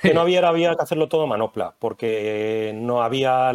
Que 0.00 0.14
no 0.14 0.22
había, 0.22 0.46
había 0.46 0.74
que 0.74 0.82
hacerlo 0.82 1.08
todo 1.08 1.26
manopla, 1.26 1.74
porque 1.78 2.72
no 2.74 3.02
había 3.02 3.52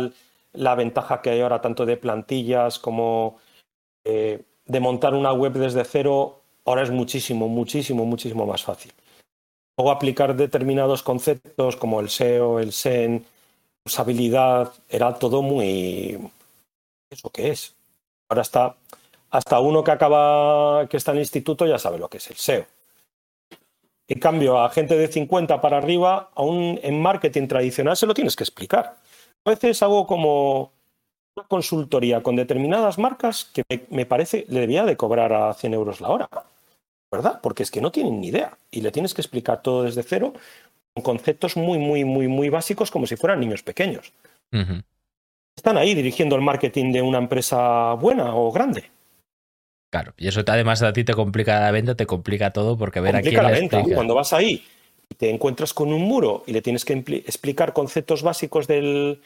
la 0.53 0.76
ventaja 0.76 1.22
que 1.22 1.31
hay 1.31 1.41
ahora 1.41 1.61
tanto 1.61 1.85
de 1.85 1.98
plantillas 1.98 2.80
como 2.80 3.38
eh, 4.03 4.44
de 4.65 4.80
montar 4.80 5.14
una 5.15 5.34
web 5.34 5.53
desde 5.53 5.84
cero. 5.84 6.41
Ahora 6.65 6.84
es 6.84 6.91
muchísimo, 6.91 7.49
muchísimo, 7.49 8.06
muchísimo 8.06 8.45
más 8.45 8.64
fácil. 8.64 8.94
Luego 9.78 9.91
aplicar 9.91 10.36
determinados 10.36 11.02
conceptos 11.02 11.76
como 11.76 12.00
el 12.00 12.10
SEO, 12.10 12.60
el 12.60 12.74
SEN, 12.74 13.26
usabilidad, 13.86 14.72
era 14.90 15.18
todo 15.18 15.41
muy... 15.41 16.20
¿Eso 17.10 17.30
qué 17.30 17.50
es? 17.50 17.76
Ahora 18.30 18.44
está... 18.44 18.76
Hasta 19.32 19.60
uno 19.60 19.84
que 19.84 19.91
acaba, 19.91 20.88
que 20.88 20.98
está 20.98 21.12
en 21.12 21.18
el 21.18 21.24
instituto 21.24 21.66
ya 21.66 21.80
sabe 21.80 21.98
lo 21.98 22.08
que 22.08 22.18
es 22.18 22.30
el 22.30 22.36
SEO. 22.36 22.66
En 24.08 24.20
cambio, 24.20 24.60
a 24.60 24.70
gente 24.70 24.95
de 24.95 25.08
50 25.08 25.60
para 25.60 25.78
arriba, 25.78 26.30
aún 26.36 26.80
en 26.84 27.02
marketing 27.02 27.48
tradicional, 27.48 27.98
se 27.98 28.06
lo 28.06 28.14
tienes 28.14 28.36
que 28.36 28.44
explicar. 28.44 28.98
A 29.45 29.50
veces 29.50 29.82
hago 29.82 30.06
como 30.06 30.72
una 31.36 31.48
consultoría 31.48 32.22
con 32.22 32.36
determinadas 32.36 33.00
marcas 33.00 33.45
que 33.45 33.64
me, 33.68 33.86
me 33.90 34.06
parece 34.06 34.45
le 34.50 34.60
debía 34.60 34.86
de 34.86 34.98
cobrar 34.98 35.34
a 35.34 35.54
100 35.56 35.74
euros 35.74 36.00
la 36.00 36.10
hora. 36.10 36.30
¿Verdad? 37.14 37.40
Porque 37.44 37.61
es 37.61 37.69
que 37.69 37.80
no 37.80 37.91
tienen 37.91 38.19
ni 38.19 38.30
idea. 38.30 38.57
Y 38.72 38.81
le 38.81 38.91
tienes 38.91 39.14
que 39.14 39.22
explicar 39.22 39.61
todo 39.61 39.84
desde 39.84 40.02
cero 40.02 40.34
con 40.95 41.03
conceptos 41.03 41.56
muy, 41.56 41.77
muy, 41.77 42.03
muy, 42.06 42.27
muy 42.27 42.49
básicos 42.49 42.90
como 42.90 43.06
si 43.06 43.15
fueran 43.15 43.40
niños 43.40 43.61
pequeños. 43.61 44.11
Están 45.56 45.77
ahí 45.77 45.94
dirigiendo 45.94 46.35
el 46.35 46.41
marketing 46.41 46.91
de 46.91 47.03
una 47.03 47.19
empresa 47.19 47.94
buena 47.94 48.35
o 48.35 48.52
grande. 48.52 48.90
Claro, 49.91 50.15
y 50.18 50.27
eso 50.27 50.44
te- 50.44 50.52
además 50.52 50.81
a 50.81 50.91
ti 50.91 51.03
te 51.03 51.14
complica 51.14 51.60
la 51.60 51.69
venta, 51.69 51.94
te 51.94 52.07
complica 52.07 52.49
todo 52.49 52.76
porque 52.76 52.99
ver 52.99 53.15
a 53.15 53.19
complica 53.19 53.41
quién 53.41 53.44
la 53.44 53.52
le 53.52 53.60
venta. 53.69 53.84
Cuando 53.94 54.15
vas 54.15 54.34
ahí 54.34 54.65
y 55.07 55.14
te 55.14 55.30
encuentras 55.30 55.72
con 55.72 55.94
un 55.94 56.02
muro 56.02 56.44
y 56.48 56.52
le 56.52 56.64
tienes 56.64 56.84
que 56.84 56.94
explicar 56.94 57.73
conceptos 57.73 58.23
básicos 58.23 58.65
del... 58.65 59.22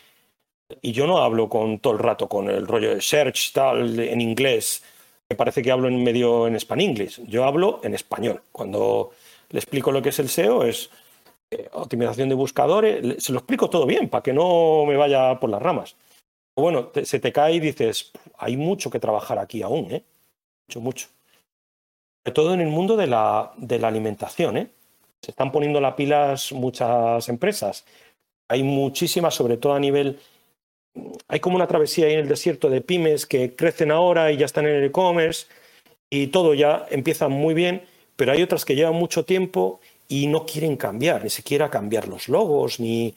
Y 0.82 0.92
yo 0.92 1.08
no 1.08 1.20
hablo 1.20 1.48
con 1.48 1.80
todo 1.80 1.94
el 1.94 2.00
rato 2.00 2.28
con 2.28 2.50
el 2.50 2.68
rollo 2.68 2.96
de 2.96 3.00
search, 3.00 3.54
tal, 3.54 3.98
en 3.98 4.20
inglés. 4.20 4.84
Me 5.30 5.36
parece 5.36 5.62
que 5.62 5.72
hablo 5.72 5.88
en 5.88 6.04
medio 6.04 6.48
en 6.48 6.56
English. 6.56 7.22
Yo 7.26 7.46
hablo 7.46 7.82
en 7.84 7.94
español. 7.94 8.42
Cuando 8.52 9.12
le 9.50 9.60
explico 9.60 9.92
lo 9.92 10.02
que 10.02 10.10
es 10.10 10.20
el 10.20 10.30
SEO, 10.30 10.64
es 10.64 10.90
eh, 11.52 11.70
optimización 11.74 12.30
de 12.30 12.36
buscadores. 12.36 13.24
Se 13.24 13.34
lo 13.34 13.40
explico 13.40 13.70
todo 13.70 13.86
bien 13.86 14.10
para 14.10 14.24
que 14.24 14.34
no 14.34 14.86
me 14.86 14.96
vaya 14.96 15.40
por 15.40 15.50
las 15.50 15.62
ramas. 15.62 15.96
Bueno, 16.56 16.92
se 17.04 17.20
te 17.20 17.32
cae 17.32 17.56
y 17.56 17.60
dices, 17.60 18.12
hay 18.38 18.58
mucho 18.58 18.90
que 18.90 19.00
trabajar 19.00 19.38
aquí 19.38 19.62
aún, 19.62 19.92
¿eh? 19.92 20.04
Mucho, 20.68 20.82
mucho 20.82 21.08
sobre 22.28 22.34
todo 22.34 22.54
en 22.54 22.60
el 22.60 22.68
mundo 22.68 22.98
de 22.98 23.08
la, 23.08 23.54
de 23.56 23.80
la 23.80 23.88
alimentación. 23.88 24.58
¿eh? 24.58 24.68
Se 25.22 25.32
están 25.32 25.50
poniendo 25.50 25.80
las 25.80 25.94
pilas 25.94 26.52
muchas 26.52 27.30
empresas. 27.30 27.86
Hay 28.50 28.64
muchísimas, 28.64 29.34
sobre 29.34 29.56
todo 29.56 29.74
a 29.74 29.80
nivel... 29.80 30.20
Hay 31.28 31.40
como 31.40 31.56
una 31.56 31.68
travesía 31.68 32.08
ahí 32.08 32.14
en 32.14 32.20
el 32.20 32.28
desierto 32.28 32.70
de 32.70 32.82
pymes 32.82 33.26
que 33.26 33.56
crecen 33.56 33.92
ahora 33.92 34.32
y 34.32 34.38
ya 34.38 34.46
están 34.46 34.66
en 34.66 34.76
el 34.76 34.84
e-commerce 34.86 35.48
y 36.10 36.28
todo 36.28 36.54
ya 36.54 36.86
empieza 36.90 37.28
muy 37.28 37.54
bien, 37.54 37.84
pero 38.16 38.32
hay 38.32 38.42
otras 38.42 38.66
que 38.66 38.76
llevan 38.76 38.96
mucho 38.96 39.26
tiempo 39.26 39.80
y 40.08 40.28
no 40.28 40.46
quieren 40.46 40.78
cambiar, 40.78 41.24
ni 41.24 41.30
siquiera 41.30 41.70
cambiar 41.70 42.08
los 42.08 42.30
logos, 42.30 42.80
ni 42.80 43.14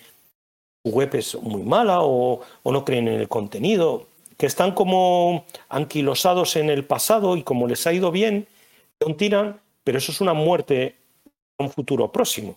su 0.84 0.92
web 0.92 1.14
es 1.14 1.34
muy 1.36 1.62
mala 1.62 1.98
o, 2.02 2.40
no 2.64 2.84
creen 2.84 3.08
en 3.08 3.20
el 3.20 3.28
contenido, 3.28 4.06
que 4.36 4.46
están 4.46 4.72
como 4.72 5.44
anquilosados 5.68 6.56
en 6.56 6.70
el 6.70 6.84
pasado 6.84 7.36
y 7.36 7.42
como 7.42 7.66
les 7.66 7.86
ha 7.86 7.92
ido 7.92 8.10
bien, 8.10 8.46
tiran, 9.16 9.60
pero 9.84 9.98
eso 9.98 10.12
es 10.12 10.20
una 10.20 10.34
muerte 10.34 10.96
a 11.58 11.64
un 11.64 11.70
futuro 11.70 12.10
próximo. 12.10 12.56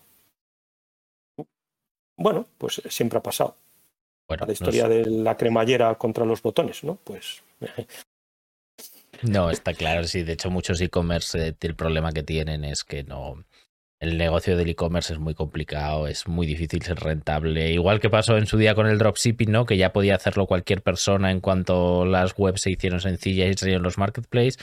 Bueno, 2.18 2.46
pues 2.58 2.82
siempre 2.90 3.20
ha 3.20 3.24
pasado. 3.24 3.56
Bueno, 4.34 4.46
La 4.48 4.54
historia 4.54 4.84
no, 4.84 4.90
de 4.90 5.06
la 5.06 5.38
cremallera 5.38 5.96
contra 5.96 6.26
los 6.26 6.42
botones, 6.42 6.84
¿no? 6.84 6.98
Pues 7.04 7.44
no, 9.22 9.52
está 9.52 9.74
claro, 9.74 10.04
sí. 10.06 10.24
De 10.24 10.34
hecho, 10.34 10.50
muchos 10.50 10.82
e-commerce, 10.82 11.48
eh, 11.50 11.56
el 11.62 11.76
problema 11.76 12.12
que 12.12 12.24
tienen 12.24 12.66
es 12.66 12.84
que 12.84 13.04
no. 13.04 13.46
El 14.00 14.18
negocio 14.18 14.58
del 14.58 14.70
e-commerce 14.70 15.14
es 15.14 15.20
muy 15.20 15.34
complicado, 15.34 16.08
es 16.08 16.28
muy 16.28 16.46
difícil 16.46 16.82
ser 16.82 17.00
rentable. 17.00 17.72
Igual 17.72 18.02
que 18.02 18.10
pasó 18.10 18.38
en 18.38 18.48
su 18.48 18.58
día 18.58 18.76
con 18.76 18.88
el 18.88 18.98
dropshipping, 18.98 19.50
¿no? 19.50 19.66
Que 19.66 19.78
ya 19.78 19.94
podía 19.94 20.16
hacerlo 20.16 20.46
cualquier 20.46 20.82
persona 20.82 21.32
en 21.32 21.40
cuanto 21.40 22.04
las 22.04 22.34
webs 22.38 22.62
se 22.62 22.72
hicieron 22.72 23.00
sencillas 23.00 23.50
y 23.50 23.54
salieron 23.54 23.84
los 23.84 23.98
marketplaces. 23.98 24.58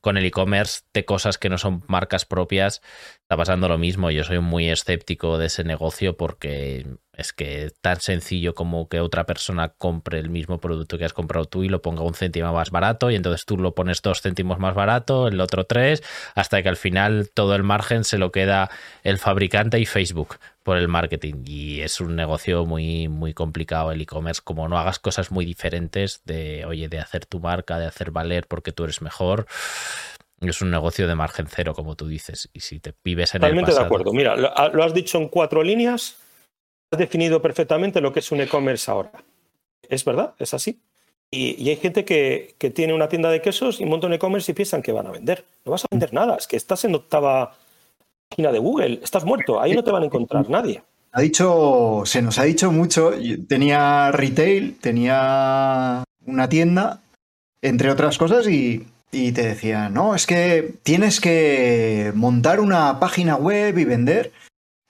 Con 0.00 0.16
el 0.16 0.24
e-commerce 0.26 0.82
de 0.92 1.04
cosas 1.04 1.38
que 1.38 1.48
no 1.48 1.58
son 1.58 1.82
marcas 1.88 2.24
propias, 2.24 2.82
está 3.22 3.36
pasando 3.36 3.66
lo 3.68 3.78
mismo. 3.78 4.12
Yo 4.12 4.22
soy 4.22 4.38
muy 4.38 4.70
escéptico 4.70 5.38
de 5.38 5.46
ese 5.46 5.64
negocio 5.64 6.16
porque 6.16 6.86
es 7.16 7.32
que 7.32 7.70
tan 7.80 8.00
sencillo 8.00 8.54
como 8.54 8.88
que 8.88 9.00
otra 9.00 9.24
persona 9.24 9.68
compre 9.68 10.18
el 10.18 10.30
mismo 10.30 10.58
producto 10.58 10.98
que 10.98 11.04
has 11.04 11.12
comprado 11.12 11.44
tú 11.46 11.62
y 11.62 11.68
lo 11.68 11.82
ponga 11.82 12.02
un 12.02 12.14
céntimo 12.14 12.52
más 12.52 12.70
barato 12.70 13.10
y 13.10 13.16
entonces 13.16 13.44
tú 13.44 13.56
lo 13.56 13.74
pones 13.74 14.02
dos 14.02 14.20
céntimos 14.20 14.58
más 14.58 14.74
barato, 14.74 15.28
el 15.28 15.40
otro 15.40 15.64
tres, 15.64 16.02
hasta 16.34 16.62
que 16.62 16.68
al 16.68 16.76
final 16.76 17.30
todo 17.32 17.54
el 17.54 17.62
margen 17.62 18.04
se 18.04 18.18
lo 18.18 18.32
queda 18.32 18.70
el 19.02 19.18
fabricante 19.18 19.78
y 19.78 19.86
Facebook 19.86 20.36
por 20.62 20.76
el 20.76 20.88
marketing. 20.88 21.44
Y 21.46 21.80
es 21.80 22.00
un 22.00 22.16
negocio 22.16 22.64
muy 22.64 23.08
muy 23.08 23.34
complicado 23.34 23.92
el 23.92 24.00
e-commerce 24.00 24.40
como 24.42 24.68
no 24.68 24.78
hagas 24.78 24.98
cosas 24.98 25.30
muy 25.30 25.44
diferentes 25.44 26.22
de 26.24 26.64
oye 26.64 26.88
de 26.88 26.98
hacer 26.98 27.26
tu 27.26 27.40
marca 27.40 27.78
de 27.78 27.86
hacer 27.86 28.10
valer 28.10 28.46
porque 28.46 28.72
tú 28.72 28.84
eres 28.84 29.02
mejor 29.02 29.46
es 30.40 30.60
un 30.60 30.70
negocio 30.70 31.06
de 31.06 31.14
margen 31.14 31.46
cero 31.48 31.74
como 31.74 31.96
tú 31.96 32.06
dices. 32.06 32.50
Y 32.52 32.60
si 32.60 32.80
te 32.80 32.92
vives 33.02 33.34
en 33.34 33.44
el 33.44 33.60
pasado, 33.60 33.78
de 33.78 33.84
acuerdo. 33.86 34.12
Mira 34.12 34.36
lo 34.36 34.82
has 34.82 34.92
dicho 34.92 35.18
en 35.18 35.28
cuatro 35.28 35.62
líneas 35.62 36.18
has 36.94 36.98
definido 36.98 37.42
perfectamente 37.42 38.00
lo 38.00 38.12
que 38.12 38.20
es 38.20 38.32
un 38.32 38.40
e-commerce 38.40 38.90
ahora 38.90 39.12
es 39.88 40.04
verdad 40.04 40.34
es 40.38 40.54
así 40.54 40.80
y, 41.30 41.68
hay 41.68 41.76
gente 41.76 42.04
que, 42.04 42.54
tiene 42.74 42.94
una 42.94 43.08
tienda 43.08 43.28
de 43.28 43.42
quesos 43.42 43.80
y 43.80 43.86
monta 43.86 44.06
un 44.06 44.12
e-commerce 44.12 44.52
y 44.52 44.54
piensan 44.54 44.82
que 44.82 44.92
van 44.92 45.06
a 45.06 45.10
vender 45.10 45.44
no 45.64 45.72
vas 45.72 45.84
a 45.84 45.88
vender 45.90 46.12
nada 46.12 46.36
es 46.36 46.46
que 46.46 46.56
estás 46.56 46.84
en 46.84 46.94
octava 46.94 47.56
de 48.36 48.58
Google, 48.58 49.00
estás 49.02 49.24
muerto, 49.24 49.60
ahí 49.60 49.74
no 49.74 49.84
te 49.84 49.90
van 49.90 50.02
a 50.02 50.06
encontrar 50.06 50.48
nadie. 50.50 50.82
Ha 51.12 51.20
dicho, 51.20 52.02
se 52.04 52.22
nos 52.22 52.38
ha 52.38 52.44
dicho 52.44 52.72
mucho, 52.72 53.12
tenía 53.48 54.10
retail, 54.10 54.76
tenía 54.80 56.02
una 56.26 56.48
tienda, 56.48 57.00
entre 57.62 57.90
otras 57.90 58.18
cosas, 58.18 58.48
y, 58.48 58.86
y 59.12 59.30
te 59.30 59.46
decía, 59.46 59.88
no, 59.88 60.16
es 60.16 60.26
que 60.26 60.74
tienes 60.82 61.20
que 61.20 62.10
montar 62.14 62.58
una 62.58 62.98
página 62.98 63.36
web 63.36 63.78
y 63.78 63.84
vender. 63.84 64.32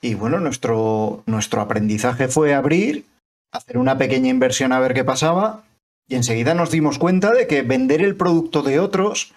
Y 0.05 0.13
bueno, 0.13 0.39
nuestro, 0.39 1.23
nuestro 1.25 1.63
aprendizaje 1.63 2.29
fue 2.29 2.53
abrir, 2.53 3.07
hacer 3.51 3.79
una 3.79 3.97
pequeña 3.97 4.29
inversión 4.29 4.71
a 4.73 4.79
ver 4.79 4.93
qué 4.93 5.03
pasaba, 5.03 5.63
y 6.07 6.15
enseguida 6.15 6.53
nos 6.53 6.71
dimos 6.71 6.99
cuenta 6.99 7.33
de 7.33 7.47
que 7.47 7.63
vender 7.63 8.03
el 8.03 8.15
producto 8.15 8.61
de 8.61 8.81
otros 8.81 9.33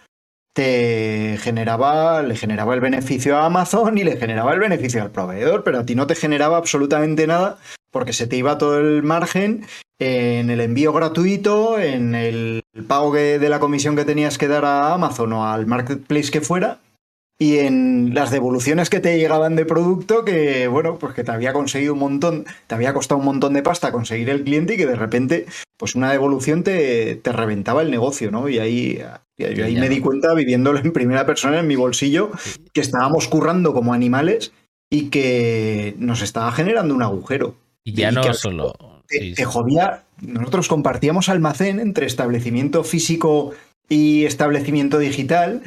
te 0.54 1.38
generaba, 1.40 2.22
le 2.22 2.36
generaba 2.36 2.74
el 2.74 2.82
beneficio 2.82 3.38
a 3.38 3.46
Amazon 3.46 3.98
y 3.98 4.04
le 4.04 4.18
generaba 4.18 4.54
el 4.54 4.60
beneficio 4.60 5.02
al 5.02 5.12
proveedor, 5.12 5.64
pero 5.64 5.80
a 5.80 5.86
ti 5.86 5.96
no 5.96 6.06
te 6.06 6.16
generaba 6.16 6.58
absolutamente 6.58 7.28
nada 7.28 7.60
porque 7.90 8.12
se 8.12 8.28
te 8.28 8.36
iba 8.36 8.58
todo 8.58 8.78
el 8.78 9.04
margen 9.04 9.66
en 10.00 10.50
el 10.50 10.60
envío 10.60 10.92
gratuito, 10.92 11.80
en 11.80 12.14
el 12.14 12.62
pago 12.90 13.14
de 13.14 13.48
la 13.48 13.62
comisión 13.62 13.96
que 13.96 14.04
tenías 14.04 14.38
que 14.38 14.50
dar 14.50 14.66
a 14.66 14.94
Amazon 14.94 15.32
o 15.32 15.48
al 15.48 15.66
marketplace 15.66 16.30
que 16.30 16.42
fuera, 16.42 16.80
y 17.40 17.60
en 17.60 18.16
las 18.16 18.32
devoluciones 18.32 18.90
que 18.90 19.00
te 19.00 19.18
llegaban 19.18 19.56
de 19.56 19.66
producto 19.66 20.26
que, 20.26 20.68
bueno, 20.68 20.98
pues 20.98 21.14
que 21.14 21.24
te 21.24 21.32
había 21.32 21.54
conseguido 21.54 21.94
un 21.94 22.00
montón, 22.00 22.46
te 22.66 22.74
había 22.74 22.94
costado 22.94 23.20
un 23.20 23.26
montón 23.26 23.54
de 23.54 23.62
pasta 23.62 23.92
conseguir 23.92 24.30
el 24.30 24.44
cliente 24.44 24.74
y 24.74 24.78
que 24.78 24.88
de 24.88 24.96
repente, 24.96 25.46
pues 25.78 25.94
una 25.94 26.12
devolución 26.12 26.64
te, 26.64 27.16
te 27.16 27.32
reventaba 27.32 27.84
el 27.84 27.92
negocio, 27.92 28.32
¿no? 28.32 28.50
Y 28.50 28.58
ahí, 28.58 29.04
ahí 29.40 29.76
me 29.76 29.90
di 29.90 30.00
cuenta, 30.00 30.34
viviéndolo 30.34 30.80
en 30.80 30.92
primera 30.92 31.28
persona 31.28 31.60
en 31.60 31.68
mi 31.68 31.76
bolsillo, 31.76 32.32
que 32.74 32.82
estábamos 32.82 33.28
currando 33.28 33.72
como 33.74 33.94
animales 33.94 34.52
y 34.90 35.10
que 35.10 35.94
nos 36.00 36.24
estaba 36.24 36.52
generando 36.52 36.96
un 36.96 37.04
agujero. 37.04 37.56
Y 37.84 37.94
ya 37.94 38.12
no 38.12 38.34
solo... 38.34 38.74
Te, 39.08 39.46
jodía, 39.46 40.04
nosotros 40.20 40.68
compartíamos 40.68 41.30
almacén 41.30 41.80
entre 41.80 42.08
establecimiento 42.08 42.84
físico 42.84 43.54
y 43.88 44.26
establecimiento 44.26 44.98
digital 44.98 45.62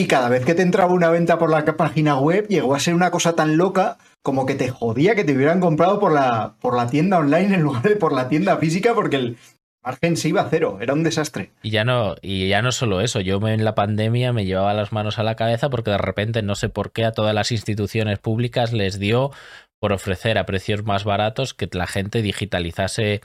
y 0.00 0.06
cada 0.06 0.30
vez 0.30 0.46
que 0.46 0.54
te 0.54 0.62
entraba 0.62 0.94
una 0.94 1.10
venta 1.10 1.38
por 1.38 1.50
la 1.50 1.62
página 1.76 2.18
web, 2.18 2.48
llegó 2.48 2.74
a 2.74 2.80
ser 2.80 2.94
una 2.94 3.10
cosa 3.10 3.34
tan 3.34 3.58
loca 3.58 3.98
como 4.22 4.46
que 4.46 4.54
te 4.54 4.70
jodía 4.70 5.14
que 5.14 5.24
te 5.24 5.34
hubieran 5.34 5.60
comprado 5.60 6.00
por 6.00 6.10
la, 6.10 6.54
por 6.58 6.74
la 6.74 6.86
tienda 6.86 7.18
online 7.18 7.54
en 7.54 7.60
lugar 7.62 7.82
de 7.82 7.96
por 7.96 8.14
la 8.14 8.26
tienda 8.28 8.56
física, 8.56 8.94
porque 8.94 9.16
el 9.16 9.36
margen 9.84 10.16
se 10.16 10.30
iba 10.30 10.40
a 10.40 10.48
cero, 10.48 10.78
era 10.80 10.94
un 10.94 11.02
desastre. 11.02 11.50
Y 11.62 11.70
ya 11.70 11.84
no, 11.84 12.16
y 12.22 12.48
ya 12.48 12.62
no 12.62 12.72
solo 12.72 13.02
eso, 13.02 13.20
yo 13.20 13.46
en 13.46 13.62
la 13.62 13.74
pandemia 13.74 14.32
me 14.32 14.46
llevaba 14.46 14.72
las 14.72 14.90
manos 14.90 15.18
a 15.18 15.22
la 15.22 15.36
cabeza 15.36 15.68
porque 15.68 15.90
de 15.90 15.98
repente 15.98 16.40
no 16.40 16.54
sé 16.54 16.70
por 16.70 16.92
qué 16.92 17.04
a 17.04 17.12
todas 17.12 17.34
las 17.34 17.52
instituciones 17.52 18.18
públicas 18.18 18.72
les 18.72 18.98
dio 18.98 19.32
por 19.80 19.92
ofrecer 19.92 20.38
a 20.38 20.46
precios 20.46 20.82
más 20.82 21.04
baratos 21.04 21.52
que 21.52 21.68
la 21.72 21.86
gente 21.86 22.22
digitalizase 22.22 23.20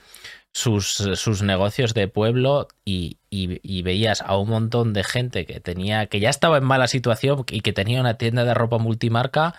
sus, 0.56 0.86
sus 0.86 1.42
negocios 1.42 1.92
de 1.92 2.08
pueblo 2.08 2.68
y, 2.82 3.18
y, 3.28 3.82
veías 3.82 4.22
a 4.22 4.38
un 4.38 4.48
montón 4.48 4.94
de 4.94 5.04
gente 5.04 5.44
que 5.44 5.60
tenía, 5.60 6.06
que 6.06 6.18
ya 6.18 6.30
estaba 6.30 6.56
en 6.56 6.64
mala 6.64 6.88
situación 6.88 7.44
y 7.50 7.60
que 7.60 7.74
tenía 7.74 8.00
una 8.00 8.16
tienda 8.16 8.42
de 8.44 8.54
ropa 8.54 8.78
multimarca 8.78 9.54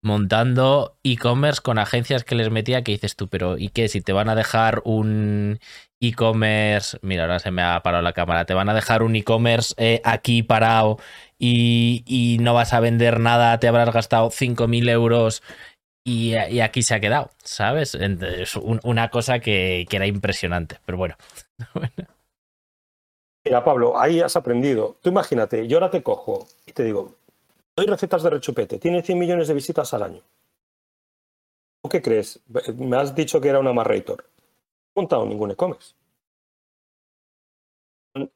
montando 0.00 0.96
e-commerce 1.04 1.60
con 1.60 1.78
agencias 1.78 2.24
que 2.24 2.34
les 2.34 2.50
metía 2.50 2.82
que 2.82 2.92
dices 2.92 3.14
tú, 3.14 3.28
pero 3.28 3.58
¿y 3.58 3.68
qué? 3.68 3.88
Si 3.88 4.00
te 4.00 4.14
van 4.14 4.30
a 4.30 4.34
dejar 4.34 4.80
un 4.86 5.60
e-commerce, 6.00 6.98
mira, 7.02 7.24
ahora 7.24 7.40
se 7.40 7.50
me 7.50 7.60
ha 7.60 7.82
parado 7.82 8.02
la 8.02 8.14
cámara, 8.14 8.46
te 8.46 8.54
van 8.54 8.70
a 8.70 8.74
dejar 8.74 9.02
un 9.02 9.16
e-commerce 9.16 9.74
eh, 9.76 10.00
aquí 10.02 10.42
parado 10.42 10.96
y, 11.38 12.04
y, 12.06 12.38
no 12.38 12.54
vas 12.54 12.72
a 12.72 12.80
vender 12.80 13.20
nada, 13.20 13.58
te 13.60 13.68
habrás 13.68 13.92
gastado 13.92 14.30
5.000 14.30 14.88
euros 14.88 15.42
y, 16.08 16.60
aquí 16.60 16.82
se 16.82 16.94
ha 16.94 17.00
quedado, 17.00 17.30
¿sabes? 17.42 17.94
Es 17.94 18.56
una 18.56 19.10
cosa 19.10 19.40
que, 19.40 19.86
era 19.90 20.06
impresionante, 20.06 20.78
pero 20.86 20.96
bueno. 20.98 21.16
Mira, 23.44 23.62
Pablo, 23.62 23.98
ahí 23.98 24.20
has 24.20 24.36
aprendido. 24.36 24.96
Tú 25.02 25.10
imagínate, 25.10 25.66
yo 25.66 25.76
ahora 25.76 25.90
te 25.90 26.02
cojo 26.02 26.46
y 26.66 26.72
te 26.72 26.84
digo, 26.84 27.14
doy 27.76 27.86
recetas 27.86 28.22
de 28.22 28.30
rechupete, 28.30 28.78
tiene 28.78 29.02
100 29.02 29.18
millones 29.18 29.48
de 29.48 29.54
visitas 29.54 29.92
al 29.92 30.02
año. 30.02 30.22
¿Tú 31.82 31.88
qué 31.90 32.00
crees? 32.00 32.40
Me 32.76 32.96
has 32.96 33.14
dicho 33.14 33.40
que 33.40 33.48
era 33.48 33.60
una 33.60 33.72
Marrator. 33.72 34.24
No 34.24 34.24
he 34.96 35.00
montado 35.02 35.26
ningún 35.26 35.50
e-commerce. 35.50 35.94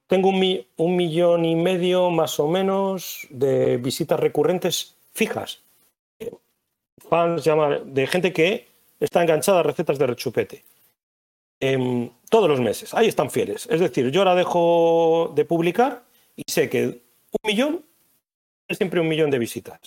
Tengo 0.07 0.29
un 0.29 0.97
millón 0.97 1.45
y 1.45 1.57
medio 1.57 2.11
más 2.11 2.39
o 2.39 2.47
menos 2.47 3.27
de 3.31 3.79
visitas 3.79 4.21
recurrentes 4.21 4.97
fijas 5.13 5.63
fans, 7.13 7.45
de 7.45 8.07
gente 8.07 8.33
que 8.33 8.67
está 8.99 9.21
enganchada 9.21 9.61
a 9.61 9.63
recetas 9.63 9.99
de 9.99 10.07
rechupete. 10.07 10.65
Em, 11.61 12.09
todos 12.31 12.49
los 12.49 12.59
meses, 12.59 12.95
ahí 12.95 13.07
están 13.07 13.31
fieles. 13.31 13.69
Es 13.71 13.81
decir, 13.81 14.11
yo 14.11 14.23
ahora 14.23 14.35
dejo 14.35 15.31
de 15.35 15.45
publicar 15.45 16.05
y 16.35 16.43
sé 16.51 16.71
que 16.71 16.87
un 16.87 17.43
millón 17.45 17.85
es 18.67 18.79
siempre 18.79 18.99
un 18.99 19.09
millón 19.09 19.31
de 19.31 19.39
visitas. 19.39 19.79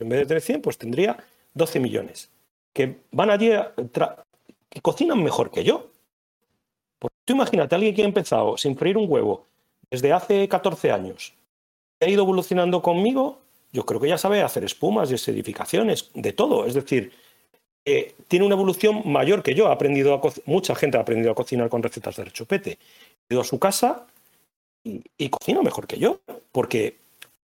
En 0.00 0.08
vez 0.08 0.18
de 0.20 0.26
tener 0.26 0.42
100, 0.42 0.60
pues 0.62 0.76
tendría 0.76 1.16
12 1.54 1.78
millones. 1.78 2.30
Que 2.72 2.96
van 3.12 3.30
allí, 3.30 3.50
que 4.68 4.80
cocinan 4.80 5.22
mejor 5.22 5.52
que 5.52 5.62
yo. 5.62 5.90
Pues 6.98 7.12
tú 7.24 7.34
imagínate, 7.34 7.76
alguien 7.76 7.94
que 7.94 8.02
ha 8.02 8.06
empezado 8.06 8.58
sin 8.58 8.76
freír 8.76 8.98
un 8.98 9.06
huevo 9.08 9.46
desde 9.88 10.12
hace 10.12 10.48
14 10.48 10.90
años, 10.90 11.32
que 12.00 12.06
ha 12.06 12.10
ido 12.10 12.24
evolucionando 12.24 12.82
conmigo 12.82 13.45
yo 13.72 13.84
creo 13.84 14.00
que 14.00 14.08
ya 14.08 14.18
sabe 14.18 14.42
hacer 14.42 14.64
espumas 14.64 15.10
y 15.10 15.14
de 16.14 16.32
todo. 16.32 16.66
Es 16.66 16.74
decir, 16.74 17.12
eh, 17.88 18.14
tiene 18.26 18.44
una 18.44 18.56
evolución 18.56 19.02
mayor 19.04 19.44
que 19.44 19.54
yo. 19.54 19.68
Ha 19.68 19.72
aprendido 19.72 20.14
a 20.14 20.20
mucha 20.46 20.74
gente 20.74 20.98
ha 20.98 21.02
aprendido 21.02 21.30
a 21.30 21.34
cocinar 21.34 21.68
con 21.68 21.82
recetas 21.82 22.16
de 22.16 22.24
rechupete. 22.24 22.78
He 23.28 23.34
ido 23.34 23.40
a 23.40 23.44
su 23.44 23.58
casa 23.60 24.06
y, 24.82 25.28
cocina 25.28 25.62
mejor 25.62 25.86
que 25.86 25.98
yo, 25.98 26.20
porque 26.52 26.96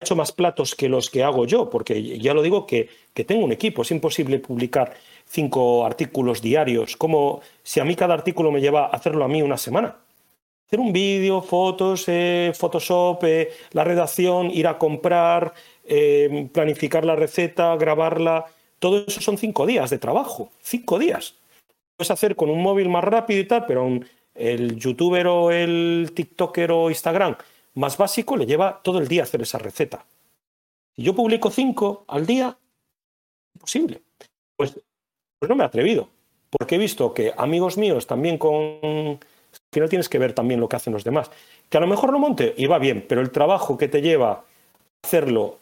ha 0.00 0.04
hecho 0.04 0.16
más 0.16 0.32
platos 0.32 0.74
que 0.74 0.88
los 0.88 1.10
que 1.10 1.22
hago 1.22 1.46
yo, 1.46 1.68
porque 1.68 2.18
ya 2.18 2.34
lo 2.34 2.42
digo 2.42 2.66
que, 2.66 2.88
tengo 3.26 3.44
un 3.44 3.52
equipo. 3.52 3.82
Es 3.82 3.90
imposible 3.90 4.38
publicar 4.38 4.94
cinco 5.26 5.84
artículos 5.84 6.40
diarios, 6.40 6.96
como 6.96 7.42
si 7.62 7.80
a 7.80 7.84
mí 7.84 7.94
cada 7.94 8.14
artículo 8.14 8.50
me 8.50 8.60
lleva 8.60 8.86
a 8.86 8.90
hacerlo 8.90 9.24
a 9.24 9.28
mí 9.28 9.42
una 9.42 9.58
semana 9.58 9.96
hacer 10.72 10.80
un 10.80 10.92
vídeo, 10.94 11.42
fotos, 11.42 12.04
eh, 12.06 12.50
Photoshop, 12.58 13.22
eh, 13.24 13.50
la 13.72 13.84
redacción, 13.84 14.50
ir 14.50 14.66
a 14.66 14.78
comprar, 14.78 15.52
eh, 15.84 16.48
planificar 16.52 17.04
la 17.04 17.16
receta, 17.16 17.74
grabarla, 17.76 18.46
todo 18.78 19.04
eso 19.06 19.20
son 19.20 19.38
cinco 19.38 19.66
días 19.66 19.90
de 19.90 19.98
trabajo, 19.98 20.50
cinco 20.60 20.98
días. 20.98 21.34
Puedes 21.96 22.10
hacer 22.10 22.34
con 22.34 22.50
un 22.50 22.62
móvil 22.62 22.88
más 22.88 23.04
rápido 23.04 23.40
y 23.40 23.46
tal, 23.46 23.64
pero 23.66 24.00
el 24.34 24.76
youtuber 24.76 25.26
o 25.26 25.50
el 25.50 26.10
tiktoker 26.14 26.72
o 26.72 26.90
Instagram 26.90 27.36
más 27.74 27.96
básico 27.96 28.36
le 28.36 28.46
lleva 28.46 28.80
todo 28.82 28.98
el 28.98 29.08
día 29.08 29.22
hacer 29.22 29.42
esa 29.42 29.58
receta. 29.58 30.04
Si 30.96 31.02
yo 31.02 31.14
publico 31.14 31.50
cinco 31.50 32.04
al 32.08 32.26
día, 32.26 32.56
imposible. 33.54 34.02
Pues, 34.56 34.72
pues 35.38 35.48
no 35.48 35.54
me 35.54 35.62
he 35.62 35.66
atrevido, 35.66 36.08
porque 36.50 36.74
he 36.74 36.78
visto 36.78 37.14
que 37.14 37.32
amigos 37.36 37.76
míos 37.78 38.06
también 38.06 38.38
con... 38.38 38.50
Al 38.52 39.74
final 39.74 39.88
tienes 39.88 40.08
que 40.08 40.18
ver 40.18 40.32
también 40.32 40.60
lo 40.60 40.68
que 40.68 40.76
hacen 40.76 40.92
los 40.92 41.04
demás. 41.04 41.30
Que 41.68 41.76
a 41.76 41.80
lo 41.80 41.86
mejor 41.86 42.12
lo 42.12 42.18
monte 42.18 42.54
y 42.56 42.66
va 42.66 42.78
bien, 42.78 43.04
pero 43.08 43.20
el 43.20 43.30
trabajo 43.30 43.78
que 43.78 43.88
te 43.88 44.02
lleva 44.02 44.44
hacerlo 45.02 45.58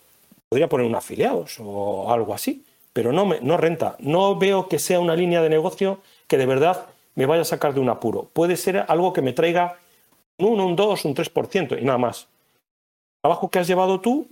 podría 0.50 0.68
poner 0.68 0.86
un 0.86 0.96
afiliados 0.96 1.58
o 1.60 2.12
algo 2.12 2.34
así, 2.34 2.64
pero 2.92 3.12
no, 3.12 3.24
me, 3.24 3.40
no 3.40 3.56
renta. 3.56 3.96
No 4.00 4.36
veo 4.36 4.68
que 4.68 4.80
sea 4.80 4.98
una 4.98 5.14
línea 5.14 5.40
de 5.40 5.48
negocio 5.48 6.00
que 6.26 6.36
de 6.36 6.46
verdad 6.46 6.86
me 7.14 7.24
vaya 7.24 7.42
a 7.42 7.44
sacar 7.44 7.72
de 7.72 7.80
un 7.80 7.88
apuro. 7.88 8.28
Puede 8.32 8.56
ser 8.56 8.84
algo 8.88 9.12
que 9.12 9.22
me 9.22 9.32
traiga 9.32 9.78
un 10.38 10.54
1, 10.54 10.66
un 10.66 10.76
2, 10.76 11.04
un 11.04 11.14
3% 11.14 11.80
y 11.80 11.84
nada 11.84 11.98
más. 11.98 12.26
Trabajo 13.22 13.48
que 13.48 13.60
has 13.60 13.68
llevado 13.68 14.00
tú, 14.00 14.26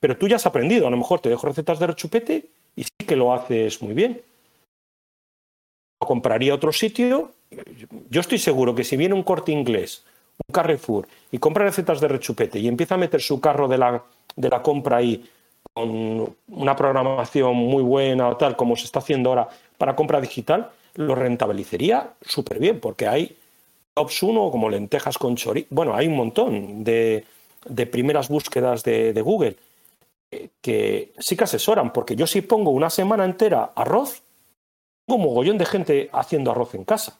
pero 0.00 0.16
tú 0.16 0.26
ya 0.26 0.36
has 0.36 0.46
aprendido. 0.46 0.88
A 0.88 0.90
lo 0.90 0.96
mejor 0.96 1.20
te 1.20 1.28
dejo 1.28 1.46
recetas 1.46 1.78
de 1.78 1.86
rechupete 1.86 2.46
y 2.74 2.82
sí 2.82 3.06
que 3.06 3.14
lo 3.14 3.32
haces 3.32 3.80
muy 3.80 3.94
bien. 3.94 4.20
lo 6.00 6.08
compraría 6.08 6.52
otro 6.52 6.72
sitio. 6.72 7.30
Yo 8.10 8.20
estoy 8.20 8.38
seguro 8.38 8.74
que 8.74 8.82
si 8.82 8.96
viene 8.96 9.14
un 9.14 9.22
corte 9.22 9.52
inglés, 9.52 10.04
un 10.48 10.52
Carrefour, 10.52 11.06
y 11.30 11.38
compra 11.38 11.64
recetas 11.64 12.00
de 12.00 12.08
rechupete 12.08 12.58
y 12.58 12.66
empieza 12.66 12.96
a 12.96 12.98
meter 12.98 13.22
su 13.22 13.40
carro 13.40 13.68
de 13.68 13.78
la, 13.78 14.02
de 14.36 14.48
la 14.48 14.62
compra 14.62 14.98
ahí 14.98 15.28
con 15.72 16.36
una 16.48 16.76
programación 16.76 17.54
muy 17.56 17.82
buena 17.82 18.28
o 18.28 18.36
tal, 18.36 18.56
como 18.56 18.76
se 18.76 18.84
está 18.84 19.00
haciendo 19.00 19.30
ahora 19.30 19.48
para 19.76 19.96
compra 19.96 20.20
digital, 20.20 20.70
lo 20.94 21.14
rentabilizaría 21.14 22.12
súper 22.22 22.58
bien, 22.58 22.80
porque 22.80 23.08
hay 23.08 23.36
Tops 23.94 24.22
1 24.22 24.50
como 24.50 24.70
lentejas 24.70 25.18
con 25.18 25.36
chorizo. 25.36 25.66
Bueno, 25.70 25.94
hay 25.94 26.06
un 26.06 26.16
montón 26.16 26.84
de, 26.84 27.24
primeras 27.90 28.28
búsquedas 28.28 28.82
de, 28.84 29.12
de 29.12 29.22
Google 29.22 29.56
que 30.60 31.12
sí 31.18 31.36
que 31.36 31.44
asesoran, 31.44 31.92
porque 31.92 32.16
yo 32.16 32.26
si 32.26 32.42
pongo 32.42 32.70
una 32.70 32.90
semana 32.90 33.24
entera 33.24 33.72
arroz, 33.74 34.22
tengo 35.06 35.18
un 35.18 35.24
mogollón 35.24 35.58
de 35.58 35.66
gente 35.66 36.10
haciendo 36.12 36.50
arroz 36.50 36.74
en 36.74 36.84
casa. 36.84 37.18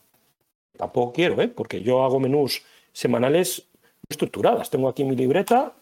Tampoco 0.76 1.12
quiero, 1.12 1.40
¿eh? 1.40 1.48
porque 1.48 1.80
yo 1.80 2.04
hago 2.04 2.20
menús 2.20 2.62
semanales 2.92 3.62
estructuradas. 4.08 4.70
Tengo 4.70 4.88
aquí 4.88 5.04
mi 5.04 5.16
libreta 5.16 5.72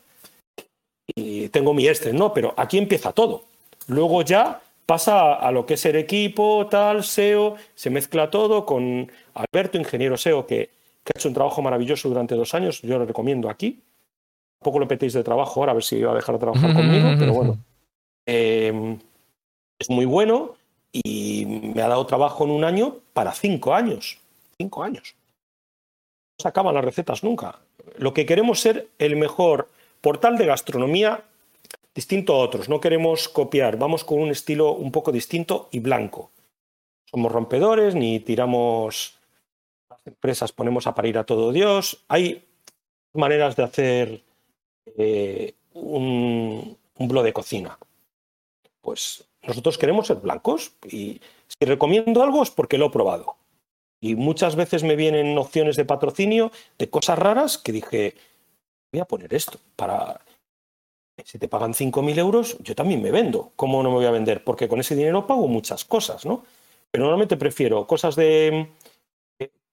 y 1.07 1.49
tengo 1.49 1.75
mi 1.75 1.87
este, 1.87 2.13
¿no? 2.13 2.33
Pero 2.33 2.55
aquí 2.57 2.79
empieza 2.79 3.13
todo. 3.13 3.45
Luego 3.89 4.23
ya 4.23 4.61
pasa 4.87 5.35
a 5.35 5.51
lo 5.51 5.67
que 5.67 5.75
es 5.75 5.85
el 5.87 5.97
equipo, 5.97 6.67
tal, 6.71 7.05
SEO, 7.05 7.57
se 7.75 7.91
mezcla 7.91 8.31
todo 8.31 8.67
con 8.67 9.11
Alberto, 9.35 9.79
ingeniero 9.79 10.17
SEO, 10.17 10.47
que, 10.47 10.71
que 11.03 11.13
ha 11.15 11.19
hecho 11.19 11.29
un 11.29 11.35
trabajo 11.35 11.63
maravilloso 11.63 12.09
durante 12.09 12.35
dos 12.35 12.55
años. 12.55 12.83
Yo 12.83 12.99
lo 12.99 13.07
recomiendo 13.07 13.49
aquí 13.49 13.81
poco 14.65 14.81
lo 14.81 14.89
petéis 14.89 15.13
de 15.13 15.23
trabajo 15.23 15.61
ahora, 15.61 15.71
a 15.71 15.75
ver 15.75 15.85
si 15.85 15.97
iba 15.97 16.11
a 16.11 16.17
dejar 16.17 16.35
de 16.35 16.41
trabajar 16.41 16.75
conmigo, 16.75 17.11
pero 17.17 17.33
bueno. 17.33 17.59
Em, 18.27 18.99
es 19.79 19.91
muy 19.91 20.07
bueno 20.07 20.57
y 20.91 21.45
me 21.75 21.83
ha 21.83 21.89
dado 21.89 22.07
trabajo 22.07 22.45
en 22.45 22.51
un 22.51 22.65
año 22.65 22.97
para 23.13 23.33
cinco 23.33 23.75
años. 23.75 24.19
Cinco 24.57 24.83
años. 24.83 25.15
No 26.39 26.43
se 26.43 26.49
acaban 26.49 26.75
las 26.75 26.85
recetas 26.85 27.23
nunca. 27.23 27.61
Lo 27.99 28.13
que 28.13 28.27
queremos 28.27 28.61
ser 28.61 28.89
el 28.99 29.15
mejor 29.17 29.69
portal 30.05 30.37
de 30.37 30.45
gastronomía 30.45 31.25
distinto 31.95 32.35
a 32.35 32.39
otros. 32.39 32.69
No 32.69 32.79
queremos 32.79 33.27
copiar, 33.27 33.79
vamos 33.79 34.05
con 34.05 34.21
un 34.21 34.31
estilo 34.31 34.73
un 34.73 34.93
poco 34.93 35.11
distinto 35.11 35.71
y 35.73 35.79
blanco. 35.81 36.31
Somos 37.11 37.33
rompedores, 37.33 37.95
ni 37.95 38.21
tiramos 38.21 39.19
las 39.89 40.07
empresas, 40.07 40.53
ponemos 40.53 40.87
a 40.87 40.95
parir 40.95 41.17
a 41.17 41.25
todo 41.25 41.53
Dios. 41.53 42.05
Hay 42.09 42.45
maneras 43.15 43.57
de 43.57 43.63
hacer 43.63 44.23
eh, 44.99 45.55
un, 45.73 46.77
blog 46.99 47.25
de 47.25 47.33
cocina. 47.33 47.79
Pues 48.83 49.25
nosotros 49.43 49.79
queremos 49.79 50.09
ser 50.09 50.17
blancos 50.17 50.73
y 50.87 51.19
si 51.49 51.65
recomiendo 51.65 52.23
algo 52.23 52.43
es 52.43 52.51
porque 52.51 52.77
lo 52.77 52.87
he 52.87 52.91
probado. 52.91 53.37
Y 54.03 54.17
muchas 54.17 54.55
veces 54.55 54.83
me 54.83 54.97
vienen 54.97 55.39
opciones 55.39 55.77
de 55.77 55.87
patrocinio 55.87 56.53
de 56.77 56.91
cosas 56.91 57.19
raras 57.19 57.57
que 57.57 57.73
dije, 57.73 58.15
voy 58.95 59.01
a 59.01 59.07
poner 59.07 59.33
esto 59.35 59.59
para... 59.77 60.21
Si 61.25 61.39
te 61.39 61.47
pagan 61.47 61.75
5.000 61.75 62.19
euros, 62.19 62.59
yo 62.59 62.75
también 62.75 63.01
me 63.01 63.12
vendo. 63.12 63.53
¿Cómo 63.55 63.83
no 63.83 63.91
me 63.91 63.97
voy 63.97 64.07
a 64.07 64.11
vender? 64.11 64.43
Porque 64.43 64.66
con 64.69 64.81
ese 64.81 64.97
dinero 64.97 65.27
pago 65.27 65.47
muchas 65.47 65.85
cosas, 65.85 66.27
¿no? 66.27 66.45
Pero 66.91 67.05
normalmente 67.05 67.37
prefiero 67.37 67.87
cosas 67.87 68.16
de... 68.16 68.69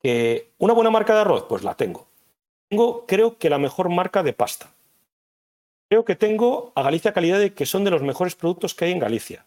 Que 0.04 0.50
una 0.60 0.74
buena 0.74 0.92
marca 0.92 1.14
de 1.16 1.22
arroz, 1.22 1.46
pues 1.48 1.64
la 1.64 1.76
tengo. 1.76 2.08
Tengo, 2.70 3.06
creo 3.06 3.38
que 3.38 3.50
la 3.50 3.58
mejor 3.58 3.90
marca 3.90 4.22
de 4.22 4.34
pasta 4.34 4.72
creo 5.92 6.06
que 6.06 6.16
tengo 6.16 6.72
a 6.74 6.84
Galicia 6.84 7.12
Calidad 7.12 7.42
que 7.52 7.66
son 7.66 7.84
de 7.84 7.92
los 7.92 8.02
mejores 8.02 8.34
productos 8.34 8.74
que 8.74 8.86
hay 8.86 8.94
en 8.94 9.00
Galicia. 9.00 9.46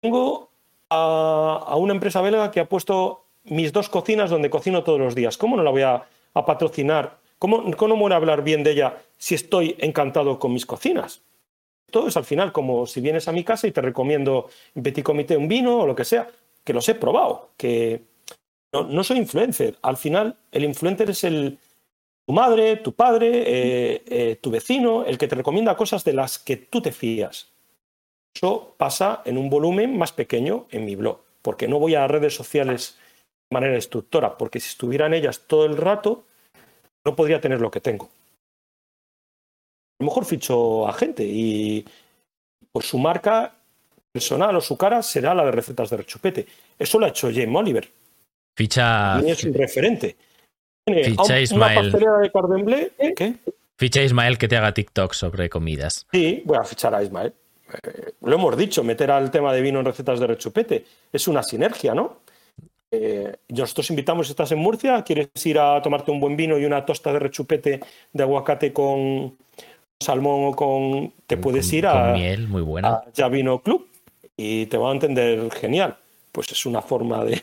Tengo 0.00 0.48
a, 0.88 1.76
una 1.76 1.92
empresa 1.92 2.22
belga 2.22 2.50
que 2.50 2.60
ha 2.60 2.64
puesto 2.64 3.26
mis 3.44 3.70
dos 3.70 3.90
cocinas 3.90 4.30
donde 4.30 4.48
cocino 4.48 4.82
todos 4.82 4.98
los 4.98 5.14
días. 5.14 5.36
¿Cómo 5.36 5.58
no 5.58 5.62
la 5.62 5.70
voy 5.70 5.82
a, 5.82 6.06
patrocinar? 6.32 7.18
¿Cómo, 7.40 7.74
¿Cómo, 7.74 7.96
voy 7.96 8.12
a 8.12 8.16
hablar 8.16 8.44
bien 8.44 8.62
de 8.62 8.72
ella 8.72 9.02
si 9.16 9.34
estoy 9.34 9.74
encantado 9.78 10.38
con 10.38 10.52
mis 10.52 10.66
cocinas? 10.66 11.22
Todo 11.90 12.06
es 12.06 12.16
al 12.18 12.26
final 12.26 12.52
como 12.52 12.86
si 12.86 13.00
vienes 13.00 13.28
a 13.28 13.32
mi 13.32 13.44
casa 13.44 13.66
y 13.66 13.72
te 13.72 13.80
recomiendo 13.80 14.50
en 14.74 14.82
Petit 14.82 15.02
Comité 15.02 15.38
un 15.38 15.48
vino 15.48 15.78
o 15.78 15.86
lo 15.86 15.96
que 15.96 16.04
sea, 16.04 16.28
que 16.62 16.74
los 16.74 16.86
he 16.90 16.94
probado, 16.94 17.48
que 17.56 18.02
no, 18.72 19.02
soy 19.02 19.16
influencer. 19.16 19.78
Al 19.80 19.96
final, 19.96 20.36
el 20.52 20.64
influencer 20.64 21.08
es 21.08 21.24
el, 21.24 21.58
tu 22.26 22.34
madre, 22.34 22.76
tu 22.76 22.92
padre, 22.92 23.30
eh, 23.46 24.02
eh, 24.06 24.36
tu 24.36 24.50
vecino, 24.50 25.06
el 25.06 25.16
que 25.16 25.26
te 25.26 25.34
recomienda 25.34 25.78
cosas 25.78 26.04
de 26.04 26.12
las 26.12 26.38
que 26.38 26.58
tú 26.58 26.82
te 26.82 26.92
fías. 26.92 27.48
Eso 28.34 28.74
pasa 28.76 29.22
en 29.24 29.38
un 29.38 29.48
volumen 29.48 29.96
más 29.96 30.12
pequeño 30.12 30.66
en 30.70 30.84
mi 30.84 30.94
blog, 30.94 31.22
porque 31.40 31.68
no 31.68 31.78
voy 31.78 31.94
a 31.94 32.06
redes 32.06 32.34
sociales 32.34 32.98
de 33.48 33.54
manera 33.54 33.72
destructora, 33.72 34.36
porque 34.36 34.60
si 34.60 34.68
estuvieran 34.68 35.14
ellas 35.14 35.46
todo 35.46 35.64
el 35.64 35.78
rato, 35.78 36.26
no 37.04 37.16
podría 37.16 37.40
tener 37.40 37.60
lo 37.60 37.70
que 37.70 37.80
tengo. 37.80 38.06
A 40.00 40.02
lo 40.02 40.06
mejor 40.06 40.24
ficho 40.24 40.88
a 40.88 40.92
gente 40.92 41.24
y 41.24 41.84
por 42.72 42.82
su 42.82 42.98
marca 42.98 43.52
personal 44.12 44.56
o 44.56 44.60
su 44.60 44.76
cara 44.76 45.02
será 45.02 45.34
la 45.34 45.44
de 45.44 45.52
recetas 45.52 45.90
de 45.90 45.98
rechupete. 45.98 46.46
Eso 46.78 46.98
lo 46.98 47.06
ha 47.06 47.10
hecho 47.10 47.30
James 47.32 47.54
Oliver. 47.54 47.88
Ficha. 48.56 49.20
es 49.20 49.44
un 49.44 49.54
referente. 49.54 50.16
Ficha 50.86 51.40
Ismael. 51.40 51.92
de 51.92 52.92
¿eh? 52.98 53.14
¿Qué? 53.14 53.34
Ficha 53.78 54.02
Ismael 54.02 54.38
que 54.38 54.48
te 54.48 54.56
haga 54.56 54.74
TikTok 54.74 55.12
sobre 55.14 55.48
comidas. 55.48 56.06
Sí, 56.12 56.42
voy 56.44 56.58
a 56.58 56.64
fichar 56.64 56.94
a 56.94 57.02
Ismael. 57.02 57.32
Eh, 57.82 58.12
lo 58.22 58.34
hemos 58.34 58.56
dicho, 58.56 58.82
meter 58.82 59.10
al 59.10 59.30
tema 59.30 59.52
de 59.52 59.62
vino 59.62 59.78
en 59.78 59.86
recetas 59.86 60.20
de 60.20 60.26
rechupete. 60.26 60.84
Es 61.12 61.28
una 61.28 61.42
sinergia, 61.42 61.94
¿no? 61.94 62.20
Eh, 62.92 63.36
nosotros 63.48 63.88
invitamos, 63.90 64.28
estás 64.30 64.50
en 64.52 64.58
Murcia, 64.58 65.02
quieres 65.02 65.28
ir 65.44 65.58
a 65.58 65.80
tomarte 65.80 66.10
un 66.10 66.18
buen 66.18 66.36
vino 66.36 66.58
y 66.58 66.64
una 66.64 66.84
tosta 66.84 67.12
de 67.12 67.20
rechupete 67.20 67.80
de 68.12 68.22
aguacate 68.22 68.72
con 68.72 69.36
salmón 70.00 70.46
o 70.46 70.56
con... 70.56 71.12
Te 71.26 71.36
puedes 71.36 71.72
ir 71.72 71.86
a, 71.86 72.12
miel, 72.12 72.48
muy 72.48 72.62
buena. 72.62 73.02
Ya 73.14 73.28
Vino 73.28 73.60
Club 73.62 73.86
y 74.36 74.66
te 74.66 74.76
va 74.76 74.90
a 74.90 74.92
entender 74.92 75.50
genial. 75.52 75.96
Pues 76.32 76.50
es 76.50 76.66
una 76.66 76.82
forma 76.82 77.24
de, 77.24 77.42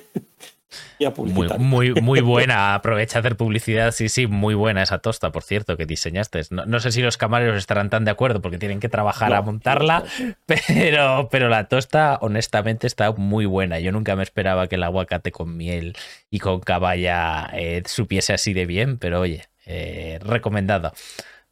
muy, 1.18 1.50
muy, 1.58 1.94
muy 2.02 2.20
buena, 2.22 2.76
aprovecha 2.76 3.20
hacer 3.20 3.38
publicidad, 3.38 3.92
sí, 3.92 4.10
sí, 4.10 4.28
muy 4.28 4.56
buena 4.56 4.84
esa 4.84 5.00
tosta, 5.00 5.32
por 5.32 5.44
cierto, 5.44 5.78
que 5.78 5.86
diseñaste. 5.86 6.42
No, 6.50 6.80
sé 6.80 6.92
si 6.92 7.02
los 7.02 7.18
camareros 7.18 7.58
estarán 7.58 7.90
tan 7.90 8.06
de 8.06 8.12
acuerdo 8.12 8.42
porque 8.42 8.58
tienen 8.58 8.80
que 8.80 8.90
trabajar 8.90 9.34
a 9.34 9.42
montarla, 9.42 10.04
pero, 10.46 11.30
pero 11.32 11.50
la 11.50 11.68
tosta 11.68 12.18
honestamente 12.22 12.88
está 12.88 13.12
muy 13.12 13.46
buena. 13.46 13.80
Yo 13.80 13.92
nunca 13.92 14.16
me 14.16 14.24
esperaba 14.24 14.68
que 14.68 14.76
el 14.76 14.84
aguacate 14.84 15.32
con 15.32 15.56
miel 15.56 15.96
y 16.30 16.40
con 16.40 16.60
caballa 16.60 17.50
eh, 17.54 17.84
supiese 17.86 18.34
así 18.34 18.54
de 18.54 18.66
bien, 18.66 18.98
pero 18.98 19.22
oye, 19.22 19.46
eh, 19.66 20.20
recomendado 20.22 20.94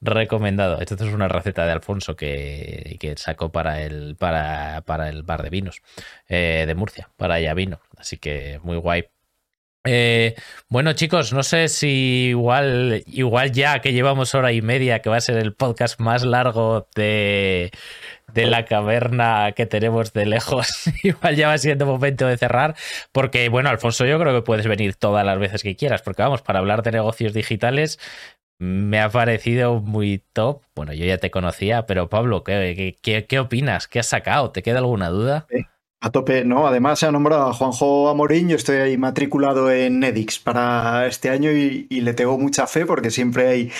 recomendado. 0.05 0.79
Esta 0.79 0.95
es 0.95 1.13
una 1.13 1.27
receta 1.27 1.65
de 1.65 1.71
Alfonso 1.71 2.15
que, 2.15 3.13
sacó 3.17 3.51
para 3.51 3.81
el, 3.81 4.15
para, 4.15 4.81
para, 4.81 5.09
el 5.09 5.23
bar 5.23 5.43
de 5.43 5.49
vinos 5.49 5.81
eh, 6.27 6.65
de 6.67 6.75
Murcia, 6.75 7.09
para 7.17 7.39
ella 7.39 7.53
vino. 7.53 7.79
Así 7.97 8.17
que 8.17 8.59
muy 8.63 8.77
guay. 8.77 9.05
Eh, 9.85 10.35
bueno, 10.67 10.93
chicos, 10.93 11.31
no 11.31 11.43
sé 11.43 11.67
si 11.67 12.29
igual, 12.29 13.03
igual 13.05 13.51
ya 13.51 13.79
que 13.79 13.93
llevamos 13.93 14.33
hora 14.33 14.51
y 14.51 14.61
media, 14.63 14.99
que 14.99 15.09
va 15.09 15.17
a 15.17 15.21
ser 15.21 15.37
el 15.37 15.53
podcast 15.53 15.99
más 15.99 16.23
largo 16.23 16.87
de, 16.95 17.71
de 18.33 18.45
la 18.47 18.65
caverna 18.65 19.51
que 19.55 19.67
tenemos 19.67 20.11
de 20.11 20.25
lejos, 20.25 20.89
igual 21.03 21.35
ya 21.35 21.49
va 21.49 21.57
siendo 21.59 21.85
momento 21.85 22.25
de 22.27 22.37
cerrar, 22.37 22.75
porque 23.11 23.47
bueno, 23.49 23.69
Alfonso, 23.69 24.05
yo 24.05 24.19
creo 24.19 24.33
que 24.33 24.41
puedes 24.41 24.67
venir 24.67 24.95
todas 24.95 25.23
las 25.23 25.37
veces 25.37 25.61
que 25.61 25.75
quieras, 25.75 26.01
porque 26.01 26.23
vamos, 26.23 26.41
para 26.41 26.59
hablar 26.59 26.81
de 26.81 26.91
negocios 26.91 27.33
digitales 27.33 27.99
me 28.59 28.99
ha 28.99 29.09
parecido 29.09 29.81
muy 29.81 30.23
top. 30.33 30.61
Bueno, 30.75 30.93
yo 30.93 31.05
ya 31.05 31.17
te 31.17 31.31
conocía, 31.31 31.85
pero 31.85 32.09
Pablo, 32.09 32.43
¿qué, 32.43 33.39
opinas? 33.39 33.87
¿Qué 33.87 33.99
has 33.99 34.07
sacado? 34.07 34.51
¿Te 34.51 34.63
queda 34.63 34.79
alguna 34.79 35.09
duda? 35.09 35.47
A 36.01 36.11
tope, 36.11 36.45
¿no? 36.45 36.67
Además 36.67 36.99
se 36.99 37.07
ha 37.07 37.11
nombrado 37.11 37.47
a 37.47 37.53
Juanjo 37.53 38.09
Amorín, 38.09 38.49
yo 38.49 38.55
estoy 38.55 38.77
ahí 38.77 38.97
matriculado 38.97 39.71
en 39.71 40.03
Edix 40.03 40.39
para 40.39 41.07
este 41.07 41.29
año 41.29 41.51
y, 41.51 41.87
le 41.89 42.13
tengo 42.13 42.37
mucha 42.37 42.67
fe 42.67 42.85
porque 42.85 43.11
siempre 43.11 43.47
hay, 43.47 43.71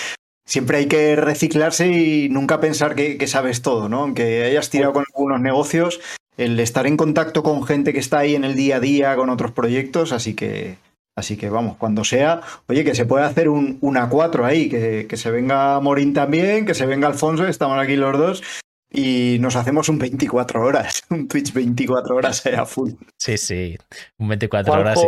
siempre 0.44 0.78
hay 0.78 0.86
que 0.86 1.16
reciclarse 1.16 1.88
y 1.88 2.28
nunca 2.28 2.60
pensar 2.60 2.94
que, 2.94 3.16
que 3.16 3.26
sabes 3.26 3.62
todo, 3.62 3.88
¿no? 3.88 4.00
Aunque 4.00 4.44
hayas 4.44 4.70
tirado 4.70 4.92
con 4.92 5.04
algunos 5.14 5.40
negocios, 5.40 6.00
el 6.36 6.58
estar 6.60 6.86
en 6.86 6.96
contacto 6.96 7.42
con 7.42 7.64
gente 7.64 7.92
que 7.92 7.98
está 7.98 8.18
ahí 8.18 8.34
en 8.34 8.44
el 8.44 8.56
día 8.56 8.76
a 8.76 8.80
día 8.80 9.16
con 9.16 9.30
otros 9.30 9.52
proyectos, 9.52 10.12
así 10.12 10.34
que 10.34 10.76
Así 11.16 11.38
que 11.38 11.48
vamos, 11.48 11.78
cuando 11.78 12.04
sea, 12.04 12.42
oye, 12.68 12.84
que 12.84 12.94
se 12.94 13.06
puede 13.06 13.24
hacer 13.24 13.48
un, 13.48 13.80
A4 13.80 14.44
ahí, 14.44 14.68
que, 14.68 15.06
que, 15.08 15.16
se 15.16 15.30
venga 15.30 15.80
Morín 15.80 16.12
también, 16.12 16.66
que 16.66 16.74
se 16.74 16.84
venga 16.84 17.08
Alfonso, 17.08 17.46
estamos 17.46 17.78
aquí 17.78 17.96
los 17.96 18.18
dos, 18.18 18.42
y 18.90 19.38
nos 19.40 19.56
hacemos 19.56 19.88
un 19.88 19.98
24 19.98 20.62
horas, 20.62 21.02
un 21.10 21.26
Twitch 21.26 21.52
24 21.52 22.16
horas 22.16 22.46
a 22.46 22.66
full. 22.66 22.92
Sí, 23.16 23.36
sí, 23.36 23.76
un 24.18 24.28
24 24.28 24.72
horas. 24.72 25.00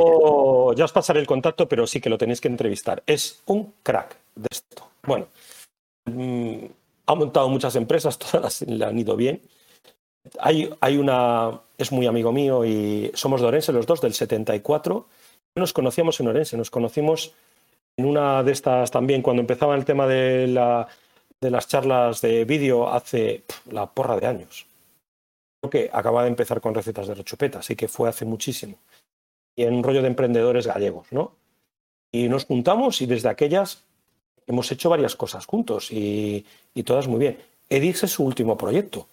Ya 0.76 0.85
os 0.85 0.93
pasaré 0.93 1.20
el 1.20 1.26
contacto, 1.26 1.68
pero 1.68 1.86
sí 1.86 2.01
que 2.01 2.10
lo 2.10 2.18
tenéis 2.18 2.40
que 2.40 2.48
entrevistar. 2.48 3.02
Es 3.06 3.43
un 3.47 3.72
crack 3.82 4.16
de 4.35 4.48
esto. 4.51 4.89
Bueno, 5.05 5.28
mm, 6.06 6.64
ha 7.06 7.14
montado 7.14 7.48
muchas 7.48 7.76
empresas, 7.76 8.18
todas 8.30 8.62
le 8.62 8.85
han 8.85 8.98
ido 8.98 9.16
bien. 9.16 9.40
hay, 10.40 10.70
hay 10.80 10.97
una. 10.97 11.60
Es 11.78 11.93
muy 11.93 12.06
amigo 12.06 12.32
mío 12.32 12.64
y 12.64 13.10
somos 13.14 13.40
de 13.40 13.47
Orense 13.47 13.72
los 13.72 13.86
dos, 13.86 14.01
del 14.01 14.12
74. 14.12 15.06
Nos 15.57 15.73
conocíamos 15.73 16.20
en 16.20 16.29
Orense, 16.29 16.57
nos 16.57 16.70
conocimos 16.70 17.35
en 17.97 18.05
una 18.07 18.43
de 18.43 18.53
estas 18.53 18.91
también, 18.91 19.23
cuando 19.23 19.41
empezaba 19.41 19.75
el 19.75 19.85
tema 19.85 20.07
de, 20.07 20.47
la, 20.47 20.87
de 21.41 21.51
las 21.51 21.66
charlas 21.66 22.20
de 22.20 22.45
vídeo 22.45 22.89
hace 22.89 23.45
la 23.70 23.87
porra 23.87 24.16
de 24.16 24.27
años. 24.27 24.66
Creo 25.61 25.70
que 25.70 25.91
acaba 25.93 26.23
de 26.23 26.29
empezar 26.29 26.61
con 26.61 26.75
recetas 26.75 27.09
de 27.09 27.15
rechupeta, 27.15 27.59
así 27.59 27.75
que 27.75 27.89
fue 27.89 28.09
hace 28.09 28.25
muchísimo. 28.25 28.77
Y 29.57 29.65
en 29.65 29.75
un 29.75 29.83
rollo 29.83 30.03
de 30.03 30.09
emprendedores 30.09 30.69
gallegos, 30.69 31.09
¿no? 31.11 31.33
Y 32.12 32.29
nos 32.29 32.45
juntamos 32.45 33.03
y 33.03 33.07
desde 33.07 33.29
aquellas 33.29 33.83
hemos 34.47 34.70
hecho 34.70 34.89
varias 34.89 35.16
cosas 35.16 35.45
juntos 35.47 35.91
y, 35.91 36.47
y 36.75 36.83
todas 36.85 37.09
muy 37.09 37.19
bien. 37.19 37.39
Edix 37.69 38.05
es 38.05 38.12
su 38.12 38.25
último 38.25 38.57
proyecto. 38.57 39.09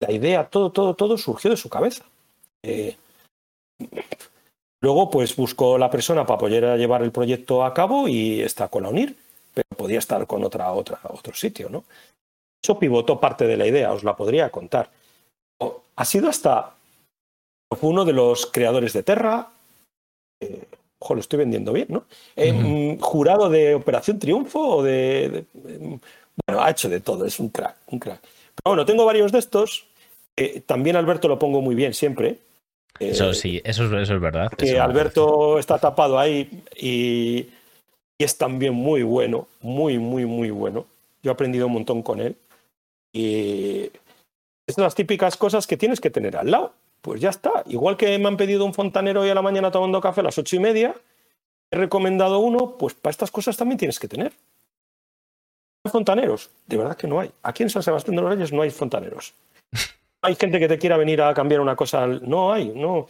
La 0.00 0.10
idea, 0.10 0.48
todo, 0.48 0.72
todo, 0.72 0.94
todo 0.94 1.16
surgió 1.16 1.50
de 1.50 1.56
su 1.56 1.68
cabeza. 1.68 2.04
Eh, 2.62 2.96
luego, 4.84 5.10
pues 5.10 5.34
buscó 5.34 5.78
la 5.78 5.90
persona 5.90 6.24
para 6.24 6.38
poder 6.38 6.78
llevar 6.78 7.02
el 7.02 7.10
proyecto 7.10 7.64
a 7.64 7.74
cabo 7.74 8.06
y 8.06 8.40
está 8.40 8.68
con 8.68 8.84
la 8.84 8.90
UNIR, 8.90 9.16
pero 9.52 9.66
podía 9.76 9.98
estar 9.98 10.26
con 10.26 10.44
otra, 10.44 10.70
otra, 10.72 11.00
otro 11.08 11.34
sitio, 11.34 11.68
¿no? 11.70 11.84
Eso 12.62 12.78
pivotó 12.78 13.18
parte 13.18 13.46
de 13.46 13.56
la 13.56 13.66
idea, 13.66 13.92
os 13.92 14.04
la 14.04 14.16
podría 14.16 14.50
contar. 14.50 14.90
Ha 15.96 16.04
sido 16.04 16.28
hasta 16.28 16.74
uno 17.80 18.04
de 18.04 18.12
los 18.12 18.46
creadores 18.46 18.92
de 18.92 19.02
Terra. 19.02 19.48
Eh, 20.40 20.64
ojo, 20.98 21.14
lo 21.14 21.20
estoy 21.20 21.38
vendiendo 21.40 21.72
bien, 21.72 21.86
¿no? 21.88 22.04
Eh, 22.36 22.52
mm, 22.52 23.00
jurado 23.00 23.48
de 23.48 23.74
Operación 23.74 24.18
Triunfo 24.18 24.60
o 24.60 24.82
de, 24.82 25.44
de, 25.52 25.98
Bueno, 26.46 26.62
ha 26.62 26.70
hecho 26.70 26.88
de 26.88 27.00
todo, 27.00 27.24
es 27.24 27.38
un 27.40 27.48
crack, 27.48 27.76
un 27.88 27.98
crack. 27.98 28.20
Pero 28.20 28.74
bueno, 28.74 28.84
tengo 28.84 29.04
varios 29.04 29.32
de 29.32 29.38
estos. 29.38 29.86
Eh, 30.36 30.62
también 30.64 30.96
Alberto 30.96 31.28
lo 31.28 31.38
pongo 31.38 31.60
muy 31.60 31.74
bien 31.74 31.94
siempre. 31.94 32.38
Eh, 33.00 33.10
eso 33.10 33.34
sí, 33.34 33.60
eso, 33.64 33.84
eso 33.98 34.14
es 34.14 34.20
verdad. 34.20 34.50
Que 34.56 34.72
eso 34.72 34.82
Alberto 34.82 35.58
está 35.58 35.78
tapado 35.78 36.18
ahí 36.18 36.62
y, 36.76 37.48
y, 38.18 38.24
es 38.24 38.38
también 38.38 38.74
muy 38.74 39.02
bueno, 39.02 39.48
muy, 39.60 39.98
muy, 39.98 40.26
muy 40.26 40.50
bueno. 40.50 40.86
Yo 41.22 41.30
he 41.30 41.34
aprendido 41.34 41.66
un 41.66 41.72
montón 41.72 42.02
con 42.02 42.20
él. 42.20 42.36
Y 43.12 43.90
es 44.66 44.78
las 44.78 44.94
típicas 44.94 45.36
cosas 45.36 45.66
que 45.66 45.76
tienes 45.76 46.00
que 46.00 46.10
tener 46.10 46.36
al 46.36 46.50
lado. 46.50 46.74
Pues 47.00 47.20
ya 47.20 47.30
está. 47.30 47.62
Igual 47.66 47.96
que 47.96 48.18
me 48.18 48.28
han 48.28 48.36
pedido 48.36 48.64
un 48.64 48.74
fontanero 48.74 49.22
hoy 49.22 49.30
a 49.30 49.34
la 49.34 49.42
mañana 49.42 49.70
tomando 49.70 50.00
café 50.00 50.20
a 50.20 50.24
las 50.24 50.38
ocho 50.38 50.56
y 50.56 50.58
media, 50.58 50.94
he 51.70 51.76
recomendado 51.76 52.38
uno, 52.38 52.76
pues 52.78 52.94
para 52.94 53.10
estas 53.10 53.30
cosas 53.30 53.56
también 53.56 53.78
tienes 53.78 53.98
que 53.98 54.08
tener. 54.08 54.32
fontaneros? 55.90 56.50
De 56.66 56.76
verdad 56.76 56.96
que 56.96 57.06
no 57.06 57.20
hay. 57.20 57.30
Aquí 57.42 57.62
en 57.62 57.70
San 57.70 57.82
Sebastián 57.82 58.16
de 58.16 58.22
los 58.22 58.30
Reyes 58.30 58.52
no 58.52 58.62
hay 58.62 58.70
fontaneros. 58.70 59.34
hay 60.24 60.34
gente 60.36 60.58
que 60.58 60.68
te 60.68 60.78
quiera 60.78 60.96
venir 60.96 61.22
a 61.22 61.34
cambiar 61.34 61.60
una 61.60 61.76
cosa. 61.76 62.06
No 62.06 62.52
hay, 62.52 62.68
no. 62.74 63.06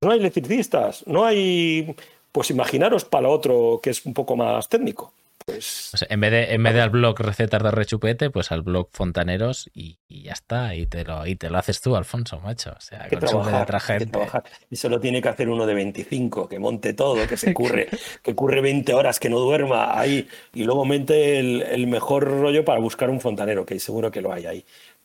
No 0.00 0.10
hay 0.10 0.18
electricistas, 0.18 1.06
no 1.06 1.24
hay. 1.24 1.94
Pues 2.32 2.50
imaginaros 2.50 3.04
para 3.04 3.28
otro 3.28 3.80
que 3.82 3.90
es 3.90 4.04
un 4.06 4.14
poco 4.14 4.36
más 4.36 4.68
técnico. 4.68 5.12
Pues, 5.46 5.90
o 5.92 5.96
sea, 5.98 6.08
en 6.10 6.20
vez 6.20 6.30
de 6.30 6.54
en 6.54 6.62
vez 6.62 6.72
de 6.72 6.80
al 6.80 6.88
blog 6.88 7.20
recetas 7.20 7.62
de 7.62 7.70
rechupete, 7.70 8.30
pues 8.30 8.50
al 8.50 8.62
blog 8.62 8.88
fontaneros 8.92 9.68
y, 9.74 9.98
y, 10.08 10.22
ya 10.22 10.32
está. 10.32 10.74
Y 10.74 10.86
te, 10.86 11.04
lo, 11.04 11.26
y 11.26 11.36
te 11.36 11.50
lo 11.50 11.58
haces 11.58 11.82
tú, 11.82 11.96
Alfonso, 11.96 12.40
macho. 12.40 12.72
O 12.74 12.80
sea, 12.80 13.08
que 13.08 13.18
trabajar, 13.18 13.98
de 13.98 14.06
trabajar. 14.06 14.44
Y 14.70 14.76
solo 14.76 14.98
tiene 15.00 15.20
que 15.20 15.28
hacer 15.28 15.50
uno 15.50 15.66
de 15.66 15.74
25, 15.74 16.48
que 16.48 16.58
monte 16.58 16.94
todo, 16.94 17.26
que 17.26 17.36
se 17.36 17.52
curre, 17.54 17.88
que 18.22 18.34
curre 18.34 18.62
20 18.62 18.94
horas, 18.94 19.20
que 19.20 19.28
no 19.28 19.38
duerma 19.38 19.98
ahí. 19.98 20.26
Y 20.54 20.64
luego 20.64 20.86
mente 20.86 21.38
el, 21.38 21.60
el 21.60 21.86
mejor 21.88 22.24
rollo 22.24 22.64
para 22.64 22.80
buscar 22.80 23.10
un 23.10 23.20
fontanero, 23.20 23.66
que 23.66 23.78
seguro 23.78 24.10
que 24.10 24.22
lo 24.22 24.32
hay 24.32 24.46
ahí. 24.46 24.64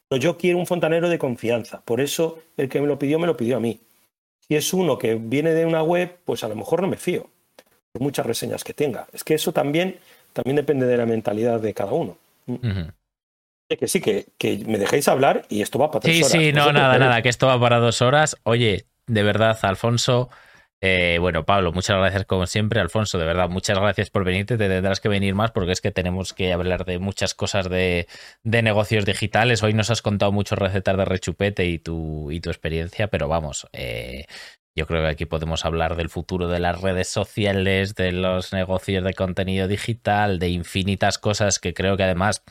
Pero 0.10 0.22
yo 0.22 0.38
quiero 0.38 0.57
un 0.57 0.65
fontanero 0.65 1.07
de 1.07 1.19
confianza. 1.19 1.81
Por 1.86 2.02
eso 2.02 2.40
el 2.57 2.68
que 2.68 2.81
me 2.81 2.88
lo 2.88 2.98
pidió, 2.98 3.19
me 3.19 3.27
lo 3.27 3.38
pidió 3.38 3.57
a 3.57 3.60
mí. 3.60 3.80
Si 4.40 4.56
es 4.56 4.73
uno 4.73 4.98
que 4.98 5.15
viene 5.15 5.53
de 5.53 5.65
una 5.65 5.84
web, 5.84 6.18
pues 6.26 6.44
a 6.44 6.48
lo 6.48 6.56
mejor 6.56 6.81
no 6.81 6.88
me 6.88 6.98
fío. 6.98 7.30
Por 7.91 8.02
muchas 8.02 8.26
reseñas 8.26 8.64
que 8.64 8.73
tenga. 8.73 9.07
Es 9.14 9.23
que 9.23 9.36
eso 9.36 9.53
también, 9.53 9.99
también 10.34 10.56
depende 10.56 10.88
de 10.88 10.98
la 10.98 11.06
mentalidad 11.06 11.60
de 11.60 11.73
cada 11.73 11.94
uno. 11.94 12.18
Uh 12.48 12.57
-huh. 12.57 12.94
Que 13.69 13.88
sí, 13.88 14.02
que, 14.02 14.26
que, 14.40 14.64
me 14.65 14.80
dejéis 14.80 15.07
hablar 15.07 15.45
y 15.48 15.61
esto 15.61 15.77
va 15.77 15.91
para 15.91 16.02
tres 16.02 16.15
sí, 16.15 16.22
horas. 16.23 16.31
Sí, 16.31 16.40
sí, 16.40 16.53
no, 16.53 16.73
nada, 16.73 16.98
nada, 16.98 17.22
que 17.22 17.30
esto 17.30 17.45
va 17.45 17.60
para 17.60 17.77
dos 17.77 18.02
horas. 18.02 18.36
Oye, 18.41 18.88
de 19.06 19.22
verdad, 19.22 19.60
Alfonso, 19.61 20.30
eh, 20.82 21.18
bueno, 21.20 21.46
Pablo, 21.46 21.74
muchas 21.74 21.98
gracias 21.98 22.26
como 22.26 22.46
siempre. 22.48 22.80
Alfonso, 22.80 23.18
de 23.18 23.26
verdad, 23.26 23.50
muchas 23.50 23.78
gracias 23.78 24.10
por 24.10 24.24
venirte. 24.24 24.58
Te 24.58 24.70
tendrás 24.70 25.02
que 25.02 25.10
venir 25.10 25.36
más 25.36 25.52
porque 25.52 25.74
es 25.74 25.82
que 25.82 25.92
tenemos 25.92 26.34
que 26.34 26.54
hablar 26.54 26.86
de 26.86 27.00
muchas 27.00 27.34
cosas 27.34 27.70
de, 27.70 28.08
negocios 28.44 29.06
digitales. 29.06 29.62
Hoy 29.62 29.74
nos 29.74 29.90
has 29.90 30.02
contado 30.02 30.32
muchos 30.32 30.58
recetas 30.58 30.96
de 30.96 31.06
rechupete 31.06 31.66
y 31.66 31.80
tu, 31.80 32.32
y 32.32 32.40
tu 32.40 32.50
experiencia, 32.50 33.08
pero 33.08 33.28
vamos, 33.28 33.68
eh, 33.74 34.26
yo 34.80 34.88
creo 34.88 35.02
que 35.02 35.10
aquí 35.10 35.26
podemos 35.26 35.66
hablar 35.66 35.98
del 35.98 36.10
futuro 36.10 36.48
de 36.48 36.60
las 36.60 36.80
redes 36.80 37.10
sociales, 37.10 37.96
de 37.96 38.14
los 38.14 38.54
negocios 38.54 39.04
de 39.04 39.14
contenido 39.14 39.68
digital, 39.68 40.40
de 40.40 40.48
infinitas 40.50 41.18
cosas 41.18 41.60
que 41.60 41.74
creo 41.74 41.98
que 41.98 42.04
además 42.04 42.44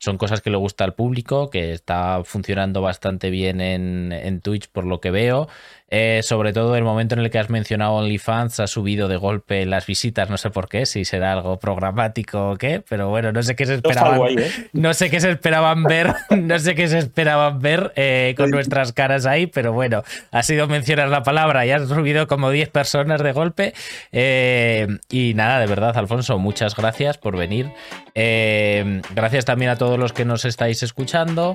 son 0.00 0.18
cosas 0.18 0.40
que 0.40 0.50
le 0.50 0.56
gusta 0.56 0.82
al 0.82 0.94
público, 0.94 1.48
que 1.48 1.70
está 1.70 2.24
funcionando 2.24 2.82
bastante 2.82 3.30
bien 3.30 3.60
en, 3.60 4.10
en 4.10 4.40
Twitch 4.40 4.68
por 4.68 4.84
lo 4.84 5.00
que 5.00 5.12
veo. 5.12 5.48
Eh, 5.88 6.20
sobre 6.24 6.52
todo 6.52 6.74
el 6.74 6.82
momento 6.82 7.14
en 7.14 7.20
el 7.20 7.30
que 7.30 7.38
has 7.38 7.48
mencionado 7.48 7.92
OnlyFans 7.92 8.58
ha 8.58 8.66
subido 8.66 9.06
de 9.06 9.16
golpe 9.16 9.64
las 9.66 9.86
visitas, 9.86 10.28
no 10.28 10.36
sé 10.36 10.50
por 10.50 10.68
qué, 10.68 10.84
si 10.84 11.04
será 11.04 11.32
algo 11.32 11.60
programático 11.60 12.50
o 12.50 12.56
qué, 12.56 12.82
pero 12.88 13.08
bueno, 13.08 13.30
no 13.30 13.40
sé 13.44 13.54
qué 13.54 13.66
se 13.66 13.74
esperaban, 13.74 14.36
¿eh? 14.36 14.50
no 14.72 14.94
sé 14.94 15.10
qué 15.10 15.20
se 15.20 15.30
esperaban 15.30 15.84
ver, 15.84 16.12
no 16.30 16.58
sé 16.58 16.74
qué 16.74 16.88
se 16.88 16.98
esperaban 16.98 17.60
ver 17.60 17.92
eh, 17.94 18.34
con 18.36 18.50
nuestras 18.50 18.92
caras 18.92 19.26
ahí, 19.26 19.46
pero 19.46 19.72
bueno, 19.72 20.02
ha 20.32 20.42
sido 20.42 20.66
mencionar 20.66 21.08
la 21.08 21.22
palabra 21.22 21.64
y 21.64 21.70
has 21.70 21.88
subido 21.88 22.26
como 22.26 22.50
10 22.50 22.68
personas 22.70 23.22
de 23.22 23.30
golpe 23.30 23.72
y 24.12 25.34
nada, 25.34 25.60
de 25.60 25.66
verdad, 25.66 25.96
Alfonso, 25.96 26.38
muchas 26.38 26.74
gracias 26.74 27.16
por 27.16 27.36
venir. 27.36 27.70
Gracias 28.14 29.44
también 29.44 29.70
a 29.70 29.76
todos 29.76 29.98
los 29.98 30.12
que 30.12 30.24
nos 30.24 30.44
estáis 30.44 30.82
escuchando. 30.82 31.54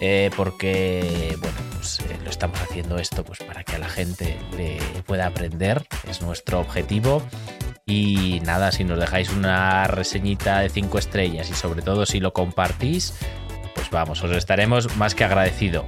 Eh, 0.00 0.30
porque 0.36 1.34
bueno 1.40 1.57
pues 1.78 2.00
eh, 2.00 2.18
lo 2.24 2.30
estamos 2.30 2.60
haciendo 2.60 2.98
esto 2.98 3.24
pues 3.24 3.38
para 3.38 3.62
que 3.62 3.76
a 3.76 3.78
la 3.78 3.88
gente 3.88 4.36
le 4.56 4.78
pueda 5.06 5.26
aprender 5.26 5.86
es 6.08 6.20
nuestro 6.22 6.60
objetivo. 6.60 7.22
Y 7.86 8.40
nada 8.44 8.70
si 8.70 8.84
nos 8.84 8.98
dejáis 8.98 9.30
una 9.30 9.86
reseñita 9.86 10.60
de 10.60 10.68
5 10.68 10.98
estrellas 10.98 11.48
y 11.48 11.54
sobre 11.54 11.80
todo 11.80 12.04
si 12.04 12.20
lo 12.20 12.34
compartís 12.34 13.14
pues 13.74 13.88
vamos 13.90 14.22
os 14.22 14.32
estaremos 14.32 14.96
más 14.96 15.14
que 15.14 15.24
agradecido. 15.24 15.84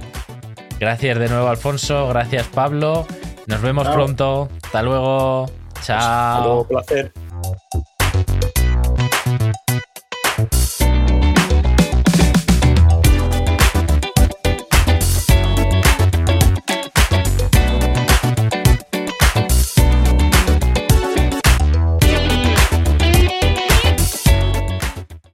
Gracias 0.79 1.19
de 1.19 1.29
nuevo 1.29 1.49
Alfonso. 1.49 2.07
Gracias 2.07 2.47
Pablo. 2.47 3.05
Nos 3.45 3.61
vemos 3.61 3.83
Chao. 3.83 3.93
pronto. 3.93 4.49
Hasta 4.63 4.81
luego. 4.81 5.51
Chao. 5.83 5.97
hasta 5.97 6.45
luego 6.45 6.67
placer 6.67 7.13